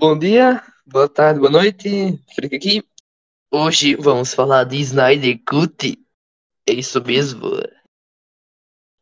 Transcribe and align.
Bom 0.00 0.18
dia, 0.18 0.64
boa 0.86 1.06
tarde, 1.06 1.38
boa 1.38 1.52
noite. 1.52 2.16
Fica 2.34 2.56
aqui. 2.56 2.82
Hoje 3.50 3.94
vamos 3.96 4.32
falar 4.32 4.64
de 4.64 4.78
Snyder 4.78 5.38
Cut. 5.46 6.02
É 6.66 6.72
isso 6.72 7.04
mesmo. 7.04 7.50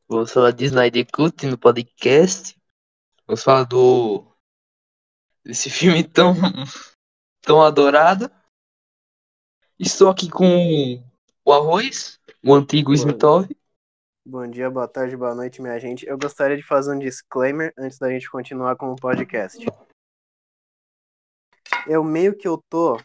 Vamos 0.08 0.32
falar 0.32 0.50
de 0.50 0.64
Snyder 0.64 1.06
Cut 1.12 1.46
no 1.46 1.56
podcast. 1.56 2.61
Vamos 3.29 3.45
falar 3.45 3.62
do 3.62 4.26
desse 5.45 5.71
filme 5.71 6.03
tão 6.03 6.34
tão 7.42 7.62
adorado. 7.62 8.28
Estou 9.78 10.10
aqui 10.10 10.28
com 10.28 11.01
o 11.44 11.53
Arroz, 11.53 12.19
o 12.44 12.53
antigo. 12.53 12.92
Smitov. 12.92 13.49
Bom 14.26 14.51
dia, 14.51 14.69
boa 14.69 14.88
tarde, 14.88 15.17
boa 15.17 15.33
noite, 15.33 15.62
minha 15.62 15.78
gente. 15.78 16.05
Eu 16.09 16.19
gostaria 16.19 16.56
de 16.56 16.65
fazer 16.65 16.92
um 16.92 16.98
disclaimer 16.98 17.73
antes 17.78 18.01
da 18.01 18.10
gente 18.10 18.28
continuar 18.28 18.74
com 18.74 18.91
o 18.91 18.96
podcast. 18.96 19.65
Eu 21.88 22.05
meio 22.05 22.36
que 22.36 22.46
eu 22.46 22.62
tô 22.69 22.98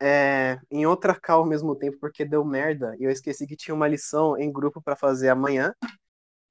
é, 0.00 0.58
em 0.70 0.86
outra 0.86 1.14
cal 1.18 1.40
ao 1.40 1.46
mesmo 1.46 1.76
tempo 1.76 1.98
porque 2.00 2.24
deu 2.24 2.44
merda 2.44 2.96
e 2.98 3.04
eu 3.04 3.10
esqueci 3.10 3.46
que 3.46 3.56
tinha 3.56 3.74
uma 3.74 3.88
lição 3.88 4.36
em 4.38 4.52
grupo 4.52 4.82
pra 4.82 4.96
fazer 4.96 5.30
amanhã 5.30 5.74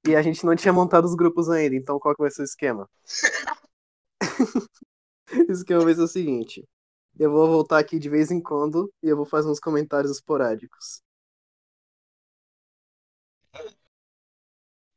e 0.06 0.16
a 0.16 0.22
gente 0.22 0.46
não 0.46 0.56
tinha 0.56 0.72
montado 0.72 1.04
os 1.06 1.14
grupos 1.16 1.50
ainda. 1.50 1.76
Então 1.76 1.98
qual 2.00 2.14
que 2.16 2.22
vai 2.22 2.30
ser 2.30 2.42
o 2.42 2.44
esquema? 2.44 2.88
o 5.48 5.52
esquema 5.52 5.84
vai 5.84 5.94
ser 5.94 6.02
o 6.02 6.08
seguinte: 6.08 6.64
eu 7.18 7.30
vou 7.30 7.48
voltar 7.48 7.78
aqui 7.78 7.98
de 7.98 8.08
vez 8.08 8.30
em 8.30 8.40
quando 8.40 8.92
e 9.02 9.08
eu 9.08 9.16
vou 9.16 9.26
fazer 9.26 9.48
uns 9.48 9.60
comentários 9.60 10.12
esporádicos. 10.12 11.02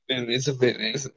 Beleza, 0.07 0.53
beleza. 0.53 1.13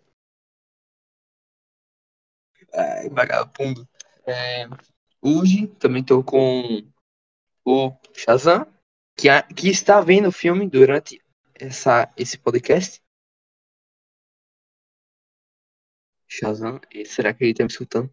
Ai, 2.75 3.09
vagabundo. 3.11 3.89
É, 4.27 4.67
hoje 5.23 5.69
também 5.79 6.03
tô 6.03 6.23
com 6.23 6.83
o 7.65 7.93
Shazam, 8.13 8.67
que, 9.17 9.29
a- 9.29 9.43
que 9.43 9.69
está 9.69 10.01
vendo 10.01 10.29
o 10.29 10.33
filme 10.33 10.69
durante 10.69 11.23
essa, 11.55 12.13
esse 12.17 12.37
podcast. 12.37 13.01
Shazam, 16.29 16.81
será 17.07 17.33
que 17.33 17.45
ele 17.45 17.55
tá 17.55 17.63
me 17.63 17.71
escutando? 17.71 18.11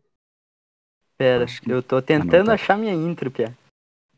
Pera, 1.18 1.46
Acho 1.46 1.62
que 1.62 1.72
eu 1.72 1.82
tô 1.82 1.96
não 1.96 2.02
tentando 2.02 2.48
tá. 2.48 2.54
achar 2.54 2.78
minha 2.78 2.94
intro, 2.94 3.32
Pia. 3.32 3.58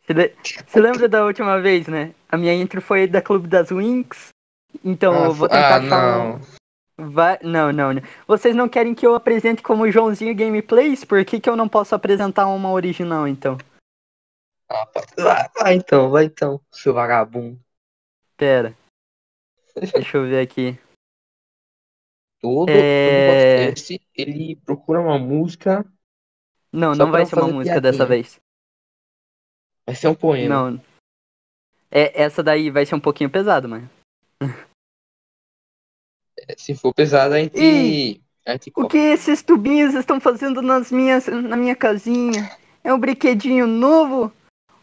Você 0.03 0.14
le- 0.14 0.36
você 0.67 0.80
lembra 0.80 1.08
da 1.08 1.25
última 1.25 1.59
vez, 1.62 1.88
né? 1.88 2.14
A 2.30 2.38
minha 2.38 2.53
intro 2.53 2.81
foi 2.81 3.08
da 3.08 3.22
Clube 3.22 3.47
das 3.47 3.69
Winx. 3.69 4.30
Então 4.84 5.25
eu 5.25 5.34
vou 5.34 5.47
tentar 5.47 5.75
ah, 5.75 5.78
achar 5.78 6.02
não. 6.17 6.36
um. 6.36 6.42
Vai... 7.09 7.39
Não, 7.41 7.71
não, 7.71 7.94
não. 7.94 8.02
Vocês 8.27 8.55
não 8.55 8.69
querem 8.69 8.94
que 8.94 9.05
eu 9.05 9.16
apresente 9.16 9.61
como 9.63 9.89
Joãozinho 9.89 10.35
Gameplays? 10.35 11.03
Por 11.03 11.23
que, 11.25 11.39
que 11.39 11.49
eu 11.49 11.55
não 11.55 11.67
posso 11.67 11.95
apresentar 11.95 12.47
uma 12.47 12.71
original, 12.71 13.27
então? 13.27 13.57
Ah, 14.69 14.85
pá. 14.85 15.02
vai, 15.17 15.49
vai 15.57 15.73
então, 15.75 16.09
vai 16.09 16.25
então, 16.25 16.61
seu 16.72 16.94
vagabundo. 16.94 17.59
Pera. 18.38 18.75
Deixa 19.75 20.17
eu 20.17 20.23
ver 20.27 20.41
aqui. 20.41 20.79
Todo, 22.41 22.69
É. 22.69 23.29
todo 23.29 23.35
podcast 23.35 24.02
ele 24.16 24.55
procura 24.55 24.99
uma 24.99 25.17
música, 25.19 25.85
Não, 26.72 26.94
não 26.95 27.11
vai 27.11 27.25
ser 27.25 27.35
uma 27.35 27.47
música 27.47 27.79
dessa 27.79 28.05
piadinha. 28.05 28.23
vez. 28.23 28.39
vai 29.85 29.95
ser 29.95 30.07
um 30.07 30.16
poema. 30.16 30.72
Não. 30.72 30.81
É, 31.91 32.22
essa 32.23 32.41
daí 32.41 32.72
vai 32.72 32.85
ser 32.85 32.95
um 32.95 32.99
pouquinho 32.99 33.29
pesado, 33.29 33.67
mano. 33.69 33.89
Se 36.57 36.75
for 36.75 36.94
pesado, 36.94 37.33
a 37.33 37.39
gente. 37.39 38.21
A 38.45 38.53
gente 38.53 38.71
O 38.75 38.88
que 38.88 38.97
esses 38.97 39.41
tubinhos 39.44 39.94
estão 39.94 40.19
fazendo 40.19 40.61
nas 40.61 40.91
minhas, 40.91 41.27
na 41.27 41.55
minha 41.55 41.75
casinha? 41.75 42.52
É 42.83 42.94
um 42.94 42.99
brinquedinho 42.99 43.67
novo? 43.67 44.31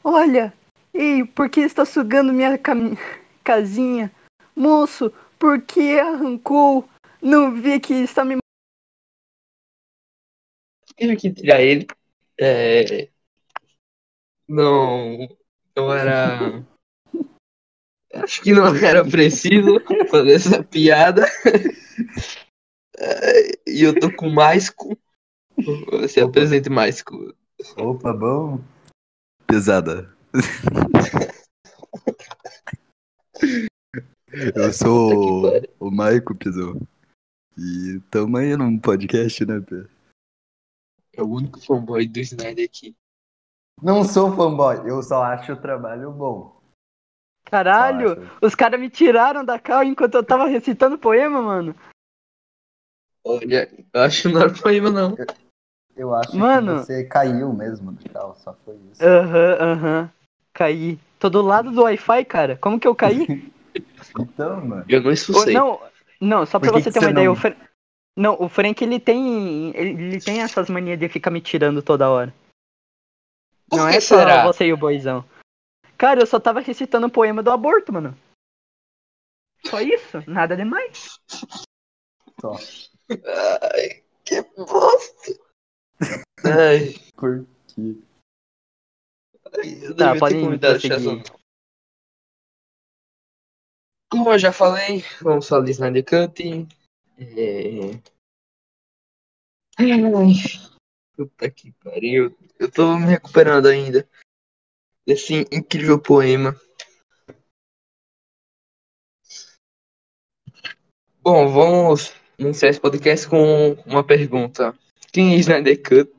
Olha! 0.02 0.52
Ei, 0.94 1.24
por 1.24 1.48
que 1.50 1.60
está 1.60 1.84
sugando 1.84 2.32
minha 2.32 2.56
cami- 2.56 2.96
casinha? 3.44 4.12
Moço, 4.54 5.12
por 5.38 5.60
que 5.62 5.98
arrancou? 5.98 6.88
Não 7.20 7.54
vi 7.54 7.78
que 7.80 7.94
está 7.94 8.24
me. 8.24 8.38
Tive 10.96 11.16
que 11.16 11.32
tirar 11.32 11.60
ele. 11.60 11.86
É... 12.40 13.08
Não. 14.48 15.28
Não 15.76 15.92
era. 15.92 16.64
Acho 18.22 18.42
que 18.42 18.52
não 18.52 18.74
era 18.76 19.04
preciso 19.04 19.80
fazer 20.10 20.32
essa 20.32 20.62
piada. 20.62 21.26
É, 22.96 23.52
E 23.66 23.82
eu 23.82 23.98
tô 23.98 24.12
com 24.14 24.28
o 24.28 24.34
Maisco. 24.34 24.98
Você 26.00 26.20
apresente 26.20 26.68
Maisco. 26.68 27.34
Opa, 27.76 28.12
bom. 28.12 28.60
Pesada. 29.46 30.14
Eu 34.54 34.72
sou 34.72 35.46
o, 35.80 35.88
o 35.88 35.90
Maico 35.90 36.36
Pisou. 36.36 36.80
E 37.56 38.00
tamo 38.10 38.36
aí 38.36 38.56
num 38.56 38.78
podcast, 38.78 39.44
né, 39.46 39.60
Pê? 39.60 39.86
É 41.14 41.22
o 41.22 41.28
único 41.28 41.58
fanboy 41.60 42.06
do 42.06 42.20
Snyder 42.20 42.64
aqui. 42.64 42.94
Não 43.82 44.04
sou 44.04 44.34
fanboy, 44.34 44.88
eu 44.88 45.02
só 45.02 45.22
acho 45.22 45.52
o 45.52 45.60
trabalho 45.60 46.12
bom. 46.12 46.57
Caralho! 47.50 48.12
acho. 48.12 48.32
Os 48.42 48.54
caras 48.54 48.78
me 48.80 48.90
tiraram 48.90 49.44
da 49.44 49.58
cal 49.58 49.82
enquanto 49.82 50.14
eu 50.14 50.22
tava 50.24 50.46
recitando 50.46 50.98
poema, 50.98 51.40
mano. 51.40 51.74
Olha, 53.24 53.68
eu 53.92 54.02
acho 54.02 54.22
que 54.22 54.28
não 54.28 54.40
era 54.40 54.52
poema, 54.52 54.90
não. 54.90 55.16
Eu 55.96 56.14
acho 56.14 56.36
Mano. 56.36 56.74
que 56.80 56.84
você 56.86 57.04
caiu 57.04 57.52
mesmo 57.52 57.90
no 57.90 57.98
carro, 58.12 58.34
só 58.38 58.54
foi 58.64 58.76
isso. 58.92 59.02
Aham, 59.04 59.56
aham. 59.60 60.10
Caí. 60.52 60.98
Tô 61.18 61.28
do 61.28 61.42
lado 61.42 61.72
do 61.72 61.82
Wi-Fi, 61.82 62.24
cara. 62.24 62.56
Como 62.56 62.78
que 62.78 62.86
eu 62.86 62.94
caí? 62.94 63.26
Então, 64.18 64.64
mano. 64.64 64.84
Eu 64.88 65.02
não 65.02 65.12
expulsei. 65.12 65.52
não, 65.54 65.80
não, 66.20 66.46
só 66.46 66.58
pra 66.58 66.68
que 66.72 66.80
você 66.80 66.84
que 66.84 66.92
ter 66.92 66.98
uma 67.00 67.06
você 67.06 67.10
ideia, 67.12 67.26
não- 67.26 67.32
o 67.32 67.36
Fra- 67.36 67.56
Não, 68.16 68.36
o 68.40 68.48
Frank 68.48 68.82
ele 68.82 68.98
tem. 68.98 69.70
Ele, 69.76 70.20
tem 70.20 70.40
essas 70.40 70.68
manias 70.68 70.98
de 70.98 71.08
ficar 71.08 71.30
me 71.30 71.40
tirando 71.40 71.82
toda 71.82 72.08
hora. 72.10 72.34
Por 73.68 73.76
não 73.78 73.88
que 73.88 73.96
é 73.96 74.00
só 74.00 74.16
será? 74.18 74.42
você 74.44 74.66
e 74.66 74.72
o 74.72 74.76
boizão. 74.76 75.24
Cara, 75.98 76.20
eu 76.20 76.26
só 76.26 76.38
tava 76.38 76.60
recitando 76.60 77.08
o 77.08 77.10
poema 77.10 77.42
do 77.42 77.50
aborto, 77.50 77.92
mano. 77.92 78.16
Só 79.66 79.80
isso, 79.80 80.18
nada 80.30 80.56
demais. 80.56 81.18
Só. 82.40 82.54
Ai, 83.10 84.04
que 84.24 84.42
bosta. 84.56 85.32
Ai, 86.44 86.94
Por 87.16 87.44
quê? 87.66 87.96
eu 89.82 89.96
Tá, 89.96 90.16
podem 90.16 90.40
convidado. 90.40 90.78
Como 94.08 94.32
eu 94.32 94.38
já 94.38 94.52
falei, 94.52 95.02
vamos 95.20 95.48
falar 95.48 95.64
de 95.64 95.72
Snyder 95.72 96.04
Cut. 96.04 96.68
É... 97.18 98.00
Ai, 99.76 100.34
puta 101.16 101.50
que 101.50 101.72
pariu. 101.72 102.38
Eu 102.56 102.70
tô 102.70 102.96
me 102.96 103.06
recuperando 103.06 103.66
ainda 103.66 104.08
desse 105.08 105.46
incrível 105.50 105.98
poema. 105.98 106.54
Bom, 111.22 111.48
vamos 111.50 112.12
iniciar 112.38 112.68
esse 112.68 112.78
podcast 112.78 113.26
com 113.26 113.72
uma 113.86 114.06
pergunta. 114.06 114.78
Quem 115.10 115.32
é 115.32 115.36
Snyder 115.38 115.82
Cut? 115.82 116.12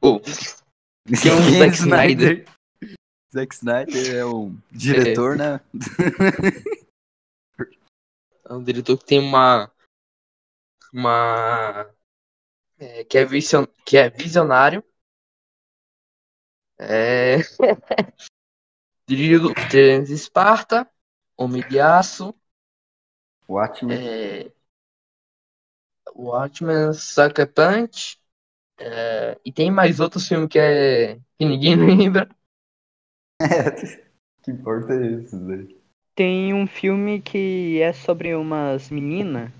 Oh, 0.00 0.20
quem 0.20 1.30
é 1.30 1.34
o 1.34 1.58
Zack 1.58 1.74
Snyder? 1.74 2.46
Zack 3.30 3.54
Snyder 3.54 4.16
é 4.16 4.24
um 4.24 4.58
diretor, 4.70 5.36
né? 5.36 5.60
É 8.42 8.54
um 8.54 8.64
diretor 8.64 8.96
que 8.96 9.04
tem 9.04 9.20
uma. 9.20 9.70
Uma. 10.94 11.94
é, 12.78 13.04
que, 13.04 13.18
é 13.18 13.24
vision, 13.24 13.66
que 13.84 13.98
é 13.98 14.08
visionário. 14.08 14.82
É. 16.82 17.36
Dirigiu 19.06 19.52
Três 19.68 20.08
de 20.08 20.14
Esparta, 20.14 20.88
Homem 21.36 21.62
de 21.68 21.78
Aço, 21.78 22.34
Watchmen. 23.48 23.98
é, 23.98 24.52
Watchmen, 26.14 26.92
Sucker 26.94 27.52
Punch. 27.52 28.18
é, 28.78 29.38
e 29.44 29.52
tem 29.52 29.70
mais 29.70 30.00
outros 30.00 30.26
filmes 30.26 30.48
que, 30.48 30.58
é, 30.58 31.16
que 31.16 31.44
ninguém 31.44 31.74
lembra. 31.76 32.28
É, 33.42 33.70
que 34.42 34.50
importa 34.50 34.94
é 34.94 35.06
isso, 35.06 35.44
velho? 35.44 35.78
Tem 36.14 36.54
um 36.54 36.66
filme 36.66 37.20
que 37.20 37.80
é 37.80 37.92
sobre 37.92 38.34
umas 38.34 38.90
meninas, 38.90 39.50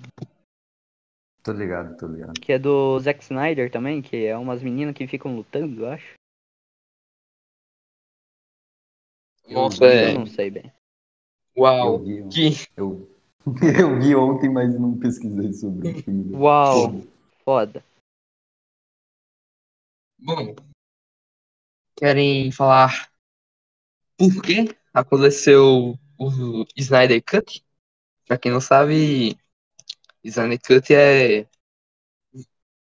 Tô 1.42 1.52
ligado, 1.52 1.96
tô 1.96 2.06
ligado. 2.06 2.38
que 2.40 2.52
é 2.52 2.58
do 2.58 3.00
Zack 3.00 3.22
Snyder 3.22 3.70
também, 3.70 4.02
que 4.02 4.26
é 4.26 4.36
umas 4.36 4.62
meninas 4.62 4.94
que 4.94 5.06
ficam 5.06 5.34
lutando, 5.34 5.84
eu 5.84 5.90
acho. 5.90 6.19
Nossa, 9.50 9.84
Eu 9.84 9.90
é. 9.90 10.14
não 10.14 10.26
sei 10.26 10.50
bem. 10.50 10.72
Eu 11.56 11.62
Uau! 11.62 11.98
vi, 11.98 12.28
Que 12.28 12.50
eu, 12.76 13.10
eu 13.80 14.00
vi 14.00 14.14
ontem, 14.14 14.48
mas 14.48 14.78
não 14.78 14.98
pesquisei 14.98 15.52
sobre 15.52 15.88
o 15.88 16.02
filme. 16.02 16.36
Uau, 16.36 16.94
foda. 17.44 17.84
Bom, 20.18 20.54
querem 21.96 22.52
falar 22.52 23.10
por 24.16 24.42
que 24.42 24.76
aconteceu 24.92 25.98
o 26.18 26.64
Snyder 26.76 27.22
Cut. 27.24 27.64
Pra 28.26 28.38
quem 28.38 28.52
não 28.52 28.60
sabe, 28.60 29.36
Snyder 30.22 30.60
Cut 30.60 30.94
é, 30.94 31.48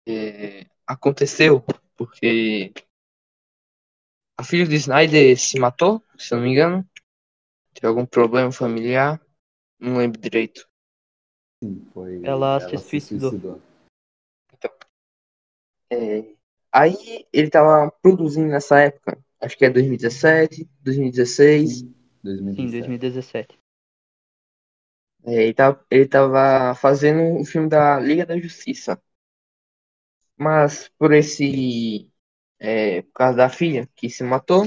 é 0.06 0.66
aconteceu 0.86 1.64
porque 1.96 2.72
a 4.36 4.44
filha 4.44 4.66
de 4.66 4.74
Snyder 4.76 5.38
se 5.38 5.58
matou, 5.58 6.02
se 6.18 6.32
eu 6.32 6.38
não 6.38 6.44
me 6.44 6.52
engano. 6.52 6.88
Teve 7.74 7.86
algum 7.86 8.06
problema 8.06 8.52
familiar. 8.52 9.20
Não 9.78 9.96
lembro 9.96 10.20
direito. 10.20 10.68
Sim, 11.62 11.86
foi. 11.92 12.20
Ela 12.24 12.60
se 12.60 13.00
suicidou. 13.00 13.60
É, 15.90 16.34
aí 16.72 17.26
ele 17.32 17.50
tava 17.50 17.90
produzindo 18.02 18.48
nessa 18.48 18.80
época. 18.80 19.18
Acho 19.40 19.58
que 19.58 19.64
é 19.64 19.70
2017, 19.70 20.68
2016. 20.80 21.78
Sim, 21.78 21.94
Sim, 22.22 22.70
2017. 22.70 22.88
2017. 22.88 23.58
É, 25.24 25.44
ele, 25.44 25.54
tava, 25.54 25.86
ele 25.90 26.08
tava 26.08 26.74
fazendo 26.74 27.40
o 27.40 27.44
filme 27.44 27.68
da 27.68 27.98
Liga 28.00 28.26
da 28.26 28.38
Justiça. 28.38 29.00
Mas 30.36 30.88
por 30.98 31.12
esse. 31.12 32.10
É, 32.64 33.02
por 33.02 33.12
causa 33.14 33.36
da 33.36 33.50
filha 33.50 33.88
que 33.96 34.08
se 34.08 34.22
matou, 34.22 34.64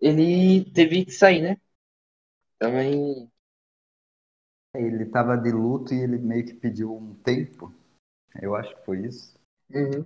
ele 0.00 0.68
teve 0.72 1.04
que 1.04 1.12
sair, 1.12 1.40
né? 1.40 1.60
Também. 2.58 3.30
Ele 4.74 5.06
tava 5.06 5.36
de 5.36 5.52
luto 5.52 5.94
e 5.94 6.00
ele 6.00 6.18
meio 6.18 6.44
que 6.44 6.54
pediu 6.54 6.92
um 6.92 7.14
tempo. 7.14 7.72
Eu 8.40 8.56
acho 8.56 8.74
que 8.74 8.84
foi 8.84 9.06
isso. 9.06 9.38
Uhum. 9.70 10.04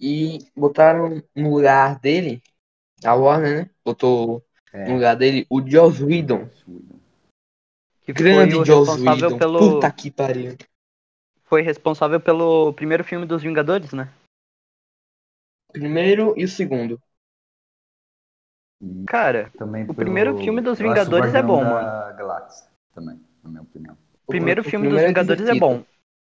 E 0.00 0.38
botaram 0.56 1.22
no 1.34 1.54
lugar 1.54 1.98
dele, 2.00 2.42
a 3.04 3.14
Warner, 3.14 3.66
né? 3.66 3.70
Botou 3.84 4.42
É. 4.72 4.88
no 4.88 4.94
lugar 4.94 5.14
dele 5.14 5.46
o 5.50 5.60
Joss 5.60 6.02
Whedon. 6.02 6.48
Que 8.02 8.14
Grande 8.14 8.52
foi 8.54 8.62
o 8.62 8.64
Joss 8.64 8.88
responsável 8.90 9.26
Whedon. 9.28 9.38
pelo. 9.38 9.58
Puta 9.58 9.92
que 9.92 10.10
pariu. 10.10 10.56
Foi 11.44 11.60
responsável 11.60 12.20
pelo 12.20 12.72
primeiro 12.72 13.04
filme 13.04 13.26
dos 13.26 13.42
Vingadores, 13.42 13.92
né? 13.92 14.10
Primeiro 15.76 16.34
e 16.40 16.42
o 16.44 16.48
segundo. 16.58 16.94
E 18.80 19.08
Cara, 19.08 19.52
também 19.58 19.84
o 19.86 19.94
primeiro 19.94 20.34
filme 20.36 20.60
dos 20.60 20.78
Vingadores 20.78 21.34
é 21.34 21.42
bom, 21.42 21.64
da 21.68 22.12
Galáxia 22.12 22.68
também, 22.94 23.20
na 23.42 23.50
minha 23.50 23.62
opinião. 23.62 23.96
o 24.14 24.28
primeiro 24.28 24.62
O 24.64 24.70
filme 24.70 24.86
dos 24.88 25.02
primeiro 25.02 25.08
é 25.08 25.12
Vingadores 25.12 25.46
é 25.46 25.54
divertido. 25.54 25.54
bom. 25.54 25.84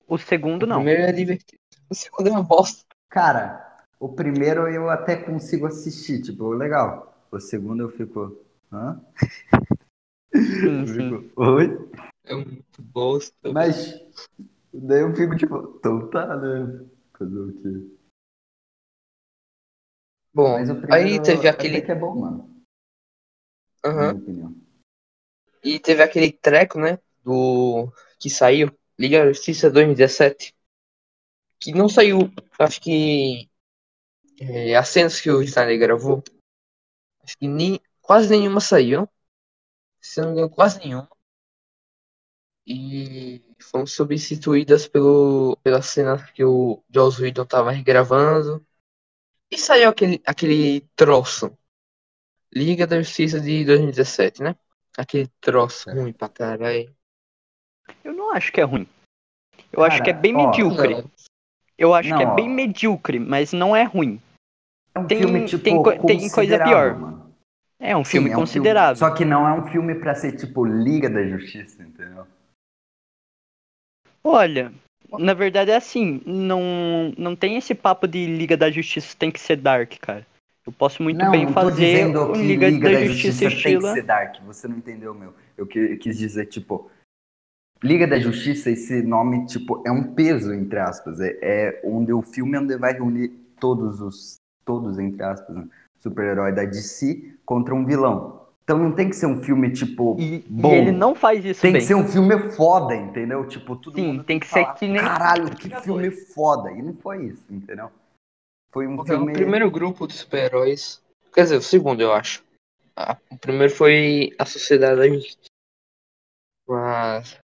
O 0.08 0.18
segundo 0.18 0.66
O 0.66 0.68
não. 0.68 0.84
primeiro 0.84 1.02
é 1.02 1.12
divertido. 1.12 1.62
O 1.90 1.96
segundo 1.96 2.28
é 2.30 2.32
uma 2.32 2.44
bosta. 2.44 2.84
Cara, 3.10 3.86
o 4.00 4.08
primeiro 4.10 4.68
eu 4.70 4.90
até 4.90 5.18
consigo 5.18 5.66
assistir, 5.68 6.22
tipo, 6.22 6.52
legal. 6.54 7.14
O 7.32 7.40
segundo 7.40 7.84
eu 7.84 7.90
fico. 7.90 8.38
Hã? 8.72 9.00
Sim, 10.62 10.86
Eu 10.88 10.88
sim. 10.88 11.18
fico, 11.18 11.32
Oi? 11.36 11.78
É 12.26 12.36
muito 12.36 12.82
bosta. 12.82 13.54
Mas 13.54 13.94
daí 14.74 15.02
eu 15.02 15.16
fico 15.16 15.36
tipo, 15.38 15.76
então 15.80 16.10
tá, 16.10 16.36
né? 16.38 16.86
Fazer 17.18 17.40
o 17.40 17.54
quê? 17.62 17.97
Bom, 20.38 20.52
Mas 20.52 20.70
o 20.70 20.74
aí 20.74 20.80
primeiro 20.82 21.24
teve 21.24 21.48
até 21.48 21.50
aquele. 21.50 21.82
que 21.82 21.92
é 21.92 21.96
bom, 21.96 22.16
mano, 22.16 22.64
opinião. 24.12 24.56
E 25.64 25.80
teve 25.80 26.04
aquele 26.04 26.32
treco, 26.32 26.80
né? 26.80 27.00
Do. 27.24 27.92
Que 28.20 28.30
saiu. 28.30 28.70
Liga 29.00 29.18
da 29.18 29.34
Justiça 29.34 29.72
2017. 29.72 30.56
Que 31.60 31.72
não 31.72 31.90
saiu. 31.90 32.32
Acho 32.60 32.80
que. 32.80 33.50
É, 34.40 34.76
as 34.76 34.88
cenas 34.90 35.20
que 35.20 35.32
o 35.32 35.42
Snyder 35.42 35.80
gravou. 35.80 36.24
Acho 37.24 37.36
que 37.36 37.48
nem, 37.48 37.82
quase 38.00 38.30
nenhuma 38.30 38.62
saiu. 38.62 39.10
Se 40.00 40.22
não 40.22 40.28
me 40.28 40.34
engano, 40.34 40.52
quase 40.52 40.78
nenhuma. 40.78 41.10
E 42.64 43.44
foram 43.60 43.88
substituídas 43.88 44.88
pelo, 44.88 45.58
pela 45.64 45.82
cena 45.82 46.24
que 46.32 46.46
o 46.46 46.84
Joss 46.94 47.20
Whedon 47.20 47.48
tava 47.48 47.72
regravando. 47.72 48.64
E 49.52 49.58
saiu 49.58 49.90
aquele, 49.90 50.22
aquele 50.26 50.82
troço. 50.96 51.58
Liga 52.54 52.88
da 52.88 53.02
Justiça 53.02 53.40
de 53.40 53.66
2017, 53.66 54.42
né? 54.42 54.56
Aquele 54.98 55.28
troço 55.42 55.90
É. 55.90 55.94
ruim 55.94 56.14
pra 56.14 56.30
caralho. 56.30 56.94
Eu 58.04 58.14
não 58.14 58.32
acho 58.32 58.52
que 58.52 58.60
é 58.60 58.64
ruim. 58.64 58.88
Eu 59.72 59.80
Cara, 59.82 59.94
acho 59.94 60.04
que 60.04 60.10
é 60.10 60.14
bem 60.14 60.36
ó, 60.36 60.48
medíocre. 60.48 60.96
Não, 60.96 61.12
Eu 61.78 61.94
acho 61.94 62.10
que 62.10 62.22
é 62.24 62.26
Não, 62.26 62.32
ó. 62.32 62.36
bem 62.36 62.50
medíocre, 62.50 63.20
mas 63.20 63.54
não 63.54 63.76
é 63.76 63.84
ruim. 63.84 64.20
É 64.96 65.00
um 65.00 65.06
Tem- 65.08 65.20
filme, 65.20 65.46
tipo, 65.46 65.64
tem 65.64 65.76
co- 65.84 66.06
tem 66.06 66.30
coisa 66.30 66.58
pior. 66.64 66.98
mano. 66.98 67.36
É 67.80 67.96
um 67.96 68.04
Sim, 68.04 68.12
filme 68.12 68.30
é 68.32 68.36
um 68.36 68.40
considerável. 68.40 68.96
Só 68.96 69.14
que 69.14 69.24
não 69.24 69.48
é 69.48 69.54
um 69.54 69.68
filme 69.68 69.94
pra 70.00 70.16
ser, 70.16 70.36
tipo, 70.36 70.66
Liga 70.66 71.08
da 71.10 71.24
Justiça, 71.28 71.84
entendeu? 71.84 72.26
Olha, 74.24 74.74
na 75.20 75.34
verdade 75.34 75.72
é 75.72 75.76
assim, 75.76 76.22
não, 76.26 77.14
não 77.18 77.36
tem 77.36 77.58
esse 77.58 77.74
papo 77.74 78.08
de 78.08 78.26
Liga 78.26 78.58
da 78.58 78.70
Justiça 78.70 79.16
tem 79.18 79.32
que 79.32 79.40
ser 79.40 79.58
dark, 79.58 79.94
cara. 80.00 80.26
Eu 80.66 80.74
posso 80.74 81.02
muito 81.02 81.18
não, 81.18 81.32
bem 81.32 81.46
não 81.46 81.54
tô 81.54 81.62
fazer 81.62 81.86
dizendo 81.86 82.24
o 82.24 82.34
que 82.34 82.40
Liga, 82.42 82.70
da, 82.92 83.06
Justiça, 83.06 83.50
tem 83.50 83.80
que 83.80 83.82
ser 83.94 84.04
dark. 84.04 84.36
Você 84.46 84.68
não 84.68 84.78
entendeu, 84.78 85.14
meu. 85.14 85.34
Eu 85.58 85.66
que- 85.66 85.96
quis 85.96 86.18
dizer, 86.18 86.48
tipo, 86.48 86.92
Liga 87.82 88.06
da 88.06 88.20
Justiça, 88.20 88.70
esse 88.70 89.02
nome, 89.02 89.46
tipo, 89.46 89.82
é 89.86 89.92
um 89.92 90.14
peso, 90.14 90.54
entre 90.54 90.80
aspas. 90.80 91.20
É, 91.22 91.38
é 91.42 91.82
onde 91.86 92.12
o 92.12 92.22
filme 92.22 92.58
é 92.58 92.60
onde 92.60 92.76
vai 92.78 92.94
reunir 92.94 93.30
todos 93.60 94.02
os, 94.02 94.36
todos, 94.66 95.00
entre 95.00 95.24
aspas, 95.24 95.56
né, 95.56 95.68
super-herói 96.00 96.52
da 96.52 96.66
DC 96.66 97.34
contra 97.46 97.74
um 97.74 97.86
vilão. 97.86 98.47
Então 98.68 98.78
não 98.78 98.92
tem 98.92 99.10
que 99.10 99.16
ser 99.16 99.28
um 99.28 99.42
filme, 99.42 99.72
tipo, 99.72 100.18
E, 100.20 100.36
e 100.36 100.42
bom. 100.46 100.74
ele 100.74 100.92
não 100.92 101.16
faz 101.16 101.46
isso 101.46 101.62
Tem 101.62 101.72
bem. 101.72 101.80
que 101.80 101.88
ser 101.88 101.96
um 101.96 102.06
filme 102.06 102.52
foda, 102.52 102.94
entendeu? 102.94 103.48
Tipo, 103.48 103.78
todo 103.78 103.96
Sim, 103.96 104.08
mundo 104.08 104.26
tem 104.26 104.38
que 104.38 104.46
ser 104.46 104.64
falar, 104.66 104.74
que 104.74 104.86
nem- 104.90 105.02
Caralho, 105.02 105.56
que 105.56 105.70
filme 105.80 106.12
foda. 106.12 106.70
E 106.74 106.82
não 106.82 106.94
foi 106.94 107.28
isso, 107.28 107.46
entendeu? 107.50 107.90
Foi 108.74 108.86
um 108.86 108.98
Porque 108.98 109.14
é 109.14 109.16
o 109.16 109.20
filme. 109.20 109.32
primeiro 109.32 109.72
grupo 109.72 110.06
de 110.06 110.16
super-heróis. 110.16 111.02
Quer 111.34 111.44
dizer, 111.44 111.56
o 111.56 111.62
segundo, 111.62 112.02
eu 112.02 112.12
acho. 112.12 112.44
Ah, 112.94 113.16
o 113.32 113.38
primeiro 113.38 113.74
foi 113.74 114.36
a 114.38 114.46
Sociedade 114.46 114.98
da 115.00 115.08
Justiça. 115.08 115.50
Mas. 116.68 117.38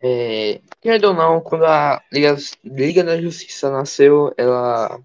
É, 0.00 0.60
querendo 0.80 1.06
ou 1.06 1.14
não, 1.14 1.40
quando 1.40 1.64
a 1.66 2.00
Liga, 2.12 2.36
Liga 2.62 3.02
da 3.02 3.20
Justiça 3.20 3.68
nasceu, 3.72 4.32
ela 4.36 5.00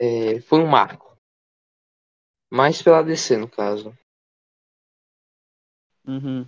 é, 0.00 0.40
foi 0.40 0.58
um 0.58 0.66
marco. 0.66 1.07
Mais 2.50 2.80
pela 2.82 3.02
DC, 3.02 3.36
no 3.36 3.48
caso. 3.48 3.96
Uhum. 6.06 6.46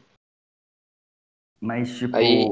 Mas, 1.61 1.99
tipo, 1.99 2.17
Aí- 2.17 2.47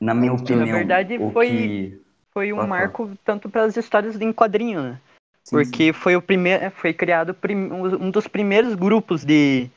na 0.00 0.14
minha 0.14 0.32
Na 0.32 0.40
opinião, 0.40 0.78
verdade, 0.78 1.18
o 1.18 1.30
foi- 1.32 1.48
que... 1.48 2.04
Foi 2.32 2.52
um 2.52 2.56
Ah, 2.56 2.62
tá. 2.62 2.66
marco 2.66 3.16
tanto 3.24 3.48
pelas 3.48 3.76
histórias 3.76 4.20
em 4.20 4.32
quadrinho, 4.32 4.82
né? 4.82 5.00
Sim, 5.44 5.56
Porque 5.56 5.92
foi 5.92 6.16
o 6.16 6.22
primeiro, 6.22 6.68
foi 6.72 6.92
criado 6.92 7.32
prim- 7.32 7.70
um 7.70 8.10
dos 8.10 8.26
primeiros 8.26 8.74
grupos 8.74 9.24
de, 9.24 9.70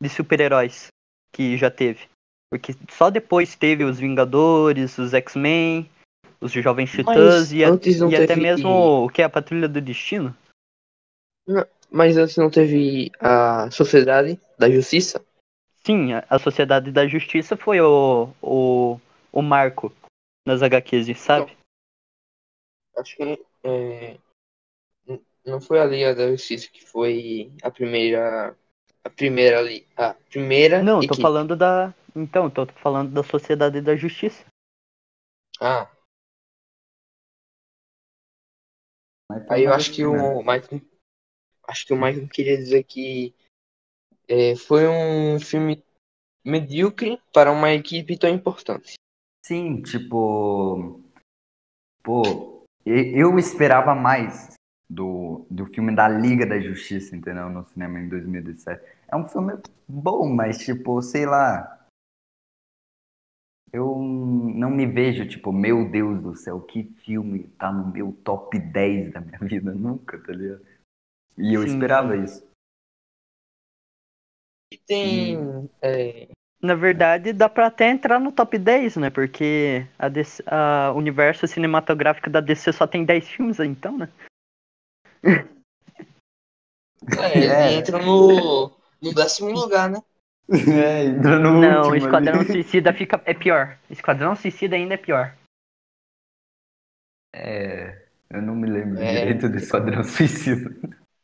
de 0.00 0.08
super-heróis 0.08 0.86
que 1.32 1.56
já 1.56 1.68
teve. 1.68 2.06
Porque 2.48 2.76
só 2.90 3.10
depois 3.10 3.56
teve 3.56 3.82
os 3.82 3.98
Vingadores, 3.98 4.96
os 4.98 5.12
X-Men, 5.14 5.90
os 6.40 6.52
Jovens 6.52 6.92
Titãs 6.92 7.50
Mas 7.50 7.52
e, 7.52 7.64
a- 7.64 7.70
não 7.70 8.08
e 8.08 8.14
até 8.14 8.36
mesmo 8.36 9.04
o 9.06 9.08
que 9.08 9.20
é 9.20 9.24
a 9.24 9.28
Patrulha 9.30 9.68
do 9.68 9.80
Destino. 9.80 10.32
Mas 11.90 12.16
antes 12.16 12.36
não 12.36 12.50
teve 12.50 13.10
a 13.20 13.70
Sociedade 13.70 14.40
da 14.58 14.70
Justiça? 14.70 15.24
Sim, 15.84 16.12
a, 16.12 16.38
Sociedade 16.38 16.90
da 16.90 17.06
Justiça 17.06 17.56
foi 17.56 17.80
o, 17.80 18.28
o, 18.42 19.00
o 19.32 19.42
marco 19.42 19.92
nas 20.44 20.62
HQs, 20.62 21.18
sabe? 21.18 21.56
Acho 22.96 23.16
que 23.16 23.46
é, 23.62 24.18
não 25.46 25.60
foi 25.60 25.78
a 25.78 25.84
Liga 25.84 26.14
da 26.14 26.28
Justiça 26.28 26.68
que 26.68 26.84
foi 26.84 27.52
a 27.62 27.70
primeira. 27.70 28.56
A 29.04 29.08
primeira 29.10 29.60
ali. 29.60 29.86
A 29.96 30.14
primeira. 30.14 30.82
Não, 30.82 30.98
tô 30.98 31.06
equipe. 31.06 31.22
falando 31.22 31.54
da. 31.54 31.94
Então, 32.14 32.50
tô 32.50 32.66
falando 32.66 33.12
da 33.12 33.22
Sociedade 33.22 33.80
da 33.80 33.94
Justiça. 33.94 34.44
Ah, 35.60 35.88
aí 39.48 39.64
eu 39.64 39.72
acho 39.72 39.92
que 39.92 40.04
o 40.04 40.38
Michael. 40.38 40.82
Acho 41.68 41.86
que 41.86 41.92
o 41.92 41.96
Michael 41.96 42.28
queria 42.28 42.56
dizer 42.56 42.84
que 42.84 43.34
é, 44.28 44.56
foi 44.56 44.86
um 44.88 45.38
filme 45.40 45.82
medíocre 46.44 47.20
para 47.32 47.50
uma 47.50 47.72
equipe 47.72 48.18
tão 48.18 48.30
importante. 48.30 48.94
Sim, 49.44 49.82
tipo... 49.82 51.00
Pô, 52.02 52.64
eu 52.84 53.36
esperava 53.38 53.94
mais 53.94 54.54
do, 54.88 55.44
do 55.50 55.66
filme 55.66 55.94
da 55.94 56.08
Liga 56.08 56.46
da 56.46 56.60
Justiça, 56.60 57.16
entendeu? 57.16 57.50
No 57.50 57.64
cinema 57.64 57.98
em 57.98 58.08
2017. 58.08 58.80
É 59.08 59.16
um 59.16 59.24
filme 59.24 59.54
bom, 59.88 60.28
mas, 60.28 60.58
tipo, 60.58 61.02
sei 61.02 61.26
lá... 61.26 61.72
Eu 63.72 63.96
não 63.96 64.70
me 64.70 64.86
vejo, 64.86 65.28
tipo, 65.28 65.52
meu 65.52 65.90
Deus 65.90 66.22
do 66.22 66.34
céu, 66.34 66.60
que 66.60 66.84
filme 67.04 67.48
tá 67.58 67.70
no 67.70 67.92
meu 67.92 68.12
top 68.24 68.58
10 68.58 69.12
da 69.12 69.20
minha 69.20 69.38
vida. 69.42 69.74
Nunca, 69.74 70.18
tá 70.18 70.32
ligado? 70.32 70.64
E 71.38 71.54
eu 71.54 71.62
Sim, 71.62 71.68
esperava 71.68 72.16
isso. 72.16 72.46
E 74.72 74.78
tem. 74.78 75.70
é, 75.82 76.28
Na 76.60 76.74
verdade, 76.74 77.32
dá 77.32 77.48
pra 77.48 77.66
até 77.66 77.88
entrar 77.88 78.18
no 78.18 78.32
top 78.32 78.58
10, 78.58 78.96
né? 78.96 79.10
Porque 79.10 79.86
a 79.98 80.08
DC 80.08 80.42
a 80.46 80.92
universo 80.94 81.46
cinematográfico 81.46 82.30
da 82.30 82.40
DC 82.40 82.72
só 82.72 82.86
tem 82.86 83.04
10 83.04 83.28
filmes, 83.28 83.60
então, 83.60 83.96
né? 83.96 84.08
é, 87.22 87.36
ele 87.38 87.46
É. 87.46 87.72
entra 87.74 87.98
no, 87.98 88.70
no 89.02 89.14
décimo 89.14 89.50
lugar, 89.50 89.90
né? 89.90 90.00
É, 90.48 91.04
entra 91.04 91.38
no 91.38 91.60
Não, 91.60 91.88
último 91.88 91.96
Esquadrão 91.96 92.40
ali. 92.40 92.46
Suicida 92.52 92.92
fica 92.92 93.20
é 93.24 93.34
pior. 93.34 93.78
Esquadrão 93.90 94.34
Suicida 94.36 94.76
ainda 94.76 94.94
é 94.94 94.96
pior. 94.96 95.36
É, 97.34 98.06
eu 98.30 98.40
não 98.40 98.54
me 98.54 98.68
lembro 98.68 99.02
É. 99.02 99.12
direito 99.12 99.48
do 99.48 99.56
Esquadrão 99.56 100.02
Suicida. 100.04 100.70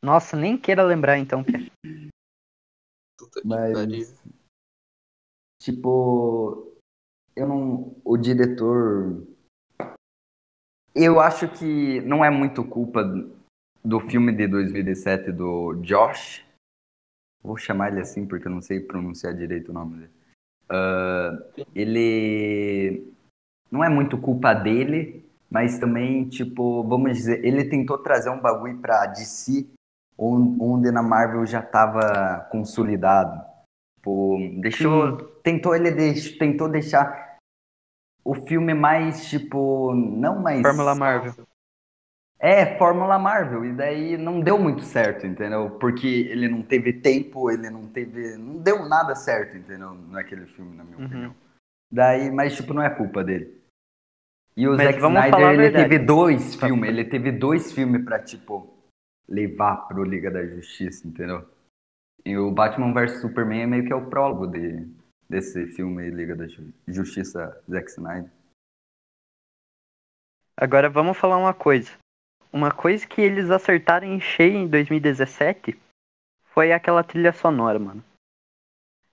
Nossa, 0.03 0.35
nem 0.35 0.57
queira 0.57 0.83
lembrar 0.83 1.17
então. 1.17 1.45
Mas, 3.45 4.13
tipo, 5.61 6.75
eu 7.33 7.47
não. 7.47 7.95
O 8.03 8.17
diretor. 8.17 9.25
Eu 10.93 11.21
acho 11.21 11.47
que 11.47 12.01
não 12.01 12.23
é 12.23 12.29
muito 12.29 12.65
culpa 12.65 13.01
do 13.83 13.99
filme 14.01 14.33
de 14.33 14.45
2017 14.45 15.31
do 15.31 15.75
Josh. 15.75 16.45
Vou 17.41 17.57
chamar 17.57 17.91
ele 17.91 18.01
assim 18.01 18.27
porque 18.27 18.47
eu 18.47 18.51
não 18.51 18.61
sei 18.61 18.81
pronunciar 18.81 19.33
direito 19.33 19.69
o 19.69 19.73
nome 19.73 19.99
dele. 19.99 20.11
Ah, 20.69 21.31
ele. 21.73 23.09
Não 23.71 23.83
é 23.83 23.89
muito 23.89 24.17
culpa 24.19 24.53
dele, 24.53 25.25
mas 25.49 25.79
também, 25.79 26.27
tipo, 26.27 26.83
vamos 26.83 27.13
dizer, 27.13 27.43
ele 27.43 27.69
tentou 27.69 27.97
trazer 27.97 28.29
um 28.29 28.39
bagulho 28.39 28.77
pra 28.79 29.07
DC, 29.07 29.67
onde 30.17 30.91
na 30.91 31.01
Marvel 31.01 31.45
já 31.45 31.61
tava 31.61 32.47
consolidado. 32.51 33.41
Deixou. 34.61 35.17
Tentou 35.43 35.75
ele 35.75 35.91
deix- 35.91 36.37
tentou 36.37 36.69
deixar 36.69 37.37
o 38.23 38.35
filme 38.35 38.73
mais, 38.73 39.25
tipo, 39.29 39.93
não 39.93 40.39
mais. 40.41 40.61
Fórmula 40.61 40.95
Marvel. 40.95 41.33
É, 42.39 42.77
Fórmula 42.77 43.17
Marvel. 43.17 43.63
E 43.65 43.71
daí 43.73 44.17
não 44.17 44.41
deu 44.41 44.59
muito 44.59 44.81
certo, 44.81 45.25
entendeu? 45.25 45.71
Porque 45.79 46.07
ele 46.07 46.49
não 46.49 46.61
teve 46.61 46.91
tempo, 46.93 47.49
ele 47.49 47.69
não 47.69 47.87
teve. 47.87 48.35
Não 48.37 48.57
deu 48.57 48.87
nada 48.87 49.15
certo, 49.15 49.55
entendeu? 49.57 49.93
Naquele 50.09 50.45
filme, 50.47 50.75
na 50.75 50.83
minha 50.83 50.97
Uhum. 50.97 51.05
opinião. 51.05 51.35
Daí, 51.91 52.29
mas, 52.31 52.55
tipo, 52.55 52.73
não 52.73 52.81
é 52.83 52.89
culpa 52.89 53.23
dele. 53.23 53.61
E 54.57 54.67
o 54.67 54.71
Mas 54.75 54.83
Zack 54.83 54.97
Snyder, 54.99 55.47
a 55.47 55.53
ele 55.53 55.71
teve 55.71 55.99
dois 55.99 56.55
filmes. 56.55 56.89
Ele 56.89 57.05
teve 57.05 57.31
dois 57.31 57.71
filmes 57.71 58.03
pra, 58.03 58.19
tipo, 58.19 58.71
levar 59.27 59.87
pro 59.87 60.03
Liga 60.03 60.29
da 60.31 60.45
Justiça, 60.45 61.07
entendeu? 61.07 61.47
E 62.25 62.37
o 62.37 62.51
Batman 62.51 62.93
vs 62.93 63.21
Superman 63.21 63.61
é 63.63 63.67
meio 63.67 63.85
que 63.85 63.91
é 63.93 63.95
o 63.95 64.09
prólogo 64.09 64.47
de, 64.47 64.87
desse 65.29 65.67
filme 65.67 66.09
Liga 66.09 66.35
da 66.35 66.47
Ju- 66.47 66.73
Justiça 66.87 67.61
Zack 67.69 67.89
Snyder. 67.91 68.31
Agora 70.55 70.89
vamos 70.89 71.17
falar 71.17 71.37
uma 71.37 71.53
coisa. 71.53 71.91
Uma 72.51 72.71
coisa 72.71 73.05
que 73.07 73.19
eles 73.19 73.49
acertaram 73.49 74.07
em 74.07 74.19
cheio 74.19 74.55
em 74.55 74.67
2017 74.67 75.77
foi 76.45 76.71
aquela 76.71 77.03
trilha 77.03 77.33
sonora, 77.33 77.79
mano. 77.79 78.03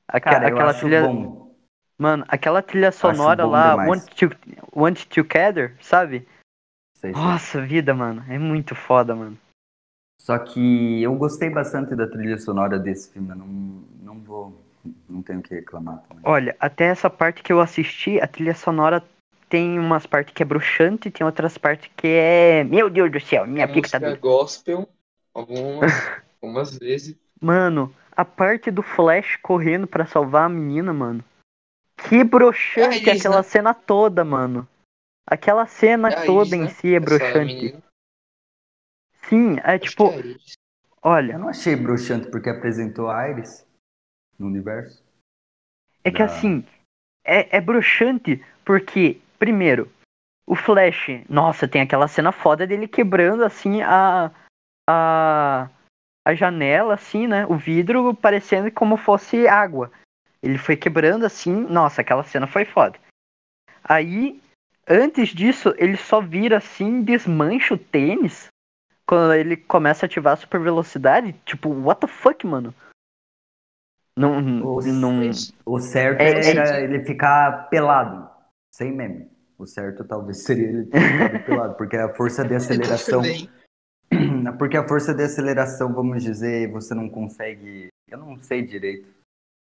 Aque- 0.07 0.29
Cara, 0.29 0.49
aquela 0.49 0.75
trilha, 0.75 1.02
bom. 1.09 1.57
mano, 1.97 2.25
aquela 2.29 2.62
trilha 2.62 2.93
sonora 2.93 3.47
lá. 3.47 3.76
Want 3.76 4.05
to, 4.14 4.26
Want 4.76 5.07
Together, 5.07 5.75
sabe? 5.83 6.29
Sei, 6.97 7.14
sei. 7.14 7.23
Nossa 7.23 7.62
vida, 7.64 7.95
mano, 7.95 8.23
é 8.29 8.38
muito 8.38 8.75
foda, 8.75 9.17
mano. 9.17 9.38
Só 10.21 10.39
que 10.39 11.03
eu 11.03 11.15
gostei 11.15 11.49
bastante 11.49 11.97
da 11.97 12.07
trilha 12.07 12.37
sonora 12.39 12.79
desse 12.79 13.11
filme. 13.11 13.31
Eu 13.31 13.37
não, 13.37 13.47
não 14.03 14.19
vou. 14.21 14.62
Não 15.09 15.23
tenho 15.23 15.41
o 15.41 15.43
que 15.43 15.55
reclamar 15.55 16.03
também. 16.09 16.23
Olha, 16.25 16.55
até 16.61 16.85
essa 16.85 17.09
parte 17.09 17.43
que 17.43 17.50
eu 17.50 17.59
assisti, 17.61 18.21
a 18.21 18.27
trilha 18.27 18.55
sonora 18.55 19.03
tem 19.49 19.79
umas 19.79 20.05
partes 20.07 20.35
que 20.35 20.43
é 20.43 20.47
bruxante 20.47 21.09
e 21.09 21.11
tem 21.11 21.27
outras 21.27 21.57
partes 21.57 21.91
que 21.97 22.07
é. 22.07 22.62
Meu 22.65 22.91
Deus 22.91 23.11
do 23.11 23.19
céu, 23.19 23.47
minha 23.47 23.67
pica 23.67 23.89
tá 23.89 23.99
doida. 23.99 24.19
gospel, 24.19 24.87
algumas, 25.35 25.91
algumas 26.41 26.77
vezes. 26.79 27.17
Mano, 27.41 27.93
a 28.15 28.25
parte 28.25 28.71
do 28.71 28.83
Flash 28.83 29.37
correndo 29.43 29.87
pra 29.87 30.05
salvar 30.05 30.45
a 30.45 30.49
menina, 30.50 30.93
mano. 30.93 31.25
Que 32.09 32.23
broxante 32.23 33.09
É 33.09 33.15
aquela 33.15 33.37
né? 33.39 33.43
cena 33.43 33.73
toda, 33.75 34.23
mano. 34.23 34.69
Aquela 35.27 35.67
cena 35.67 36.09
É 36.09 36.27
toda 36.27 36.50
Iris, 36.50 36.53
em 36.53 36.65
né? 36.65 36.69
si 36.69 36.95
é 36.95 37.00
broxante. 37.00 37.55
menina. 37.55 37.89
Sim, 39.30 39.56
é 39.64 39.78
tipo, 39.78 40.10
que 40.10 40.18
é 40.20 40.37
olha, 41.02 41.32
Eu 41.32 41.38
não 41.38 41.49
achei 41.49 41.75
bruxante 41.76 42.28
porque 42.28 42.50
apresentou 42.50 43.10
a 43.10 43.26
Iris 43.28 43.66
no 44.38 44.46
universo. 44.46 45.02
é 46.04 46.10
que 46.10 46.18
Da- 46.18 46.26
assim, 46.26 46.62
é, 47.25 47.56
é 47.56 47.60
broxante 47.60 48.44
porque, 48.64 49.20
primeiro, 49.38 49.90
o 50.46 50.56
Flash, 50.56 51.06
nossa, 51.28 51.68
tem 51.68 51.80
aquela 51.80 52.08
cena 52.08 52.32
foda 52.32 52.66
dele 52.66 52.88
quebrando 52.88 53.44
assim 53.44 53.80
a. 53.82 54.30
a. 54.88 55.70
a 56.26 56.34
janela, 56.34 56.94
assim, 56.94 57.26
né? 57.26 57.46
O 57.46 57.56
vidro 57.56 58.12
parecendo 58.14 58.70
como 58.72 58.96
fosse 58.96 59.46
água. 59.46 59.90
Ele 60.42 60.58
foi 60.58 60.76
quebrando 60.76 61.25
assim, 61.25 61.52
nossa, 61.52 62.00
aquela 62.00 62.25
cena 62.25 62.46
foi 62.46 62.64
foda. 62.64 62.99
Aí, 63.84 64.42
antes 64.88 65.28
disso, 65.28 65.75
ele 65.76 65.96
só 65.96 66.20
vira 66.20 66.56
assim, 66.56 67.02
desmancha 67.02 67.75
o 67.75 67.78
tênis. 67.78 68.50
Quando 69.11 69.35
ele 69.35 69.57
começa 69.57 70.05
a 70.05 70.07
ativar 70.07 70.35
a 70.35 70.37
super 70.37 70.61
velocidade, 70.61 71.33
tipo, 71.45 71.69
what 71.69 72.00
the 72.00 72.07
fuck, 72.07 72.47
mano? 72.47 72.73
Não, 74.17 74.38
O, 74.62 74.81
não, 74.81 75.31
o 75.67 75.81
certo 75.81 76.21
É, 76.21 76.49
era 76.49 76.81
ele 76.81 77.05
ficar 77.05 77.69
pelado, 77.71 78.31
sem 78.73 78.93
meme. 78.93 79.29
O 79.59 79.67
certo 79.67 80.05
talvez 80.05 80.45
seria 80.45 80.69
ele 80.69 80.87
ter 80.87 81.00
ficado 81.00 81.45
pelado, 81.45 81.75
porque 81.75 81.97
a 81.97 82.14
força 82.14 82.45
de 82.45 82.55
aceleração. 82.55 83.23
Porque 84.59 84.76
a 84.76 84.87
força 84.87 85.14
de 85.14 85.23
aceleração, 85.23 85.93
vamos 85.93 86.23
dizer, 86.23 86.71
você 86.71 86.95
não 86.95 87.09
consegue. 87.09 87.88
Eu 88.09 88.19
não 88.19 88.38
sei 88.40 88.62
direito, 88.62 89.09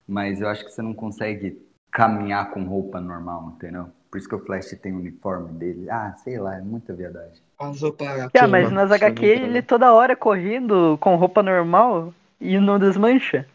mas 0.08 0.42
eu 0.42 0.48
acho 0.50 0.64
que 0.66 0.72
você 0.72 0.82
não 0.82 0.94
consegue 0.94 1.62
caminhar 1.92 2.52
com 2.52 2.66
roupa 2.66 3.00
normal, 3.00 3.54
entendeu? 3.56 3.90
Por 4.16 4.20
isso 4.20 4.30
que 4.30 4.36
o 4.36 4.40
Flash 4.40 4.70
tem 4.82 4.94
o 4.94 5.00
uniforme 5.00 5.52
dele. 5.52 5.90
Ah, 5.90 6.14
sei 6.14 6.40
lá, 6.40 6.56
é 6.56 6.62
muita 6.62 6.94
roupas 7.82 8.32
Ah, 8.34 8.48
mas 8.48 8.72
nas 8.72 8.90
HQ 8.90 9.26
ele 9.26 9.62
toda 9.62 9.92
hora 9.92 10.16
correndo 10.16 10.98
com 11.02 11.18
roupa 11.18 11.44
normal 11.44 12.14
e 12.40 12.58
não 12.58 12.80
desmancha. 12.80 13.46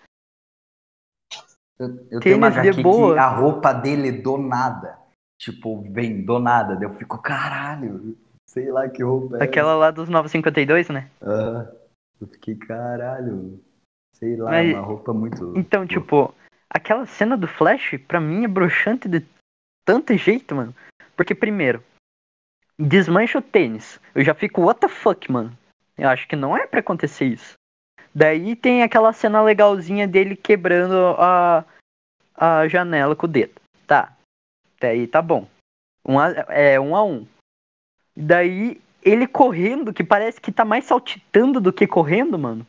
Eu, 1.79 2.07
eu 2.11 2.21
tenho 2.21 2.37
uma 2.37 2.49
HQ 2.49 2.83
boa. 2.83 3.15
que 3.15 3.19
a 3.21 3.29
roupa 3.29 3.73
dele 3.73 4.13
do 4.13 4.37
nada. 4.37 4.99
Tipo, 5.39 5.81
vem 5.81 6.23
do 6.27 6.39
nada. 6.39 6.77
Daí 6.77 6.85
eu 6.85 6.95
fico, 6.97 7.17
caralho, 7.17 8.15
sei 8.47 8.71
lá 8.71 8.87
que 8.87 9.03
roupa 9.03 9.39
é 9.39 9.45
Aquela 9.45 9.75
lá 9.75 9.91
dos 9.91 10.11
952, 10.11 10.91
né? 10.91 11.09
essa. 11.23 11.31
Ah, 11.33 11.73
eu 12.21 12.27
fiquei, 12.27 12.55
caralho. 12.55 13.59
Sei 14.15 14.37
lá, 14.37 14.51
Mas- 14.51 14.75
é 14.75 14.77
uma 14.77 14.87
roupa 14.87 15.15
muito. 15.15 15.57
Então, 15.57 15.87
tipo, 15.87 16.35
aquela 16.69 17.07
cena 17.07 17.35
do 17.35 17.49
Flash, 17.49 17.99
pra 18.07 18.21
mim, 18.21 18.45
é 18.45 18.49
broxante 18.49 19.09
de 19.09 19.25
tanto 19.85 20.17
jeito, 20.17 20.55
mano. 20.55 20.75
Porque, 21.17 21.35
primeiro, 21.35 21.83
desmancha 22.79 23.39
o 23.39 23.43
tênis. 23.43 24.01
Eu 24.15 24.25
já 24.25 24.35
fico, 24.35 24.63
what 24.63 24.81
the 24.81 24.89
fuck, 24.89 25.31
mano? 25.31 25.57
Eu 25.97 26.09
acho 26.09 26.27
que 26.27 26.37
não 26.37 26.57
é 26.57 26.67
pra 26.67 26.81
acontecer 26.81 27.27
isso. 27.27 27.55
Daí 28.15 28.57
tem 28.57 28.83
aquela 28.83 29.13
cena 29.13 29.43
legalzinha 29.43 30.09
dele 30.09 30.35
quebrando 30.35 31.15
a, 31.19 31.65
a 32.35 32.67
janela 32.69 33.15
com 33.15 33.27
o 33.27 33.29
dedo. 33.29 33.61
Tá. 33.87 34.17
Até 34.77 34.91
aí 34.91 35.07
tá 35.07 35.21
bom. 35.21 35.47
Um 36.07 36.19
a, 36.19 36.31
é 36.49 36.81
um 36.81 36.97
a 36.97 37.05
um. 37.05 37.27
Daí 38.17 38.81
ele 39.03 39.27
correndo, 39.27 39.93
que 39.93 40.03
parece 40.03 40.41
que 40.41 40.53
tá 40.53 40.65
mais 40.65 40.85
saltitando 40.85 41.61
do 41.61 41.73
que 41.73 41.87
correndo, 41.87 42.39
mano. 42.39 42.67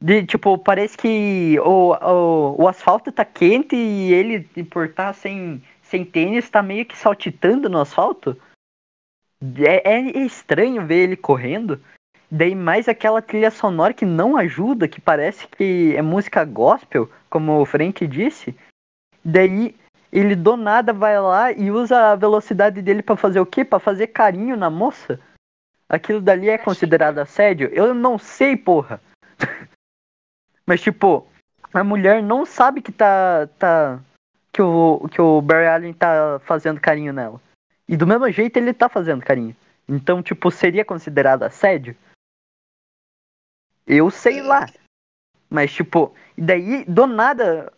De, 0.00 0.24
tipo, 0.24 0.56
parece 0.56 0.96
que 0.96 1.58
o, 1.60 1.92
o, 1.92 2.62
o 2.62 2.68
asfalto 2.68 3.10
tá 3.10 3.24
quente 3.24 3.74
e 3.74 4.12
ele, 4.12 4.40
por 4.64 4.86
estar 4.86 5.12
sem, 5.12 5.62
sem 5.88 6.04
tênis, 6.04 6.50
tá 6.50 6.62
meio 6.62 6.84
que 6.84 6.96
saltitando 6.96 7.68
no 7.68 7.80
asfalto. 7.80 8.36
É, 9.64 9.94
é 9.94 10.00
estranho 10.18 10.86
ver 10.86 11.04
ele 11.04 11.16
correndo. 11.16 11.80
Daí 12.30 12.54
mais 12.54 12.88
aquela 12.88 13.22
trilha 13.22 13.50
sonora 13.50 13.94
que 13.94 14.04
não 14.04 14.36
ajuda, 14.36 14.86
que 14.86 15.00
parece 15.00 15.46
que 15.48 15.94
é 15.96 16.02
música 16.02 16.44
gospel, 16.44 17.10
como 17.30 17.60
o 17.60 17.64
Frank 17.64 18.06
disse. 18.06 18.54
Daí 19.24 19.74
ele 20.12 20.36
do 20.36 20.56
nada 20.56 20.92
vai 20.92 21.18
lá 21.18 21.52
e 21.52 21.70
usa 21.70 22.12
a 22.12 22.16
velocidade 22.16 22.82
dele 22.82 23.02
pra 23.02 23.16
fazer 23.16 23.40
o 23.40 23.46
quê? 23.46 23.64
Pra 23.64 23.78
fazer 23.78 24.08
carinho 24.08 24.56
na 24.56 24.68
moça? 24.68 25.18
Aquilo 25.88 26.20
dali 26.20 26.50
é 26.50 26.58
considerado 26.58 27.18
assédio? 27.18 27.70
Eu 27.72 27.94
não 27.94 28.18
sei, 28.18 28.56
porra. 28.56 29.00
Mas 30.66 30.82
tipo, 30.82 31.26
a 31.72 31.82
mulher 31.82 32.22
não 32.22 32.44
sabe 32.44 32.82
que 32.82 32.92
tá 32.92 33.46
tá 33.58 34.00
que 34.52 34.62
o, 34.62 35.08
que 35.10 35.20
o 35.20 35.40
Barry 35.40 35.66
Allen 35.66 35.92
tá 35.92 36.40
fazendo 36.44 36.80
carinho 36.80 37.12
nela. 37.12 37.40
E 37.88 37.96
do 37.96 38.06
mesmo 38.06 38.30
jeito 38.30 38.56
ele 38.56 38.74
tá 38.74 38.88
fazendo 38.88 39.24
carinho. 39.24 39.56
Então, 39.88 40.22
tipo, 40.22 40.50
seria 40.50 40.84
considerado 40.84 41.42
assédio? 41.42 41.96
Eu 43.86 44.10
sei 44.10 44.42
lá. 44.42 44.66
Mas, 45.48 45.72
tipo, 45.72 46.14
e 46.36 46.42
daí, 46.42 46.84
do 46.84 47.06
nada, 47.06 47.72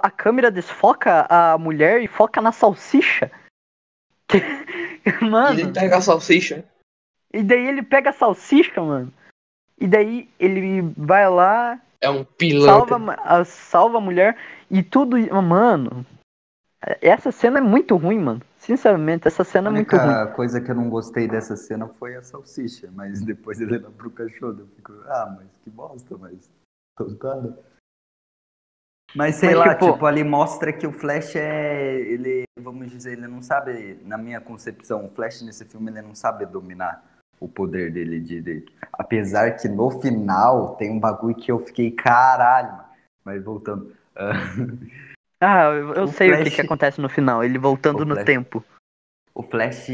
a 0.00 0.10
câmera 0.10 0.50
desfoca 0.50 1.26
a 1.28 1.58
mulher 1.58 2.00
e 2.00 2.06
foca 2.06 2.40
na 2.40 2.52
salsicha. 2.52 3.30
Mano, 5.20 5.58
ele 5.58 5.72
pega 5.72 5.96
a 5.96 6.00
salsicha. 6.00 6.64
e 7.32 7.42
daí 7.42 7.66
ele 7.66 7.82
pega 7.82 8.10
a 8.10 8.12
salsicha, 8.12 8.80
mano. 8.80 9.12
E 9.76 9.86
daí 9.88 10.30
ele 10.38 10.80
vai 10.96 11.28
lá, 11.28 11.80
É 12.02 12.10
um 12.10 12.24
pilantra. 12.24 12.88
salva, 12.98 13.14
a, 13.22 13.44
salva 13.44 13.98
a 13.98 14.00
mulher 14.00 14.36
e 14.68 14.82
tudo. 14.82 15.16
Mano, 15.40 16.04
essa 17.00 17.30
cena 17.30 17.58
é 17.58 17.62
muito 17.62 17.96
ruim, 17.96 18.18
mano. 18.18 18.42
Sinceramente, 18.58 19.28
essa 19.28 19.44
cena 19.44 19.70
A 19.70 19.72
é 19.72 19.74
muito 19.74 19.96
ruim. 19.96 20.04
única 20.04 20.26
coisa 20.34 20.60
que 20.60 20.68
eu 20.70 20.74
não 20.74 20.90
gostei 20.90 21.28
dessa 21.28 21.56
cena 21.56 21.86
foi 21.86 22.16
a 22.16 22.22
salsicha, 22.22 22.90
mas 22.92 23.22
depois 23.24 23.60
ele 23.60 23.78
lá 23.78 23.90
pro 23.90 24.10
cachorro, 24.10 24.58
eu 24.58 24.66
fico, 24.74 24.92
ah, 25.06 25.36
mas 25.38 25.48
que 25.62 25.70
bosta, 25.70 26.16
mas 26.18 26.50
né? 27.00 27.54
Mas 29.14 29.36
sei 29.36 29.50
Mas, 29.50 29.58
lá, 29.58 29.74
tipo- 29.74 29.92
tipo, 29.92 30.06
ali 30.06 30.24
mostra 30.24 30.72
que 30.72 30.86
o 30.86 30.92
Flash 30.92 31.36
é, 31.36 32.00
ele, 32.00 32.44
vamos 32.58 32.90
dizer, 32.90 33.12
ele 33.12 33.28
não 33.28 33.42
sabe, 33.42 34.00
na 34.04 34.16
minha 34.16 34.40
concepção, 34.40 35.04
o 35.06 35.10
Flash 35.10 35.42
nesse 35.42 35.64
filme 35.66 35.90
ele 35.90 36.02
não 36.02 36.14
sabe 36.14 36.46
dominar 36.46 37.11
o 37.44 37.48
poder 37.48 37.92
dele 37.92 38.20
direito. 38.20 38.72
Apesar 38.92 39.52
que 39.56 39.68
no 39.68 39.90
final 40.00 40.76
tem 40.76 40.90
um 40.90 41.00
bagulho 41.00 41.34
que 41.34 41.50
eu 41.50 41.58
fiquei, 41.60 41.90
caralho, 41.90 42.68
mano. 42.72 42.84
mas 43.24 43.42
voltando. 43.44 43.94
ah, 44.16 44.32
Ah, 45.44 45.64
eu, 45.72 45.94
eu 45.94 46.04
O 46.04 46.08
sei 46.08 46.28
o 46.28 46.36
que, 46.36 46.42
Flash- 46.42 46.54
que 46.54 46.60
acontece 46.60 47.00
no 47.00 47.08
final, 47.08 47.42
ele 47.42 47.58
voltando 47.58 48.02
O 48.02 48.04
no 48.04 48.14
Flash- 48.14 48.26
tempo. 48.26 48.64
o 49.34 49.42
Flash, 49.42 49.88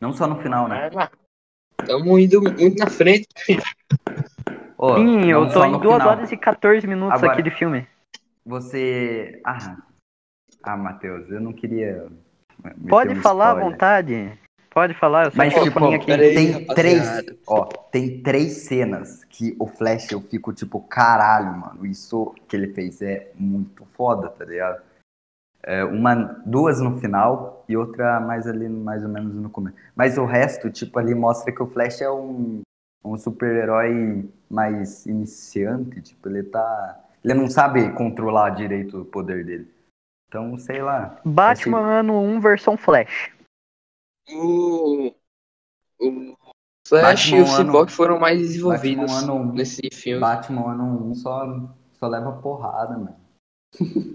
não 0.00 0.14
só 0.14 0.26
no 0.26 0.40
final, 0.40 0.66
né? 0.66 0.88
Tamo 1.86 2.18
indo 2.18 2.40
muito 2.40 2.78
na 2.78 2.88
frente. 2.88 3.28
Ó, 4.78 4.96
Sim, 4.96 5.30
eu 5.30 5.46
tô 5.52 5.62
em 5.64 5.72
no 5.72 5.78
2 5.78 5.94
final. 5.94 6.08
horas 6.08 6.32
e 6.32 6.36
14 6.38 6.86
minutos 6.86 7.18
Agora- 7.18 7.32
aqui 7.34 7.42
de 7.42 7.50
filme. 7.50 7.86
Você. 8.46 9.40
Ah, 9.44 9.76
ah 10.62 10.76
Matheus, 10.76 11.28
eu 11.30 11.40
não 11.40 11.52
queria. 11.52 12.06
Pode 12.88 13.14
falar 13.16 13.48
à 13.48 13.52
spoiler. 13.52 13.70
vontade. 13.72 14.38
Pode 14.70 14.94
falar, 14.94 15.26
eu 15.26 15.30
só 15.32 15.36
Mas, 15.36 15.52
tipo, 15.54 15.84
aqui. 15.84 16.06
peraí. 16.06 16.34
tem 16.34 16.50
rapaziada. 16.52 16.74
três. 16.74 17.38
Ó, 17.46 17.64
tem 17.64 18.22
três 18.22 18.52
cenas 18.58 19.24
que 19.24 19.56
o 19.58 19.66
Flash 19.66 20.12
eu 20.12 20.20
fico 20.20 20.52
tipo, 20.52 20.80
caralho, 20.80 21.58
mano. 21.58 21.84
Isso 21.84 22.32
que 22.46 22.54
ele 22.54 22.72
fez 22.72 23.02
é 23.02 23.32
muito 23.34 23.84
foda, 23.86 24.28
tá 24.28 24.44
ligado? 24.44 24.80
É, 25.62 25.84
uma, 25.84 26.14
duas 26.46 26.80
no 26.80 26.98
final 27.00 27.64
e 27.68 27.76
outra 27.76 28.20
mais 28.20 28.46
ali, 28.46 28.68
mais 28.68 29.02
ou 29.02 29.08
menos 29.10 29.34
no 29.34 29.50
começo. 29.50 29.76
Mas 29.94 30.16
o 30.16 30.24
resto, 30.24 30.70
tipo, 30.70 30.98
ali 30.98 31.14
mostra 31.14 31.52
que 31.52 31.62
o 31.62 31.66
Flash 31.66 32.00
é 32.00 32.10
um, 32.10 32.62
um 33.04 33.16
super-herói 33.16 34.30
mais 34.48 35.04
iniciante, 35.04 36.00
tipo, 36.00 36.28
ele 36.28 36.44
tá. 36.44 37.00
Ele 37.24 37.34
não 37.34 37.50
sabe 37.50 37.90
controlar 37.92 38.50
direito 38.50 39.00
o 39.00 39.04
poder 39.04 39.44
dele. 39.44 39.68
Então, 40.28 40.56
sei 40.58 40.80
lá. 40.80 41.18
Batman 41.24 41.80
ano 41.80 42.22
1 42.22 42.40
versão 42.40 42.76
Flash. 42.76 43.32
O, 44.28 45.14
o 46.00 46.36
Flash 46.86 47.30
Batman 47.30 47.36
e 47.36 47.40
o 47.42 47.46
ano- 47.46 47.56
Cyborg 47.66 47.90
foram 47.92 48.18
mais 48.18 48.38
desenvolvidos 48.40 49.10
Batman 49.12 49.32
ano 49.32 49.52
nesse 49.52 49.82
filme. 49.92 50.20
Batman 50.20 50.72
ano 50.72 51.10
1 51.10 51.14
só, 51.14 51.70
só 51.92 52.06
leva 52.08 52.32
porrada, 52.32 52.96
mano. 52.98 53.16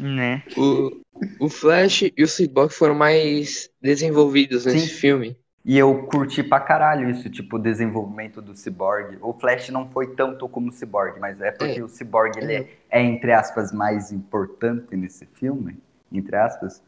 Né? 0.00 0.44
O, 0.56 1.00
o 1.40 1.48
Flash 1.48 2.02
e 2.02 2.22
o 2.22 2.28
Cyborg 2.28 2.72
foram 2.72 2.94
mais 2.94 3.68
desenvolvidos 3.80 4.64
nesse 4.64 4.88
Sim. 4.88 4.94
filme. 4.94 5.36
E 5.64 5.76
eu 5.76 6.06
curti 6.06 6.44
pra 6.44 6.60
caralho 6.60 7.10
isso, 7.10 7.28
tipo, 7.28 7.56
o 7.56 7.58
desenvolvimento 7.58 8.40
do 8.40 8.54
Cyborg. 8.54 9.18
O 9.20 9.32
Flash 9.32 9.70
não 9.70 9.88
foi 9.90 10.14
tanto 10.14 10.48
como 10.48 10.68
o 10.68 10.72
Cyborg, 10.72 11.18
mas 11.18 11.40
é 11.40 11.50
porque 11.50 11.80
É. 11.80 11.82
o 11.82 11.88
Cyborg, 11.88 12.38
ele 12.38 12.54
é, 12.54 12.68
é, 12.88 13.02
entre 13.02 13.32
aspas, 13.32 13.72
mais 13.72 14.12
importante 14.12 14.94
nesse 14.96 15.26
filme, 15.26 15.76
entre 16.12 16.36
aspas. 16.36 16.80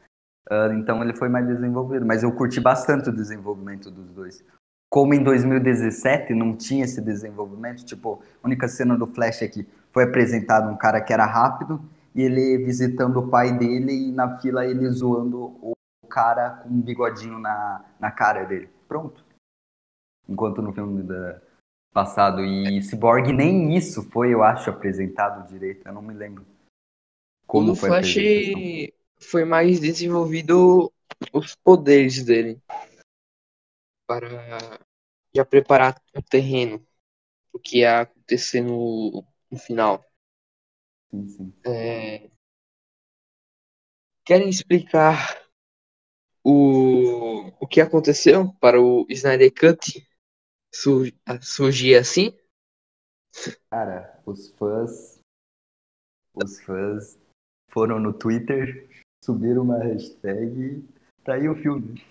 Ah, 0.48 0.70
então 0.72 1.02
ele 1.02 1.14
foi 1.14 1.28
mais 1.28 1.46
desenvolvido. 1.46 2.06
Mas 2.06 2.22
eu 2.22 2.32
curti 2.32 2.60
bastante 2.60 3.10
o 3.10 3.12
desenvolvimento 3.12 3.90
dos 3.90 4.10
dois. 4.10 4.44
Como 4.90 5.12
em 5.12 5.22
2017 5.22 6.32
não 6.34 6.56
tinha 6.56 6.84
esse 6.84 7.00
desenvolvimento, 7.00 7.84
tipo, 7.84 8.22
a 8.42 8.46
única 8.46 8.66
cena 8.68 8.96
do 8.96 9.06
Flash 9.06 9.42
é 9.42 9.48
que 9.48 9.68
foi 9.92 10.04
apresentado 10.04 10.70
um 10.70 10.76
cara 10.76 11.00
que 11.00 11.12
era 11.12 11.26
rápido 11.26 11.80
e 12.14 12.22
ele 12.22 12.64
visitando 12.64 13.18
o 13.18 13.28
pai 13.28 13.52
dele 13.56 14.08
e 14.08 14.12
na 14.12 14.38
fila 14.38 14.64
ele 14.64 14.88
zoando 14.88 15.56
o 15.60 15.74
cara 16.08 16.50
com 16.50 16.70
um 16.70 16.80
bigodinho 16.80 17.38
na, 17.38 17.84
na 18.00 18.10
cara 18.10 18.44
dele. 18.44 18.70
Pronto. 18.88 19.22
Enquanto 20.26 20.62
no 20.62 20.72
filme 20.72 21.02
da 21.02 21.40
passado 21.92 22.44
e 22.44 22.80
Cyborg 22.82 23.32
nem 23.32 23.76
isso 23.76 24.02
foi, 24.10 24.32
eu 24.32 24.42
acho, 24.42 24.70
apresentado 24.70 25.48
direito. 25.48 25.86
Eu 25.86 25.92
não 25.92 26.02
me 26.02 26.14
lembro. 26.14 26.46
Como 27.46 27.72
o 27.72 27.74
foi 27.74 27.88
Flash. 27.88 28.16
Foi 29.20 29.44
mais 29.44 29.80
desenvolvido 29.80 30.92
os 31.32 31.54
poderes 31.56 32.24
dele 32.24 32.60
para 34.06 34.78
já 35.34 35.44
preparar 35.44 36.00
o 36.16 36.22
terreno 36.22 36.84
o 37.52 37.58
que 37.60 37.78
ia 37.80 38.02
acontecer 38.02 38.62
no, 38.62 39.24
no 39.50 39.58
final. 39.58 40.04
Sim, 41.10 41.28
sim. 41.28 41.52
É, 41.64 42.30
Querem 44.24 44.48
explicar 44.48 45.36
o, 46.44 47.52
o 47.60 47.66
que 47.66 47.80
aconteceu 47.80 48.52
para 48.60 48.80
o 48.80 49.06
Snyder 49.10 49.52
Cut 49.54 50.06
sur- 50.74 51.12
surgir 51.42 51.96
assim? 51.96 52.34
Cara, 53.70 54.20
os 54.26 54.50
fãs. 54.58 55.22
Os 56.34 56.58
fãs 56.60 57.18
foram 57.70 58.00
no 58.00 58.14
Twitter, 58.14 58.88
subiram 59.24 59.62
uma 59.62 59.78
hashtag 59.78 60.60
e 60.60 60.84
tá 61.24 61.34
aí 61.34 61.48
o 61.48 61.54
filme. 61.54 62.02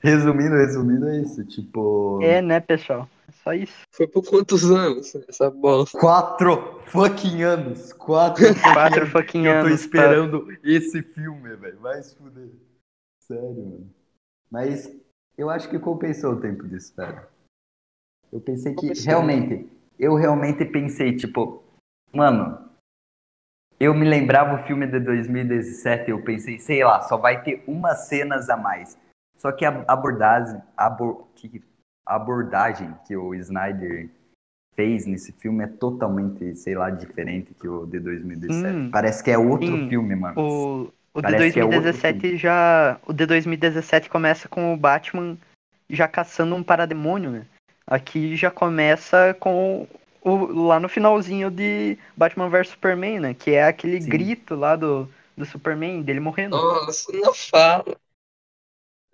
Resumindo, 0.00 0.54
resumindo, 0.54 1.08
é 1.08 1.20
isso. 1.20 1.44
Tipo. 1.44 2.20
É, 2.22 2.40
né, 2.40 2.60
pessoal? 2.60 3.08
É 3.28 3.32
só 3.32 3.52
isso. 3.52 3.74
Foi 3.92 4.06
por 4.06 4.24
quantos 4.24 4.70
anos 4.70 5.14
essa 5.28 5.50
bosta? 5.50 5.98
Quatro 5.98 6.80
fucking 6.86 7.42
anos. 7.42 7.92
Quatro 7.92 8.44
fucking 8.54 8.72
Quatro 8.72 9.00
anos 9.00 9.12
fucking 9.12 9.42
que 9.42 9.48
eu 9.48 9.52
tô 9.52 9.58
anos. 9.66 9.68
pra- 9.68 9.74
esperando 9.74 10.58
esse 10.62 11.02
filme, 11.02 11.56
velho. 11.56 11.80
Vai 11.80 12.02
se 12.02 12.14
fuder. 12.16 12.48
Sério, 13.22 13.54
mano. 13.54 13.90
Mas 14.50 14.94
eu 15.36 15.50
acho 15.50 15.68
que 15.68 15.78
compensou 15.78 16.34
o 16.34 16.40
tempo 16.40 16.66
de 16.68 16.76
espera. 16.76 17.28
Eu 18.32 18.40
pensei 18.40 18.74
que, 18.74 18.80
Compensou. 18.82 19.06
realmente, 19.06 19.68
eu 19.98 20.14
realmente 20.14 20.64
pensei, 20.64 21.16
tipo, 21.16 21.62
mano, 22.12 22.67
eu 23.80 23.94
me 23.94 24.08
lembrava 24.08 24.54
o 24.54 24.64
filme 24.64 24.86
de 24.86 24.98
2017, 25.00 26.10
eu 26.10 26.22
pensei, 26.22 26.58
sei 26.58 26.82
lá, 26.82 27.02
só 27.02 27.16
vai 27.16 27.42
ter 27.42 27.62
umas 27.66 28.06
cenas 28.08 28.48
a 28.50 28.56
mais. 28.56 28.98
Só 29.36 29.52
que 29.52 29.64
a 29.64 29.84
abordagem, 29.86 30.60
abor, 30.76 31.28
que, 31.36 31.62
a 32.04 32.16
abordagem 32.16 32.92
que 33.06 33.16
o 33.16 33.34
Snyder 33.34 34.10
fez 34.74 35.06
nesse 35.06 35.32
filme 35.32 35.64
é 35.64 35.66
totalmente, 35.68 36.56
sei 36.56 36.74
lá, 36.74 36.90
diferente 36.90 37.54
que 37.54 37.68
o 37.68 37.86
de 37.86 38.00
2017. 38.00 38.76
Hum, 38.76 38.90
Parece 38.90 39.22
que 39.22 39.30
é 39.30 39.38
outro 39.38 39.66
sim. 39.66 39.88
filme, 39.88 40.16
mano. 40.16 40.40
O, 40.40 40.92
o 41.14 41.20
de 41.20 41.22
Parece 41.22 41.52
que 41.52 41.60
é 41.60 41.64
outro 41.64 41.80
2017 41.80 42.36
já. 42.36 42.98
O 43.06 43.12
de 43.12 43.26
2017 43.26 44.08
começa 44.10 44.48
com 44.48 44.72
o 44.72 44.76
Batman 44.76 45.36
já 45.88 46.08
caçando 46.08 46.54
um 46.54 46.62
parademônio, 46.62 47.30
né? 47.30 47.46
Aqui 47.86 48.36
já 48.36 48.50
começa 48.50 49.34
com 49.40 49.86
o, 50.28 50.66
lá 50.66 50.78
no 50.78 50.88
finalzinho 50.88 51.50
de 51.50 51.98
Batman 52.16 52.48
vs 52.48 52.68
Superman, 52.68 53.20
né? 53.20 53.34
Que 53.34 53.52
é 53.52 53.64
aquele 53.64 54.00
Sim. 54.00 54.10
grito 54.10 54.54
lá 54.54 54.76
do, 54.76 55.08
do 55.36 55.44
Superman, 55.44 56.02
dele 56.02 56.20
morrendo. 56.20 56.56
Nossa, 56.56 57.10
não 57.12 57.34
fala. 57.34 57.96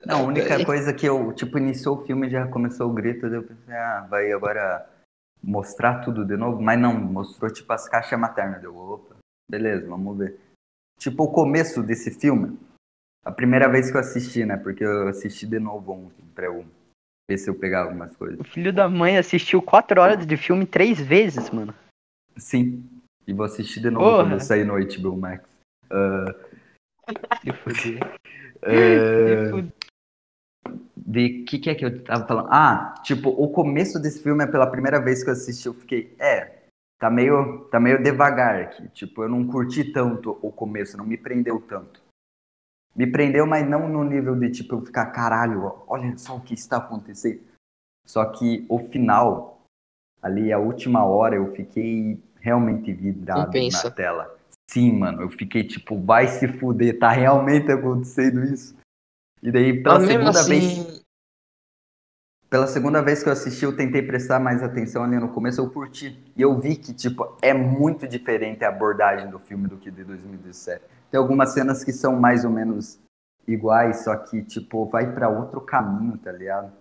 Não, 0.05 0.20
a 0.20 0.22
única 0.24 0.64
coisa 0.64 0.92
que 0.92 1.07
eu, 1.07 1.33
tipo, 1.33 1.57
iniciou 1.57 1.98
o 1.98 2.05
filme 2.05 2.29
já 2.29 2.46
começou 2.46 2.90
o 2.90 2.92
grito, 2.92 3.29
daí 3.29 3.38
eu 3.38 3.42
pensei, 3.42 3.74
ah, 3.74 4.07
vai 4.09 4.31
agora 4.33 4.87
mostrar 5.42 6.00
tudo 6.00 6.24
de 6.24 6.37
novo, 6.37 6.61
mas 6.61 6.79
não, 6.79 6.92
mostrou 6.92 7.50
tipo 7.50 7.72
as 7.72 7.88
caixas 7.88 8.18
maternas, 8.18 8.61
deu, 8.61 8.77
opa, 8.77 9.16
beleza, 9.50 9.87
vamos 9.87 10.16
ver. 10.18 10.38
Tipo, 10.98 11.24
o 11.24 11.33
começo 11.33 11.83
desse 11.83 12.11
filme, 12.11 12.59
a 13.24 13.33
primeira 13.33 13.68
vez 13.68 13.90
que 13.90 13.96
eu 13.96 14.00
assisti, 14.00 14.44
né, 14.44 14.57
porque 14.57 14.85
eu 14.85 15.09
assisti 15.09 15.46
de 15.46 15.59
novo 15.59 15.92
ontem, 15.92 16.24
pra 16.35 16.46
eu 16.46 16.66
ver 17.28 17.38
se 17.38 17.48
eu 17.48 17.54
pegava 17.54 17.90
umas 17.90 18.14
coisas. 18.16 18.38
O 18.38 18.44
filho 18.44 18.72
da 18.72 18.88
mãe 18.88 19.16
assistiu 19.16 19.62
quatro 19.62 20.00
horas 20.00 20.26
de 20.26 20.37
filme 20.37 20.66
três 20.66 21.00
vezes, 21.00 21.50
mano. 21.50 21.74
Sim, 22.37 22.84
e 23.26 23.32
vou 23.32 23.46
assistir 23.46 23.80
de 23.80 23.90
novo 23.90 24.04
Porra. 24.04 24.24
quando 24.24 24.32
eu 24.32 24.40
sair 24.40 24.64
no 24.64 24.74
HBO 24.74 25.16
Max. 25.16 25.48
Se 27.40 27.52
fuder. 27.62 28.00
De 30.96 31.44
que 31.44 31.58
que 31.58 31.70
é 31.70 31.74
que 31.74 31.84
eu 31.84 32.02
tava 32.02 32.26
falando? 32.26 32.48
Ah, 32.50 32.94
tipo, 33.02 33.28
o 33.28 33.48
começo 33.50 34.00
desse 34.00 34.22
filme 34.22 34.42
é 34.42 34.46
pela 34.46 34.70
primeira 34.70 35.00
vez 35.00 35.22
que 35.22 35.28
eu 35.28 35.34
assisti, 35.34 35.66
eu 35.66 35.74
fiquei, 35.74 36.14
é, 36.18 36.64
tá 36.98 37.10
meio, 37.10 37.66
tá 37.70 37.78
meio 37.78 38.02
devagar 38.02 38.62
aqui. 38.62 38.88
Tipo, 38.88 39.22
eu 39.22 39.28
não 39.28 39.46
curti 39.46 39.92
tanto 39.92 40.38
o 40.40 40.50
começo, 40.50 40.96
não 40.96 41.04
me 41.04 41.18
prendeu 41.18 41.60
tanto. 41.60 42.02
Me 42.94 43.07
prendeu, 43.07 43.46
mas 43.46 43.68
não 43.68 43.88
no 43.88 44.04
nível 44.04 44.37
de, 44.37 44.50
tipo, 44.50 44.76
eu 44.76 44.80
ficar, 44.80 45.07
caralho, 45.07 45.83
olha 45.87 46.16
só 46.16 46.37
o 46.37 46.40
que 46.40 46.54
está 46.54 46.76
acontecendo. 46.76 47.40
Só 48.07 48.24
que 48.26 48.64
o 48.68 48.78
final, 48.78 49.62
ali, 50.22 50.52
a 50.52 50.59
última 50.59 51.04
hora, 51.04 51.35
eu 51.37 51.50
fiquei 51.52 52.22
realmente 52.40 52.92
vidrado 52.92 53.50
na 53.72 53.90
tela. 53.90 54.37
Sim, 54.70 54.92
mano, 54.92 55.22
eu 55.22 55.30
fiquei 55.30 55.64
tipo, 55.64 55.98
vai 56.00 56.28
se 56.28 56.46
fuder, 56.46 56.98
tá 56.98 57.11
realmente 57.11 57.70
acontecendo 57.70 58.44
isso? 58.44 58.76
E 59.42 59.50
daí, 59.50 59.83
pela 59.83 59.98
Mas 59.98 60.09
segunda 60.09 60.42
vez, 60.42 60.78
assim, 60.78 61.04
pela 62.48 62.66
segunda 62.66 63.02
vez 63.02 63.22
que 63.22 63.28
eu 63.28 63.33
assisti, 63.33 63.64
eu 63.64 63.76
tentei 63.76 64.00
prestar 64.00 64.38
mais 64.38 64.62
atenção 64.62 65.02
ali 65.02 65.18
no 65.18 65.28
começo, 65.28 65.61
eu 65.61 65.68
curti. 65.68 66.18
E 66.37 66.40
eu 66.40 66.59
vi 66.59 66.76
que, 66.76 66.94
tipo, 66.94 67.37
é 67.42 67.52
muito 67.52 68.07
diferente 68.07 68.64
a 68.64 68.68
abordagem 68.68 69.28
do 69.28 69.38
filme 69.38 69.66
do 69.66 69.76
que 69.76 69.90
de 69.90 70.04
2017. 70.04 70.85
Tem 71.14 71.20
algumas 71.20 71.50
cenas 71.55 71.85
que 71.85 71.92
são 71.92 72.16
mais 72.18 72.44
ou 72.44 72.50
menos 72.50 72.98
iguais, 73.46 74.03
só 74.03 74.16
que, 74.16 74.42
tipo, 74.42 74.85
vai 74.87 75.14
pra 75.14 75.29
outro 75.29 75.61
caminho, 75.61 76.18
tá 76.18 76.33
ligado? 76.33 76.77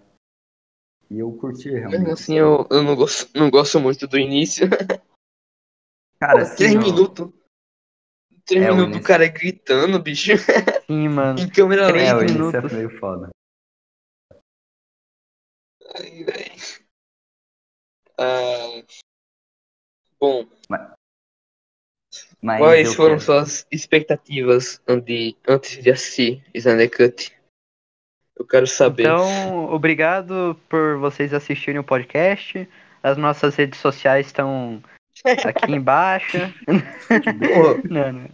E 1.08 1.20
eu 1.20 1.32
curti 1.34 1.70
realmente. 1.70 2.00
mesmo 2.00 2.14
assim 2.14 2.40
eu, 2.40 2.68
eu 2.72 2.82
não, 2.82 2.96
gosto, 2.96 3.30
não 3.38 3.52
gosto 3.52 3.80
muito 3.80 4.08
do 4.08 4.18
início. 4.18 4.66
Cara, 6.20 6.40
Pô, 6.50 6.56
três 6.56 6.72
sim, 6.72 6.78
ó, 6.80 6.82
minutos. 6.82 7.32
Três 8.44 8.64
É, 8.66 8.72
o 8.72 8.76
minutos 8.76 9.02
do 9.02 9.06
cara 9.06 9.28
gritando, 9.28 10.02
bicho. 10.02 10.32
Sim, 10.90 11.10
mano. 11.10 11.40
em 11.40 11.48
câmera 11.48 11.92
É, 11.96 12.16
o 12.16 12.18
lenta. 12.18 12.26
é 12.26 12.32
minutos. 12.32 12.74
meio 12.74 13.00
foda. 13.00 13.30
Ai, 15.96 16.24
véi. 16.24 16.52
Ah, 18.18 18.82
bom, 20.20 20.48
Mas 20.68 21.03
quais 22.44 22.88
eu 22.90 22.94
foram 22.94 23.10
quero- 23.16 23.22
suas 23.22 23.66
expectativas 23.72 24.82
ante- 24.88 25.36
antes 25.48 25.82
de 25.84 25.90
assistir 25.92 26.44
Snyder 26.54 26.90
Cut? 26.92 27.32
Eu 28.38 28.46
quero 28.46 28.66
saber. 28.68 29.04
Então, 29.04 29.66
obrigado 29.72 30.60
por 30.68 30.98
vocês 30.98 31.34
assistirem 31.34 31.80
o 31.80 31.84
podcast. 31.84 32.68
As 33.02 33.18
nossas 33.18 33.56
redes 33.56 33.80
sociais 33.80 34.26
estão 34.28 34.82
aqui 35.46 35.72
embaixo. 35.76 36.38
Não, 37.90 38.12
não. 38.12 38.30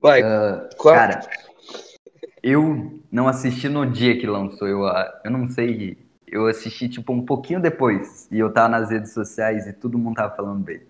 vai, 0.00 0.22
Ah, 0.22 0.68
qual- 0.76 0.94
Cara, 0.94 1.20
eu 2.42 3.00
não 3.10 3.28
assisti 3.28 3.68
no 3.68 3.86
dia 3.90 4.18
que 4.18 4.26
lançou. 4.26 4.68
Eu, 4.68 4.86
ah, 4.86 5.20
eu 5.24 5.30
não 5.30 5.48
sei. 5.48 5.96
Eu 6.26 6.46
assisti, 6.46 6.88
tipo, 6.88 7.12
um 7.12 7.24
pouquinho 7.24 7.60
depois. 7.60 8.26
E 8.30 8.38
eu 8.38 8.52
tava 8.52 8.68
nas 8.68 8.90
redes 8.90 9.12
sociais 9.12 9.66
e 9.66 9.72
todo 9.72 9.98
mundo 9.98 10.16
tava 10.16 10.34
falando 10.34 10.62
bem. 10.64 10.82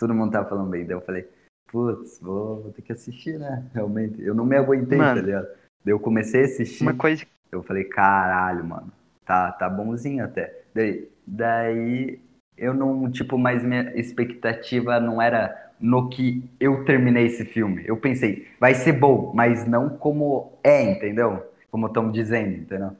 Todo 0.00 0.14
mundo 0.14 0.32
tava 0.32 0.48
falando 0.48 0.70
bem. 0.70 0.86
Daí 0.86 0.96
eu 0.96 1.02
falei, 1.02 1.28
putz, 1.70 2.18
vou, 2.20 2.62
vou 2.62 2.72
ter 2.72 2.80
que 2.80 2.92
assistir, 2.92 3.38
né? 3.38 3.66
Realmente. 3.74 4.20
Eu 4.22 4.34
não 4.34 4.46
me 4.46 4.56
aguentei, 4.56 4.96
Mano. 4.96 5.20
tá 5.20 5.26
ligado? 5.26 5.46
Daí 5.84 5.92
eu 5.92 6.00
comecei 6.00 6.40
a 6.40 6.44
assistir. 6.46 6.82
Uma 6.82 6.94
coisa 6.94 7.26
Eu 7.52 7.62
falei, 7.62 7.84
caralho, 7.84 8.64
mano, 8.64 8.90
tá, 9.26 9.52
tá 9.52 9.68
bonzinho 9.68 10.24
até. 10.24 10.62
Daí, 10.74 11.06
daí 11.26 12.18
eu 12.56 12.72
não, 12.72 13.10
tipo, 13.10 13.36
mais 13.36 13.62
minha 13.62 13.92
expectativa 13.94 14.98
não 14.98 15.20
era 15.20 15.70
no 15.78 16.08
que 16.08 16.48
eu 16.58 16.82
terminei 16.86 17.26
esse 17.26 17.44
filme. 17.44 17.82
Eu 17.86 17.98
pensei, 17.98 18.48
vai 18.58 18.74
ser 18.74 18.94
bom, 18.94 19.32
mas 19.34 19.66
não 19.66 19.90
como 19.90 20.58
é, 20.64 20.92
entendeu? 20.92 21.46
Como 21.70 21.86
estão 21.86 22.10
dizendo, 22.10 22.56
entendeu? 22.56 22.96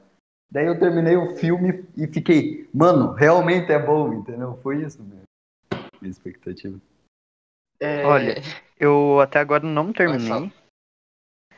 Daí 0.51 0.67
eu 0.67 0.77
terminei 0.77 1.15
o 1.15 1.35
filme 1.35 1.83
e 1.97 2.05
fiquei, 2.07 2.69
mano, 2.71 3.13
realmente 3.13 3.71
é 3.71 3.79
bom, 3.79 4.13
entendeu? 4.13 4.59
Foi 4.61 4.83
isso 4.83 5.01
mesmo. 5.01 5.23
Minha 6.01 6.11
expectativa. 6.11 6.77
É, 7.81 8.05
Olha, 8.05 8.35
eu 8.79 9.19
até 9.19 9.39
agora 9.39 9.65
não 9.65 9.91
terminei. 9.91 10.51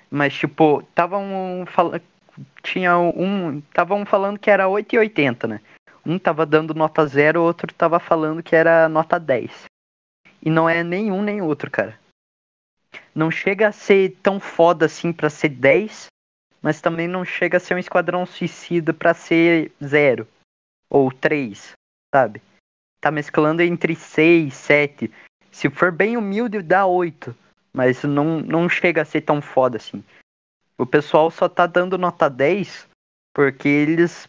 Mas, 0.09 0.33
tipo, 0.33 0.79
estavam 0.81 1.65
falando. 1.67 2.01
Tinha 2.63 2.97
um. 2.97 3.59
Estavam 3.59 4.05
falando 4.05 4.39
que 4.39 4.49
era 4.49 4.65
8,80, 4.65 5.47
né? 5.47 5.62
Um 6.05 6.17
tava 6.17 6.45
dando 6.45 6.73
nota 6.73 7.05
0, 7.05 7.41
o 7.41 7.43
outro 7.43 7.73
tava 7.73 7.99
falando 7.99 8.41
que 8.41 8.55
era 8.55 8.88
nota 8.88 9.19
10. 9.19 9.65
E 10.41 10.49
não 10.49 10.69
é 10.69 10.83
nenhum 10.83 11.21
nem 11.21 11.41
outro, 11.41 11.69
cara. 11.69 11.99
Não 13.13 13.29
chega 13.29 13.67
a 13.67 13.71
ser 13.71 14.17
tão 14.23 14.39
foda 14.39 14.86
assim 14.86 15.12
pra 15.12 15.29
ser 15.29 15.49
10, 15.49 16.07
mas 16.62 16.79
também 16.79 17.07
não 17.07 17.25
chega 17.25 17.57
a 17.57 17.59
ser 17.59 17.73
um 17.75 17.79
esquadrão 17.79 18.25
suicida 18.25 18.93
pra 18.93 19.13
ser 19.13 19.71
0 19.83 20.27
ou 20.89 21.12
3, 21.12 21.73
sabe? 22.13 22.41
Tá 23.01 23.12
mesclando 23.12 23.62
entre 23.62 23.95
6, 23.95 24.53
7. 24.53 25.12
Se 25.53 25.69
for 25.69 25.91
bem 25.91 26.17
humilde, 26.17 26.61
dá 26.61 26.85
8. 26.85 27.33
Mas 27.71 28.03
não, 28.03 28.39
não 28.39 28.67
chega 28.67 29.03
a 29.03 29.05
ser 29.05 29.21
tão 29.21 29.41
foda 29.41 29.77
assim. 29.77 30.03
O 30.77 30.85
pessoal 30.85 31.31
só 31.31 31.47
tá 31.47 31.65
dando 31.65 31.97
nota 31.97 32.29
10 32.29 32.87
porque 33.33 33.69
eles 33.69 34.27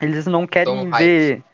eles 0.00 0.26
não 0.26 0.46
querem 0.46 0.90
ver. 0.90 1.44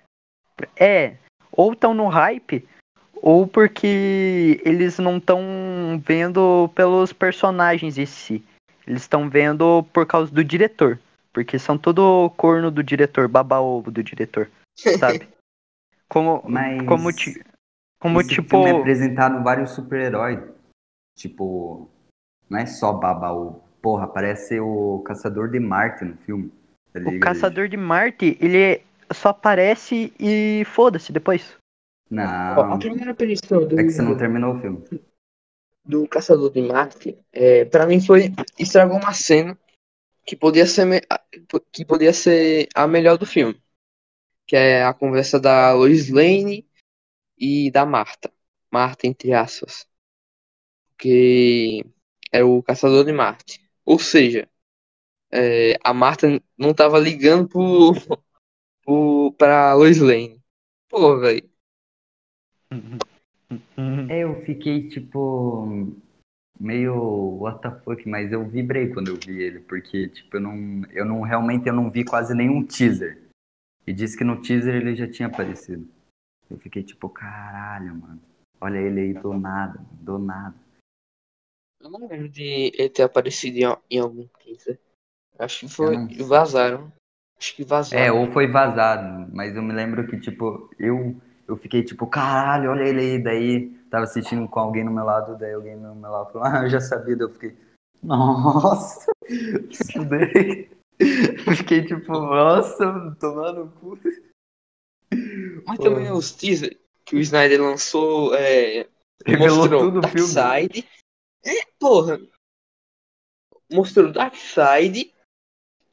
É, 0.76 1.16
ou 1.50 1.72
estão 1.72 1.92
no 1.92 2.09
hype, 2.09 2.66
ou 3.14 3.46
porque 3.46 4.61
eles 4.64 4.98
não 4.98 5.16
estão 5.16 5.40
vendo 6.04 6.70
pelos 6.74 7.12
personagens 7.12 7.98
em 7.98 8.07
si. 8.07 8.44
Eles 8.87 9.02
estão 9.02 9.28
vendo 9.28 9.85
por 9.92 10.07
causa 10.07 10.33
do 10.33 10.44
diretor. 10.44 10.98
Porque 11.33 11.59
são 11.59 11.76
todo 11.76 12.30
corno 12.37 12.70
do 12.70 12.83
diretor, 12.83 13.26
baba-ovo 13.26 13.90
do 13.90 14.04
diretor, 14.04 14.48
sabe? 14.98 15.26
Como, 16.09 16.44
Mas 16.46 16.87
como, 16.87 17.12
ti- 17.12 17.42
como 18.05 18.21
esse 18.21 18.29
tipo. 18.29 18.51
filme 18.51 18.71
é 18.71 18.79
apresentado 18.79 19.43
vários 19.43 19.71
super-heróis. 19.71 20.38
Tipo, 21.17 21.88
não 22.51 22.59
é 22.59 22.67
só 22.67 22.93
Babaú. 22.93 23.62
Porra, 23.81 24.07
parece 24.07 24.61
o 24.61 25.03
Caçador 25.07 25.51
de 25.51 25.59
Marte 25.59 26.05
no 26.05 26.17
filme. 26.19 26.53
tá 26.93 27.01
O? 27.01 27.19
Caçador 27.21 27.67
de 27.67 27.77
Marte, 27.79 28.37
ele 28.40 28.83
só 29.12 29.31
aparece 29.31 30.12
e 30.21 30.64
foda-se 30.67 31.12
depois. 31.12 31.57
Ó, 31.57 31.57
Não, 32.11 32.73
a 32.75 32.79
primeira 32.79 33.12
aparição 33.12 33.67
do, 33.67 33.81
é 33.81 33.85
que 33.85 33.90
você 33.90 34.03
não 34.03 34.17
terminou 34.17 34.55
o 34.57 34.61
filme. 34.61 34.85
do 35.85 36.07
Caçador 36.07 36.51
de 36.51 36.61
Marte, 36.62 37.19
é, 37.33 37.64
para 37.64 37.87
mim 37.87 38.01
foi 38.01 38.33
estragou 38.59 38.99
uma 38.99 39.12
cena 39.14 39.59
que 40.27 40.37
podia 40.37 40.67
ser 40.67 40.85
me- 40.87 41.03
que 41.73 41.85
podia 41.85 42.12
ser 42.12 42.69
a 42.75 42.87
melhor 42.87 43.19
do 43.19 43.27
filme, 43.27 43.61
que 44.47 44.57
é 44.57 44.85
a 44.85 44.95
conversa 44.95 45.38
da 45.40 45.73
Lois 45.73 46.09
Lane 46.11 46.67
e 47.38 47.70
da 47.70 47.85
Marta, 47.87 48.33
Marta 48.70 49.07
entre 49.07 49.33
aspas, 49.33 49.87
que 50.99 51.85
é 52.33 52.42
o 52.42 52.62
Caçador 52.62 53.05
de 53.05 53.12
Marte. 53.12 53.61
Ou 53.85 53.99
seja, 53.99 54.49
é, 55.31 55.79
a 55.83 55.92
Marta 55.92 56.40
não 56.57 56.73
tava 56.75 56.99
ligando 56.99 57.49
pro, 57.49 57.92
pro, 58.85 59.35
pra 59.38 59.75
Lois 59.75 59.99
Lane. 59.99 60.42
Pô, 60.88 61.18
velho. 61.18 61.49
É, 64.09 64.20
eu 64.20 64.40
fiquei 64.42 64.88
tipo 64.88 65.92
meio 66.59 66.94
what 67.40 67.61
the 67.61 67.70
fuck, 67.81 68.09
mas 68.09 68.33
eu 68.33 68.49
vibrei 68.49 68.88
quando 68.88 69.09
eu 69.09 69.16
vi 69.16 69.42
ele, 69.42 69.61
porque 69.61 70.09
tipo 70.09 70.37
eu 70.37 70.40
não, 70.40 70.83
eu 70.90 71.05
não 71.05 71.20
realmente 71.23 71.68
eu 71.68 71.75
não 71.75 71.90
vi 71.90 72.05
quase 72.05 72.35
nenhum 72.35 72.64
teaser. 72.64 73.23
E 73.87 73.92
disse 73.92 74.16
que 74.16 74.25
no 74.25 74.40
teaser 74.40 74.75
ele 74.75 74.94
já 74.94 75.11
tinha 75.11 75.29
aparecido. 75.29 75.87
Eu 76.55 76.61
fiquei 76.61 76.85
tipo, 76.85 77.09
caralho, 77.09 77.97
mano. 77.97 78.23
Olha 78.61 78.79
ele 78.79 79.01
aí 79.01 79.14
do 79.14 79.35
nada, 79.35 79.85
do 80.01 80.19
nada. 80.21 80.55
Eu 81.81 81.90
não 81.90 82.07
lembro 82.07 82.29
de 82.29 82.73
ele 82.79 82.88
ter 82.88 83.03
aparecido 83.03 83.59
em, 83.59 83.77
em 83.90 83.99
algum 83.99 84.27
teaser. 84.38 84.79
Acho 85.37 85.61
que 85.61 85.69
foi. 85.69 85.97
Vazaram. 86.23 86.93
Acho 87.37 87.57
que 87.57 87.62
É, 87.62 87.67
vazaram. 87.67 88.21
ou 88.21 88.31
foi 88.31 88.47
vazado, 88.47 89.29
mas 89.35 89.57
eu 89.57 89.62
me 89.62 89.73
lembro 89.73 90.07
que, 90.07 90.19
tipo, 90.19 90.71
eu, 90.79 91.21
eu 91.49 91.57
fiquei 91.57 91.83
tipo, 91.83 92.07
caralho, 92.07 92.71
olha 92.71 92.85
ele 92.85 93.01
aí, 93.01 93.19
daí 93.23 93.71
tava 93.90 94.05
assistindo 94.05 94.49
com 94.49 94.61
alguém 94.61 94.85
no 94.85 94.93
meu 94.93 95.05
lado, 95.05 95.37
daí 95.37 95.53
alguém 95.53 95.77
no 95.77 95.95
meu 95.97 96.11
lado 96.11 96.33
falou, 96.33 96.47
ah, 96.47 96.62
eu 96.62 96.71
já 96.71 96.81
sabia, 96.81 97.17
daí 97.17 97.27
eu 97.27 97.33
fiquei, 97.33 97.57
nossa, 98.01 99.11
isso 99.69 100.05
daí. 100.07 100.71
Eu 101.01 101.57
fiquei 101.57 101.85
tipo, 101.85 102.12
nossa, 102.12 103.17
tomando 103.19 103.69
cu. 103.81 103.99
Mas 105.66 105.79
também 105.79 106.11
os 106.11 106.33
teasers 106.33 106.77
que 107.05 107.16
o 107.16 107.20
Snyder 107.20 107.61
lançou 107.61 108.35
é, 108.35 108.88
Revelou 109.27 109.59
mostrou 109.59 109.81
tudo 109.81 109.98
o 110.00 110.09
filme. 110.09 110.35
Darkseid. 110.35 110.88
É, 111.44 111.66
porra. 111.79 112.20
Mostrou 113.70 114.12
Darkseid, 114.12 115.14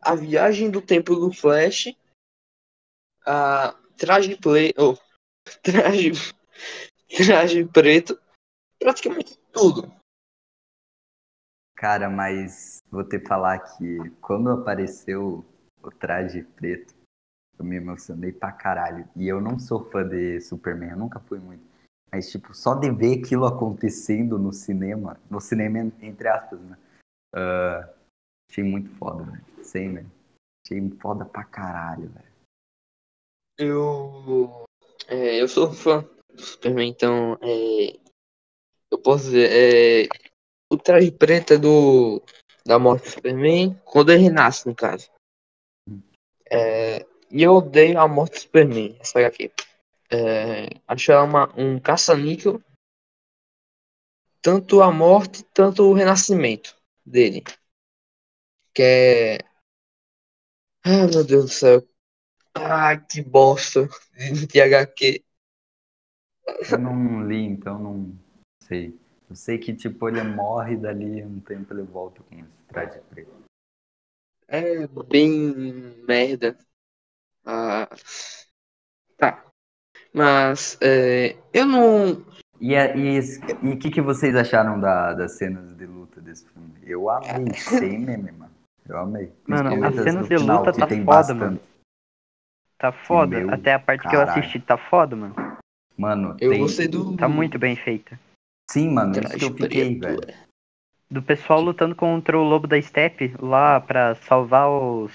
a 0.02 0.16
viagem 0.16 0.70
do 0.70 0.82
tempo 0.82 1.16
do 1.16 1.32
Flash, 1.32 1.96
a 3.26 3.76
traje 3.98 4.36
play, 4.36 4.74
oh, 4.78 4.98
traje, 5.62 6.12
traje 7.08 7.66
preto, 7.66 8.20
praticamente 8.80 9.38
tudo. 9.52 9.94
Cara, 11.76 12.10
mas 12.10 12.80
vou 12.92 13.08
te 13.08 13.20
falar 13.20 13.60
que 13.60 14.10
quando 14.22 14.52
apareceu 14.52 15.46
o 15.82 15.92
traje 15.92 16.44
preto, 16.44 16.94
Eu 17.62 17.66
me 17.66 17.76
emocionei 17.76 18.32
pra 18.32 18.52
caralho. 18.52 19.08
E 19.16 19.28
eu 19.28 19.40
não 19.40 19.60
sou 19.60 19.88
fã 19.92 20.04
de 20.08 20.42
Superman, 20.42 20.90
eu 20.90 20.98
nunca 20.98 21.20
fui 21.20 21.38
muito. 21.38 21.64
Mas, 22.12 22.32
tipo, 22.32 22.56
só 22.56 22.74
de 22.74 22.90
ver 22.90 23.20
aquilo 23.20 23.46
acontecendo 23.46 24.40
no 24.40 24.52
cinema, 24.52 25.20
no 25.30 25.40
cinema, 25.40 25.78
entre 26.02 26.28
aspas, 26.28 26.60
né? 26.60 26.76
Ah, 27.34 27.88
achei 28.50 28.64
muito 28.64 28.90
foda, 28.98 29.24
velho. 29.24 29.46
Sei, 29.64 29.88
velho. 29.90 30.12
Achei 30.66 30.90
foda 31.00 31.24
pra 31.24 31.44
caralho, 31.44 32.10
velho. 32.10 32.32
Eu. 33.60 34.66
é, 35.08 35.40
eu 35.40 35.48
sou 35.48 35.72
fã 35.72 36.04
do 36.34 36.42
Superman, 36.42 36.90
então. 36.90 37.38
é, 37.44 37.96
eu 38.90 38.98
posso 38.98 39.26
dizer. 39.26 39.50
é, 39.52 40.10
o 40.68 40.78
traje 40.78 41.12
preto 41.12 41.54
é 41.54 41.58
do. 41.60 42.24
Da 42.66 42.80
morte 42.80 43.04
do 43.04 43.10
Superman. 43.12 43.80
Quando 43.86 44.12
ele 44.12 44.24
renasce, 44.24 44.68
no 44.68 44.76
caso. 44.76 45.12
É, 46.50 47.06
e 47.32 47.44
eu 47.44 47.54
odeio 47.54 48.00
a 48.00 48.08
morte 48.08 48.34
do 48.34 48.40
Superman, 48.42 48.98
essa 49.00 49.20
HQ. 49.20 49.52
É, 50.12 50.68
acho 50.88 51.12
ela 51.12 51.24
uma, 51.24 51.54
um 51.58 51.80
caça-níquel. 51.80 52.62
Tanto 54.42 54.82
a 54.82 54.92
morte, 54.92 55.44
tanto 55.54 55.84
o 55.84 55.94
renascimento 55.94 56.76
dele. 57.06 57.44
Que 58.74 58.84
é. 58.84 59.38
Ah, 60.84 61.08
meu 61.08 61.24
Deus 61.24 61.46
do 61.46 61.50
céu. 61.50 61.88
Ai, 62.54 63.06
que 63.06 63.22
bosta 63.22 63.88
de 64.50 64.62
HQ. 64.62 65.24
Eu 66.70 66.78
não 66.80 67.26
li, 67.26 67.46
então 67.46 67.80
não 67.80 68.20
sei. 68.64 69.00
Eu 69.30 69.36
sei 69.36 69.58
que, 69.58 69.74
tipo, 69.74 70.10
ele 70.10 70.24
morre 70.24 70.76
dali 70.76 71.24
um 71.24 71.40
tempo 71.40 71.74
ele 71.74 71.84
volta 71.84 72.22
com 72.24 72.36
esse 72.36 72.50
traje 72.68 73.00
preto. 73.10 73.32
É 74.48 74.86
bem 74.88 75.30
merda. 76.06 76.58
Ah, 77.46 77.88
tá. 79.18 79.44
Mas 80.14 80.78
é, 80.82 81.36
eu 81.54 81.66
não. 81.66 82.26
E 82.60 82.76
o 82.76 82.98
e, 82.98 83.20
e 83.64 83.76
que, 83.78 83.90
que 83.90 84.02
vocês 84.02 84.36
acharam 84.36 84.80
da, 84.80 85.14
das 85.14 85.38
cenas 85.38 85.76
de 85.76 85.86
luta 85.86 86.22
desse 86.22 86.48
filme? 86.50 86.74
Eu 86.84 87.10
amei, 87.10 87.54
sem 87.56 88.00
meme, 88.00 88.32
mano. 88.32 88.52
Eu 88.88 88.98
amei. 89.00 89.32
Mano, 89.48 89.86
as 89.86 89.96
cenas 89.96 90.28
de 90.28 90.38
final, 90.38 90.60
luta 90.60 90.74
tá 90.74 90.88
foda, 90.88 91.04
bastante. 91.04 91.40
mano. 91.40 91.60
Tá 92.78 92.92
foda. 92.92 93.40
Meu 93.40 93.54
Até 93.54 93.74
a 93.74 93.80
parte 93.80 94.02
que 94.02 94.08
eu 94.08 94.20
caralho. 94.20 94.40
assisti 94.40 94.60
tá 94.60 94.78
foda, 94.78 95.16
mano. 95.16 95.36
Mano, 95.98 96.36
Eu 96.40 96.52
tem... 96.52 96.60
gostei 96.60 96.88
do. 96.88 97.16
Tá 97.16 97.28
muito 97.28 97.58
bem 97.58 97.76
feita. 97.76 98.20
Sim, 98.70 98.90
mano, 98.94 99.12
isso 99.12 99.38
que 99.38 99.46
eu 99.46 99.54
fiquei, 99.54 99.98
preto. 100.00 100.22
velho. 100.22 100.38
Do 101.10 101.22
pessoal 101.22 101.62
lutando 101.62 101.96
contra 101.96 102.38
o 102.40 102.44
lobo 102.44 102.68
da 102.68 102.82
steppe 102.82 103.36
lá 103.40 103.80
pra 103.82 104.16
salvar 104.16 104.70
os. 104.70 105.12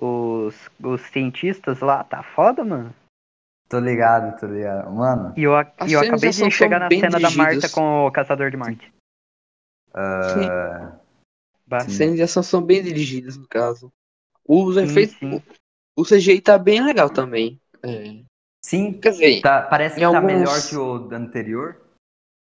Os, 0.00 0.54
os 0.82 1.00
cientistas 1.12 1.80
lá, 1.80 2.02
tá 2.04 2.22
foda, 2.22 2.64
mano. 2.64 2.94
Tô 3.68 3.78
ligado, 3.78 4.38
tô 4.38 4.46
ligado. 4.46 4.90
Mano, 4.90 5.32
E 5.36 5.42
eu, 5.44 5.54
As 5.56 5.90
e 5.90 5.92
eu 5.94 6.00
acabei 6.00 6.30
de 6.30 6.50
chegar 6.50 6.78
na 6.80 6.88
cena 6.88 7.10
da 7.18 7.30
Marta 7.30 7.30
dirigidas. 7.52 7.72
com 7.72 8.06
o 8.06 8.10
Caçador 8.12 8.50
de 8.50 8.56
Marte. 8.56 8.92
Bah. 11.66 11.78
As 11.78 11.92
cenas 11.92 12.16
de 12.16 12.22
ação 12.22 12.42
são 12.42 12.62
bem 12.62 12.82
dirigidas, 12.82 13.36
no 13.36 13.46
caso. 13.48 13.92
Os 14.46 14.74
Sim, 14.74 14.82
efeitos. 14.82 15.16
sim. 15.18 15.42
O 15.96 16.04
CGI 16.04 16.40
tá 16.40 16.58
bem 16.58 16.82
legal 16.84 17.08
também. 17.10 17.60
É, 17.82 18.22
sim, 18.64 18.92
Quer 19.00 19.10
dizer, 19.10 19.40
tá, 19.42 19.62
parece 19.62 19.96
que 19.96 20.00
tá 20.00 20.06
alguns- 20.08 20.24
melhor 20.24 20.62
que 20.68 20.76
o 20.76 20.98
do 20.98 21.14
anterior. 21.14 21.81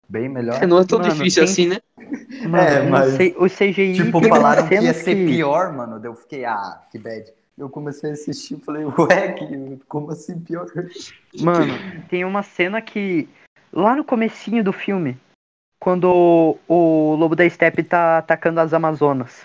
Bem 0.09 0.29
melhor. 0.29 0.65
não 0.67 0.79
é 0.79 0.85
tão 0.85 0.99
Mano, 0.99 1.13
difícil 1.13 1.43
tem- 1.45 1.53
assim, 1.53 1.67
né? 1.69 1.81
Mano, 2.49 2.57
É, 2.59 2.79
eu 2.87 2.91
mas- 2.91 3.15
o 3.37 3.47
CGI. 3.49 3.95
Tipo, 3.95 4.23
falaram 4.29 4.69
que 4.69 4.75
ia 4.75 4.95
ser 4.95 5.15
que- 5.17 5.27
pior, 5.27 5.73
mano. 5.73 6.01
Eu 6.05 6.15
fiquei, 6.15 6.45
ah, 6.45 6.83
que 6.91 6.99
bad. 6.99 7.33
Eu 7.59 7.69
comecei 7.71 8.11
a 8.11 8.13
assistir 8.13 8.55
e 8.59 8.61
falei, 8.61 8.85
ué, 8.85 9.33
que, 9.33 9.81
como 9.89 10.11
assim 10.11 10.39
pior? 10.39 10.67
Mano, 11.41 11.73
tem 12.09 12.25
uma 12.25 12.43
cena 12.43 12.81
que. 12.83 13.29
Lá 13.73 13.97
no 13.97 14.05
comecinho 14.05 14.63
do 14.63 14.73
filme, 14.73 15.19
quando 15.81 16.05
o, 16.05 16.59
o 16.69 17.15
Lobo 17.17 17.35
da 17.35 17.49
Steppe 17.49 17.83
tá 17.83 18.19
atacando 18.19 18.61
as 18.61 18.73
Amazonas. 18.73 19.41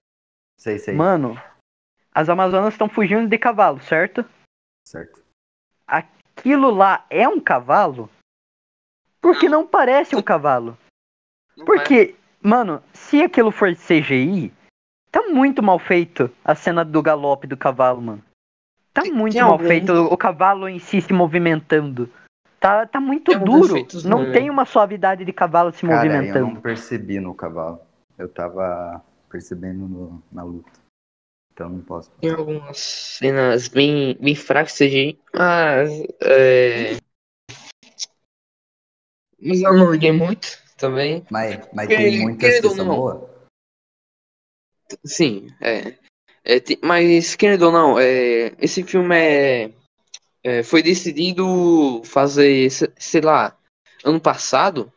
Sei, 0.58 0.78
sei. 0.78 0.94
Mano, 0.94 1.42
as 2.14 2.30
Amazonas 2.30 2.74
estão 2.74 2.88
fugindo 2.88 3.28
de 3.28 3.38
cavalo, 3.38 3.82
certo? 3.82 4.24
Certo. 4.88 5.22
Aquilo 5.88 6.70
lá 6.70 7.06
é 7.10 7.28
um 7.28 7.40
cavalo? 7.40 8.10
Porque 9.22 9.48
não 9.48 9.66
parece 9.66 10.16
um 10.16 10.22
cavalo. 10.22 10.78
Não 11.56 11.64
é. 11.64 11.66
Porque, 11.66 12.16
mano, 12.42 12.82
se 12.94 13.22
aquilo 13.22 13.52
for 13.52 13.74
CGI, 13.76 14.52
tá 15.12 15.22
muito 15.30 15.62
mal 15.62 15.78
feito 15.78 16.30
a 16.44 16.56
cena 16.56 16.84
do 16.84 17.02
galope 17.02 17.46
do 17.48 17.56
cavalo, 17.56 18.02
mano. 18.02 18.24
Tá 18.94 19.04
Tem- 19.04 19.14
muito 19.14 19.34
tem 19.34 19.42
mal 19.42 19.58
feito 19.60 19.94
o 19.94 20.18
cavalo 20.18 20.68
em 20.68 20.80
si 20.80 21.02
se 21.02 21.14
movimentando. 21.14 22.10
Tá, 22.60 22.86
tá 22.86 23.00
muito 23.00 23.32
Tem 23.32 23.40
duro. 23.40 23.76
Não 24.06 24.32
tem 24.32 24.50
uma 24.50 24.66
suavidade 24.66 25.24
de 25.24 25.32
cavalo 25.34 25.72
se 25.72 25.86
Cara, 25.86 26.06
eu 26.06 26.12
movimentando. 26.12 26.54
não 26.56 26.62
percebi 26.62 27.20
no 27.20 27.34
cavalo. 27.34 27.80
Eu 28.18 28.28
tava 28.28 29.02
percebendo 29.30 29.88
no- 29.88 30.24
na 30.32 30.44
luta. 30.44 30.70
Então 31.54 31.70
não 31.70 31.80
posso. 31.82 32.12
Tem 32.20 32.32
algumas 32.32 32.78
cenas 32.78 33.68
bem, 33.68 34.16
bem 34.20 34.36
fracas 34.36 34.74
CGI, 34.78 35.18
mas. 35.34 35.90
É... 36.22 36.98
Mas 39.42 39.62
eu 39.62 39.74
não 39.74 39.92
liguei 39.92 40.12
muito 40.12 40.48
também. 40.78 41.26
Mas, 41.30 41.68
mas 41.74 41.88
Que- 41.88 41.96
tem 41.96 42.20
muitas 42.22 42.50
querendo 42.50 42.70
que 42.70 42.76
são 42.76 42.88
boas. 42.96 43.30
Sim, 45.06 45.48
é. 45.62 45.98
É, 46.44 46.60
te- 46.60 46.80
mas, 46.84 47.36
querendo 47.36 47.64
ou 47.64 47.72
não, 47.72 48.00
é, 48.00 48.54
esse 48.60 48.84
filme 48.84 49.16
é, 49.16 49.72
é, 50.44 50.64
foi 50.64 50.82
decidido 50.84 52.02
fazer, 52.04 52.70
se- 52.72 52.92
sei 52.98 53.22
lá, 53.22 53.58
ano 54.04 54.20
passado. 54.20 54.92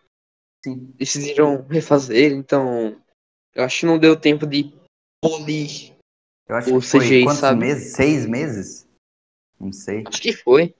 Sim. 0.64 0.92
Decidiram 0.96 1.62
refazer, 1.68 2.32
então. 2.32 2.98
Eu 3.54 3.64
acho 3.64 3.80
que 3.80 3.86
não 3.86 3.98
deu 3.98 4.16
tempo 4.18 4.46
de 4.46 4.72
polir. 5.22 5.92
Eu 6.48 6.56
acho 6.56 6.74
O 6.74 6.80
que 6.80 6.86
foi 6.86 7.00
CGI, 7.00 7.24
quantos 7.24 7.40
sabe? 7.40 7.60
meses? 7.60 7.92
Seis 7.94 8.26
meses? 8.26 8.88
Não 9.60 9.70
sei. 9.72 10.02
Acho 10.06 10.20
que 10.20 10.32
foi. 10.32 10.74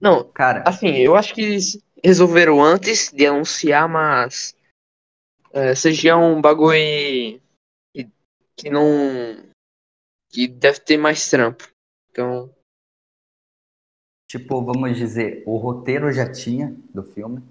Não, 0.00 0.24
Cara, 0.32 0.62
Assim, 0.66 0.96
eu 0.98 1.16
acho 1.16 1.32
que 1.34 1.58
resolveram 2.04 2.62
antes 2.62 3.10
de 3.10 3.26
anunciar, 3.26 3.88
mas 3.88 4.54
é, 5.50 5.74
seja 5.74 6.16
um 6.16 6.40
bagulho 6.40 7.40
que, 7.94 8.10
que 8.54 8.68
não. 8.68 8.84
que 10.28 10.46
deve 10.46 10.80
ter 10.80 10.98
mais 10.98 11.30
trampo. 11.30 11.66
Então, 12.10 12.54
tipo, 14.28 14.62
vamos 14.62 14.96
dizer, 14.98 15.42
o 15.46 15.56
roteiro 15.56 16.12
já 16.12 16.30
tinha 16.30 16.76
do 16.92 17.02
filme. 17.02 17.42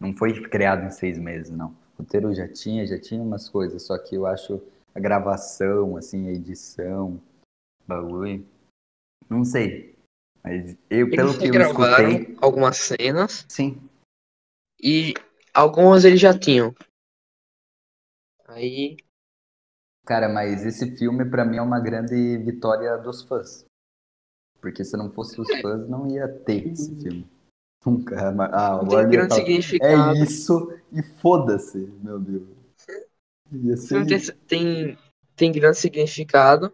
Não 0.00 0.16
foi 0.16 0.40
criado 0.48 0.84
em 0.86 0.90
seis 0.90 1.18
meses, 1.18 1.50
não. 1.50 1.76
O 1.94 2.02
roteiro 2.02 2.34
já 2.34 2.48
tinha, 2.48 2.86
já 2.86 2.98
tinha 2.98 3.22
umas 3.22 3.48
coisas, 3.48 3.82
só 3.82 3.98
que 3.98 4.14
eu 4.16 4.26
acho 4.26 4.60
a 4.94 4.98
gravação, 4.98 5.96
assim, 5.96 6.26
a 6.28 6.32
edição, 6.32 7.20
bagulho. 7.86 8.44
Não 9.28 9.44
sei. 9.44 9.91
Mas 10.42 10.76
eu, 10.90 11.08
pelo 11.10 11.30
eles 11.30 11.38
que 11.38 11.46
eu 11.48 11.52
gravaram 11.52 12.10
escutei. 12.10 12.36
algumas 12.40 12.76
cenas 12.76 13.46
Sim. 13.48 13.80
e 14.80 15.14
algumas 15.54 16.04
eles 16.04 16.20
já 16.20 16.36
tinham. 16.36 16.74
Aí, 18.48 18.96
Cara, 20.04 20.28
mas 20.28 20.66
esse 20.66 20.96
filme 20.96 21.24
pra 21.24 21.44
mim 21.44 21.58
é 21.58 21.62
uma 21.62 21.78
grande 21.78 22.36
vitória 22.38 22.96
dos 22.98 23.22
fãs. 23.22 23.64
Porque 24.60 24.84
se 24.84 24.96
não 24.96 25.12
fosse 25.12 25.40
os 25.40 25.48
fãs, 25.60 25.88
não 25.88 26.08
ia 26.08 26.28
ter 26.28 26.66
esse 26.68 26.94
filme. 26.96 27.28
Nunca. 27.84 28.28
Ah, 28.28 28.76
não 28.82 28.88
tem 28.88 29.10
grande 29.10 29.28
fala, 29.28 29.40
significado. 29.40 30.18
É 30.18 30.22
isso 30.22 30.78
e 30.92 31.02
foda-se, 31.02 31.78
meu 32.02 32.18
Deus. 32.18 32.48
Ia 33.52 33.76
ser 33.76 34.34
tem, 34.46 34.98
tem 35.36 35.52
grande 35.52 35.78
significado, 35.78 36.72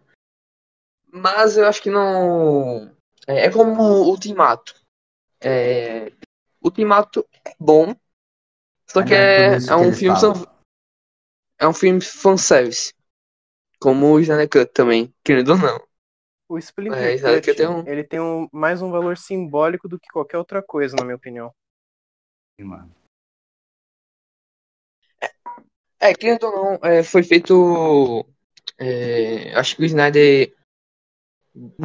mas 1.11 1.57
eu 1.57 1.67
acho 1.67 1.81
que 1.81 1.89
não. 1.89 2.91
É, 3.27 3.45
é 3.45 3.51
como 3.51 3.81
o 3.81 4.09
Ultimato. 4.09 4.75
É, 5.41 6.11
Ultimato 6.63 7.25
é 7.45 7.53
bom, 7.59 7.95
só 8.87 9.03
que 9.03 9.13
é 9.13 9.17
é, 9.17 9.55
é 9.55 9.57
que 9.57 9.73
um 9.73 9.93
filme. 9.93 10.19
falam. 10.19 10.59
É 11.57 11.67
um 11.67 11.73
filme 11.73 12.01
fanservice. 12.01 12.93
Como 13.79 14.07
o 14.13 14.19
Snyder 14.19 14.49
Cut 14.49 14.73
também, 14.73 15.13
querendo 15.23 15.49
ou 15.51 15.57
não. 15.57 15.89
O 16.49 16.57
Splinter 16.57 16.97
É, 16.97 17.17
Cut, 17.17 17.41
Cut 17.47 17.57
tem 17.57 17.67
um- 17.67 17.87
ele 17.87 18.03
tem 18.03 18.19
um, 18.19 18.49
mais 18.51 18.81
um 18.81 18.89
valor 18.91 19.17
simbólico 19.17 19.87
do 19.87 19.99
que 19.99 20.09
qualquer 20.09 20.37
outra 20.37 20.63
coisa, 20.63 20.95
na 20.97 21.03
minha 21.03 21.15
opinião. 21.15 21.53
mano. 22.59 22.93
É, 25.99 26.13
querendo 26.13 26.43
ou 26.45 26.51
não, 26.51 26.79
é, 26.81 27.03
foi 27.03 27.23
feito. 27.23 28.25
é, 28.77 29.53
acho 29.55 29.75
que 29.75 29.81
o 29.83 29.85
Snyder. 29.85 30.55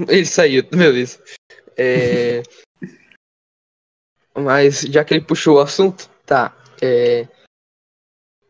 Ele 0.08 0.26
saiu, 0.26 0.62
beleza. 0.70 1.22
É, 1.76 2.42
mas 4.36 4.82
já 4.82 5.04
que 5.04 5.14
ele 5.14 5.24
puxou 5.24 5.56
o 5.56 5.60
assunto, 5.60 6.08
tá. 6.24 6.54
é, 6.82 7.28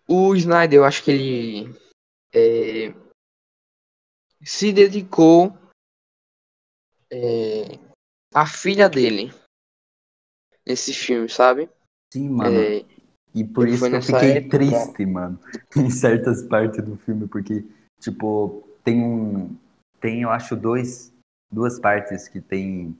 o 0.09 0.35
Snyder, 0.35 0.79
eu 0.79 0.85
acho 0.85 1.03
que 1.03 1.11
ele. 1.11 1.75
é, 2.35 2.95
se 4.43 4.73
dedicou 4.73 5.57
é, 7.11 7.79
a 8.35 8.47
filha 8.47 8.89
dele 8.89 9.33
nesse 10.67 10.93
filme, 10.93 11.29
sabe? 11.29 11.71
Sim, 12.13 12.29
mano. 12.29 12.59
É, 12.61 12.85
E 13.35 13.45
por 13.45 13.67
Ele 13.67 13.77
isso 13.77 13.89
que 13.89 13.97
eu 13.97 14.03
fiquei 14.03 14.37
época. 14.37 14.59
triste, 14.59 15.07
mano, 15.07 15.41
em 15.77 15.91
certas 15.91 16.43
partes 16.43 16.85
do 16.85 16.97
filme, 16.99 17.27
porque, 17.27 17.65
tipo, 18.01 18.63
tem 18.85 19.03
um. 19.03 19.57
Tem, 20.01 20.23
eu 20.23 20.31
acho, 20.31 20.55
dois, 20.55 21.14
duas 21.51 21.79
partes 21.79 22.29
que 22.29 22.41
tem 22.41 22.97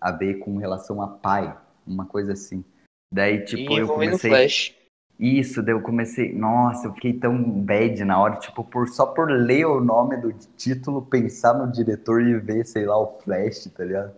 a 0.00 0.10
ver 0.10 0.38
com 0.38 0.56
relação 0.56 1.02
a 1.02 1.08
pai, 1.08 1.56
uma 1.86 2.06
coisa 2.06 2.32
assim. 2.32 2.64
Daí, 3.12 3.44
tipo, 3.44 3.72
e 3.72 3.78
eu 3.78 3.88
comecei. 3.88 4.30
Flash. 4.30 4.76
Isso, 5.18 5.62
daí 5.62 5.74
eu 5.74 5.82
comecei. 5.82 6.32
Nossa, 6.32 6.86
eu 6.86 6.94
fiquei 6.94 7.12
tão 7.12 7.38
bad 7.42 8.02
na 8.04 8.18
hora, 8.18 8.36
tipo, 8.36 8.64
por, 8.64 8.88
só 8.88 9.04
por 9.06 9.30
ler 9.30 9.66
o 9.66 9.80
nome 9.80 10.16
do 10.16 10.32
título, 10.56 11.02
pensar 11.02 11.52
no 11.52 11.70
diretor 11.70 12.22
e 12.22 12.38
ver, 12.38 12.64
sei 12.64 12.86
lá, 12.86 12.98
o 12.98 13.18
Flash, 13.20 13.64
tá 13.66 13.84
ligado? 13.84 14.14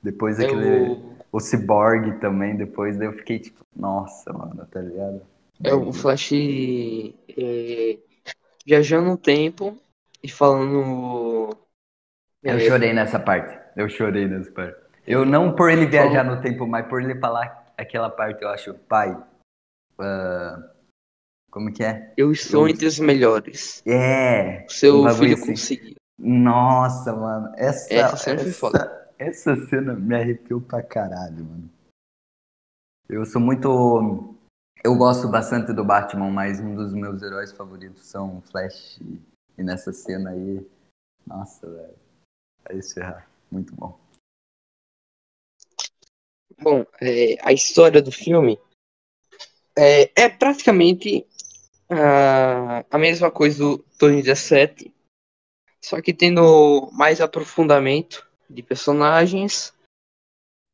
Depois 0.00 0.38
É 0.38 0.44
aquele. 0.44 0.92
o, 0.92 1.16
O 1.32 1.40
Cyborg 1.40 2.20
também, 2.20 2.56
depois 2.56 2.96
daí 2.96 3.08
eu 3.08 3.14
fiquei 3.14 3.40
tipo, 3.40 3.64
nossa, 3.74 4.32
mano, 4.32 4.64
tá 4.66 4.80
ligado? 4.80 5.22
é 5.62 5.74
o 5.74 5.92
Flash 5.92 6.32
é, 6.32 7.98
viajando 8.66 9.10
no 9.10 9.16
tempo 9.16 9.76
e 10.22 10.28
falando. 10.28 11.56
Eu 12.44 12.60
chorei 12.60 12.92
nessa 12.92 13.18
parte. 13.18 13.58
Eu 13.76 13.88
chorei 13.88 14.28
nessa 14.28 14.50
parte. 14.52 14.78
Eu 15.06 15.24
não 15.24 15.54
por 15.54 15.70
ele 15.70 15.86
viajar 15.86 16.24
no 16.24 16.40
tempo, 16.40 16.66
mas 16.66 16.86
por 16.86 17.02
ele 17.02 17.18
falar 17.18 17.72
aquela 17.76 18.08
parte, 18.10 18.42
eu 18.42 18.48
acho, 18.48 18.74
pai. 18.74 19.16
ah, 19.98 20.70
como 21.50 21.72
que 21.72 21.82
é? 21.84 22.12
Eu 22.16 22.32
estou 22.32 22.62
Eu- 22.66 22.68
entre 22.68 22.86
os 22.86 22.98
melhores. 22.98 23.82
É! 23.86 24.66
Seu 24.68 25.08
filho 25.14 25.34
assim. 25.34 25.46
conseguiu. 25.52 25.94
Nossa, 26.18 27.12
mano. 27.14 27.52
Essa, 27.56 27.92
Essa 27.94 28.16
cena 28.16 28.42
foi 28.42 28.52
foda. 28.52 29.10
essa 29.18 29.56
cena 29.66 29.94
me 29.94 30.14
arrepiou 30.14 30.60
pra 30.60 30.82
caralho, 30.82 31.44
mano. 31.44 31.70
Eu 33.08 33.24
sou 33.26 33.40
muito. 33.40 34.34
Eu 34.82 34.96
gosto 34.96 35.28
bastante 35.28 35.72
do 35.72 35.84
Batman, 35.84 36.30
mas 36.30 36.60
um 36.60 36.74
dos 36.74 36.92
meus 36.92 37.22
heróis 37.22 37.52
favoritos 37.52 38.04
são 38.06 38.38
o 38.38 38.40
Flash. 38.42 38.98
E 39.56 39.62
nessa 39.62 39.92
cena 39.92 40.30
aí. 40.30 40.66
Nossa, 41.26 41.68
velho. 41.70 42.03
Aí 42.66 42.82
se 42.82 42.94
ferrar. 42.94 43.28
Muito 43.50 43.74
bom. 43.74 43.98
Bom, 46.60 46.86
é, 47.00 47.36
a 47.42 47.52
história 47.52 48.00
do 48.00 48.12
filme 48.12 48.58
é, 49.76 50.10
é 50.22 50.28
praticamente 50.28 51.26
ah, 51.90 52.84
a 52.90 52.98
mesma 52.98 53.30
coisa 53.30 53.58
do 53.58 53.78
Tony 53.98 54.22
17, 54.22 54.92
só 55.82 56.00
que 56.00 56.14
tendo 56.14 56.90
mais 56.92 57.20
aprofundamento 57.20 58.26
de 58.48 58.62
personagens 58.62 59.74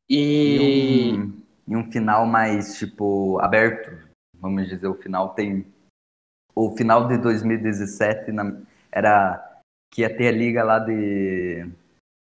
e, 0.09 0.57
E 0.57 1.13
um, 1.13 1.43
e 1.69 1.77
um 1.77 1.91
final 1.91 2.27
mais, 2.27 2.77
tipo, 2.79 3.39
aberto. 3.41 3.91
Vamos 4.39 4.69
dizer, 4.69 4.89
o 4.89 4.95
final 4.95 5.35
tem. 5.35 5.67
O 6.55 6.77
final 6.77 7.07
de 7.07 7.17
2017 7.19 8.33
na- 8.33 8.61
era 8.91 9.63
que 9.93 10.03
ia 10.03 10.15
ter 10.15 10.29
a 10.29 10.33
liga 10.33 10.65
lá 10.65 10.79
de. 10.79 11.65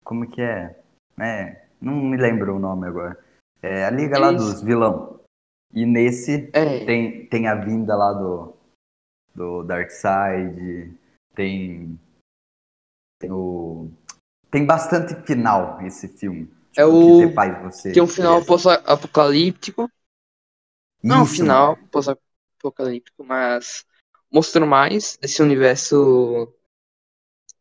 Como 0.09 0.27
que 0.27 0.41
é? 0.41 0.75
É, 1.19 1.67
não 1.79 1.93
me 1.93 2.17
lembro 2.17 2.55
o 2.55 2.59
nome 2.59 2.87
agora. 2.87 3.23
É 3.61 3.85
a 3.85 3.91
liga 3.91 4.17
lá 4.17 4.31
dos 4.31 4.59
vilão. 4.63 5.19
E 5.71 5.85
nesse 5.85 6.49
é, 6.51 6.83
tem, 6.83 7.27
tem 7.27 7.47
a 7.47 7.53
vinda 7.53 7.95
lá 7.95 8.11
do, 8.13 8.57
do 9.35 9.61
Darkseid, 9.61 10.97
tem, 11.35 11.99
tem 13.19 13.31
o. 13.31 13.91
Tem 14.49 14.65
bastante 14.65 15.13
final 15.27 15.79
esse 15.83 16.07
filme. 16.07 16.51
É 16.75 16.83
Tipo, 16.83 16.91
o- 16.91 17.27
que 17.27 17.35
faz 17.35 17.61
você 17.61 17.93
tem 17.93 18.01
um 18.01 18.07
final 18.07 18.43
pós-apocalíptico, 18.43 19.91
não 21.03 21.21
um 21.21 21.25
final 21.27 21.77
pós-apocalíptico, 21.91 23.23
mas 23.23 23.85
mostrou 24.31 24.67
mais 24.67 25.17
desse 25.21 25.43
universo 25.43 26.51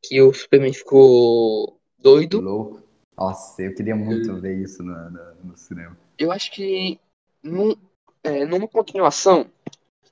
que 0.02 0.22
o 0.22 0.32
Superman 0.32 0.72
ficou 0.72 1.77
doido. 1.98 2.40
Louco. 2.40 2.82
Nossa, 3.16 3.62
eu 3.62 3.74
queria 3.74 3.96
muito 3.96 4.40
ver 4.40 4.62
isso 4.62 4.82
no, 4.82 5.10
no, 5.10 5.34
no 5.44 5.56
cinema. 5.56 5.98
Eu 6.16 6.30
acho 6.30 6.52
que 6.52 7.00
num, 7.42 7.74
é, 8.22 8.44
numa 8.44 8.68
continuação, 8.68 9.50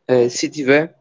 é, 0.09 0.29
se 0.29 0.49
tiver, 0.51 0.99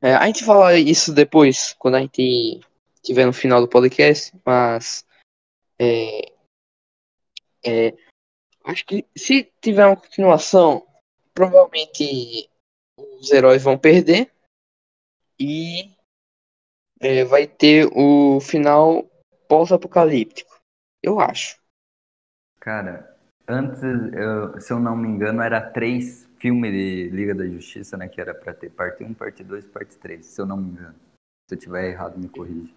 é, 0.00 0.14
a 0.14 0.26
gente 0.26 0.44
fala 0.44 0.74
isso 0.78 1.12
depois, 1.12 1.74
quando 1.78 1.96
a 1.96 2.00
gente 2.00 2.60
tiver 3.02 3.26
no 3.26 3.32
final 3.32 3.60
do 3.60 3.68
podcast, 3.68 4.34
mas 4.44 5.04
é, 5.78 6.32
é, 7.64 7.94
acho 8.64 8.86
que 8.86 9.06
se 9.16 9.50
tiver 9.60 9.86
uma 9.86 9.96
continuação, 9.96 10.86
provavelmente 11.34 12.48
os 12.96 13.30
heróis 13.30 13.62
vão 13.62 13.76
perder 13.76 14.30
e 15.38 15.90
é, 17.00 17.24
vai 17.24 17.46
ter 17.46 17.86
o 17.92 18.40
final 18.40 19.10
pós-apocalíptico. 19.48 20.60
Eu 21.02 21.20
acho. 21.20 21.58
Cara, 22.60 23.16
antes, 23.46 23.82
eu- 23.82 24.60
se 24.60 24.72
eu 24.72 24.80
não 24.80 24.96
me 24.96 25.08
engano, 25.08 25.42
era 25.42 25.60
três 25.60 26.26
filmes 26.38 26.72
de 26.72 27.10
Liga 27.10 27.34
da 27.34 27.46
Justiça, 27.46 27.96
né? 27.96 28.08
Que 28.08 28.20
era 28.20 28.34
pra 28.34 28.54
ter 28.54 28.70
parte 28.70 29.04
1, 29.04 29.12
parte 29.14 29.44
2 29.44 29.66
parte 29.66 29.96
3, 29.98 30.26
se 30.26 30.40
eu 30.40 30.46
não 30.46 30.56
me 30.56 30.70
engano. 30.70 30.94
Se 31.48 31.54
eu 31.54 31.58
tiver 31.58 31.90
errado, 31.90 32.18
me 32.18 32.28
corrija. 32.28 32.72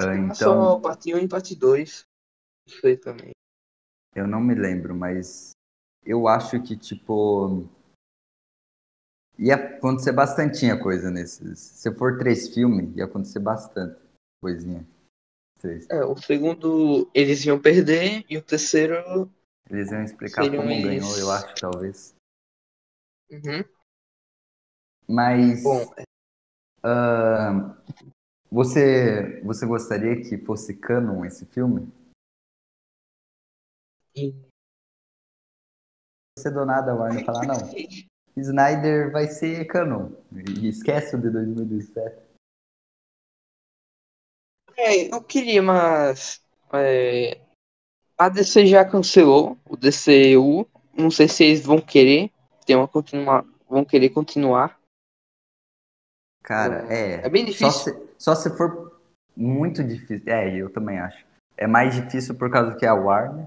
Só 0.00 0.14
então, 0.14 0.80
parte 0.80 1.12
1 1.12 1.18
e 1.18 1.28
parte 1.28 1.56
2. 1.56 2.04
Isso 2.66 2.86
aí 2.86 2.96
também. 2.96 3.30
eu 4.14 4.26
não 4.26 4.40
me 4.40 4.54
lembro, 4.54 4.94
mas 4.94 5.50
eu 6.04 6.28
acho 6.28 6.62
que, 6.62 6.76
tipo. 6.76 7.68
Ia 9.38 9.54
acontecer 9.54 10.12
bastantinha 10.12 10.78
coisa 10.78 11.10
nesses. 11.10 11.58
Se 11.58 11.92
for 11.94 12.18
três 12.18 12.52
filmes, 12.52 12.94
ia 12.96 13.06
acontecer 13.06 13.38
bastante 13.40 13.98
coisinha. 14.40 14.86
Três. 15.60 15.88
É, 15.90 16.02
o 16.04 16.16
segundo 16.16 17.10
eles 17.14 17.44
iam 17.44 17.60
perder 17.60 18.24
e 18.30 18.38
o 18.38 18.42
terceiro. 18.42 19.30
Eles 19.68 19.90
iam 19.90 20.02
explicar 20.02 20.48
como 20.48 20.70
eles- 20.70 20.82
ganhou, 20.84 21.18
eu 21.18 21.30
acho, 21.30 21.54
talvez. 21.56 22.14
Uhum. 23.30 23.62
Mas. 25.06 25.62
Bom, 25.62 25.94
ah, 26.82 27.76
você, 28.50 29.40
você 29.42 29.66
gostaria 29.66 30.16
que 30.22 30.38
fosse 30.38 30.74
canon 30.74 31.24
esse 31.24 31.44
filme? 31.46 31.92
e- 34.16 34.34
Você 36.38 36.50
do 36.50 36.64
nada, 36.64 36.94
Warner, 36.94 37.24
falar, 37.26 37.46
não. 37.46 37.58
Snyder 38.36 39.12
vai 39.12 39.26
ser 39.26 39.66
canon. 39.66 40.12
Esquece 40.62 41.16
o 41.16 41.20
de 41.20 41.28
2017. 41.30 42.29
É, 44.82 45.14
eu 45.14 45.22
queria, 45.22 45.62
mas. 45.62 46.40
é, 46.72 47.40
a 48.16 48.28
DC 48.28 48.66
já 48.66 48.84
cancelou 48.84 49.58
o 49.68 49.76
DCU. 49.76 50.66
Não 50.96 51.10
sei 51.10 51.28
se 51.28 51.44
eles 51.44 51.64
vão 51.64 51.80
querer 51.80 52.30
ter 52.66 52.76
uma 52.76 52.88
continua, 52.88 53.44
vão 53.68 53.84
querer 53.84 54.10
continuar. 54.10 54.78
Cara, 56.42 56.86
é. 56.92 57.26
É 57.26 57.28
bem 57.28 57.44
Só 57.46 57.50
difícil. 57.50 57.94
se, 57.94 58.08
só 58.18 58.34
se 58.34 58.56
for 58.56 59.00
muito 59.36 59.84
difícil. 59.84 60.22
É, 60.26 60.54
eu 60.56 60.70
também 60.72 60.98
acho. 60.98 61.24
É 61.56 61.66
mais 61.66 61.94
difícil 61.94 62.34
por 62.34 62.50
causa 62.50 62.74
que 62.76 62.84
é 62.84 62.88
a 62.88 62.94
Warner, 62.94 63.46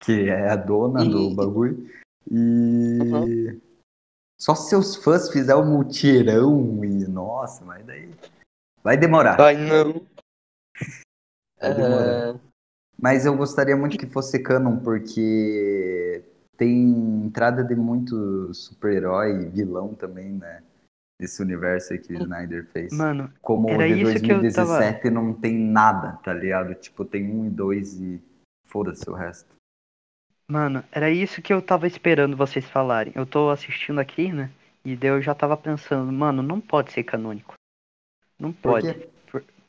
que 0.00 0.28
é 0.28 0.50
a 0.50 0.56
dona 0.56 1.04
do 1.04 1.30
E- 1.30 1.34
bagulho. 1.34 1.90
E. 2.30 3.60
Só 4.40 4.54
se 4.54 4.74
os 4.74 4.96
fãs 4.96 5.30
fizerem 5.30 5.62
um 5.62 5.78
mutirão 5.78 6.84
e. 6.84 7.06
Nossa, 7.06 7.64
mas 7.64 7.84
daí. 7.86 8.10
Vai 8.84 8.98
demorar. 8.98 9.40
Ai, 9.40 9.56
não. 9.56 10.06
Vai 11.58 11.74
demorar. 11.74 12.34
É, 12.34 12.40
Mas 13.00 13.24
eu 13.24 13.34
gostaria 13.34 13.74
muito 13.74 13.96
que 13.96 14.06
fosse 14.06 14.38
canon, 14.42 14.76
porque 14.80 16.22
tem 16.58 17.24
entrada 17.24 17.64
de 17.64 17.74
muito 17.74 18.52
super-herói 18.52 19.42
e 19.42 19.48
vilão 19.48 19.94
também, 19.94 20.32
né? 20.32 20.62
Desse 21.18 21.40
universo 21.40 21.94
aí 21.94 21.98
que 21.98 22.12
o 22.12 22.22
Snyder 22.22 22.66
fez. 22.72 22.92
Mano, 22.92 23.32
Como 23.40 23.68
o 23.68 23.70
era 23.70 23.88
de 23.88 23.94
que 23.94 24.00
eu 24.02 24.40
2017 24.40 25.10
não 25.10 25.32
tem 25.32 25.56
nada, 25.56 26.18
tá 26.22 26.34
ligado? 26.34 26.74
Tipo, 26.74 27.04
tem 27.04 27.30
um 27.30 27.46
e 27.46 27.50
dois 27.50 27.98
e 27.98 28.22
foda-se 28.66 29.08
o 29.08 29.14
resto. 29.14 29.54
mano, 30.46 30.84
era 30.92 31.08
isso 31.10 31.40
que 31.40 31.52
eu 31.54 31.62
tava 31.62 31.86
esperando 31.86 32.36
vocês 32.36 32.68
falarem. 32.68 33.12
Eu 33.16 33.24
tô 33.24 33.48
assistindo 33.48 34.00
aqui, 34.00 34.30
né? 34.30 34.50
E 34.84 34.94
daí 34.94 35.10
eu 35.10 35.22
já 35.22 35.34
tava 35.34 35.56
pensando, 35.56 36.12
mano, 36.12 36.42
não 36.42 36.60
pode 36.60 36.92
ser 36.92 37.04
canônico. 37.04 37.54
Não 38.38 38.52
Por 38.52 38.72
pode. 38.72 38.92
quê? 38.94 39.08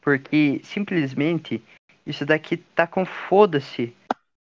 Porque 0.01 0.61
simplesmente 0.63 1.63
isso 2.05 2.25
daqui 2.25 2.57
tá 2.57 2.85
com 2.85 3.05
foda-se 3.05 3.95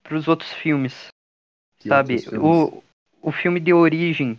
pros 0.03 0.27
outros 0.29 0.53
filmes. 0.53 1.09
Que 1.79 1.89
sabe? 1.89 2.15
outros 2.15 2.31
filmes? 2.31 2.49
O, 2.51 2.83
o 3.29 3.33
filme 3.33 3.61
de 3.61 3.73
origem, 3.73 4.39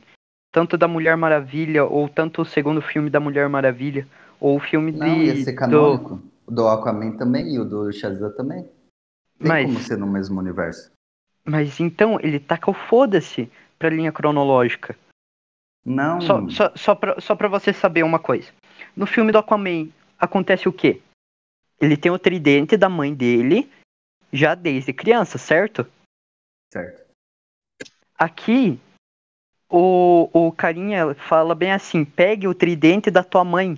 tanto 0.52 0.78
da 0.78 0.88
Mulher 0.88 1.16
Maravilha, 1.16 1.86
ou 1.86 2.10
tanto 2.10 2.42
o 2.42 2.46
segundo 2.46 2.82
filme 2.82 3.10
da 3.10 3.20
Mulher 3.20 3.48
Maravilha, 3.50 4.08
ou 4.40 4.58
o 4.58 4.60
filme 4.60 4.92
Não, 4.92 5.06
de. 5.06 5.26
ia 5.26 5.36
ser 5.44 5.52
do- 5.52 5.58
canônico. 5.58 6.22
O 6.48 6.52
do 6.52 6.68
Aquaman 6.68 7.16
também 7.18 7.54
e 7.54 7.60
o 7.60 7.64
do 7.66 7.92
Shazam 7.94 8.36
também. 8.36 8.64
Tem 9.40 9.48
Mas- 9.48 9.66
como 9.68 9.80
ser 9.80 9.98
no 9.98 10.08
mesmo 10.08 10.40
universo. 10.40 10.92
Mas 11.46 11.80
então 11.80 12.20
ele 12.22 12.40
taca 12.40 12.70
o 12.70 12.74
foda-se 12.74 13.50
pra 13.80 13.90
linha 13.90 14.12
cronológica. 14.12 14.96
Não. 15.86 16.20
Só, 16.22 16.48
só, 16.50 16.72
só, 16.76 16.96
pra, 16.96 17.20
só 17.22 17.36
pra 17.36 17.48
você 17.48 17.74
saber 17.74 18.04
uma 18.04 18.20
coisa. 18.20 18.52
No 18.96 19.06
filme 19.06 19.32
do 19.32 19.38
Aquaman, 19.38 19.90
acontece 20.20 20.68
o 20.68 20.74
quê? 20.74 21.02
Ele 21.80 21.98
tem 21.98 22.12
o 22.12 22.20
tridente 22.20 22.78
da 22.78 22.90
mãe 22.90 23.14
dele 23.14 23.70
já 24.32 24.56
desde 24.56 24.94
criança, 24.94 25.38
certo? 25.38 25.86
Certo. 26.72 27.02
Aqui, 28.18 28.80
o, 29.70 30.30
o 30.32 30.52
carinha 30.52 31.16
fala 31.16 31.56
bem 31.56 31.72
assim: 31.72 32.06
pegue 32.06 32.48
o 32.48 32.54
tridente 32.54 33.10
da 33.10 33.24
tua 33.24 33.44
mãe. 33.44 33.78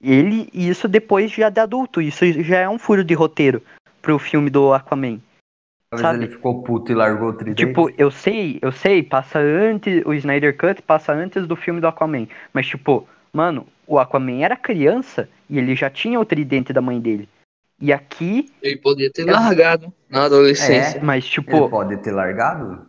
Ele, 0.00 0.48
e 0.52 0.68
isso 0.68 0.88
depois 0.88 1.30
já 1.30 1.50
de 1.50 1.60
adulto. 1.60 2.00
Isso 2.00 2.24
já 2.42 2.58
é 2.58 2.68
um 2.68 2.78
furo 2.78 3.04
de 3.04 3.14
roteiro 3.14 3.62
pro 4.00 4.18
filme 4.18 4.48
do 4.48 4.72
Aquaman. 4.72 5.20
Talvez 5.90 6.12
Sabe? 6.12 6.24
ele 6.24 6.32
ficou 6.32 6.62
puto 6.62 6.92
e 6.92 6.94
largou 6.94 7.30
o 7.30 7.32
tridente. 7.32 7.66
Tipo, 7.66 7.90
eu 7.96 8.10
sei, 8.10 8.58
eu 8.60 8.70
sei, 8.70 9.02
passa 9.02 9.38
antes, 9.38 10.04
o 10.04 10.12
Snyder 10.14 10.56
Cut 10.56 10.82
passa 10.82 11.12
antes 11.12 11.46
do 11.46 11.56
filme 11.56 11.80
do 11.80 11.88
Aquaman. 11.88 12.28
Mas, 12.52 12.66
tipo, 12.66 13.08
mano, 13.32 13.66
o 13.88 13.98
Aquaman 13.98 14.42
era 14.44 14.56
criança 14.56 15.28
e 15.48 15.58
ele 15.58 15.74
já 15.74 15.88
tinha 15.90 16.20
o 16.20 16.24
tridente 16.24 16.72
da 16.72 16.80
mãe 16.80 17.00
dele. 17.00 17.28
E 17.80 17.92
aqui, 17.92 18.50
Ele 18.62 18.76
podia 18.76 19.10
ter 19.10 19.24
largado 19.24 19.92
na 20.10 20.24
adolescência. 20.24 21.00
mas, 21.02 21.24
ele 21.24 21.32
tipo, 21.32 21.68
pode 21.70 21.96
ter 21.98 22.12
largado? 22.12 22.86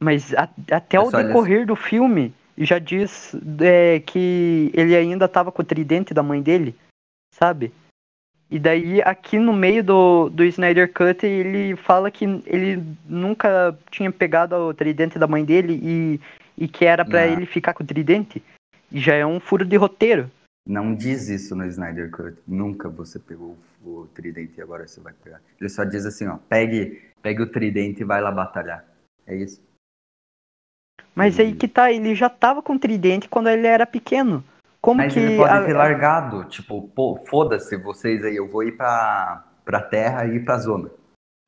mas 0.00 0.32
a- 0.34 0.48
até 0.70 0.96
É 0.96 1.00
o 1.00 1.08
ele- 1.12 1.24
decorrer 1.28 1.66
do 1.66 1.76
filme 1.76 2.32
já 2.58 2.78
diz 2.78 3.34
é, 3.60 4.00
que 4.00 4.70
ele 4.74 4.94
ainda 4.96 5.28
tava 5.28 5.52
com 5.52 5.62
o 5.62 5.64
tridente 5.64 6.12
da 6.14 6.22
mãe 6.22 6.40
dele, 6.42 6.74
sabe? 7.34 7.72
E 8.50 8.58
daí, 8.58 9.00
aqui 9.02 9.38
no 9.38 9.52
meio 9.52 9.82
do, 9.82 10.28
do 10.28 10.44
Snyder 10.44 10.92
Cut, 10.92 11.24
ele 11.26 11.74
fala 11.76 12.10
que 12.10 12.24
ele 12.46 12.82
nunca 13.08 13.76
tinha 13.90 14.12
pegado 14.12 14.54
o 14.54 14.74
tridente 14.74 15.18
da 15.18 15.26
mãe 15.26 15.42
dele 15.44 15.80
e, 15.82 16.20
e 16.58 16.68
que 16.68 16.84
era 16.84 17.02
pra 17.04 17.20
Ah. 17.22 17.26
ele 17.26 17.46
ficar 17.46 17.72
com 17.72 17.82
o 17.82 17.86
tridente. 17.86 18.42
E 18.92 19.00
já 19.00 19.14
é 19.14 19.24
um 19.26 19.40
furo 19.40 19.64
de 19.64 19.76
roteiro. 19.76 20.30
Não 20.66 20.94
diz 20.94 21.28
isso 21.28 21.56
no 21.56 21.64
Snyder 21.66 22.10
Cut. 22.10 22.36
Nunca 22.46 22.88
você 22.88 23.18
pegou 23.18 23.56
o 23.84 24.06
tridente 24.14 24.54
e 24.58 24.62
agora 24.62 24.86
você 24.86 25.00
vai 25.00 25.12
pegar. 25.12 25.40
Ele 25.60 25.68
só 25.68 25.82
diz 25.82 26.06
assim, 26.06 26.26
ó, 26.28 26.36
pegue, 26.48 27.00
pegue 27.20 27.42
o 27.42 27.50
tridente 27.50 28.02
e 28.02 28.04
vai 28.04 28.20
lá 28.20 28.30
batalhar. 28.30 28.84
É 29.26 29.34
isso. 29.34 29.60
Mas 31.14 31.38
aí 31.40 31.52
que 31.54 31.66
tá, 31.68 31.90
ele 31.92 32.14
já 32.14 32.30
tava 32.30 32.62
com 32.62 32.74
o 32.74 32.78
tridente 32.78 33.28
quando 33.28 33.48
ele 33.48 33.66
era 33.66 33.84
pequeno. 33.86 34.44
Como 34.80 34.98
Mas 34.98 35.12
que. 35.12 35.20
ele 35.20 35.36
pode 35.36 35.52
a- 35.52 35.64
ter 35.64 35.72
largado, 35.74 36.44
tipo, 36.44 36.88
pô, 36.88 37.16
foda-se 37.28 37.76
vocês 37.76 38.24
aí, 38.24 38.36
eu 38.36 38.48
vou 38.48 38.62
ir 38.64 38.72
pra, 38.72 39.44
pra 39.64 39.80
terra 39.80 40.24
e 40.26 40.36
ir 40.36 40.44
pra 40.44 40.58
zona. 40.58 40.90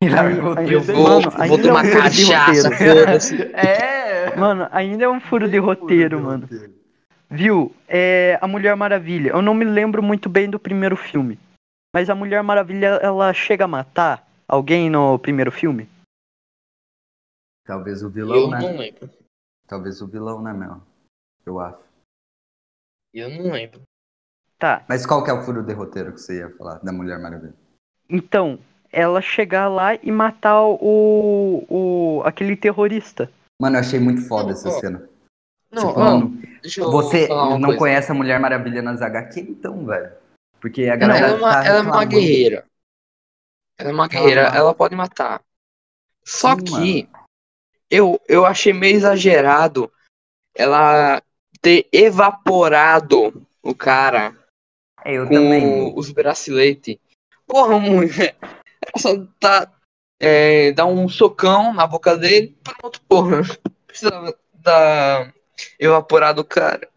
E 0.03 0.09
largou 0.09 0.57
aí- 0.59 0.73
Eu 0.73 0.81
vou, 0.81 1.03
Mano, 1.03 1.31
vou 1.31 1.59
tomar 1.59 1.85
é 1.85 1.89
um 1.89 1.93
furo 1.93 2.11
de 2.11 2.27
cachaça, 2.27 2.69
roteiro. 2.69 2.99
foda-se. 3.01 3.43
É! 3.55 4.37
Mano, 4.37 4.69
ainda 4.71 5.05
é 5.05 5.09
um 5.09 5.21
furo 5.21 5.49
de 5.49 5.59
roteiro, 5.59 6.21
mano. 6.21 6.49
Viu? 7.35 7.75
É, 7.89 8.39
a 8.41 8.47
Mulher 8.47 8.77
Maravilha. 8.77 9.31
Eu 9.31 9.43
não 9.43 9.55
me 9.55 9.65
lembro 9.65 10.01
muito 10.03 10.29
bem 10.29 10.49
do 10.49 10.59
primeiro 10.59 10.97
filme. 10.97 11.37
Mas 11.93 12.09
a 12.09 12.15
Mulher 12.15 12.43
Maravilha, 12.45 12.87
ela 13.03 13.33
chega 13.35 13.65
a 13.65 13.69
matar 13.69 14.25
alguém 14.47 14.89
no 14.89 15.19
primeiro 15.19 15.51
filme? 15.51 15.89
Talvez 17.67 18.03
o 18.05 18.11
vilão, 18.11 18.37
Eu 18.37 18.51
né? 18.51 18.59
não 18.61 18.77
lembro. 18.77 19.11
Talvez 19.67 20.01
o 20.01 20.07
vilão, 20.07 20.41
né, 20.43 20.53
meu? 20.53 20.81
Eu 21.45 21.59
acho. 21.59 21.83
Eu 23.13 23.29
não 23.31 23.51
lembro. 23.53 23.83
Tá. 24.59 24.85
Mas 24.89 25.05
qual 25.05 25.25
que 25.25 25.31
é 25.31 25.35
o 25.35 25.43
furo 25.43 25.63
de 25.63 25.73
roteiro 25.73 26.13
que 26.13 26.21
você 26.21 26.39
ia 26.39 26.51
falar 26.57 26.79
da 26.79 26.93
Mulher 26.93 27.19
Maravilha? 27.19 27.55
Então, 28.09 28.59
ela 28.93 29.21
chegar 29.21 29.67
lá 29.69 29.97
e 29.97 30.11
matar 30.13 30.63
o, 30.63 31.65
o 31.69 32.23
aquele 32.25 32.57
terrorista. 32.57 33.29
Mano, 33.61 33.77
eu 33.77 33.81
achei 33.81 33.99
muito 33.99 34.27
foda 34.29 34.53
essa 34.53 34.69
Ó, 34.69 34.73
cena. 34.81 35.09
Não, 35.73 35.89
Tipo, 35.89 36.01
ó, 36.01 36.05
não- 36.11 36.44
você 36.79 37.29
não 37.29 37.77
conhece 37.77 38.11
a 38.11 38.15
Mulher 38.15 38.39
Maravilha 38.41 38.83
nas 38.83 39.03
HQ, 39.03 39.41
então, 39.41 39.85
velho. 39.85 40.13
Porque 40.61 40.89
a 40.89 40.97
galera 40.97 41.27
ela 41.27 41.37
é 41.37 41.39
uma, 41.39 41.53
tá 41.53 41.67
ela 41.67 41.79
é 41.79 41.83
uma 41.83 42.05
guerreira. 42.05 42.67
Ela 43.79 43.91
é 43.91 43.93
uma 43.93 44.09
Calma. 44.09 44.27
guerreira, 44.27 44.57
ela 44.57 44.75
pode 44.75 44.95
matar. 44.95 45.43
Só 46.25 46.57
Sim, 46.57 46.65
que 46.65 47.09
eu, 47.91 48.21
eu 48.29 48.47
achei 48.47 48.73
meio 48.73 48.97
exagerado 48.97 49.93
ela 50.55 51.23
ter 51.61 51.89
evaporado 51.93 53.47
o 53.63 53.75
cara 53.75 54.37
eu 55.05 55.27
com 55.27 55.35
também. 55.35 55.93
os 55.97 56.11
braceletes. 56.11 56.97
Porra, 57.47 57.79
mulher. 57.79 58.37
Ela 58.41 58.99
só 58.99 59.11
tá. 59.39 59.71
É, 60.19 60.73
dá 60.73 60.87
um 60.87 61.09
socão 61.09 61.75
na 61.75 61.87
boca 61.87 62.17
dele. 62.17 62.57
Pronto, 62.63 63.01
porra. 63.03 63.43
Precisa 63.87 64.35
dar. 64.55 65.35
Evaporar 65.79 66.35
do 66.35 66.45
cara. 66.45 66.89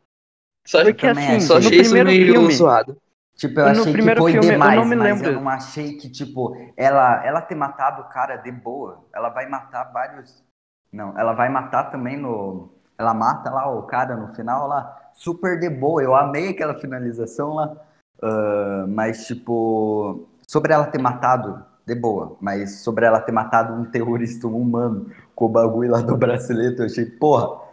Só, 0.65 0.83
Porque 0.83 1.07
também 1.07 1.37
assim, 1.37 1.39
só 1.41 1.53
no 1.53 1.59
achei 1.59 1.79
isso 1.79 1.91
primeiro 1.91 2.09
meio 2.09 2.33
filme, 2.33 2.53
zoado. 2.53 2.97
Tipo, 3.35 3.59
eu 3.59 3.65
No 3.65 3.71
achei 3.71 3.83
que 3.85 3.91
primeiro 3.91 4.21
foi 4.21 4.31
filme, 4.31 4.47
eu 4.47 4.51
demais, 4.51 4.79
não 4.79 4.85
me 4.85 4.95
mas 4.95 5.05
lembro. 5.05 5.31
eu 5.31 5.41
não 5.41 5.49
achei 5.49 5.97
que, 5.97 6.09
tipo, 6.09 6.57
ela, 6.75 7.25
ela 7.25 7.41
ter 7.41 7.55
matado 7.55 8.01
o 8.01 8.09
cara 8.09 8.35
de 8.37 8.51
boa. 8.51 9.05
Ela 9.13 9.29
vai 9.29 9.47
matar 9.47 9.91
vários... 9.93 10.43
Não, 10.91 11.17
ela 11.17 11.33
vai 11.33 11.49
matar 11.49 11.85
também 11.85 12.17
no... 12.17 12.69
Ela 12.97 13.13
mata 13.13 13.51
lá 13.51 13.69
o 13.71 13.83
cara 13.83 14.15
no 14.15 14.33
final 14.33 14.67
lá, 14.67 15.11
super 15.13 15.59
de 15.59 15.69
boa. 15.69 16.01
Eu 16.01 16.15
amei 16.15 16.49
aquela 16.49 16.73
finalização 16.79 17.53
lá. 17.53 17.77
Ah, 18.21 18.85
mas, 18.87 19.25
tipo, 19.27 20.27
sobre 20.47 20.73
ela 20.73 20.87
ter 20.87 20.99
matado, 20.99 21.63
de 21.85 21.95
boa. 21.95 22.37
Mas 22.41 22.81
sobre 22.81 23.05
ela 23.05 23.21
ter 23.21 23.31
matado 23.31 23.73
um 23.73 23.85
terrorista 23.85 24.47
humano 24.47 25.11
com 25.35 25.45
o 25.45 25.49
bagulho 25.49 25.91
lá 25.91 26.01
do 26.01 26.17
bracelete, 26.17 26.79
eu 26.79 26.85
achei, 26.85 27.05
porra, 27.05 27.66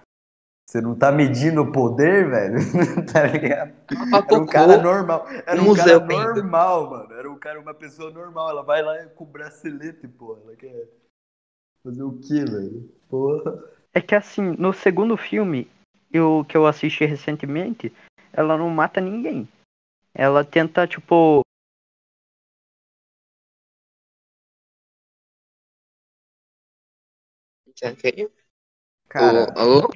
você 0.67 0.81
não 0.81 0.95
tá 0.95 1.12
medindo 1.12 1.62
o 1.62 1.71
poder, 1.73 2.29
velho? 2.29 2.57
tá 3.12 3.27
ligado? 3.27 3.75
Era 4.27 4.39
um 4.41 4.47
cara 4.47 4.83
normal. 4.83 5.27
Era 5.47 5.62
Um 5.62 5.75
cara 5.75 6.01
normal, 6.01 6.91
mano. 6.91 7.12
Era 7.12 7.31
um 7.31 7.39
cara, 7.39 7.61
uma 7.61 7.75
pessoa 7.75 8.11
normal. 8.11 8.51
Ela 8.51 8.62
vai 8.62 8.83
lá 8.83 9.05
com 9.09 9.25
o 9.25 9.27
bracelete, 9.27 10.09
pô. 10.09 10.39
Ela 10.43 10.57
quer 10.57 10.89
fazer 11.83 12.03
o 12.03 12.19
quê, 12.19 12.45
velho? 12.45 12.91
Porra. 13.09 13.62
É 13.93 14.01
que 14.01 14.15
assim, 14.15 14.57
no 14.59 14.73
segundo 14.73 15.17
filme, 15.17 15.71
eu, 16.11 16.45
que 16.49 16.57
eu 16.57 16.67
assisti 16.67 17.05
recentemente, 17.05 17.93
ela 18.33 18.57
não 18.57 18.71
mata 18.71 19.01
ninguém. 19.01 19.49
Ela 20.15 20.45
tenta, 20.45 20.87
tipo. 20.87 21.43
Cara, 29.09 29.53
Ô, 29.57 29.61
alô? 29.61 29.91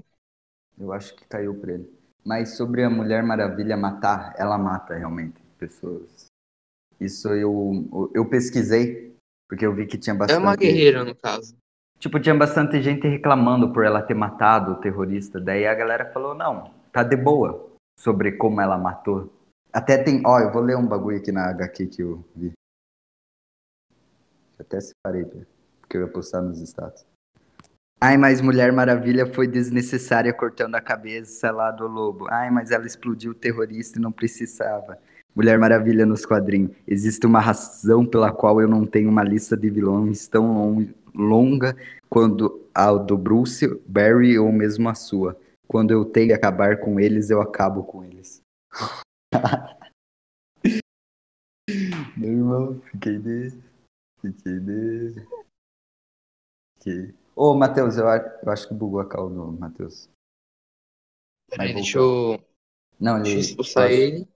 Eu 0.78 0.92
acho 0.92 1.14
que 1.16 1.26
caiu 1.26 1.54
pra 1.58 1.72
ele. 1.72 1.90
Mas 2.24 2.56
sobre 2.56 2.82
a 2.82 2.90
Mulher 2.90 3.22
Maravilha 3.22 3.76
matar, 3.76 4.34
ela 4.36 4.58
mata 4.58 4.94
realmente 4.94 5.40
pessoas. 5.58 6.26
Isso 7.00 7.28
eu, 7.28 8.10
eu 8.14 8.28
pesquisei, 8.28 9.16
porque 9.48 9.64
eu 9.64 9.74
vi 9.74 9.86
que 9.86 9.96
tinha 9.96 10.14
É 10.14 10.18
bastante. 10.18 10.42
uma 10.42 10.56
guerreira, 10.56 11.04
no 11.04 11.14
caso. 11.14 11.56
Tipo, 11.98 12.20
tinha 12.20 12.34
bastante 12.34 12.80
gente 12.82 13.06
reclamando 13.08 13.72
por 13.72 13.84
ela 13.84 14.02
ter 14.02 14.14
matado 14.14 14.72
o 14.72 14.80
terrorista. 14.80 15.40
Daí 15.40 15.66
a 15.66 15.74
galera 15.74 16.12
falou, 16.12 16.34
não, 16.34 16.72
tá 16.92 17.02
de 17.02 17.16
boa 17.16 17.72
sobre 17.98 18.32
como 18.32 18.60
ela 18.60 18.78
matou. 18.78 19.32
Até 19.72 20.02
tem, 20.02 20.22
ó, 20.24 20.38
eu 20.40 20.52
vou 20.52 20.62
ler 20.62 20.76
um 20.76 20.86
bagulho 20.86 21.18
aqui 21.18 21.32
na 21.32 21.50
HQ 21.50 21.86
que 21.86 22.02
eu 22.02 22.24
vi. 22.34 22.52
Até 24.58 24.80
separei, 24.80 25.24
porque 25.80 25.96
eu 25.96 26.02
ia 26.02 26.08
postar 26.08 26.42
nos 26.42 26.60
status. 26.60 27.04
Ai, 28.00 28.16
mas 28.16 28.40
Mulher 28.40 28.72
Maravilha 28.72 29.26
foi 29.26 29.48
desnecessária 29.48 30.32
cortando 30.32 30.76
a 30.76 30.80
cabeça 30.80 31.50
lá 31.50 31.72
do 31.72 31.88
lobo. 31.88 32.26
Ai, 32.30 32.48
mas 32.48 32.70
ela 32.70 32.86
explodiu 32.86 33.32
o 33.32 33.34
terrorista 33.34 33.98
e 33.98 34.02
não 34.02 34.12
precisava. 34.12 34.96
Mulher 35.34 35.58
Maravilha 35.58 36.06
nos 36.06 36.24
quadrinhos. 36.24 36.70
Existe 36.86 37.26
uma 37.26 37.40
razão 37.40 38.06
pela 38.06 38.30
qual 38.32 38.60
eu 38.60 38.68
não 38.68 38.86
tenho 38.86 39.10
uma 39.10 39.24
lista 39.24 39.56
de 39.56 39.68
vilões 39.68 40.28
tão 40.28 40.52
lon- 40.52 40.86
longa 41.12 41.76
quando 42.08 42.64
a 42.72 42.92
do 42.92 43.18
Bruce, 43.18 43.66
Barry 43.86 44.38
ou 44.38 44.52
mesmo 44.52 44.88
a 44.88 44.94
sua. 44.94 45.36
Quando 45.66 45.90
eu 45.90 46.04
tenho 46.04 46.28
que 46.28 46.32
acabar 46.34 46.78
com 46.78 47.00
eles, 47.00 47.30
eu 47.30 47.40
acabo 47.40 47.82
com 47.82 48.04
eles. 48.04 48.40
Meu 52.16 52.30
irmão, 52.32 52.80
fiquei 52.92 53.18
de. 53.18 53.52
Fiquei 54.22 54.60
de. 54.60 55.26
Fiquei. 56.78 57.17
Ô, 57.40 57.54
Matheus, 57.54 57.96
eu, 57.96 58.04
eu 58.04 58.50
acho 58.50 58.66
que 58.66 58.74
bugou 58.74 58.98
a 58.98 59.08
call 59.08 59.30
do 59.30 59.52
Matheus. 59.52 60.10
Peraí, 61.48 61.72
deixa 61.72 61.98
eu, 61.98 62.44
Não, 62.98 63.14
ele. 63.14 63.22
deixa 63.22 63.36
eu 63.38 63.40
expulsar 63.42 63.92
ele. 63.92 64.28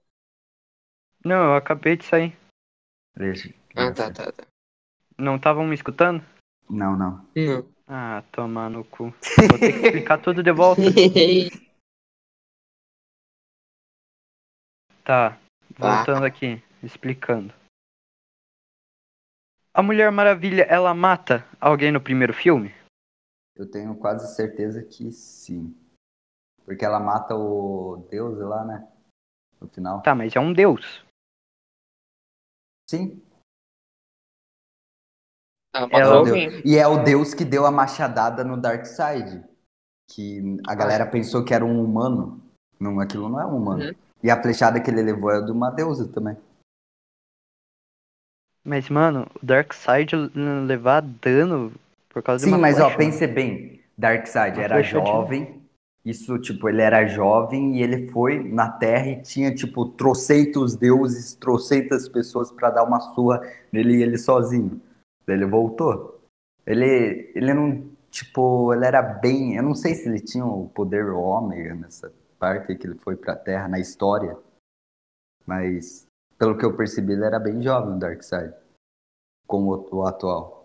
Não, 1.24 1.46
eu 1.46 1.56
acabei 1.56 1.96
de 1.96 2.04
sair. 2.04 2.38
Deixa- 3.16 3.52
Ah, 3.74 3.92
tá, 3.92 4.08
tá, 4.12 4.30
tá. 4.30 4.44
Não 5.18 5.34
estavam 5.34 5.66
me 5.66 5.74
escutando? 5.74 6.24
Não, 6.70 6.96
não. 6.96 7.26
Não. 7.34 7.68
Ah, 7.88 8.22
tomar 8.30 8.70
no 8.70 8.84
cu. 8.84 9.12
Vou 9.50 9.58
ter 9.58 9.72
que 9.72 9.84
explicar 9.84 10.18
tudo 10.18 10.40
de 10.40 10.52
volta. 10.52 10.82
Tá, 15.04 15.36
voltando 15.76 16.24
aqui, 16.24 16.62
explicando. 16.80 17.52
a 19.74 19.82
Mulher 19.82 20.12
Maravilha, 20.12 20.62
ela 20.62 20.94
mata 20.94 21.44
alguém 21.60 21.90
no 21.90 22.00
primeiro 22.00 22.32
filme? 22.32 22.72
Eu 23.54 23.70
tenho 23.70 23.94
quase 23.96 24.34
certeza 24.34 24.82
que 24.82 25.12
sim. 25.12 25.76
Porque 26.64 26.84
ela 26.84 27.00
mata 27.00 27.34
o 27.34 28.06
Deus 28.10 28.38
lá, 28.38 28.64
né? 28.64 28.88
No 29.60 29.68
final. 29.68 30.02
Tá, 30.02 30.14
mas 30.14 30.34
é 30.34 30.40
um 30.40 30.52
deus. 30.52 31.04
Sim. 32.88 33.22
Ah, 35.74 35.88
Ela 35.90 35.90
matou 35.90 36.00
é 36.00 36.06
o 36.06 36.18
alguém. 36.18 36.50
Deus. 36.50 36.62
E 36.64 36.78
é 36.78 36.86
o 36.86 37.02
Deus 37.02 37.34
que 37.34 37.44
deu 37.44 37.66
a 37.66 37.70
machadada 37.70 38.44
no 38.44 38.60
Darkseid. 38.60 39.44
Que 40.10 40.42
a 40.66 40.74
galera 40.74 41.06
pensou 41.06 41.44
que 41.44 41.54
era 41.54 41.64
um 41.64 41.82
humano. 41.82 42.42
Não, 42.78 43.00
aquilo 43.00 43.28
não 43.28 43.40
é 43.40 43.46
um 43.46 43.56
humano. 43.56 43.84
Uhum. 43.84 43.94
E 44.22 44.30
a 44.30 44.40
flechada 44.40 44.80
que 44.80 44.90
ele 44.90 45.02
levou 45.02 45.30
é 45.30 45.42
de 45.42 45.50
uma 45.50 45.70
deusa 45.70 46.10
também. 46.12 46.36
Mas, 48.64 48.88
mano, 48.88 49.26
o 49.42 49.44
Darkseid 49.44 50.14
levar 50.66 51.02
dano 51.02 51.72
por 52.12 52.22
causa 52.22 52.44
de 52.44 52.50
Sim, 52.50 52.54
uma 52.56 52.60
mas 52.60 52.78
ó, 52.78 52.84
flecha, 52.90 52.98
pense 52.98 53.26
bem. 53.26 53.80
Darkseid 53.96 54.56
Uma 54.56 54.64
era 54.64 54.80
de- 54.80 54.88
jovem. 54.88 55.62
Isso, 56.04 56.36
tipo, 56.38 56.68
ele 56.68 56.82
era 56.82 57.06
jovem 57.06 57.76
e 57.76 57.82
ele 57.82 58.08
foi 58.10 58.42
na 58.42 58.68
Terra 58.68 59.06
e 59.06 59.22
tinha, 59.22 59.54
tipo, 59.54 59.86
trocentos 59.86 60.74
deuses, 60.74 61.34
trocentas 61.34 62.08
pessoas 62.08 62.50
pra 62.50 62.70
dar 62.70 62.82
uma 62.82 62.98
surra 62.98 63.40
nele 63.70 63.98
e 63.98 64.02
ele 64.02 64.18
sozinho. 64.18 64.80
Daí 65.24 65.36
ele 65.36 65.46
voltou. 65.46 66.20
Ele, 66.66 67.30
ele 67.36 67.54
não, 67.54 67.88
tipo, 68.10 68.74
ele 68.74 68.84
era 68.84 69.00
bem. 69.00 69.54
Eu 69.54 69.62
não 69.62 69.76
sei 69.76 69.94
se 69.94 70.08
ele 70.08 70.18
tinha 70.20 70.44
o 70.44 70.68
poder 70.70 71.08
ômega 71.08 71.74
nessa 71.76 72.12
parte 72.36 72.74
que 72.74 72.86
ele 72.88 72.96
foi 72.98 73.14
pra 73.14 73.36
Terra, 73.36 73.68
na 73.68 73.78
história. 73.78 74.36
Mas, 75.46 76.06
pelo 76.36 76.58
que 76.58 76.64
eu 76.64 76.76
percebi, 76.76 77.12
ele 77.12 77.24
era 77.24 77.38
bem 77.38 77.62
jovem, 77.62 77.94
o 77.94 77.98
Darkseid. 77.98 78.52
Com 79.46 79.68
o, 79.68 79.88
o 79.94 80.04
atual. 80.06 80.61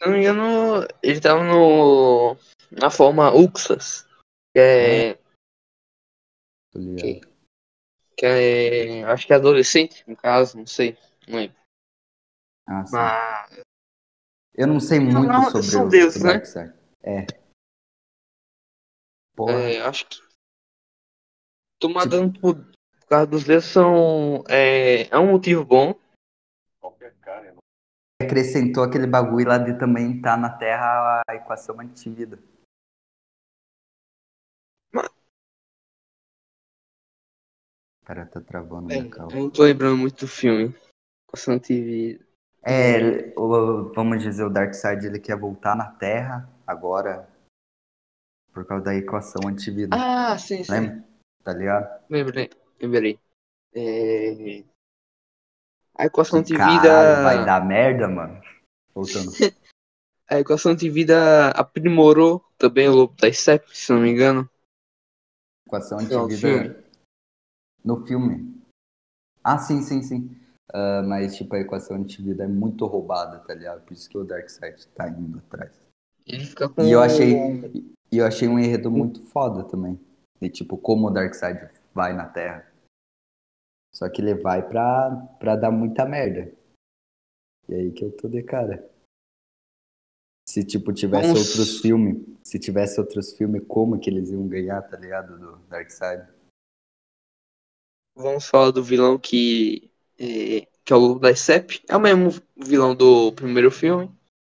Se 0.00 0.06
não 0.08 0.12
me 0.14 0.20
engano, 0.20 0.88
ele 1.02 1.20
tava 1.20 1.44
no. 1.44 2.34
na 2.70 2.90
forma 2.90 3.34
Uxas. 3.34 4.08
Que 4.54 4.58
é. 4.58 5.14
Que, 6.72 7.20
que 8.16 8.26
é. 8.26 9.04
Acho 9.04 9.26
que 9.26 9.32
é 9.34 9.36
adolescente, 9.36 10.02
no 10.08 10.16
caso, 10.16 10.56
não 10.56 10.66
sei. 10.66 10.96
Não 11.28 11.38
lembro. 11.38 11.56
Ah, 12.66 12.86
sim. 12.86 12.92
Mas. 12.96 13.60
Eu 14.54 14.66
não 14.66 14.80
sei 14.80 15.00
muito 15.00 15.28
não, 15.28 15.50
sobre 15.50 15.62
são 15.62 15.86
o, 15.86 15.88
deuses, 15.90 16.22
o 16.22 16.26
né? 16.26 16.32
Darkseid. 16.32 16.74
É. 17.02 17.26
Porra. 19.36 19.52
É, 19.52 19.80
acho 19.82 20.06
que. 20.08 20.18
Tomar 21.78 22.04
Tipo- 22.04 22.10
dano 22.10 22.32
por, 22.40 22.54
por 22.56 23.06
causa 23.06 23.26
dos 23.26 23.44
dedos 23.44 23.66
são. 23.66 24.44
É, 24.48 25.08
é 25.08 25.18
um 25.18 25.30
motivo 25.30 25.62
bom. 25.62 25.94
Acrescentou 28.22 28.84
aquele 28.84 29.06
bagulho 29.06 29.48
lá 29.48 29.56
de 29.58 29.78
também 29.78 30.20
tá 30.20 30.36
na 30.36 30.50
Terra 30.50 31.22
a 31.26 31.34
equação 31.34 31.80
antivida. 31.80 32.38
Mas- 34.92 35.08
Pera, 38.04 38.26
tá 38.26 38.40
travando 38.40 38.92
É, 38.92 38.98
eu 38.98 39.30
não 39.30 39.50
tô 39.50 39.62
lembrando 39.62 39.96
muito 39.96 40.20
do 40.20 40.28
filme. 40.28 40.74
Bastante 41.32 41.80
vida. 41.80 42.26
É, 42.62 43.32
o- 43.38 43.90
vamos 43.94 44.22
dizer, 44.22 44.44
o 44.44 44.50
Darkseid 44.50 45.06
ele 45.06 45.18
quer 45.18 45.36
voltar 45.38 45.74
na 45.74 45.90
Terra 45.92 46.46
agora 46.66 47.26
por 48.52 48.66
causa 48.66 48.84
da 48.84 48.94
equação 48.94 49.48
antivida. 49.48 49.96
Ah, 49.96 50.36
sim, 50.36 50.62
sim. 50.62 50.70
Lembra? 50.72 51.04
Tá 51.42 51.52
ligado? 51.54 52.04
Lembrei. 52.10 52.50
Lembrei. 52.82 53.18
É... 53.74 54.64
A 56.00 56.06
equação 56.06 56.40
de 56.40 56.54
Caralho, 56.54 56.80
vida. 56.80 57.22
vai 57.22 57.44
dar 57.44 57.62
merda, 57.62 58.08
mano. 58.08 58.40
Voltando. 58.94 59.30
A 60.26 60.40
equação 60.40 60.74
de 60.74 60.88
vida 60.88 61.50
aprimorou 61.50 62.42
também 62.56 62.88
o 62.88 62.94
lobo 62.94 63.14
da 63.16 63.30
steppe, 63.30 63.76
se 63.76 63.92
não 63.92 64.00
me 64.00 64.10
engano. 64.10 64.48
Equação 65.66 65.98
Final 65.98 66.28
do 66.28 66.32
antivida 66.32 66.84
no 67.84 68.06
filme. 68.06 68.62
Ah, 69.42 69.58
sim, 69.58 69.82
sim, 69.82 70.02
sim. 70.02 70.40
Ah, 70.72 71.02
mas, 71.04 71.36
tipo, 71.36 71.54
a 71.54 71.60
equação 71.60 71.96
antivida 71.96 72.44
é 72.44 72.48
muito 72.48 72.86
roubada, 72.86 73.40
tá 73.40 73.52
ligado? 73.52 73.82
Por 73.82 73.92
isso 73.92 74.08
que 74.08 74.16
o 74.16 74.24
Darkseid 74.24 74.86
tá 74.94 75.08
indo 75.08 75.38
atrás. 75.38 75.72
Ele 76.24 76.46
fica 76.46 76.68
com. 76.68 76.80
E 76.80 76.92
eu 76.92 77.02
achei, 77.02 77.34
e 78.10 78.16
eu 78.16 78.24
achei 78.24 78.48
um 78.48 78.58
enredo 78.58 78.90
muito 78.90 79.20
foda 79.26 79.64
também. 79.64 80.00
De, 80.40 80.48
tipo, 80.48 80.78
como 80.78 81.08
o 81.08 81.10
Darkseid 81.10 81.68
vai 81.92 82.14
na 82.14 82.26
Terra. 82.26 82.69
Só 83.92 84.08
que 84.08 84.20
ele 84.22 84.34
vai 84.34 84.66
pra, 84.66 85.10
pra 85.38 85.56
dar 85.56 85.70
muita 85.70 86.04
merda. 86.06 86.52
E 87.68 87.74
aí 87.74 87.92
que 87.92 88.04
eu 88.04 88.16
tô 88.16 88.28
de 88.28 88.42
cara. 88.42 88.88
Se, 90.48 90.64
tipo, 90.64 90.92
tivesse 90.92 91.28
Vamos- 91.28 91.48
outros 91.48 91.80
filmes, 91.80 92.26
se 92.42 92.58
tivesse 92.58 92.98
outros 93.00 93.32
filmes, 93.36 93.62
como 93.68 93.98
que 94.00 94.10
eles 94.10 94.30
iam 94.30 94.48
ganhar, 94.48 94.82
tá 94.82 94.96
ligado? 94.96 95.38
Do 95.38 95.56
Darkseid. 95.68 96.26
Vamos 98.16 98.46
falar 98.46 98.70
do 98.72 98.82
vilão 98.82 99.18
que. 99.18 99.90
é, 100.18 100.66
que 100.84 100.92
é 100.92 100.96
o 100.96 100.98
lobo 100.98 101.20
da 101.20 101.34
steppe. 101.34 101.82
É 101.88 101.96
o 101.96 102.00
mesmo 102.00 102.30
vilão 102.56 102.94
do 102.94 103.32
primeiro 103.32 103.70
filme. 103.70 104.10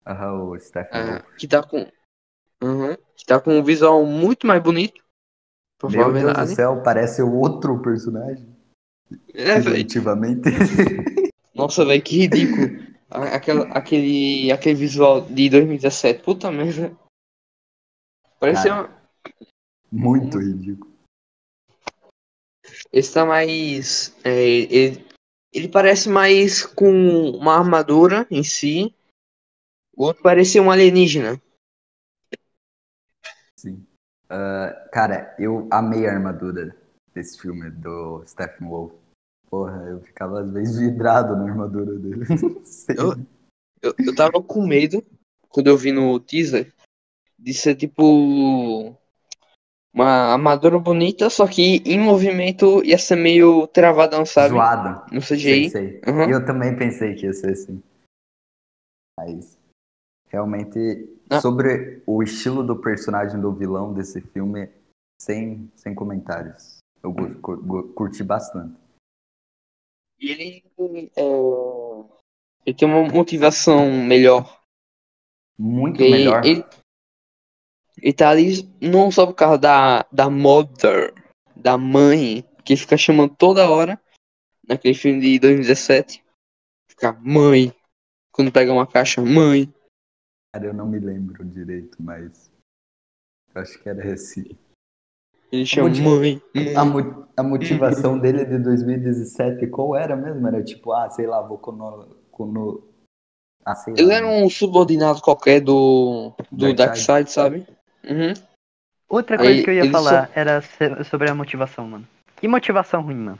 Aham, 0.06 0.50
o 0.50 0.60
Stephen 0.60 0.90
ah, 0.92 1.22
que 1.36 1.48
tá 1.48 1.62
com. 1.66 1.90
Uhum, 2.62 2.96
que 3.16 3.24
tá 3.26 3.40
com 3.40 3.58
um 3.58 3.64
visual 3.64 4.04
muito 4.04 4.46
mais 4.46 4.62
bonito. 4.62 5.02
Meu 5.90 6.12
Deus 6.12 6.32
do 6.32 6.54
céu, 6.54 6.82
parece 6.82 7.22
outro 7.22 7.80
personagem. 7.82 8.55
É, 9.34 9.60
velho. 9.60 9.64
Definitivamente. 9.64 10.42
Nossa, 11.54 11.84
velho, 11.84 12.02
que 12.02 12.18
ridículo. 12.18 12.96
Aquela, 13.08 13.66
aquele, 13.68 14.50
aquele 14.50 14.74
visual 14.74 15.22
de 15.22 15.48
2017. 15.48 16.22
Puta 16.22 16.50
merda. 16.50 16.96
Cara. 18.40 18.82
uma. 18.82 18.96
Muito 19.90 20.38
ridículo. 20.38 20.92
Esse 22.92 23.14
tá 23.14 23.24
mais. 23.24 24.14
é, 24.24 24.42
ele, 24.42 25.06
ele 25.52 25.68
parece 25.68 26.08
mais 26.08 26.66
com 26.66 27.30
uma 27.30 27.56
armadura 27.56 28.26
em 28.30 28.42
si. 28.42 28.94
O 29.96 30.04
outro 30.04 30.22
parecia 30.22 30.62
um 30.62 30.70
alienígena. 30.70 31.40
Sim. 33.56 33.86
Ah, 34.28 34.88
cara, 34.92 35.34
eu 35.38 35.68
amei 35.70 36.06
a 36.06 36.12
armadura 36.12 36.76
desse 37.16 37.40
filme 37.40 37.70
do 37.70 38.22
Stephen 38.26 38.68
Wolf. 38.68 38.92
Porra, 39.48 39.82
eu 39.88 40.00
ficava 40.02 40.42
às 40.42 40.50
vezes 40.52 40.78
vidrado 40.78 41.34
na 41.34 41.44
armadura 41.50 41.98
dele. 41.98 42.24
Não 42.28 42.64
sei. 42.64 42.94
Eu- 42.98 43.26
Eu, 43.82 43.94
eu 44.06 44.14
tava 44.14 44.42
com 44.42 44.66
medo 44.66 45.02
quando 45.48 45.68
eu 45.68 45.76
vi 45.76 45.92
no 45.92 46.18
teaser 46.20 46.72
de 47.38 47.54
ser 47.54 47.74
tipo. 47.76 48.94
Uma 49.94 50.32
armadura 50.34 50.78
bonita, 50.78 51.30
só 51.30 51.46
que 51.46 51.76
em 51.86 51.98
movimento 51.98 52.84
ia 52.84 52.98
ser 52.98 53.16
meio 53.16 53.66
travadão, 53.68 54.26
sabe? 54.26 54.50
Zoado. 54.50 55.10
No 55.14 55.22
Sei, 55.22 55.36
CGI. 55.38 55.70
sei. 55.70 56.00
Uhum. 56.06 56.30
Eu 56.30 56.44
também 56.44 56.76
pensei 56.76 57.14
que 57.14 57.24
ia 57.24 57.32
ser 57.32 57.52
assim. 57.52 57.82
Mas 59.18 59.56
realmente 60.28 61.08
Ah. 61.30 61.40
sobre 61.40 62.02
o 62.06 62.22
estilo 62.22 62.62
do 62.62 62.76
personagem 62.76 63.40
do 63.40 63.52
vilão 63.52 63.94
desse 63.94 64.20
filme, 64.20 64.68
sem, 65.20 65.70
sem 65.74 65.94
comentários. 65.94 66.75
Eu 67.06 67.92
curti 67.94 68.24
bastante. 68.24 68.76
E 70.18 70.30
ele, 70.30 70.64
é, 71.16 71.22
ele 72.64 72.76
tem 72.76 72.88
uma 72.88 73.06
motivação 73.08 73.92
melhor. 73.92 74.60
Muito 75.58 76.00
melhor. 76.00 76.44
Ele, 76.44 76.64
ele 77.98 78.12
tá 78.12 78.30
ali 78.30 78.68
não 78.80 79.10
só 79.10 79.26
por 79.26 79.34
causa 79.34 79.58
da, 79.58 80.06
da 80.10 80.28
mother, 80.28 81.14
da 81.54 81.78
mãe, 81.78 82.42
que 82.64 82.76
fica 82.76 82.96
chamando 82.96 83.36
toda 83.36 83.70
hora, 83.70 84.00
naquele 84.66 84.94
filme 84.94 85.20
de 85.20 85.38
2017. 85.38 86.24
Fica 86.90 87.12
mãe. 87.12 87.72
Quando 88.32 88.52
pega 88.52 88.72
uma 88.72 88.86
caixa, 88.86 89.22
mãe. 89.22 89.72
Cara, 90.52 90.66
eu 90.66 90.74
não 90.74 90.86
me 90.86 90.98
lembro 90.98 91.44
direito, 91.44 92.02
mas 92.02 92.50
eu 93.54 93.62
acho 93.62 93.80
que 93.82 93.88
era 93.88 94.06
esse. 94.06 94.58
Ele 95.52 95.64
chama 95.66 95.88
mãe. 95.88 96.42
A, 96.76 96.84
mo- 96.84 97.26
a 97.36 97.42
motivação 97.42 98.18
dele 98.20 98.44
de 98.44 98.58
2017, 98.58 99.66
qual 99.68 99.94
era 99.96 100.16
mesmo? 100.16 100.46
Era 100.46 100.62
tipo, 100.62 100.92
ah, 100.92 101.08
sei 101.10 101.26
lá, 101.26 101.40
vou 101.42 101.58
cono... 101.58 102.08
cono... 102.30 102.82
Ah, 103.64 103.74
sei 103.74 103.94
lá. 103.94 104.00
Ele 104.00 104.12
era 104.12 104.26
um 104.26 104.48
subordinado 104.50 105.20
qualquer 105.20 105.60
do, 105.60 106.32
do 106.52 106.72
Darkseid. 106.74 106.76
Darkseid, 106.76 107.30
sabe? 107.32 107.66
Uhum. 108.04 108.32
Outra 109.08 109.36
coisa 109.36 109.52
Aí, 109.52 109.62
que 109.64 109.70
eu 109.70 109.74
ia 109.74 109.90
falar 109.90 110.30
era 110.34 110.60
se- 110.62 111.04
sobre 111.04 111.30
a 111.30 111.34
motivação, 111.34 111.86
mano. 111.88 112.06
Que 112.36 112.46
motivação 112.48 113.02
ruim, 113.02 113.16
mano. 113.16 113.38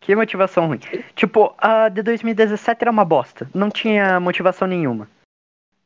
Que 0.00 0.14
motivação 0.14 0.68
ruim. 0.68 0.78
Tipo, 1.14 1.54
a 1.58 1.88
de 1.88 2.02
2017 2.02 2.82
era 2.82 2.90
uma 2.90 3.04
bosta. 3.04 3.50
Não 3.52 3.68
tinha 3.68 4.18
motivação 4.20 4.66
nenhuma. 4.68 5.08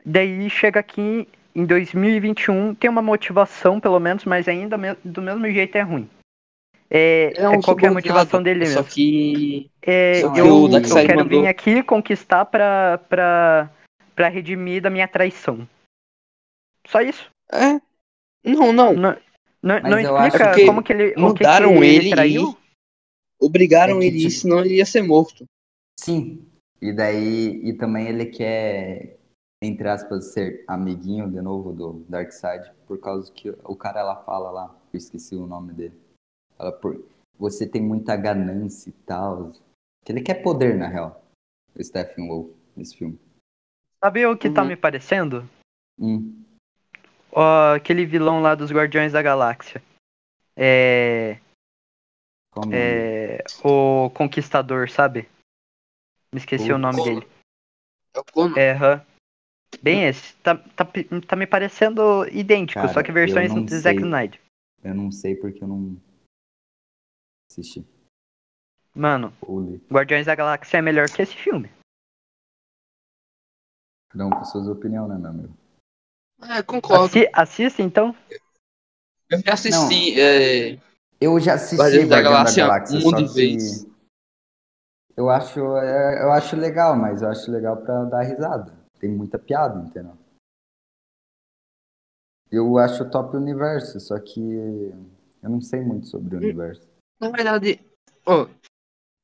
Daí 0.04 0.48
chega 0.50 0.80
aqui 0.80 1.26
em 1.54 1.64
2021, 1.66 2.74
tem 2.74 2.88
uma 2.90 3.02
motivação, 3.02 3.78
pelo 3.80 3.98
menos, 4.00 4.24
mas 4.24 4.48
ainda 4.48 4.76
me- 4.78 4.94
do 5.04 5.20
mesmo 5.22 5.48
jeito 5.50 5.76
é 5.76 5.82
ruim. 5.82 6.08
É, 6.90 7.32
É 7.36 7.48
um 7.48 7.54
é 7.54 7.62
qual 7.62 7.76
que 7.76 7.86
é 7.86 7.90
motivação 7.90 8.42
dele 8.42 8.66
Só 8.66 8.80
mesmo? 8.80 8.92
que. 8.94 9.70
É, 9.80 10.20
só 10.20 10.30
que 10.32 10.40
eu, 10.40 10.46
o 10.46 10.76
eu 10.76 10.82
quero 10.82 11.16
mandou- 11.18 11.40
vir 11.42 11.46
aqui 11.48 11.82
conquistar 11.82 12.44
pra, 12.44 12.98
pra, 13.08 13.70
pra 14.14 14.28
redimir 14.28 14.82
da 14.82 14.90
minha 14.90 15.08
traição. 15.08 15.66
Só 16.86 17.00
isso. 17.00 17.30
É. 17.50 17.80
Não, 18.44 18.72
não. 18.72 18.92
Não, 18.94 19.16
não, 19.62 19.80
Mas 19.80 19.90
não 19.90 19.98
eu 20.00 20.16
acho 20.16 20.36
explica 20.36 20.54
que 20.54 20.66
como 20.66 20.82
que 20.82 20.92
ele. 20.92 21.04
o 21.04 21.08
que 21.08 21.14
que 21.14 21.20
Mudaram 21.20 21.82
ele 21.82 22.10
traiu? 22.10 22.50
e 23.40 23.44
obrigaram 23.44 23.96
É 23.96 24.00
que, 24.00 24.06
ele, 24.08 24.18
tipo- 24.18 24.30
senão 24.32 24.60
ele 24.60 24.76
ia 24.76 24.84
ser 24.86 25.02
morto. 25.02 25.44
Sim. 25.98 26.44
E 26.80 26.92
daí, 26.92 27.60
e 27.64 27.72
também 27.72 28.08
ele 28.08 28.26
quer, 28.26 29.16
entre 29.62 29.88
aspas, 29.88 30.32
ser 30.32 30.64
amiguinho 30.66 31.30
de 31.30 31.40
novo 31.40 31.72
do 31.72 32.04
Darkseid, 32.08 32.70
por 32.86 32.98
causa 32.98 33.32
que 33.32 33.50
o 33.64 33.76
cara 33.76 34.02
lá 34.02 34.16
fala 34.24 34.50
lá, 34.50 34.74
eu 34.92 34.98
esqueci 34.98 35.36
o 35.36 35.46
nome 35.46 35.72
dele. 35.72 35.98
Fala 36.56 36.72
por 36.72 37.04
você 37.38 37.66
tem 37.66 37.82
muita 37.82 38.14
ganância 38.16 38.90
e 38.90 38.92
tal. 38.92 39.52
Que 40.04 40.12
ele 40.12 40.20
quer 40.20 40.42
poder, 40.42 40.76
na 40.76 40.86
real. 40.88 41.24
O 41.74 41.82
Stephen 41.82 42.28
Wolf, 42.28 42.50
nesse 42.76 42.96
filme. 42.96 43.18
Sabe 44.04 44.26
o 44.26 44.36
que 44.36 44.50
tá 44.50 44.62
Uhum. 44.62 44.68
me 44.68 44.76
parecendo? 44.76 45.48
Hum, 45.98 46.42
Ó, 47.34 47.74
aquele 47.74 48.04
vilão 48.04 48.42
lá 48.42 48.54
dos 48.54 48.70
Guardiões 48.70 49.12
da 49.12 49.22
Galáxia. 49.22 49.82
É. 50.56 51.38
o 52.54 52.60
nome 52.60 52.72
dele? 52.72 53.38
É. 53.40 53.44
O 53.64 54.10
Conquistador, 54.10 54.90
sabe? 54.90 55.26
Me 56.32 56.38
esqueci 56.38 56.70
o 56.72 56.78
nome 56.78 56.98
Conan. 56.98 57.14
dele. 57.20 57.28
É 58.14 58.20
o 58.20 58.24
Conan. 58.24 58.58
É. 58.58 59.11
Bem 59.80 60.04
esse. 60.04 60.34
Tá, 60.36 60.56
tá, 60.56 60.86
tá 61.26 61.36
me 61.36 61.46
parecendo 61.46 62.26
idêntico, 62.28 62.80
Cara, 62.80 62.92
só 62.92 63.02
que 63.02 63.12
versões 63.12 63.54
não 63.54 63.64
do 63.64 63.78
Zack. 63.78 63.98
Snyder. 63.98 64.40
Eu 64.82 64.94
não 64.94 65.10
sei 65.12 65.34
porque 65.36 65.62
eu 65.62 65.68
não 65.68 65.96
assisti. 67.50 67.86
Mano, 68.94 69.32
li. 69.48 69.80
Guardiões 69.90 70.26
da 70.26 70.34
Galáxia 70.34 70.78
é 70.78 70.82
melhor 70.82 71.08
que 71.08 71.22
esse 71.22 71.34
filme. 71.34 71.70
Cada 74.10 74.26
um 74.26 74.30
com 74.30 74.44
suas 74.44 74.68
opiniões, 74.68 75.08
né, 75.08 75.16
meu 75.16 75.30
amigo? 75.30 75.56
É, 76.42 76.62
concordo. 76.62 77.04
Assi 77.04 77.28
assista 77.32 77.82
então. 77.82 78.14
Eu 79.30 79.38
já 79.40 79.54
assisti. 79.54 80.20
É... 80.20 80.78
Eu 81.20 81.38
já 81.40 81.54
assisti 81.54 81.76
Guardiões 81.76 82.08
da 82.08 82.16
Guardião 82.16 82.32
da 82.32 82.38
Galáxia 82.38 82.66
Galáxia, 82.66 82.98
um 82.98 83.14
de 83.14 83.34
vez. 83.34 83.86
eu 85.16 85.30
acho, 85.30 85.60
é, 85.78 86.22
eu 86.22 86.32
acho 86.32 86.56
legal, 86.56 86.96
mas 86.96 87.22
eu 87.22 87.28
acho 87.28 87.50
legal 87.50 87.76
pra 87.76 88.04
dar 88.04 88.22
risada. 88.22 88.81
Tem 89.02 89.10
muita 89.10 89.36
piada, 89.36 89.84
entendeu? 89.84 90.16
Eu 92.52 92.78
acho 92.78 93.10
top 93.10 93.36
o 93.36 93.40
universo, 93.40 93.98
só 93.98 94.16
que 94.20 94.40
eu 94.40 95.50
não 95.50 95.60
sei 95.60 95.80
muito 95.80 96.06
sobre 96.06 96.36
o 96.36 96.38
Hum. 96.38 96.42
universo. 96.42 96.88
Na 97.20 97.30
verdade, 97.30 97.80
ó, 98.24 98.46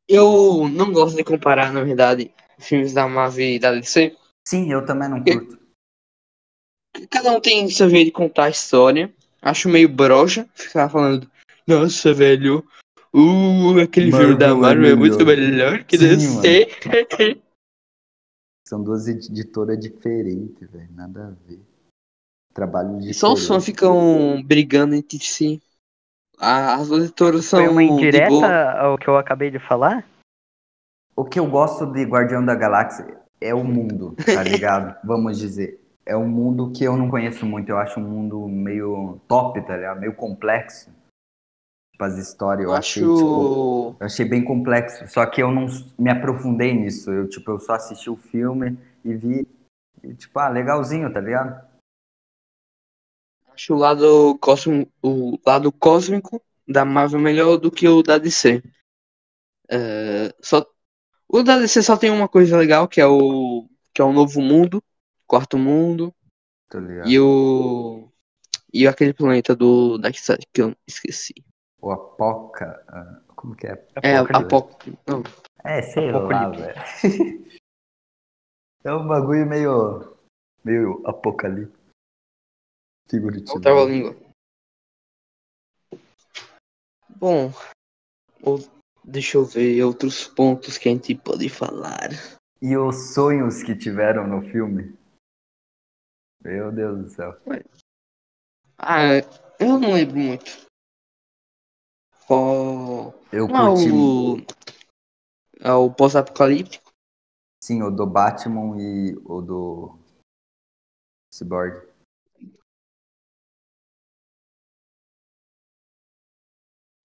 eu 0.09 0.69
não 0.69 0.93
gosto 0.93 1.17
de 1.17 1.23
comparar, 1.23 1.73
na 1.73 1.85
verdade, 1.85 2.35
filmes 2.59 2.93
da 2.93 3.07
Marvel 3.07 3.47
e 3.51 3.59
da 3.61 3.71
DC. 3.73 4.17
Sim, 4.45 4.73
eu 4.73 4.85
também 4.85 5.09
não 5.09 5.23
curto. 5.23 5.57
Cada 7.09 7.31
um 7.31 7.41
tem 7.41 7.71
seu 7.71 7.89
jeito 7.89 8.07
de 8.07 8.13
contar 8.13 8.47
a 8.47 8.51
história. 8.51 9.15
Acho 9.41 9.69
meio 9.69 9.89
broxa 9.89 10.49
ficar 10.55 10.89
falando, 10.89 11.31
nossa, 11.69 12.13
velho, 12.13 12.67
uh, 13.15 13.79
aquele 13.81 14.11
filme 14.11 14.37
da 14.37 14.49
Marvel 14.57 14.65
é 14.65 14.75
Marvel 14.75 14.91
é 14.91 14.95
muito 14.97 15.25
melhor." 15.25 15.37
melhor 15.37 15.85
que 15.85 15.97
Sim, 15.97 16.17
DC. 16.17 16.67
São 18.69 18.83
duas 18.83 19.09
editoras 19.09 19.81
diferentes, 19.81 20.71
velho. 20.71 20.91
Nada 20.95 21.29
a 21.29 21.49
ver. 21.49 21.59
Trabalho 22.53 22.99
de 22.99 23.15
só 23.15 23.33
os 23.33 23.47
fãs 23.47 23.65
ficam 23.65 24.43
brigando 24.45 24.95
entre 24.95 25.19
si. 25.21 25.63
As 26.39 26.89
duas 26.89 27.05
editoras 27.05 27.47
são 27.47 27.61
Foi 27.61 27.69
uma 27.69 27.83
indireta 27.83 28.73
ao 28.73 28.99
que 28.99 29.09
eu 29.09 29.17
acabei 29.17 29.51
de 29.51 29.59
falar? 29.59 30.07
O 31.17 31.25
que 31.25 31.41
eu 31.41 31.49
gosto 31.49 31.87
de 31.87 32.05
Guardião 32.05 32.45
da 32.45 32.55
Galáxia 32.55 33.19
é 33.41 33.55
o 33.55 33.65
mundo, 33.65 34.15
tá 34.17 34.43
ligado? 34.45 34.95
Vamos 35.03 35.39
dizer. 35.39 35.81
É 36.05 36.15
um 36.15 36.29
mundo 36.29 36.71
que 36.71 36.85
eu 36.85 36.95
não 36.95 37.09
conheço 37.09 37.47
muito. 37.47 37.71
Eu 37.71 37.79
acho 37.79 37.99
um 37.99 38.07
mundo 38.07 38.47
meio 38.47 39.19
top, 39.27 39.63
tá 39.63 39.77
ligado? 39.77 40.01
Meio 40.01 40.15
complexo. 40.15 40.91
Tipo, 41.99 42.05
as 42.05 42.17
histórias 42.17 42.65
eu 42.65 42.71
Eu 42.71 42.77
achei, 42.77 43.03
tipo, 43.03 43.91
acho. 43.91 43.97
eu 44.01 44.07
achei 44.07 44.25
bem 44.25 44.45
complexo. 44.45 45.09
Só 45.09 45.27
que 45.27 45.43
eu 45.43 45.51
não 45.51 45.67
me 45.99 46.11
aprofundei 46.11 46.73
nisso. 46.73 47.11
Eu, 47.11 47.29
tipo, 47.29 47.51
eu 47.51 47.59
só 47.59 47.73
assisti 47.73 48.09
o 48.09 48.17
filme 48.17 48.79
e 49.05 49.15
vi. 49.15 49.49
E, 50.05 50.15
tipo, 50.15 50.39
ah, 50.39 50.49
legalzinho, 50.49 51.13
tá 51.13 51.21
ligado? 51.21 51.67
Acho 53.49 53.75
o 53.75 53.79
lado 53.79 54.39
cósmico, 54.39 54.93
o 55.03 55.39
lado 55.45 55.73
cósmico 55.73 56.41
da 56.67 56.85
Marvel 56.85 57.19
melhor 57.19 57.57
do 57.57 57.71
que 57.71 57.89
o 57.89 58.01
da 58.01 58.17
DC. 58.17 58.63
É, 59.69 60.33
só, 60.41 60.65
o 61.29 61.43
da 61.43 61.59
DC 61.59 61.83
só 61.83 61.97
tem 61.97 62.11
uma 62.11 62.29
coisa 62.29 62.57
legal, 62.57 62.87
que 62.87 63.01
é 63.01 63.07
o 63.07 63.69
que 63.93 64.01
é 64.01 64.05
o 64.05 64.13
novo 64.13 64.41
mundo, 64.41 64.81
quarto 65.27 65.59
mundo, 65.59 66.15
Tá 66.69 66.79
e 67.05 67.19
o 67.19 68.09
e 68.73 68.87
aquele 68.87 69.13
planeta 69.13 69.57
do 69.57 69.99
Darkseid 69.99 70.47
que 70.53 70.63
eu 70.63 70.77
esqueci. 70.87 71.35
O 71.81 71.91
Apoca. 71.93 72.85
Como 73.37 73.55
que 73.55 73.67
é? 73.69 73.87
É 74.03 74.17
a 74.17 74.21
Apocalipse. 74.21 74.55
Apoc... 74.57 74.87
não, 75.07 75.23
É, 75.65 75.83
sei 75.83 76.11
lá, 76.13 76.49
velho. 76.51 76.75
É 78.85 78.95
um 78.95 79.07
bagulho 79.07 79.45
meio. 79.45 80.17
meio 80.65 81.03
apocalipse. 81.05 81.77
Figurativo. 83.11 83.55
Outra 83.55 83.73
língua. 83.85 84.17
Bom, 87.17 87.53
ou- 88.41 88.61
deixa 89.05 89.37
eu 89.37 89.45
ver 89.45 89.83
outros 89.83 90.29
pontos 90.29 90.79
que 90.79 90.89
a 90.89 90.93
gente 90.93 91.15
pode 91.17 91.49
falar. 91.49 92.11
E 92.63 92.77
os 92.77 93.13
sonhos 93.15 93.63
que 93.65 93.75
tiveram 93.77 94.27
no 94.29 94.43
filme? 94.49 94.97
Meu 96.41 96.71
Deus 96.71 97.03
do 97.03 97.09
céu. 97.11 97.37
Ah, 98.79 99.09
eu 99.59 99.79
não 99.81 99.93
lembro 99.93 100.17
muito. 100.17 100.68
Ó, 102.31 103.13
Eu 103.33 103.49
não 103.49 103.67
é 103.67 103.71
curti 103.71 103.91
o 103.91 104.37
é 105.61 105.73
o 105.73 105.91
pós-apocalíptico. 105.91 106.91
sim 107.63 107.83
o 107.83 107.91
do 107.91 108.07
Batman 108.07 108.77
e 108.81 109.17
o 109.25 109.41
do 109.41 109.99
Cyborg. 111.33 111.89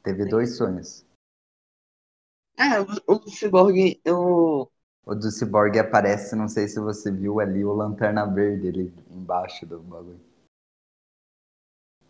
Teve 0.03 0.25
dois 0.25 0.57
sonhos. 0.57 1.05
Ah, 2.57 2.81
o, 3.07 3.13
o 3.13 3.29
Cyborg, 3.29 4.01
eu 4.05 4.69
O 5.05 5.15
do 5.15 5.31
Cyborg 5.31 5.79
aparece, 5.79 6.35
não 6.35 6.47
sei 6.47 6.67
se 6.67 6.79
você 6.79 7.11
viu 7.11 7.39
ali, 7.39 7.63
o 7.63 7.73
Lanterna 7.73 8.25
Verde 8.25 8.67
ali 8.67 8.93
embaixo 9.09 9.65
do 9.65 9.79
bagulho. 9.79 10.32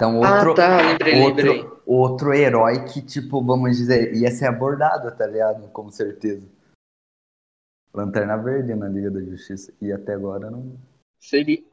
Então, 0.04 0.18
outro, 0.18 0.52
Ah, 0.52 0.54
tá, 0.56 0.78
lembrei, 0.82 1.14
lembrei. 1.16 1.60
outro, 1.62 1.82
outro 1.86 2.34
herói 2.34 2.84
que, 2.84 3.02
tipo, 3.02 3.42
vamos 3.42 3.78
dizer, 3.78 4.14
ia 4.14 4.30
ser 4.32 4.48
abordado, 4.48 5.16
tá 5.16 5.26
ligado? 5.26 5.70
Com 5.72 5.90
certeza. 5.90 6.46
Lanterna 7.94 8.36
Verde 8.36 8.76
na 8.76 8.90
Liga 8.90 9.10
da 9.10 9.22
Justiça. 9.22 9.74
E 9.82 9.94
até 9.94 10.14
agora 10.14 10.52
não. 10.52 10.78
Seria. 11.22 11.64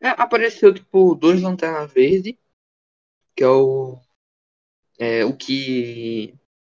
É, 0.00 0.08
apareceu, 0.08 0.72
tipo, 0.72 1.14
dois 1.14 1.42
lanternas 1.42 1.92
verde, 1.92 2.38
que 3.36 3.44
é 3.44 3.48
o. 3.48 4.00
É, 4.98 5.22
o 5.26 5.36
que. 5.36 6.34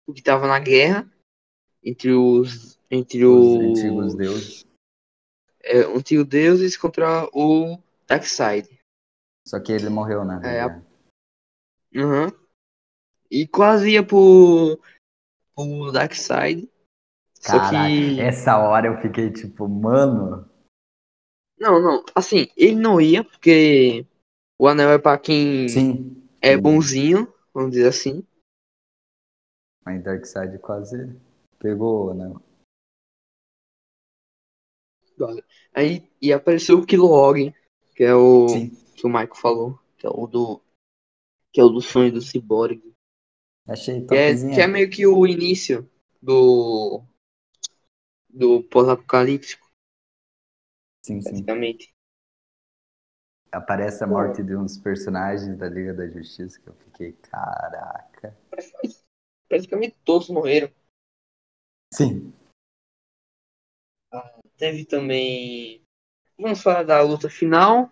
O 0.07 0.13
que 0.13 0.23
tava 0.23 0.47
na 0.47 0.57
guerra 0.59 1.07
entre 1.83 2.11
os. 2.11 2.79
Entre 2.89 3.23
Os 3.23 3.45
os. 3.45 3.79
antigos 3.79 4.15
deuses. 4.15 4.65
É, 5.61 5.85
o 5.85 5.97
antigo 5.97 6.25
deuses 6.25 6.75
contra 6.75 7.29
o 7.31 7.77
Darkseid. 8.11 8.67
Só 9.47 9.57
que 9.61 9.71
ele 9.71 9.89
morreu, 9.89 10.25
né? 10.25 10.41
É, 10.43 10.61
a- 10.61 10.81
Uhum. 11.95 12.27
E 13.29 13.47
quase 13.47 13.91
ia 13.91 14.05
pro. 14.05 14.77
pro 15.55 15.91
Darkseid. 15.93 16.69
Só 17.39 17.69
que. 17.69 18.19
essa 18.19 18.57
hora 18.57 18.87
eu 18.87 19.01
fiquei 19.01 19.31
tipo, 19.31 19.67
mano. 19.67 20.49
Não, 21.57 21.81
não. 21.81 22.03
Assim, 22.13 22.47
ele 22.57 22.75
não 22.75 22.99
ia, 22.99 23.23
porque 23.23 24.05
o 24.59 24.67
anel 24.67 24.89
é 24.89 24.97
pra 24.99 25.17
quem 25.17 25.69
Sim. 25.69 26.27
é 26.41 26.57
bonzinho, 26.57 27.33
vamos 27.53 27.71
dizer 27.71 27.87
assim. 27.87 28.27
Mas 29.85 30.03
Darkseid 30.03 30.59
quase 30.59 31.17
pegou, 31.59 32.13
né? 32.13 32.33
Aí 35.73 36.11
e 36.21 36.33
apareceu 36.33 36.79
o 36.79 36.85
Kilowog, 36.85 37.53
que 37.95 38.03
é 38.03 38.15
o 38.15 38.47
Sim. 38.47 38.69
que 38.95 39.05
o 39.05 39.09
Michael 39.09 39.35
falou, 39.35 39.79
que 39.97 40.05
é 40.05 40.09
o 40.09 40.27
do 40.27 40.61
que 41.51 41.59
é 41.59 41.63
o 41.63 41.69
do 41.69 41.81
sonho 41.81 42.11
do 42.11 42.21
Cyborg, 42.21 42.81
Achei 43.67 44.05
que 44.05 44.15
é, 44.15 44.33
que 44.35 44.61
é 44.61 44.67
meio 44.67 44.89
que 44.89 45.05
o 45.05 45.25
início 45.27 45.89
do 46.21 47.03
do 48.29 48.63
pós-apocalíptico, 48.63 49.69
Sim, 51.03 51.21
sim. 51.21 51.31
basicamente. 51.31 51.93
aparece 53.51 54.03
a 54.03 54.07
morte 54.07 54.41
de 54.41 54.55
uns 54.55 54.77
personagens 54.77 55.57
da 55.57 55.67
Liga 55.67 55.93
da 55.93 56.07
Justiça 56.07 56.59
que 56.59 56.69
eu 56.69 56.73
fiquei, 56.75 57.13
caraca. 57.13 58.37
Praticamente 59.47 59.97
todos 60.05 60.29
morreram. 60.29 60.71
Sim. 61.93 62.33
Teve 64.57 64.85
também. 64.85 65.80
Vamos 66.41 66.63
falar 66.63 66.83
da 66.83 66.99
luta 67.01 67.29
final, 67.29 67.91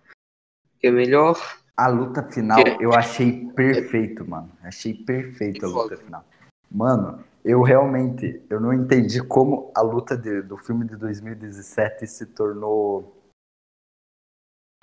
que 0.80 0.88
é 0.88 0.92
melhor. 0.92 1.38
A 1.78 1.88
luta 1.88 2.24
final 2.24 2.64
Que- 2.64 2.84
eu 2.84 2.92
achei 2.94 3.46
perfeito, 3.52 4.28
mano. 4.28 4.52
Achei 4.64 4.94
perfeito 4.94 5.58
a 5.66 5.70
Que 5.70 5.74
luta 5.76 5.96
foda. 5.96 5.98
final. 5.98 6.26
Mano, 6.70 7.24
eu 7.46 7.62
realmente, 7.62 8.44
eu 8.50 8.60
não 8.60 8.74
entendi 8.74 9.22
como 9.24 9.72
a 9.76 9.82
luta 9.82 10.18
de- 10.18 10.42
do 10.42 10.58
filme 10.58 10.86
de 10.86 10.96
2017 10.96 12.08
se 12.08 12.26
tornou 12.26 13.16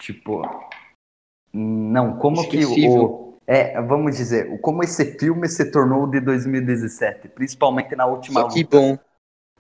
tipo 0.01 0.43
não, 1.53 2.19
como 2.19 2.49
que 2.49 2.59
Esquecível. 2.59 3.03
o 3.05 3.39
é, 3.47 3.81
vamos 3.81 4.17
dizer, 4.17 4.61
como 4.61 4.83
esse 4.83 5.19
filme 5.19 5.49
se 5.49 5.71
tornou 5.71 6.07
de 6.09 6.21
2017, 6.21 7.29
principalmente 7.29 7.95
na 7.97 8.07
última 8.07 8.49
que 8.49 8.62
luta. 8.62 8.77
bom. 8.77 8.99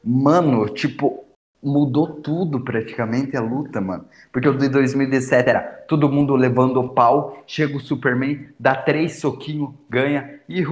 Mano, 0.04 0.68
tipo, 0.74 1.24
mudou 1.62 2.20
tudo 2.20 2.60
praticamente 2.60 3.36
a 3.36 3.40
luta, 3.40 3.80
mano. 3.80 4.04
Porque 4.32 4.48
o 4.48 4.56
de 4.56 4.68
2017 4.68 5.48
era 5.48 5.60
todo 5.60 6.10
mundo 6.10 6.34
levando 6.36 6.80
o 6.80 6.88
pau, 6.90 7.42
chega 7.46 7.76
o 7.76 7.80
Superman, 7.80 8.48
dá 8.58 8.74
três 8.74 9.20
soquinhos, 9.20 9.70
ganha, 9.88 10.40
e 10.48 10.62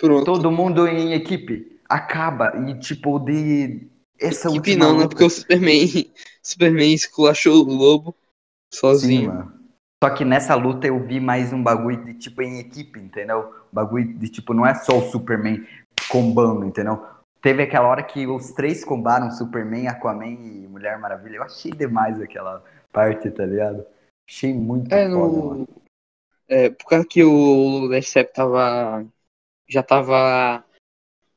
Pronto. 0.00 0.24
todo 0.24 0.50
mundo 0.50 0.86
em 0.86 1.14
equipe, 1.14 1.80
acaba. 1.88 2.52
E 2.68 2.74
tipo, 2.78 3.16
o 3.16 3.18
de. 3.18 3.86
Essa 4.20 4.48
Equipe 4.48 4.70
última 4.70 4.86
não, 4.86 4.92
né? 4.92 5.02
luta- 5.02 5.08
Porque 5.08 5.24
o 5.24 5.30
Superman, 5.30 5.86
Superman 6.42 6.92
esculachou 6.92 7.66
o 7.66 7.72
lobo 7.72 8.14
Sim, 8.72 8.78
sozinho. 8.78 9.28
mano. 9.28 9.56
Só 10.02 10.10
que 10.10 10.24
nessa 10.24 10.54
luta 10.54 10.86
eu 10.86 11.00
vi 11.00 11.18
mais 11.18 11.52
um 11.52 11.62
bagulho 11.62 12.04
de 12.04 12.14
tipo 12.14 12.42
em 12.42 12.58
equipe, 12.58 13.00
entendeu? 13.00 13.52
Bagulho 13.72 14.12
de 14.18 14.28
tipo, 14.28 14.52
não 14.52 14.66
é 14.66 14.74
só 14.74 14.98
o 14.98 15.10
Superman 15.10 15.66
combando, 16.10 16.64
entendeu? 16.66 17.02
Teve 17.42 17.62
aquela 17.62 17.88
hora 17.88 18.02
que 18.02 18.26
os 18.26 18.52
três 18.52 18.84
combaram 18.84 19.30
Superman, 19.30 19.86
Aquaman 19.88 20.26
e 20.26 20.66
Mulher 20.68 20.98
Maravilha. 20.98 21.36
Eu 21.36 21.42
achei 21.44 21.70
demais 21.70 22.20
aquela 22.20 22.64
parte, 22.92 23.30
tá 23.30 23.44
ligado? 23.46 23.86
Achei 24.28 24.52
muito 24.52 24.92
É, 24.92 25.08
foda, 25.08 25.16
mano. 25.18 25.54
no. 25.60 25.68
É, 26.48 26.70
por 26.70 26.86
causa 26.86 27.06
que 27.06 27.22
o 27.22 27.88
Decep 27.88 28.32
tava. 28.32 29.04
Já 29.68 29.82
tava 29.82 30.64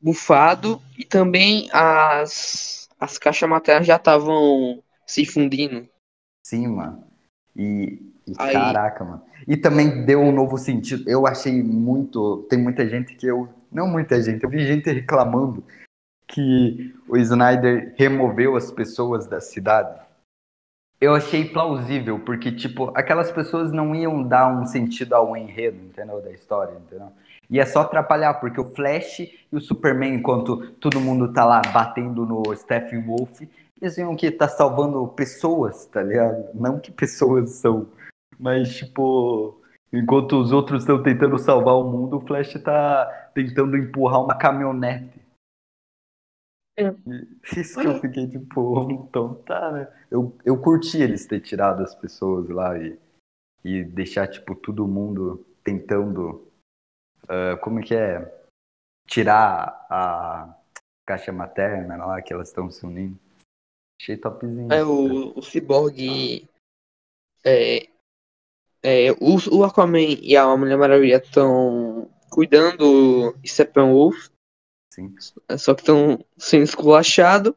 bufado 0.02 0.80
e 0.98 1.04
também 1.04 1.68
as, 1.74 2.88
as 3.00 3.18
caixas 3.18 3.50
maternas 3.50 3.88
já 3.88 3.96
estavam 3.96 4.82
se 5.06 5.26
fundindo. 5.26 5.88
Sim, 6.46 6.68
mano. 6.68 7.04
E, 7.56 8.00
e 8.28 8.34
Aí- 8.38 8.54
caraca, 8.54 9.04
mano. 9.04 9.24
E 9.48 9.58
também 9.58 10.06
deu 10.06 10.22
um 10.22 10.32
novo 10.32 10.58
sentido. 10.58 11.10
Eu 11.10 11.26
achei 11.26 11.64
muito. 11.64 12.44
Tem 12.50 12.60
muita 12.60 12.88
gente 12.88 13.16
que 13.16 13.26
eu. 13.26 13.50
Não 13.72 13.88
muita 13.88 14.22
gente, 14.22 14.44
eu 14.44 14.50
vi 14.50 14.66
gente 14.66 14.90
reclamando 14.92 15.64
que 16.30 16.96
o 17.08 17.18
Snyder 17.18 17.94
removeu 17.98 18.56
as 18.56 18.72
pessoas 18.72 19.28
da 19.28 19.42
cidade. 19.42 20.00
Eu 21.02 21.16
achei 21.16 21.46
plausível, 21.46 22.20
porque, 22.20 22.52
tipo, 22.52 22.92
aquelas 22.96 23.32
pessoas 23.32 23.72
não 23.72 23.96
iam 23.96 24.22
dar 24.22 24.48
um 24.48 24.66
sentido 24.66 25.14
ao 25.14 25.36
enredo, 25.36 25.78
entendeu? 25.78 26.22
Da 26.22 26.32
história, 26.32 26.78
entendeu? 26.78 27.12
Ia 27.50 27.66
só 27.66 27.82
atrapalhar, 27.82 28.36
porque 28.36 28.62
o 28.62 28.76
Flash 28.76 29.20
e 29.20 29.40
o 29.52 29.60
Superman, 29.60 30.14
enquanto 30.14 30.72
todo 30.74 31.00
mundo 31.00 31.34
tá 31.34 31.46
lá 31.46 31.62
batendo 31.74 32.26
no 32.26 32.56
Stephen 32.56 33.02
Wolf, 33.02 33.42
eles 33.82 33.98
iam 33.98 34.16
que 34.16 34.30
tá 34.30 34.48
salvando 34.48 35.08
pessoas, 35.08 35.86
tá 35.86 36.04
ligado? 36.04 36.50
Não 36.54 36.80
que 36.80 36.92
pessoas 36.92 37.52
são, 37.52 37.88
mas 38.38 38.76
tipo, 38.76 39.60
enquanto 39.92 40.40
os 40.40 40.52
outros 40.52 40.82
estão 40.82 41.02
tentando 41.02 41.40
salvar 41.40 41.76
o 41.76 41.86
mundo, 41.86 42.18
o 42.18 42.22
Flash 42.22 42.54
tá 42.62 43.06
tentando 43.34 43.78
empurrar 43.78 44.22
uma 44.22 44.36
caminhonete. 44.36 45.19
É. 46.80 47.60
Isso 47.60 47.80
que 47.80 47.88
eu 47.88 48.00
fiquei 48.00 48.28
tipo, 48.28 48.90
então 48.90 49.36
tá, 49.44 49.72
né? 49.72 49.94
Eu, 50.10 50.36
eu 50.46 50.58
curti 50.62 50.98
eles 50.98 51.26
ter 51.26 51.42
tirado 51.42 51.84
as 51.84 51.94
pessoas 51.94 52.48
lá 52.48 52.78
e, 52.78 52.98
e 53.66 53.84
deixar, 53.84 54.28
tipo, 54.28 54.56
todo 54.56 54.88
mundo 54.88 55.46
tentando. 55.64 56.48
ah, 57.28 57.58
como 57.58 57.82
que 57.82 57.94
é? 57.94 58.34
Tirar 59.06 59.86
a 59.90 60.56
caixa 61.06 61.32
materna 61.32 61.98
lá 61.98 62.22
que 62.22 62.32
elas 62.32 62.48
estão 62.48 62.72
se 62.72 62.86
unindo. 62.86 63.20
Achei 64.00 64.16
topzinho. 64.16 64.72
É, 64.72 64.84
o, 64.84 65.38
o 65.38 65.42
Cyborg. 65.42 66.48
É, 67.44 67.90
é, 68.82 69.12
o, 69.20 69.36
o 69.52 69.64
Aquaman 69.66 70.00
e 70.00 70.38
a 70.38 70.56
Mulher 70.56 70.78
Maravilha 70.78 71.18
estão 71.18 72.10
cuidando 72.30 72.78
do 72.78 73.36
Steppenwolf, 73.46 74.30
Sim. 74.90 75.14
só 75.58 75.74
que 75.74 75.82
estão 75.82 76.26
sendo 76.38 76.64
esculachados. 76.64 77.54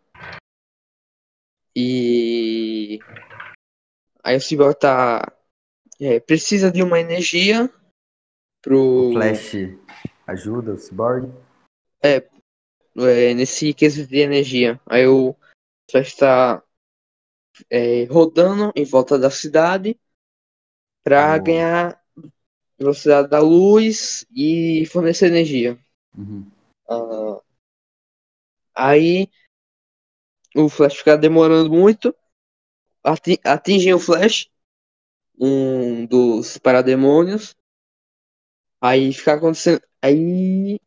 E. 1.74 2.98
Aí 4.22 4.36
o 4.36 4.40
Cyborg 4.40 4.78
tá. 4.78 5.32
é, 6.00 6.20
precisa 6.20 6.70
de 6.70 6.82
uma 6.82 7.00
energia 7.00 7.72
pro. 8.60 9.10
O 9.10 9.12
Flash 9.12 9.54
ajuda 10.26 10.74
o 10.74 10.78
Cyborg. 10.78 11.32
é, 12.96 13.34
nesse 13.34 13.72
quesito 13.72 14.10
de 14.10 14.18
energia. 14.18 14.80
Aí 14.86 15.06
o 15.06 15.34
Flash 15.90 16.14
tá 16.16 16.62
é, 17.70 18.04
rodando 18.04 18.72
em 18.74 18.84
volta 18.84 19.18
da 19.18 19.30
cidade 19.30 19.98
para 21.02 21.36
ganhar 21.38 22.00
velocidade 22.78 23.28
da 23.28 23.40
luz 23.40 24.26
e 24.34 24.86
fornecer 24.86 25.26
energia. 25.26 25.78
Uhum. 26.16 26.50
Ah, 26.88 27.40
aí 28.74 29.28
o 30.56 30.68
Flash 30.68 30.96
fica 30.96 31.16
demorando 31.16 31.70
muito. 31.70 32.14
ati- 33.04 33.40
Atingem 33.44 33.94
o 33.94 33.98
Flash, 34.00 34.48
um 35.40 36.06
dos 36.06 36.58
parademônios. 36.58 37.56
Aí 38.80 39.12
fica 39.12 39.34
acontecendo. 39.34 39.80
Aí 40.02 40.78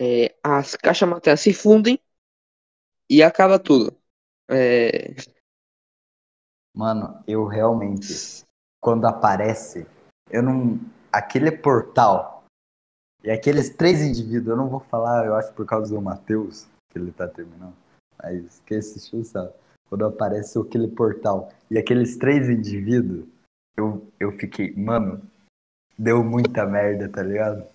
é, 0.00 0.36
as 0.44 0.76
caixas 0.76 1.08
maternas 1.08 1.40
se 1.40 1.54
fundem 1.54 2.00
e 3.08 3.22
acaba 3.22 3.58
tudo. 3.58 3.96
É, 4.50 5.14
Mano, 6.74 7.22
eu 7.26 7.46
realmente, 7.46 8.44
quando 8.80 9.06
aparece, 9.06 9.86
eu 10.30 10.42
não. 10.42 10.80
Aquele 11.12 11.52
portal 11.52 12.33
e 13.24 13.30
aqueles 13.30 13.70
três 13.70 14.02
indivíduos, 14.02 14.48
eu 14.48 14.56
não 14.56 14.68
vou 14.68 14.80
falar, 14.80 15.24
eu 15.24 15.34
acho 15.34 15.50
por 15.54 15.64
causa 15.64 15.94
do 15.94 16.00
Matheus, 16.00 16.66
que 16.90 16.98
ele 16.98 17.10
tá 17.10 17.26
terminando. 17.26 17.74
Mas 18.22 18.60
quem 18.66 18.76
assistiu 18.76 19.24
sabe. 19.24 19.50
Quando 19.88 20.04
aparece 20.04 20.58
aquele 20.58 20.88
portal 20.88 21.50
e 21.70 21.78
aqueles 21.78 22.18
três 22.18 22.50
indivíduos, 22.50 23.26
eu, 23.76 24.06
eu 24.20 24.32
fiquei, 24.32 24.74
mano, 24.76 25.22
deu 25.98 26.22
muita 26.22 26.66
merda, 26.66 27.08
tá 27.08 27.22
ligado? 27.22 27.66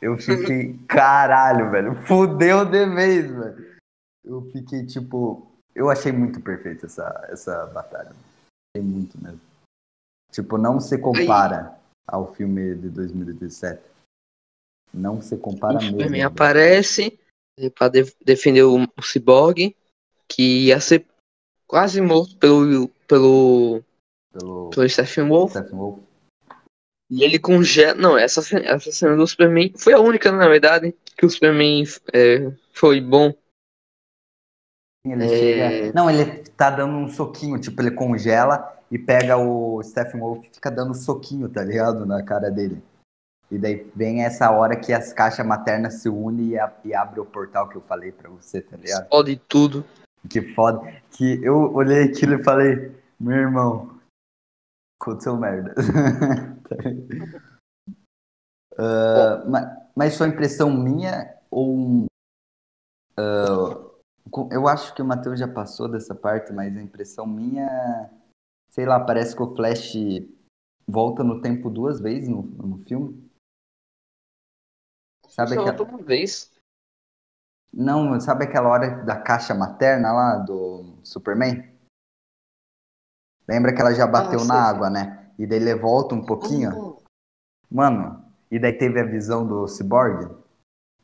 Eu 0.00 0.16
fiquei, 0.18 0.78
caralho, 0.86 1.68
velho, 1.70 2.06
fudeu 2.06 2.64
de 2.64 2.86
vez, 2.86 3.28
velho. 3.28 3.76
Eu 4.24 4.42
fiquei 4.52 4.86
tipo, 4.86 5.50
eu 5.74 5.90
achei 5.90 6.12
muito 6.12 6.40
perfeito 6.40 6.86
essa, 6.86 7.26
essa 7.28 7.66
batalha. 7.66 8.12
Achei 8.70 8.86
muito 8.86 9.20
mesmo. 9.20 9.40
Tipo, 10.30 10.56
não 10.56 10.78
se 10.78 10.96
compara 10.98 11.76
ao 12.06 12.32
filme 12.34 12.76
de 12.76 12.88
2017. 12.88 13.95
Não 14.92 15.20
se 15.20 15.36
compara 15.36 15.78
o 15.78 15.80
Superman 15.80 16.10
mesmo. 16.10 16.26
aparece 16.28 17.18
para 17.78 17.92
defender 18.24 18.62
o, 18.62 18.82
o 18.84 19.02
Cyborg, 19.02 19.74
que 20.28 20.66
ia 20.66 20.80
ser 20.80 21.06
quase 21.66 22.00
morto 22.00 22.36
pelo, 22.36 22.88
pelo, 23.08 23.82
Pelo 24.32 24.70
pelo 24.70 24.88
Stephen 24.88 25.28
Wolf. 25.28 25.50
Stephen 25.52 25.78
Wolf. 25.78 25.98
E 27.10 27.22
ele 27.22 27.38
congela. 27.38 27.94
Não, 27.94 28.18
essa, 28.18 28.40
essa 28.58 28.90
cena 28.92 29.16
do 29.16 29.26
Superman 29.26 29.72
foi 29.76 29.92
a 29.92 30.00
única, 30.00 30.32
na 30.32 30.48
verdade, 30.48 30.94
que 31.16 31.24
o 31.24 31.30
Superman 31.30 31.84
é, 32.12 32.52
foi 32.72 33.00
bom. 33.00 33.32
Ele 35.06 35.24
É. 35.24 35.28
chega. 35.28 35.92
Não, 35.92 36.10
ele 36.10 36.42
tá 36.50 36.68
dando 36.70 36.94
um 36.96 37.08
soquinho, 37.08 37.60
tipo, 37.60 37.80
ele 37.80 37.92
congela 37.92 38.76
e 38.90 38.98
pega 38.98 39.36
o 39.36 39.80
Stephen 39.82 40.20
Wolf 40.20 40.44
e 40.46 40.54
fica 40.54 40.70
dando 40.70 40.94
soquinho, 40.94 41.48
tá 41.48 41.62
ligado? 41.62 42.04
Na 42.04 42.22
cara 42.24 42.50
dele. 42.50 42.82
E 43.50 43.58
daí 43.58 43.90
vem 43.94 44.22
essa 44.24 44.50
hora 44.50 44.74
que 44.76 44.92
as 44.92 45.12
caixas 45.12 45.46
maternas 45.46 45.94
se 46.02 46.08
unem 46.08 46.48
e, 46.48 46.58
a- 46.58 46.72
e 46.84 46.94
abre 46.94 47.20
o 47.20 47.24
portal 47.26 47.68
que 47.68 47.76
eu 47.76 47.80
falei 47.82 48.10
pra 48.12 48.28
você, 48.28 48.60
tá 48.60 48.76
ligado? 48.76 49.02
Explode 49.04 49.36
tudo. 49.48 49.84
Que 50.28 50.42
foda. 50.54 50.80
Que 51.12 51.40
eu 51.44 51.72
olhei 51.72 52.04
aquilo 52.04 52.34
e 52.34 52.42
falei, 52.42 52.92
meu 53.20 53.36
irmão, 53.36 54.00
aconteceu 55.00 55.36
merda. 55.36 55.74
Ah, 58.78 59.42
ma- 59.48 59.76
mas, 59.94 60.18
foi 60.18 60.28
impressão 60.28 60.70
minha 60.70 61.34
ou. 61.50 62.04
com- 64.30 64.48
eu 64.52 64.68
acho 64.68 64.94
que 64.94 65.00
o 65.00 65.04
Matheus 65.04 65.38
já 65.40 65.48
passou 65.48 65.88
dessa 65.88 66.14
parte, 66.14 66.52
mas 66.52 66.76
a 66.76 66.82
impressão 66.82 67.26
minha. 67.26 68.10
Sei 68.68 68.84
lá, 68.84 69.00
parece 69.00 69.34
que 69.34 69.42
o 69.42 69.54
Flash 69.56 69.94
volta 70.86 71.24
no 71.24 71.40
tempo 71.40 71.70
duas 71.70 72.00
vezes 72.00 72.28
no, 72.28 72.42
no 72.42 72.78
filme. 72.84 73.25
Sabe 75.28 75.54
Só 75.54 75.60
aquela... 75.60 75.82
uma 75.82 76.02
vez. 76.02 76.50
Não, 77.72 78.18
sabe 78.20 78.44
aquela 78.44 78.68
hora 78.70 79.04
da 79.04 79.16
caixa 79.20 79.54
materna 79.54 80.12
lá 80.12 80.36
do 80.38 80.98
Superman? 81.02 81.62
Lembra 83.48 83.74
que 83.74 83.80
ela 83.80 83.92
já 83.94 84.06
bateu 84.06 84.40
Ah, 84.40 84.44
na 84.44 84.54
sei. 84.54 84.56
água, 84.70 84.90
né? 84.90 85.30
E 85.38 85.46
daí 85.46 85.58
ele 85.60 85.74
volta 85.74 86.14
um 86.14 86.24
pouquinho. 86.24 86.70
Hum, 86.74 86.96
Mano, 87.70 88.24
e 88.50 88.58
daí 88.58 88.72
teve 88.72 89.00
a 89.00 89.04
visão 89.04 89.46
do 89.46 89.66
Cyborg? 89.68 90.34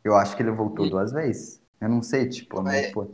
Eu 0.02 0.16
acho 0.16 0.36
que 0.36 0.42
ele 0.42 0.50
voltou 0.50 0.86
E- 0.86 0.90
duas 0.90 1.12
vezes. 1.12 1.62
Eu 1.80 1.88
não 1.88 2.02
sei, 2.02 2.28
tipo, 2.28 2.62
não 2.62 2.70
É, 2.70 2.92
foi. 2.92 3.06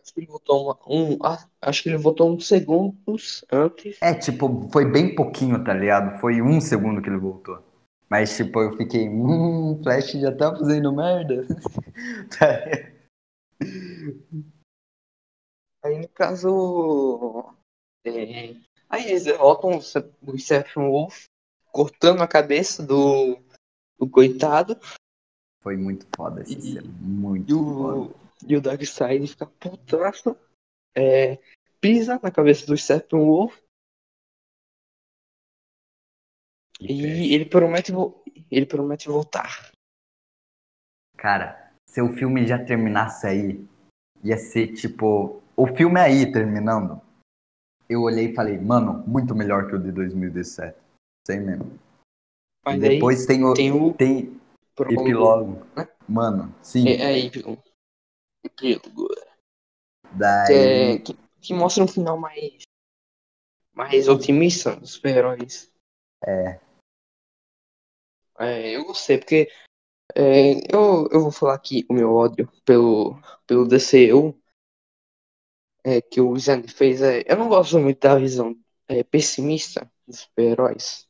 acho 0.00 0.12
que 0.12 0.20
ele 0.20 0.26
voltou 0.26 0.64
uma- 0.66 0.78
um, 0.86 1.18
ah, 1.24 1.48
acho 1.62 1.82
que 1.82 1.88
ele 1.88 1.96
voltou 1.96 2.32
uns 2.32 2.46
segundos 2.46 3.44
antes. 3.50 3.98
É, 4.02 4.12
tipo, 4.14 4.68
foi 4.70 4.84
bem 4.84 5.14
pouquinho, 5.14 5.64
tá 5.64 5.72
ligado? 5.72 6.20
Foi 6.20 6.42
um 6.42 6.60
segundo 6.60 7.00
que 7.00 7.08
ele 7.08 7.18
voltou. 7.18 7.62
Mas, 8.08 8.36
tipo, 8.36 8.60
eu 8.60 8.76
fiquei, 8.76 9.08
hum, 9.08 9.80
Flash 9.82 10.12
já 10.12 10.34
tá 10.34 10.54
fazendo 10.54 10.92
merda. 10.92 11.46
Aí 15.82 16.00
no 16.00 16.08
caso. 16.08 17.54
é, 18.06 18.54
aí 18.88 19.08
eles 19.08 19.24
derrotam 19.24 19.72
o 19.72 20.32
o 20.32 20.38
Steppenwolf, 20.38 21.26
cortando 21.70 22.22
a 22.22 22.28
cabeça 22.28 22.82
do, 22.82 23.38
do 23.98 24.08
coitado. 24.08 24.78
Foi 25.62 25.76
muito 25.76 26.06
foda 26.16 26.40
essa 26.42 26.52
E-. 26.52 26.80
Muito 26.80 27.50
E 27.50 27.54
foda. 27.54 27.98
o, 27.98 28.14
e 28.48 28.56
o 28.56 28.60
Darkseid 28.62 29.26
fica 29.26 29.46
putaço. 29.46 30.36
É, 30.94 31.38
pisa 31.80 32.18
na 32.22 32.30
cabeça 32.30 32.66
do 32.66 32.76
Steppenwolf. 32.76 33.58
Que 33.58 33.63
E 36.92 37.34
ele 37.34 37.44
promete, 37.46 37.92
ele 38.50 38.66
promete 38.66 39.08
voltar. 39.08 39.70
Cara, 41.16 41.72
se 41.88 42.00
o 42.02 42.12
filme 42.12 42.46
já 42.46 42.62
terminasse 42.62 43.26
aí, 43.26 43.64
ia 44.22 44.36
ser 44.36 44.74
tipo. 44.74 45.42
O 45.56 45.66
filme 45.68 45.98
aí 46.00 46.30
terminando. 46.30 47.00
Eu 47.88 48.02
olhei 48.02 48.30
e 48.30 48.34
falei, 48.34 48.58
mano, 48.58 49.04
muito 49.06 49.34
melhor 49.34 49.68
que 49.68 49.76
o 49.76 49.78
de 49.82 49.92
2017. 49.92 50.76
Sei 51.26 51.38
mesmo. 51.38 51.78
Mas 52.64 52.76
E 52.76 52.80
daí 52.80 52.90
depois 52.96 53.26
tem 53.26 53.44
o. 53.44 53.54
tem 53.54 53.72
o 53.72 53.94
Tem 53.94 54.40
prólogo. 54.74 55.02
epílogo. 55.02 55.66
né? 55.76 55.88
Mano, 56.08 56.54
sim. 56.62 56.86
É, 56.88 57.12
é 57.12 57.18
epílogo. 57.26 57.62
Epílogo. 58.44 59.08
Que, 59.08 60.18
Daí. 60.18 60.54
é- 60.54 60.98
que, 60.98 61.14
que 61.40 61.54
mostra 61.54 61.84
um 61.84 61.88
final 61.88 62.18
mais, 62.18 62.62
mais 63.72 64.08
otimista 64.08 64.76
dos 64.76 64.92
super-heróis. 64.92 65.70
É. 66.26 66.58
É, 68.38 68.76
eu 68.76 68.84
gostei, 68.84 69.18
porque 69.18 69.48
é, 70.16 70.54
eu, 70.74 71.08
eu 71.12 71.22
vou 71.22 71.32
falar 71.32 71.54
aqui 71.54 71.86
o 71.90 71.94
meu 71.94 72.12
ódio 72.14 72.50
pelo, 72.64 73.20
pelo 73.46 73.66
DCU 73.68 74.40
é, 75.84 76.00
que 76.00 76.20
o 76.20 76.36
Zander 76.38 76.70
fez. 76.72 77.02
É, 77.02 77.22
eu 77.26 77.36
não 77.36 77.48
gosto 77.48 77.78
muito 77.78 78.00
da 78.00 78.16
visão 78.18 78.56
é, 78.88 79.02
pessimista 79.04 79.90
dos 80.06 80.20
super-heróis. 80.20 81.06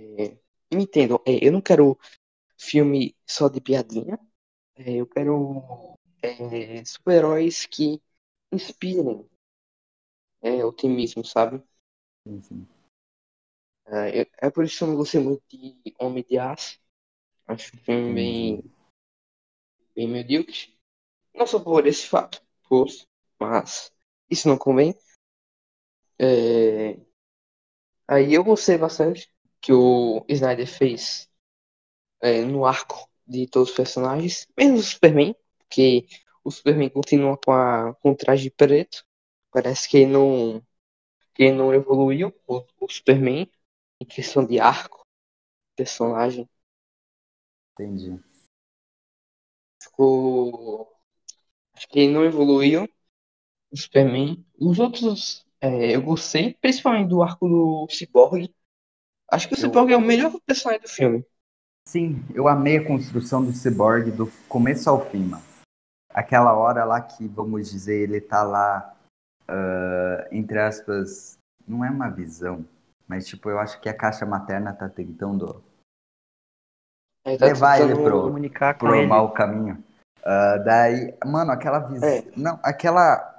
É, 0.00 0.36
me 0.74 0.82
entendam, 0.84 1.20
é, 1.26 1.46
eu 1.46 1.52
não 1.52 1.60
quero 1.60 1.98
filme 2.58 3.16
só 3.26 3.48
de 3.48 3.60
piadinha. 3.60 4.18
É, 4.76 4.92
eu 4.96 5.06
quero 5.06 5.96
é, 6.22 6.84
super-heróis 6.84 7.66
que 7.66 8.02
inspirem 8.52 9.26
otimismo, 10.64 11.24
sabe? 11.24 11.62
sim, 12.24 12.42
sim. 12.42 12.77
É, 13.90 14.26
é 14.38 14.50
por 14.50 14.64
isso 14.64 14.78
que 14.78 14.84
eu 14.84 14.88
não 14.88 14.96
gostei 14.96 15.20
muito 15.20 15.42
de 15.48 15.94
Homem 15.98 16.24
de 16.28 16.38
Aço. 16.38 16.78
Acho 17.46 17.74
um 17.74 17.78
filme 17.80 18.14
bem, 18.14 18.64
bem 19.94 20.08
medíocre. 20.08 20.76
Não 21.34 21.46
só 21.46 21.58
por 21.60 21.86
esse 21.86 22.06
fato, 22.06 22.42
posto, 22.68 23.06
mas 23.38 23.92
isso 24.30 24.48
não 24.48 24.58
convém. 24.58 24.94
É, 26.18 26.98
Aí 28.08 28.32
eu 28.32 28.42
gostei 28.42 28.78
bastante 28.78 29.30
que 29.60 29.72
o 29.72 30.24
Snyder 30.28 30.66
fez 30.66 31.28
é, 32.22 32.42
no 32.42 32.64
arco 32.64 33.08
de 33.26 33.46
todos 33.46 33.70
os 33.70 33.76
personagens, 33.76 34.46
menos 34.56 34.80
o 34.80 34.90
Superman, 34.90 35.36
porque 35.58 36.06
o 36.42 36.50
Superman 36.50 36.88
continua 36.88 37.36
com, 37.36 37.52
a, 37.52 37.94
com 37.96 38.12
o 38.12 38.16
traje 38.16 38.50
preto. 38.50 39.04
Parece 39.50 39.88
que 39.88 39.98
ele 39.98 40.12
não, 40.12 40.62
que 41.34 41.44
ele 41.44 41.56
não 41.56 41.74
evoluiu, 41.74 42.34
o, 42.46 42.64
o 42.80 42.88
Superman, 42.90 43.50
em 44.00 44.06
questão 44.06 44.44
de 44.44 44.60
arco, 44.60 45.04
personagem. 45.76 46.48
Entendi. 47.72 48.18
Ficou. 49.82 50.92
Acho 51.74 51.88
que 51.88 52.00
ele 52.00 52.12
não 52.12 52.24
evoluiu, 52.24 52.88
o 53.70 53.76
Superman. 53.76 54.44
Os 54.58 54.78
outros 54.78 55.46
é, 55.60 55.94
eu 55.94 56.02
gostei, 56.02 56.54
principalmente 56.60 57.08
do 57.08 57.22
arco 57.22 57.48
do 57.48 57.86
Cyborg. 57.90 58.52
Acho 59.30 59.48
que 59.48 59.54
o 59.54 59.56
Eu- 59.56 59.60
Cyborg 59.60 59.92
é 59.92 59.96
o 59.96 60.00
melhor 60.00 60.32
personagem 60.46 60.82
do 60.82 60.88
filme. 60.88 61.24
Sim, 61.86 62.22
eu 62.34 62.48
amei 62.48 62.78
a 62.78 62.86
construção 62.86 63.44
do 63.44 63.52
Cyborg 63.52 64.10
do 64.10 64.30
começo 64.48 64.90
ao 64.90 65.08
fim, 65.10 65.24
mano. 65.24 65.42
Aquela 66.10 66.52
hora 66.54 66.84
lá 66.84 67.00
que, 67.00 67.26
vamos 67.28 67.70
dizer, 67.70 68.02
ele 68.02 68.20
tá 68.20 68.42
lá, 68.42 68.96
ah, 69.46 70.28
entre 70.32 70.58
aspas, 70.58 71.38
não 71.66 71.84
é 71.84 71.90
uma 71.90 72.10
visão, 72.10 72.64
mas 73.08 73.26
tipo, 73.26 73.48
eu 73.50 73.58
acho 73.58 73.80
que 73.80 73.88
a 73.88 73.96
caixa 73.96 74.26
materna 74.26 74.72
tá 74.74 74.88
tentando 74.88 75.64
Aí 77.24 77.36
tá 77.36 77.46
Levar 77.46 77.80
ele 77.80 77.94
pro- 77.94 78.22
Comunicar 78.22 78.74
com 78.74 78.86
pro 78.86 78.94
ele. 78.94 79.06
mau 79.06 79.32
caminho. 79.32 79.82
Ah, 80.24 80.56
daí, 80.58 81.14
mano, 81.26 81.52
aquela 81.52 81.78
visão. 81.80 82.08
É. 82.08 82.24
Não, 82.36 82.58
aquela. 82.62 83.38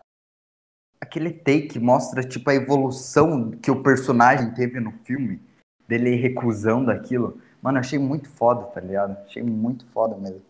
Aquele 1.01 1.31
take 1.31 1.79
mostra, 1.79 2.21
tipo, 2.21 2.49
a 2.49 2.53
evolução 2.55 3.51
que 3.51 3.71
o 3.71 3.81
personagem 3.81 4.53
teve 4.53 4.79
no 4.79 4.91
filme, 5.05 5.41
dele 5.87 6.15
recusando 6.15 6.91
aquilo. 6.91 7.41
Mano, 7.61 7.77
eu 7.77 7.81
achei 7.81 7.97
muito 7.97 8.29
foda, 8.29 8.65
tá 8.67 8.81
ligado? 8.81 9.17
Achei 9.25 9.41
muito 9.41 9.85
foda 9.87 10.15
mesmo. 10.17 10.43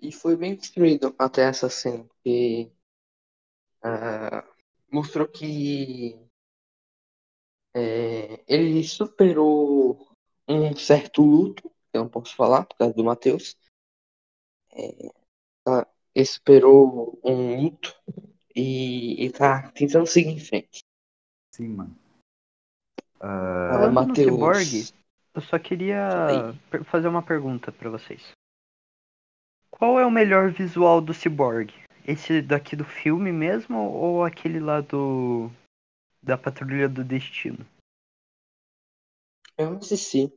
E 0.00 0.10
foi 0.12 0.36
bem 0.36 0.56
construído 0.56 1.14
até 1.18 1.42
essa 1.42 1.68
cena, 1.68 2.04
porque 2.04 2.70
ah, 3.82 4.44
mostrou 4.90 5.26
que 5.28 6.18
é, 7.74 8.09
ele 8.46 8.82
superou 8.84 10.08
um 10.48 10.74
certo 10.76 11.22
luto, 11.22 11.62
que 11.62 11.96
eu 11.96 12.02
não 12.02 12.08
posso 12.08 12.34
falar 12.34 12.64
por 12.64 12.76
causa 12.76 12.94
do 12.94 13.04
Matheus. 13.04 13.56
É, 14.72 15.10
tá, 15.64 15.86
ele 16.14 16.26
superou 16.26 17.18
um 17.24 17.62
luto 17.62 17.94
e, 18.54 19.24
e 19.24 19.30
tá 19.30 19.70
tentando 19.72 20.06
seguir 20.06 20.30
em 20.30 20.40
frente. 20.40 20.84
Sim, 21.54 21.68
mano. 21.68 21.96
Falando 23.18 23.88
no 23.88 23.92
Matheus, 23.92 24.26
Cyborg, 24.26 24.94
eu 25.34 25.42
só 25.42 25.58
queria 25.58 26.54
fazer 26.86 27.08
uma 27.08 27.22
pergunta 27.22 27.70
pra 27.70 27.90
vocês. 27.90 28.32
Qual 29.70 30.00
é 30.00 30.06
o 30.06 30.10
melhor 30.10 30.50
visual 30.50 31.00
do 31.00 31.14
Cyborg? 31.14 31.72
Esse 32.06 32.40
daqui 32.42 32.74
do 32.74 32.84
filme 32.84 33.30
mesmo 33.30 33.78
ou 33.78 34.24
aquele 34.24 34.58
lá 34.58 34.80
do 34.80 35.50
da 36.22 36.36
Patrulha 36.36 36.88
do 36.88 37.04
Destino? 37.04 37.64
Eu 39.58 39.70
não 39.70 39.78
assisti. 39.78 40.32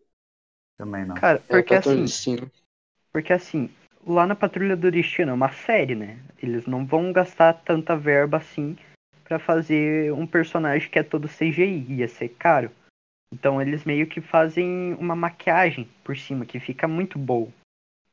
Também 0.77 1.05
não. 1.05 1.15
Cara, 1.15 1.39
É, 1.39 1.41
porque 1.47 1.73
assim, 1.73 2.05
porque 3.11 3.33
assim, 3.33 3.69
lá 4.05 4.25
na 4.25 4.35
Patrulha 4.35 4.75
do 4.75 4.91
Destino 4.91 5.31
é 5.31 5.33
uma 5.33 5.51
série, 5.51 5.95
né? 5.95 6.19
Eles 6.41 6.65
não 6.65 6.85
vão 6.85 7.13
gastar 7.13 7.53
tanta 7.53 7.95
verba 7.95 8.37
assim 8.37 8.77
pra 9.23 9.39
fazer 9.39 10.11
um 10.13 10.27
personagem 10.27 10.89
que 10.89 10.99
é 10.99 11.03
todo 11.03 11.27
CGI, 11.27 11.85
ia 11.93 12.07
ser 12.07 12.29
caro. 12.29 12.71
Então 13.31 13.61
eles 13.61 13.83
meio 13.83 14.07
que 14.07 14.21
fazem 14.21 14.93
uma 14.95 15.15
maquiagem 15.15 15.89
por 16.03 16.17
cima 16.17 16.45
que 16.45 16.59
fica 16.59 16.87
muito 16.87 17.17
boa. 17.17 17.51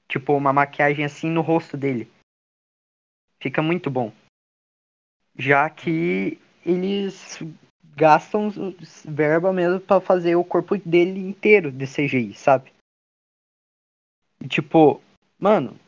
Tipo, 0.09 0.34
uma 0.34 0.53
maquiagem 0.53 1.05
assim 1.05 1.28
no 1.28 1.40
rosto 1.40 1.76
dele. 1.76 2.11
Fica 3.40 3.62
muito 3.62 3.90
bom. 3.90 4.12
Já 5.36 5.68
que 5.70 6.38
eles 6.64 7.38
gastam 8.01 8.48
verba 9.05 9.53
mesmo 9.53 9.78
pra 9.78 10.01
fazer 10.01 10.34
o 10.36 10.42
corpo 10.44 10.78
dele 10.78 11.20
inteiro 11.20 11.70
de 11.70 11.84
CGI, 11.86 12.32
sabe? 12.34 12.72
E 14.40 14.48
tipo, 14.48 15.03
mano, 15.38 15.78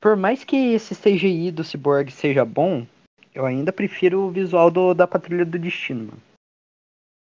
por 0.00 0.16
mais 0.16 0.42
que 0.42 0.56
esse 0.56 0.94
CGI 0.94 1.50
do 1.52 1.62
Cyborg 1.62 2.10
seja 2.10 2.46
bom, 2.46 2.86
eu 3.34 3.44
ainda 3.44 3.70
prefiro 3.74 4.22
o 4.22 4.30
visual 4.30 4.70
do, 4.70 4.94
da 4.94 5.06
Patrulha 5.06 5.44
do 5.44 5.58
Destino, 5.58 6.06
mano. 6.06 6.22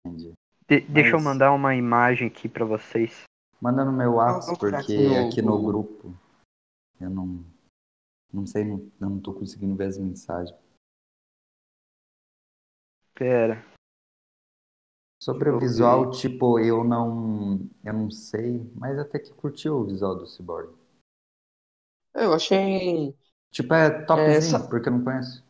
Entendi. 0.05 0.33
De- 0.69 0.81
Deixa 0.81 1.11
eu 1.11 1.15
Mas- 1.21 1.25
mandar 1.25 1.53
uma 1.53 1.77
imagem 1.77 2.27
aqui 2.27 2.49
pra 2.49 2.65
vocês. 2.65 3.23
Manda 3.61 3.85
no 3.85 3.93
meu 3.93 4.15
WhatsApp, 4.15 4.59
porque 4.59 4.75
aqui 4.75 4.97
no- 5.09 5.29
aqui 5.29 5.43
no 5.43 5.63
grupo 5.63 6.13
eu 7.01 7.09
não. 7.11 7.45
Não 8.33 8.47
sei, 8.47 8.65
não, 8.65 8.79
eu 9.01 9.11
não 9.11 9.21
tô 9.21 9.33
conseguindo 9.33 9.77
ver 9.77 9.85
as 9.87 9.99
mensagens. 9.99 10.57
Pera. 13.23 13.65
Sobre 15.23 15.49
o 15.51 15.61
visual, 15.61 16.11
tipo, 16.11 16.59
eu 16.59 16.83
não. 16.83 17.61
Eu 17.85 17.93
não 17.93 18.11
sei, 18.11 18.69
mas 18.75 18.99
até 18.99 19.21
que 19.21 19.33
curti 19.33 19.69
o 19.69 19.85
visual 19.85 20.17
do 20.17 20.27
Cyborg. 20.27 20.75
Eu 22.13 22.33
achei. 22.35 23.17
Tipo, 23.53 23.75
é 23.75 24.05
topzinho, 24.05 24.29
É, 24.33 24.41
só- 24.41 24.69
porque 24.69 24.89
eu 24.89 24.93
não 24.95 25.05
conheço. 25.05 25.45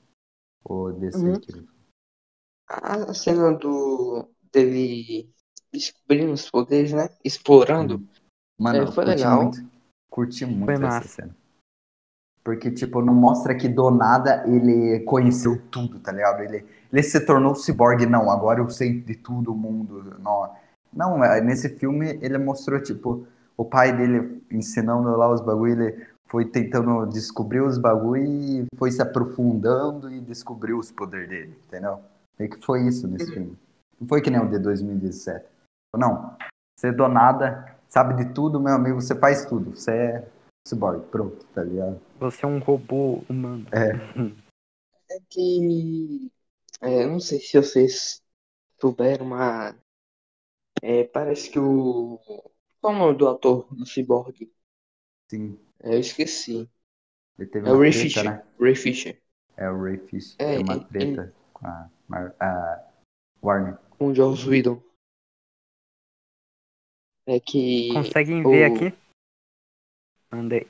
O 0.62 0.93
DC 0.93 1.18
Uhum. 1.18 1.41
que 1.41 1.51
ele- 1.53 1.68
A 2.68 3.14
cena 3.14 3.57
do 3.57 4.29
dele 4.53 5.33
descobrindo 5.73 6.33
os 6.35 6.51
poderes, 6.51 6.93
né? 6.93 7.09
Explorando. 7.25 8.07
Mano, 8.61 8.83
É, 8.83 8.87
foi 8.93 9.05
curti 9.07 9.09
legal. 9.16 9.43
muito. 9.45 9.59
Curti 10.11 10.45
muito 10.45 10.64
Foi 10.66 10.75
essa 10.75 10.83
massa. 10.83 11.09
cena. 11.09 11.37
Porque, 12.45 12.70
tipo, 12.70 13.01
não 13.01 13.14
mostra 13.14 13.55
que 13.55 13.68
do 13.68 13.90
nada 13.90 14.45
ele 14.47 15.01
conheceu 15.01 15.61
tudo, 15.70 16.01
tá 16.01 16.11
ligado? 16.11 16.43
Ele, 16.43 16.64
ele 16.93 17.03
se 17.03 17.20
tornou 17.20 17.55
ciborgue, 17.55 18.05
não, 18.05 18.30
agora 18.30 18.61
eu 18.61 18.68
sei 18.68 19.01
de 19.01 19.14
tudo 19.14 19.53
o 19.53 19.57
mundo. 19.57 20.16
Não, 20.18 20.51
não 20.93 21.24
é, 21.24 21.40
nesse 21.40 21.68
filme 21.68 22.18
ele 22.20 22.38
mostrou, 22.38 22.82
tipo, 22.82 23.26
o 23.57 23.64
pai 23.64 23.97
dele 23.97 24.43
ensinando 24.51 25.09
lá 25.16 25.30
os 25.30 25.40
bagulho, 25.40 25.84
ele 25.84 26.07
foi 26.26 26.45
tentando 26.45 27.07
descobrir 27.07 27.61
os 27.61 27.78
bagulho 27.78 28.24
e 28.24 28.66
foi 28.76 28.90
se 28.90 29.01
aprofundando 29.01 30.11
e 30.11 30.20
descobriu 30.20 30.78
os 30.78 30.90
poderes 30.90 31.28
dele, 31.28 31.59
entendeu? 31.68 32.01
Meio 32.38 32.51
que 32.51 32.64
foi 32.64 32.82
isso 32.82 33.07
nesse 33.07 33.30
filme. 33.30 33.57
Não 34.01 34.09
foi 34.09 34.20
que 34.20 34.30
nem 34.30 34.40
o 34.40 34.49
de 34.49 34.59
2017. 34.59 35.45
Não, 35.97 36.34
você 36.76 36.90
do 36.90 37.07
nada 37.07 37.76
sabe 37.88 38.14
de 38.14 38.32
tudo, 38.32 38.59
meu 38.59 38.74
amigo, 38.74 39.01
você 39.01 39.14
faz 39.14 39.45
tudo. 39.45 39.76
Você 39.76 39.90
é 39.90 40.24
cyborg, 40.66 41.04
pronto, 41.10 41.44
tá 41.46 41.62
ligado? 41.64 42.00
Você 42.20 42.44
é 42.44 42.48
um 42.48 42.58
robô 42.58 43.24
humano. 43.28 43.66
É 45.10 45.18
que. 45.28 46.30
é, 46.80 47.06
não 47.06 47.20
sei 47.20 47.40
se 47.40 47.56
vocês 47.60 48.22
souberam, 48.80 49.26
mas. 49.26 49.74
é, 50.82 51.04
parece 51.04 51.50
que 51.50 51.58
o. 51.58 52.18
Qual 52.80 52.92
é 52.92 52.96
o 52.96 52.98
nome 52.98 53.18
do 53.18 53.28
ator 53.28 53.66
do 53.74 53.86
Cyborg? 53.86 54.50
Sim, 55.30 55.58
É, 55.80 55.94
eu 55.94 56.00
esqueci. 56.00 56.68
ele 57.38 57.48
teve 57.48 57.68
É 57.68 57.72
o 57.72 57.78
Ray 57.78 57.92
Fisher. 57.92 58.24
né? 58.24 58.44
Ray 58.60 58.74
Fisher. 58.74 59.22
É 59.56 59.70
o 59.70 59.80
Ray 59.82 59.98
Fisher. 59.98 60.34
É, 60.40 60.56
tem 60.56 60.64
uma 60.64 60.74
ele- 60.74 60.84
treta 60.86 61.34
com 61.52 61.66
a, 61.66 61.90
Mar- 62.08 62.34
a 62.40 62.90
Warner. 63.42 63.78
Com 63.98 64.08
o 64.08 64.14
Joss 64.14 64.48
Whedon. 64.48 64.82
É 67.26 67.38
que. 67.38 67.92
Conseguem 67.92 68.42
ver 68.42 68.70
o- 68.70 68.74
aqui? 68.74 69.01
Mandei. 70.33 70.66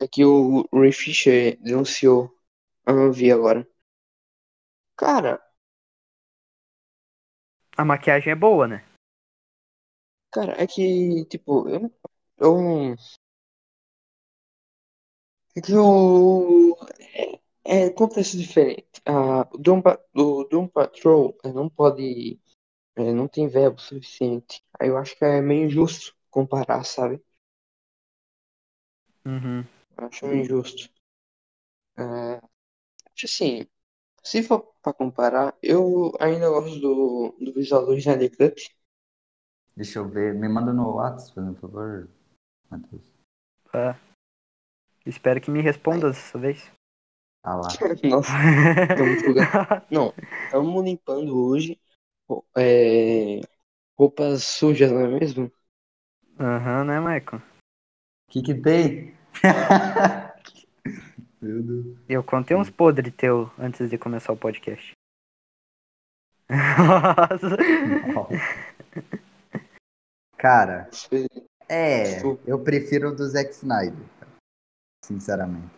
É 0.00 0.06
que 0.06 0.24
o 0.24 0.68
Ray 0.72 0.92
Fisher 0.92 1.56
denunciou. 1.62 2.30
Eu 2.86 3.12
vi 3.12 3.32
agora. 3.32 3.66
Cara, 4.96 5.40
A 7.76 7.84
maquiagem 7.84 8.32
é 8.32 8.36
boa, 8.36 8.68
né? 8.68 8.84
cara, 10.30 10.52
é 10.62 10.66
que, 10.66 11.24
tipo, 11.26 11.68
eu. 11.68 11.90
eu 12.38 12.96
é 15.56 15.60
que 15.60 15.74
o. 15.74 16.76
É, 17.64 17.86
é 17.86 17.90
contexto 17.90 18.36
diferente. 18.36 19.00
Ah, 19.06 19.48
o 19.52 19.58
Doom, 19.58 19.82
o 20.14 20.44
Doom 20.44 20.68
Patrol 20.68 21.36
não 21.44 21.68
pode. 21.68 22.40
não 22.96 23.28
tem 23.28 23.48
verbo 23.48 23.80
suficiente. 23.80 24.62
Aí 24.78 24.88
eu 24.88 24.96
acho 24.98 25.16
que 25.16 25.24
é 25.24 25.40
meio 25.40 25.66
injusto 25.66 26.14
comparar, 26.30 26.84
sabe? 26.84 27.22
Uhum. 29.26 29.64
Acho 29.96 30.26
injusto. 30.34 30.90
É, 31.96 32.40
acho 33.14 33.26
assim, 33.26 33.66
se 34.22 34.42
for 34.42 34.74
pra 34.82 34.92
comparar, 34.92 35.56
eu 35.62 36.12
ainda 36.20 36.48
gosto 36.48 36.78
do, 36.80 37.36
do 37.40 37.52
visual 37.54 37.86
do 37.86 37.94
Snyder 37.94 38.36
Cut. 38.36 38.76
Deixa 39.76 39.98
eu 39.98 40.08
ver. 40.08 40.34
Me 40.34 40.48
manda 40.48 40.72
no 40.72 40.94
WhatsApp, 40.94 41.34
por 41.34 41.60
favor, 41.60 42.08
Matheus. 42.70 43.12
Ah. 43.72 43.96
Espero 45.06 45.40
que 45.40 45.50
me 45.50 45.60
responda 45.60 46.08
dessa 46.08 46.38
vez. 46.38 46.70
Ah 47.42 47.56
lá. 47.56 47.68
Nossa. 48.04 48.32
Não, 49.90 50.14
estamos 50.46 50.84
limpando 50.84 51.36
hoje 51.36 51.78
é, 52.56 53.40
roupas 53.98 54.44
sujas, 54.44 54.90
não 54.90 55.00
é 55.00 55.08
mesmo? 55.08 55.52
Aham, 56.38 56.84
né, 56.84 57.00
Michael? 57.00 57.42
O 58.34 58.34
que 58.34 58.42
que 58.52 58.60
tem? 58.60 59.14
Meu 61.40 61.62
Deus. 61.62 61.96
Eu 62.08 62.24
contei 62.24 62.56
uns 62.56 62.68
podres 62.68 63.14
teu 63.14 63.48
antes 63.56 63.88
de 63.88 63.96
começar 63.96 64.32
o 64.32 64.36
podcast. 64.36 64.90
Cara, 70.36 70.88
Foi- 71.08 71.28
é. 71.68 72.20
Eu 72.44 72.58
prefiro 72.58 73.10
o 73.10 73.14
do 73.14 73.24
Zack 73.28 73.52
Snyder. 73.52 73.94
cara. 74.18 74.32
Sinceramente. 75.04 75.70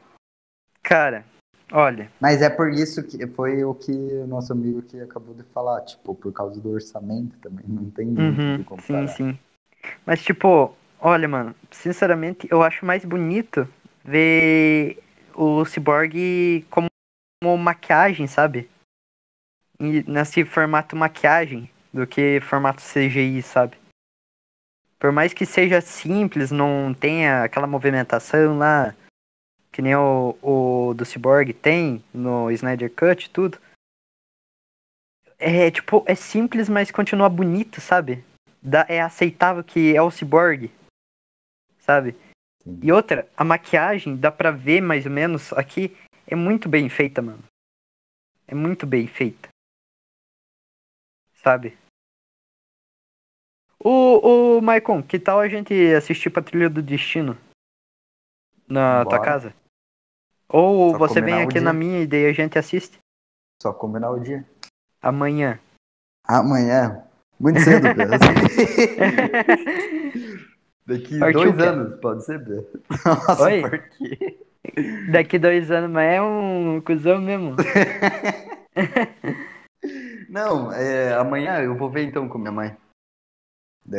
Cara, 0.83 1.27
olha, 1.71 2.11
Mas 2.19 2.41
é 2.41 2.49
por 2.49 2.71
isso 2.73 3.03
que 3.03 3.27
foi 3.27 3.63
o 3.65 3.75
que 3.75 3.93
o 3.93 4.27
nosso 4.27 4.55
amigo 4.55 4.79
aqui 4.79 4.99
acabou 4.99 5.35
de 5.35 5.43
falar. 5.43 5.83
Tipo, 5.83 6.15
por 6.15 6.33
causa 6.33 6.59
do 6.59 6.71
orçamento 6.71 7.37
também. 7.39 7.67
Não 7.69 7.91
tem 7.91 8.07
muito 8.07 8.41
uhum, 8.41 8.65
comparar. 8.65 9.09
sim, 9.09 9.33
sim. 9.35 9.39
Mas 10.07 10.23
tipo, 10.23 10.75
olha, 11.01 11.29
mano, 11.29 11.55
sinceramente, 11.71 12.47
eu 12.51 12.63
acho 12.63 12.85
mais 12.85 13.05
bonito 13.05 13.69
ver 14.05 15.03
o 15.35 15.65
Cyborg 15.65 16.67
como, 16.71 16.89
como 17.43 17.57
maquiagem, 17.59 18.27
sabe? 18.27 18.71
E 19.79 20.03
nesse 20.11 20.45
formato 20.45 20.97
maquiagem 20.97 21.71
do 21.93 22.07
que 22.07 22.41
formato 22.41 22.83
CGI, 22.83 23.43
sabe? 23.43 23.77
Por 24.99 25.13
mais 25.13 25.35
que 25.35 25.45
seja 25.45 25.81
simples, 25.81 26.51
não 26.51 26.95
tenha 26.95 27.45
aquela 27.45 27.67
movimentação 27.67 28.57
lá, 28.57 28.95
que 29.71 29.83
nem 29.83 29.95
o, 29.95 30.37
o 30.41 30.95
do 30.95 31.05
Cyborg 31.05 31.53
tem 31.53 32.03
no 32.13 32.51
Snyder 32.51 32.91
Cut, 32.91 33.29
tudo. 33.31 33.59
É 35.39 35.71
tipo, 35.71 36.03
é 36.07 36.15
simples, 36.15 36.67
mas 36.69 36.91
continua 36.91 37.29
bonito, 37.29 37.79
sabe? 37.79 38.25
É 38.89 39.03
aceitável 39.03 39.63
que 39.63 39.95
é 39.95 40.01
o 40.01 40.11
Cyborg, 40.11 40.71
sabe? 41.87 42.13
Sim. 42.63 42.81
E 42.83 42.93
outra, 42.93 43.29
a 43.37 43.45
maquiagem, 43.45 44.17
dá 44.17 44.31
pra 44.31 44.51
ver 44.51 44.83
mais 44.83 45.07
ou 45.07 45.13
menos 45.13 45.53
aqui, 45.53 45.97
é 46.27 46.35
muito 46.35 46.69
bem 46.69 46.89
feita, 46.89 47.23
mano. 47.23 47.43
É 48.47 48.55
muito 48.55 48.87
bem 48.87 49.07
feita. 49.07 49.49
Sabe? 51.43 51.79
O, 53.79 54.59
o 54.59 54.61
Maicon, 54.61 55.03
que 55.03 55.19
tal 55.19 55.39
a 55.39 55.49
gente 55.49 55.73
assistir 55.95 56.31
Patrulha 56.31 56.69
do 56.69 56.83
Destino? 56.83 57.39
Na 58.69 59.05
tua 59.05 59.19
Bora. 59.19 59.25
casa? 59.25 59.55
Ou 60.49 60.93
Só 60.93 60.99
você 60.99 61.21
vem 61.21 61.41
aqui 61.41 61.55
dia. 61.55 61.63
na 61.63 61.73
minha 61.73 62.03
e 62.03 62.07
daí 62.07 62.27
a 62.27 62.33
gente 62.33 62.59
assiste? 62.59 62.99
Só 63.63 63.73
combinar 63.73 64.11
o 64.11 64.19
dia. 64.19 64.45
Amanhã. 65.01 65.61
Amanhã. 66.25 67.05
Muito 67.39 67.61
cedo, 67.61 67.95
Pedro. 67.95 68.19
Daqui 70.87 71.19
Partiu 71.19 71.53
dois 71.53 71.59
anos, 71.59 71.97
pode 71.97 72.25
ser. 72.25 72.41
Nossa, 73.05 73.43
Oi? 73.43 73.61
por 73.63 73.89
quê? 73.91 74.39
Daqui 75.11 75.39
dois 75.39 75.71
anos, 75.71 75.91
mas 75.91 76.15
é 76.15 76.23
um 76.23 76.81
cuzão 76.81 77.21
mesmo. 77.21 77.57
Não, 80.29 80.73
é, 80.73 81.15
amanhã 81.15 81.61
eu 81.61 81.77
vou 81.77 81.91
ver 81.91 82.05
então 82.05 82.29
com 82.29 82.39
minha 82.39 82.53
mãe. 82.53 82.77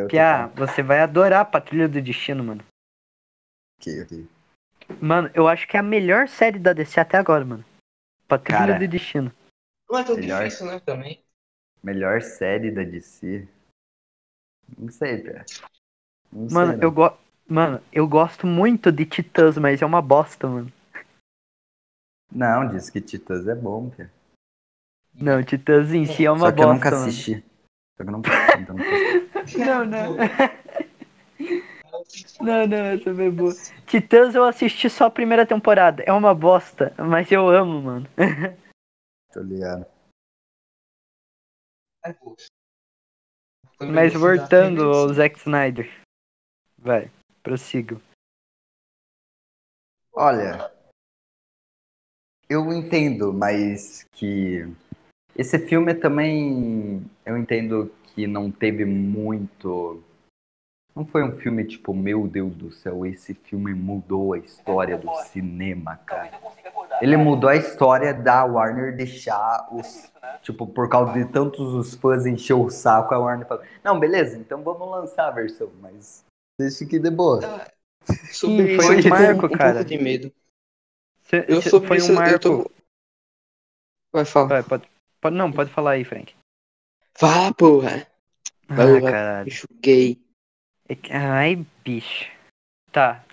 Pia, 0.09 0.49
falo. 0.49 0.67
você 0.67 0.83
vai 0.83 0.99
adorar 0.99 1.49
Patrulha 1.49 1.87
do 1.87 2.01
Destino, 2.01 2.43
mano. 2.43 2.63
Ok, 3.79 4.03
ok. 4.03 4.27
Mano, 5.01 5.29
eu 5.33 5.47
acho 5.47 5.67
que 5.67 5.77
é 5.77 5.79
a 5.79 5.83
melhor 5.83 6.27
série 6.27 6.59
da 6.59 6.73
DC 6.73 6.99
até 6.99 7.17
agora, 7.17 7.43
mano. 7.43 7.65
Patrulha 8.27 8.59
Cara. 8.59 8.79
do 8.79 8.87
Destino. 8.87 9.31
Não 9.89 9.99
é 9.99 10.03
tão 10.03 10.15
Melhor. 10.15 10.43
difícil, 10.43 10.65
né, 10.67 10.79
também. 10.81 11.23
Melhor 11.81 12.21
série 12.21 12.71
da 12.71 12.83
DC? 12.83 13.47
Não 14.77 14.89
sei, 14.91 15.17
Pedro. 15.17 15.45
Não 16.37 16.49
Mano, 16.51 16.73
sei, 16.73 16.83
eu 16.83 16.91
go... 16.91 17.17
Mano, 17.49 17.81
eu 17.91 18.07
gosto 18.07 18.45
muito 18.45 18.91
de 18.91 19.05
Titãs, 19.05 19.57
mas 19.57 19.81
é 19.81 19.85
uma 19.85 20.01
bosta, 20.01 20.47
mano. 20.47 20.71
não. 22.31 22.67
Diz 22.69 22.89
que 22.89 23.01
Titãs 23.01 23.47
é 23.47 23.55
bom, 23.55 23.89
Pedro. 23.89 24.11
Não, 25.15 25.41
Titãs 25.43 25.91
em 25.93 26.05
si 26.05 26.25
é 26.25 26.31
uma 26.31 26.49
Só 26.49 26.51
que 26.51 26.61
eu 26.61 26.67
bosta, 26.67 26.73
nunca 26.75 26.91
mano. 26.91 27.07
assisti. 27.09 27.45
Só 27.97 28.03
que 28.03 28.09
eu 28.09 28.11
nunca 28.11 28.31
assisti, 28.31 28.61
então 28.61 28.75
não 28.77 28.83
posso- 28.83 29.57
Não, 29.57 29.85
não. 29.85 30.17
Não, 32.41 32.67
não, 32.67 32.77
essa 32.77 33.15
foi 33.15 33.31
boa. 33.31 33.53
Titãs 33.87 34.35
eu 34.35 34.43
assisti 34.43 34.89
só 34.89 35.05
a 35.05 35.11
primeira 35.11 35.45
temporada. 35.47 36.03
É 36.03 36.11
uma 36.13 36.35
bosta, 36.35 36.93
mas 36.97 37.31
eu 37.31 37.47
amo, 37.49 37.81
mano. 37.81 38.07
Tô 39.33 39.41
ligado. 39.41 39.85
Mas 43.79 44.13
voltando 44.13 44.81
ao 44.93 45.13
Zack 45.13 45.37
Snyder. 45.39 45.89
Vai, 46.77 47.09
prossigo. 47.41 48.01
Olha, 50.13 50.71
eu 52.49 52.71
entendo, 52.71 53.33
mas 53.33 54.05
que 54.11 54.67
esse 55.35 55.59
filme 55.59 55.93
também 55.93 57.05
eu 57.25 57.37
entendo 57.37 57.91
que 58.05 58.25
não 58.25 58.49
teve 58.49 58.85
muito. 58.85 60.01
Não 60.95 61.05
foi 61.05 61.23
um 61.23 61.37
filme 61.37 61.63
tipo, 61.65 61.93
meu 61.93 62.27
Deus 62.27 62.55
do 62.55 62.71
céu, 62.71 63.05
esse 63.05 63.35
filme 63.35 63.73
mudou 63.73 64.33
a 64.33 64.39
história 64.39 64.97
do 64.97 65.13
cinema, 65.25 65.97
cara. 65.97 66.39
Ele 66.99 67.15
mudou 67.15 67.49
a 67.49 67.55
história 67.55 68.13
da 68.13 68.43
Warner 68.43 68.95
deixar 68.95 69.67
os. 69.71 70.11
Tipo, 70.41 70.65
por 70.65 70.89
causa 70.89 71.13
de 71.13 71.25
tantos 71.25 71.73
os 71.73 71.93
fãs 71.93 72.25
encher 72.25 72.55
o 72.55 72.69
saco, 72.69 73.13
a 73.13 73.19
Warner 73.19 73.47
falou: 73.47 73.63
Não, 73.83 73.99
beleza, 73.99 74.37
então 74.37 74.63
vamos 74.63 74.89
lançar 74.89 75.27
a 75.27 75.31
versão, 75.31 75.69
mas 75.81 76.25
vocês 76.57 76.77
fiquem 76.79 77.01
de 77.01 77.09
boa. 77.11 77.39
Sobre 78.31 78.75
foi 78.79 78.99
isso, 78.99 79.07
um 79.07 79.09
marco, 79.11 79.45
um 79.45 79.49
cara. 79.49 79.85
de 79.85 79.97
medo. 79.97 80.33
Cê- 81.23 81.45
Eu 81.47 81.61
cê- 81.61 81.69
sobre 81.69 81.87
foi 81.87 81.97
isso, 81.97 82.11
um 82.11 82.15
marco. 82.15 82.33
eu 82.35 82.39
tô... 82.39 82.71
Vai, 84.13 84.25
fala. 84.25 84.47
Vai, 84.47 84.63
pode, 84.63 84.89
pode, 85.21 85.35
não, 85.35 85.51
pode 85.51 85.69
falar 85.71 85.91
aí, 85.91 86.03
Frank. 86.03 86.33
Fala, 87.13 87.53
porra. 87.53 88.07
Ah, 88.69 88.75
Vai, 88.75 88.99
vai. 89.01 89.11
caralho. 89.11 89.45
Bicho 89.45 89.67
gay. 89.81 90.19
É 90.89 90.95
que- 90.95 91.11
Ai, 91.11 91.65
bicho. 91.83 92.29
Tá. 92.91 93.23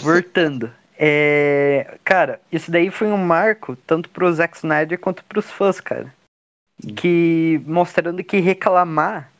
Voltando. 0.00 0.72
É, 1.00 1.96
cara, 2.04 2.40
isso 2.50 2.70
daí 2.70 2.90
foi 2.90 3.06
um 3.06 3.16
marco 3.16 3.76
tanto 3.86 4.10
pro 4.10 4.32
Zack 4.32 4.56
Snyder 4.56 4.98
quanto 4.98 5.24
pros 5.24 5.48
fãs, 5.50 5.80
cara. 5.80 6.12
Que 6.96 7.60
mostrando 7.66 8.22
que 8.24 8.38
reclamar, 8.38 9.30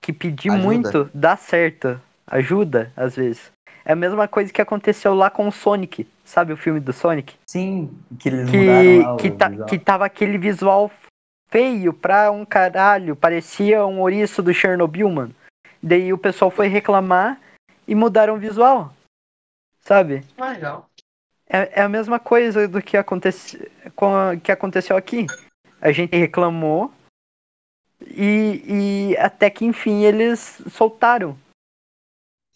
que 0.00 0.12
pedir 0.12 0.50
Ajuda. 0.50 0.64
muito, 0.64 1.10
dá 1.14 1.36
certo. 1.36 2.00
Ajuda, 2.26 2.92
às 2.96 3.16
vezes. 3.16 3.50
É 3.84 3.92
a 3.92 3.96
mesma 3.96 4.26
coisa 4.26 4.52
que 4.52 4.60
aconteceu 4.60 5.14
lá 5.14 5.30
com 5.30 5.46
o 5.46 5.52
Sonic. 5.52 6.06
Sabe 6.24 6.52
o 6.52 6.56
filme 6.56 6.80
do 6.80 6.92
Sonic? 6.92 7.36
Sim, 7.46 7.96
que 8.18 8.28
eles 8.28 8.50
Que, 8.50 8.56
mudaram 8.58 9.16
que, 9.16 9.30
tá, 9.30 9.48
visual. 9.48 9.68
que 9.68 9.78
tava 9.78 10.04
aquele 10.06 10.36
visual 10.38 10.90
feio 11.48 11.92
pra 11.92 12.30
um 12.32 12.44
caralho. 12.44 13.14
Parecia 13.14 13.86
um 13.86 14.00
ouriço 14.00 14.42
do 14.42 14.52
Chernobyl, 14.52 15.08
mano. 15.08 15.34
Daí 15.80 16.12
o 16.12 16.18
pessoal 16.18 16.50
foi 16.50 16.66
reclamar 16.66 17.40
e 17.86 17.94
mudaram 17.94 18.34
o 18.34 18.38
visual. 18.38 18.92
Sabe? 19.82 20.24
Legal. 20.36 20.90
É, 21.48 21.78
é 21.80 21.82
a 21.82 21.88
mesma 21.88 22.18
coisa 22.18 22.66
do 22.66 22.82
que, 22.82 22.96
acontece, 22.96 23.70
com 23.94 24.16
a- 24.16 24.36
que 24.36 24.50
aconteceu 24.50 24.96
aqui. 24.96 25.28
A 25.80 25.92
gente 25.92 26.16
reclamou 26.16 26.90
e, 28.04 29.12
e 29.12 29.16
até 29.18 29.48
que 29.48 29.64
enfim 29.64 30.02
eles 30.02 30.60
soltaram. 30.70 31.38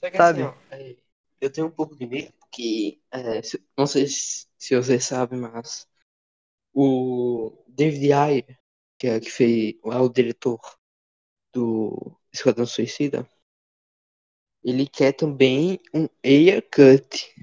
Só 0.03 0.11
que 0.11 0.17
Sabe? 0.17 0.43
assim, 0.43 0.43
ó, 0.43 0.55
é, 0.71 0.97
eu 1.41 1.51
tenho 1.53 1.67
um 1.67 1.71
pouco 1.71 1.97
de 1.97 2.07
medo, 2.07 2.33
porque 2.41 3.01
é, 3.11 3.43
se- 3.43 3.63
não 3.77 3.87
sei 3.87 4.07
se, 4.07 4.47
se 4.59 4.77
você 4.77 4.99
sabe, 5.01 5.37
mas 5.37 5.87
o 6.75 7.65
David 7.69 8.13
Ayer, 8.13 8.61
que 8.99 9.09
é 9.09 9.21
que 9.21 9.31
fez 9.31 9.75
lá 9.85 10.03
o 10.03 10.09
diretor 10.11 10.61
do 11.53 12.17
Esquadrão 12.33 12.67
Suicida, 12.67 13.29
ele 14.65 14.87
quer 14.87 15.13
também 15.13 15.79
um 15.95 16.09
Ayer 16.25 16.63
Cut. 16.71 17.35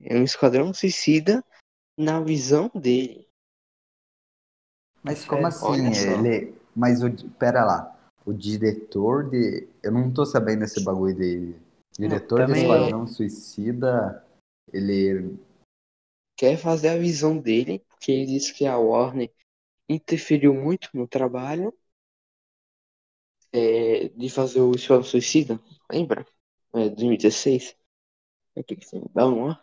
É 0.00 0.16
um 0.16 0.22
Esquadrão 0.24 0.72
Suicida 0.72 1.44
na 1.98 2.20
visão 2.20 2.70
dele. 2.74 3.28
Mas 5.02 5.24
como 5.24 5.46
Sério? 5.46 5.48
assim? 5.48 5.92
Ele. 5.94 6.54
Mas 6.74 7.02
o. 7.02 7.10
Pera 7.38 7.64
lá. 7.64 7.93
O 8.24 8.32
diretor 8.32 9.28
de. 9.28 9.68
Eu 9.82 9.92
não 9.92 10.12
tô 10.12 10.24
sabendo 10.24 10.64
esse 10.64 10.82
bagulho 10.82 11.14
de. 11.14 11.54
Diretor 11.98 12.40
de 12.40 12.46
também 12.46 12.62
Esquadrão 12.62 13.06
Suicida. 13.06 14.26
Ele. 14.72 15.38
Quer 16.36 16.56
fazer 16.56 16.88
a 16.88 16.96
visão 16.96 17.38
dele, 17.38 17.84
porque 17.88 18.10
ele 18.10 18.26
disse 18.26 18.52
que 18.52 18.66
a 18.66 18.76
Warner 18.76 19.30
interferiu 19.88 20.54
muito 20.54 20.88
no 20.94 21.06
trabalho 21.06 21.72
é, 23.52 24.08
de 24.08 24.28
fazer 24.28 24.60
o 24.60 24.74
Esquadrão 24.74 25.04
Suicida, 25.04 25.60
lembra? 25.90 26.26
É, 26.74 26.88
2016. 26.88 27.76
Aquele 28.56 28.80
filme 28.80 29.06
da 29.14 29.26
Warner. 29.26 29.58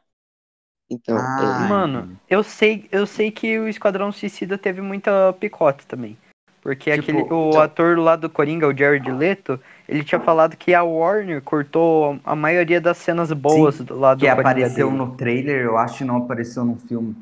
Então, 0.90 1.18
Ah, 1.18 1.66
é, 1.66 1.70
Mano, 1.70 2.20
eu 2.30 2.44
sei, 2.44 2.88
eu 2.92 3.06
sei 3.08 3.32
que 3.32 3.60
o 3.60 3.68
Esquadrão 3.68 4.12
Suicida 4.12 4.58
teve 4.58 4.82
muita 4.82 5.34
picote 5.34 5.86
também. 5.88 6.18
Porque 6.62 6.92
Tipo, 6.92 7.02
aquele, 7.02 7.18
o 7.24 7.50
então- 7.50 7.60
ator 7.62 7.98
lá 7.98 8.16
do 8.16 8.30
Coringa, 8.30 8.68
o 8.68 8.78
Jared 8.78 9.10
Leto, 9.12 9.60
ele 9.90 10.04
tinha 10.04 10.22
falado 10.22 10.56
que 10.56 10.74
a 10.76 10.84
Warner 10.84 11.42
cortou 11.42 12.20
a 12.24 12.36
maioria 12.36 12.80
das 12.80 12.98
cenas 12.98 13.32
boas 13.34 13.80
do 13.80 13.98
lado 13.98 14.20
que 14.20 14.26
do 14.28 14.30
Coringa 14.36 14.50
apareceu 14.52 14.88
dele. 14.88 14.98
no 14.98 15.16
trailer, 15.16 15.62
eu 15.66 15.78
acho 15.78 15.98
que 16.00 16.04
não 16.04 16.18
apareceu 16.18 16.64
no 16.64 16.76
filme. 16.78 17.16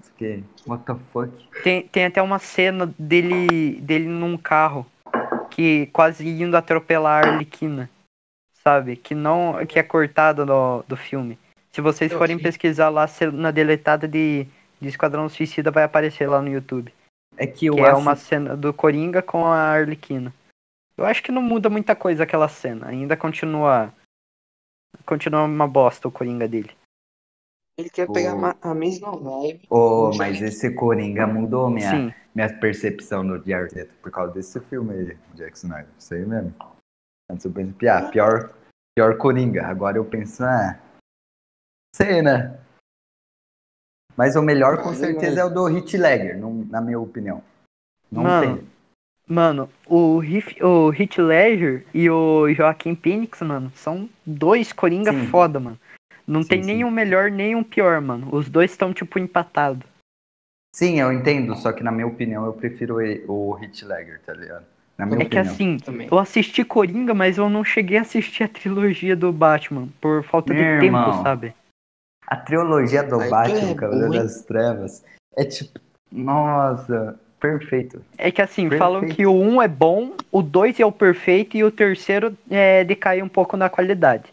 Fiquei. 0.00 0.44
What 0.66 0.84
the 0.84 0.94
fuck? 1.12 1.30
Tem, 1.62 1.82
tem 1.82 2.04
até 2.06 2.22
uma 2.22 2.38
cena 2.38 2.92
dele, 2.98 3.80
dele 3.82 4.06
num 4.06 4.36
carro 4.38 4.86
que 5.50 5.86
quase 5.92 6.26
indo 6.26 6.56
atropelar 6.56 7.24
a 7.26 7.28
Arlequina, 7.32 7.90
sabe? 8.64 8.96
Que 8.96 9.14
não 9.14 9.66
que 9.66 9.78
é 9.78 9.82
cortada 9.82 10.46
do, 10.46 10.82
do 10.88 10.96
filme. 10.96 11.36
Se 11.72 11.80
vocês 11.80 12.10
Eu 12.12 12.16
forem 12.18 12.36
vi. 12.36 12.42
pesquisar 12.42 12.88
lá 12.88 13.06
na 13.34 13.50
deletada 13.50 14.06
de, 14.08 14.46
de 14.80 14.88
Esquadrão 14.88 15.28
Suicida, 15.28 15.70
vai 15.70 15.84
aparecer 15.84 16.26
lá 16.28 16.40
no 16.40 16.48
YouTube. 16.48 16.92
É 17.42 17.46
que 17.46 17.70
que 17.70 17.80
é 17.80 17.90
acho. 17.90 18.00
uma 18.00 18.14
cena 18.16 18.56
do 18.56 18.72
Coringa 18.72 19.22
com 19.22 19.44
a 19.46 19.58
Arlequina. 19.58 20.32
Eu 20.96 21.04
acho 21.04 21.22
que 21.22 21.32
não 21.32 21.42
muda 21.42 21.68
muita 21.70 21.96
coisa 21.96 22.22
aquela 22.22 22.48
cena. 22.48 22.86
Ainda 22.88 23.16
continua. 23.16 23.92
Continua 25.06 25.42
uma 25.44 25.66
bosta 25.66 26.06
o 26.06 26.12
Coringa 26.12 26.46
dele. 26.46 26.70
ele 27.78 27.88
quer 27.90 28.08
o- 28.08 28.12
pegar 28.12 28.56
a 28.60 28.74
mesma 28.74 29.10
vibe. 29.10 29.66
Do 29.68 30.10
mas 30.18 30.40
esse 30.42 30.74
Coringa 30.74 31.26
mudou 31.26 31.70
minha, 31.70 31.90
Sim. 31.90 32.14
minha 32.34 32.58
percepção 32.60 33.26
do 33.26 33.42
Jared 33.42 33.74
Leto 33.74 33.94
por 34.02 34.10
causa 34.12 34.34
desse 34.34 34.60
filme 34.60 34.92
aí, 34.92 35.18
Jack 35.34 35.56
Snyder. 35.56 35.88
Isso 35.98 36.14
aí 36.14 36.24
mesmo. 36.26 36.54
Antes 37.30 37.44
eu 37.46 37.52
pensei, 37.52 37.72
pior, 37.72 38.10
pior, 38.10 38.54
pior 38.94 39.16
Coringa. 39.16 39.66
Agora 39.66 39.96
eu 39.96 40.04
penso, 40.04 40.44
ah, 40.44 40.78
sei, 41.96 42.20
né? 42.22 42.60
Mas 44.14 44.36
o 44.36 44.42
melhor 44.42 44.82
com 44.82 44.90
Mas, 44.90 44.98
certeza 44.98 45.40
é 45.40 45.44
o 45.44 45.48
do 45.48 45.64
Hit 45.64 45.96
Ledger, 45.96 46.38
não- 46.38 46.61
na 46.72 46.80
minha 46.80 46.98
opinião. 46.98 47.42
Não 48.10 48.24
Mano, 48.24 48.56
tem. 48.56 48.66
Mano, 49.28 49.70
o, 49.86 50.22
Heath- 50.22 50.60
o 50.62 50.90
Heath 50.92 51.18
Ledger 51.18 51.84
e 51.92 52.08
o 52.10 52.52
Joaquim 52.54 52.96
Phoenix, 52.96 53.40
mano, 53.42 53.70
são 53.76 54.08
dois 54.24 54.72
Coringa 54.72 55.12
Sim. 55.12 55.26
foda, 55.26 55.60
mano. 55.60 55.78
Não 56.26 56.42
Sim, 56.42 56.48
tem 56.48 56.62
sim. 56.62 56.66
nem 56.74 56.84
um 56.84 56.90
melhor 56.90 57.30
nem 57.30 57.54
um 57.54 57.62
pior, 57.62 58.00
mano. 58.00 58.34
Os 58.34 58.48
dois 58.48 58.70
estão, 58.70 58.92
tipo, 58.92 59.18
empatados. 59.18 59.86
Sim, 60.74 60.98
eu 60.98 61.12
entendo, 61.12 61.54
só 61.54 61.70
que 61.72 61.82
na 61.84 61.92
minha 61.92 62.06
opinião 62.06 62.46
eu 62.46 62.54
prefiro 62.54 62.96
o 63.30 63.52
Hit 63.52 63.84
Ledger, 63.84 64.22
tá 64.22 64.32
ligado? 64.32 64.64
Na 64.96 65.04
minha 65.04 65.20
É 65.20 65.24
que 65.26 65.36
opinião. 65.36 65.52
assim, 65.52 65.78
Também. 65.78 66.08
eu 66.10 66.18
assisti 66.18 66.64
Coringa, 66.64 67.12
mas 67.12 67.36
eu 67.36 67.50
não 67.50 67.62
cheguei 67.62 67.98
a 67.98 68.02
assistir 68.02 68.44
a 68.44 68.48
trilogia 68.48 69.14
do 69.14 69.30
Batman, 69.30 69.88
por 70.00 70.24
falta 70.24 70.54
de 70.54 70.60
Meu 70.60 70.80
tempo, 70.80 70.86
irmão. 70.86 71.22
sabe? 71.22 71.54
A 72.26 72.36
trilogia 72.36 73.02
do 73.02 73.18
tu 73.18 73.28
Batman, 73.30 73.70
é 73.72 73.74
Cavaleiro 73.74 74.12
das 74.14 74.42
Trevas, 74.42 75.04
é 75.36 75.44
tipo, 75.44 75.78
nossa, 76.12 77.18
perfeito. 77.40 78.04
É 78.16 78.30
que 78.30 78.40
assim, 78.42 78.68
Perfeito. 78.68 78.78
falam 78.78 79.08
que 79.08 79.26
o 79.26 79.32
1 79.34 79.62
é 79.62 79.68
bom, 79.68 80.12
o 80.30 80.42
2 80.42 80.78
é 80.78 80.86
o 80.86 80.92
perfeito 80.92 81.56
e 81.56 81.64
o 81.64 81.70
terceiro 81.70 82.36
é, 82.50 82.84
decai 82.84 83.22
um 83.22 83.28
pouco 83.28 83.56
na 83.56 83.68
qualidade. 83.68 84.32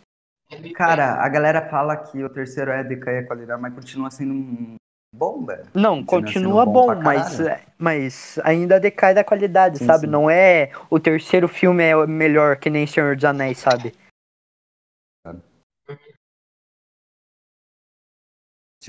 Cara, 0.75 1.23
a 1.23 1.29
galera 1.29 1.61
fala 1.69 1.95
que 1.95 2.23
o 2.23 2.29
terceiro 2.29 2.71
é 2.71 2.83
decair 2.83 3.23
a 3.23 3.27
qualidade, 3.27 3.61
mas 3.61 3.73
continua 3.73 4.09
sendo 4.09 4.33
um 4.33 4.75
bom, 5.15 5.45
velho. 5.45 5.65
Não, 5.73 6.03
Continua 6.03 6.23
continua 6.25 6.63
sendo 6.63 6.71
bom 6.73 6.87
bom, 6.87 7.01
mas, 7.01 7.37
caralho. 7.37 7.61
mas 7.77 8.39
ainda 8.43 8.79
decai 8.79 9.13
da 9.13 9.23
qualidade, 9.23 9.77
Sim, 9.77 9.85
sabe? 9.85 10.05
sim. 10.05 10.11
Não 10.11 10.29
é 10.29 10.71
o 10.89 10.99
terceiro 10.99 11.47
filme 11.47 11.83
é 11.83 11.95
melhor 12.07 12.57
que 12.57 12.69
nem 12.69 12.87
Senhor 12.87 13.15
dos 13.15 13.25
Anéis, 13.25 13.59
sabe? 13.59 13.93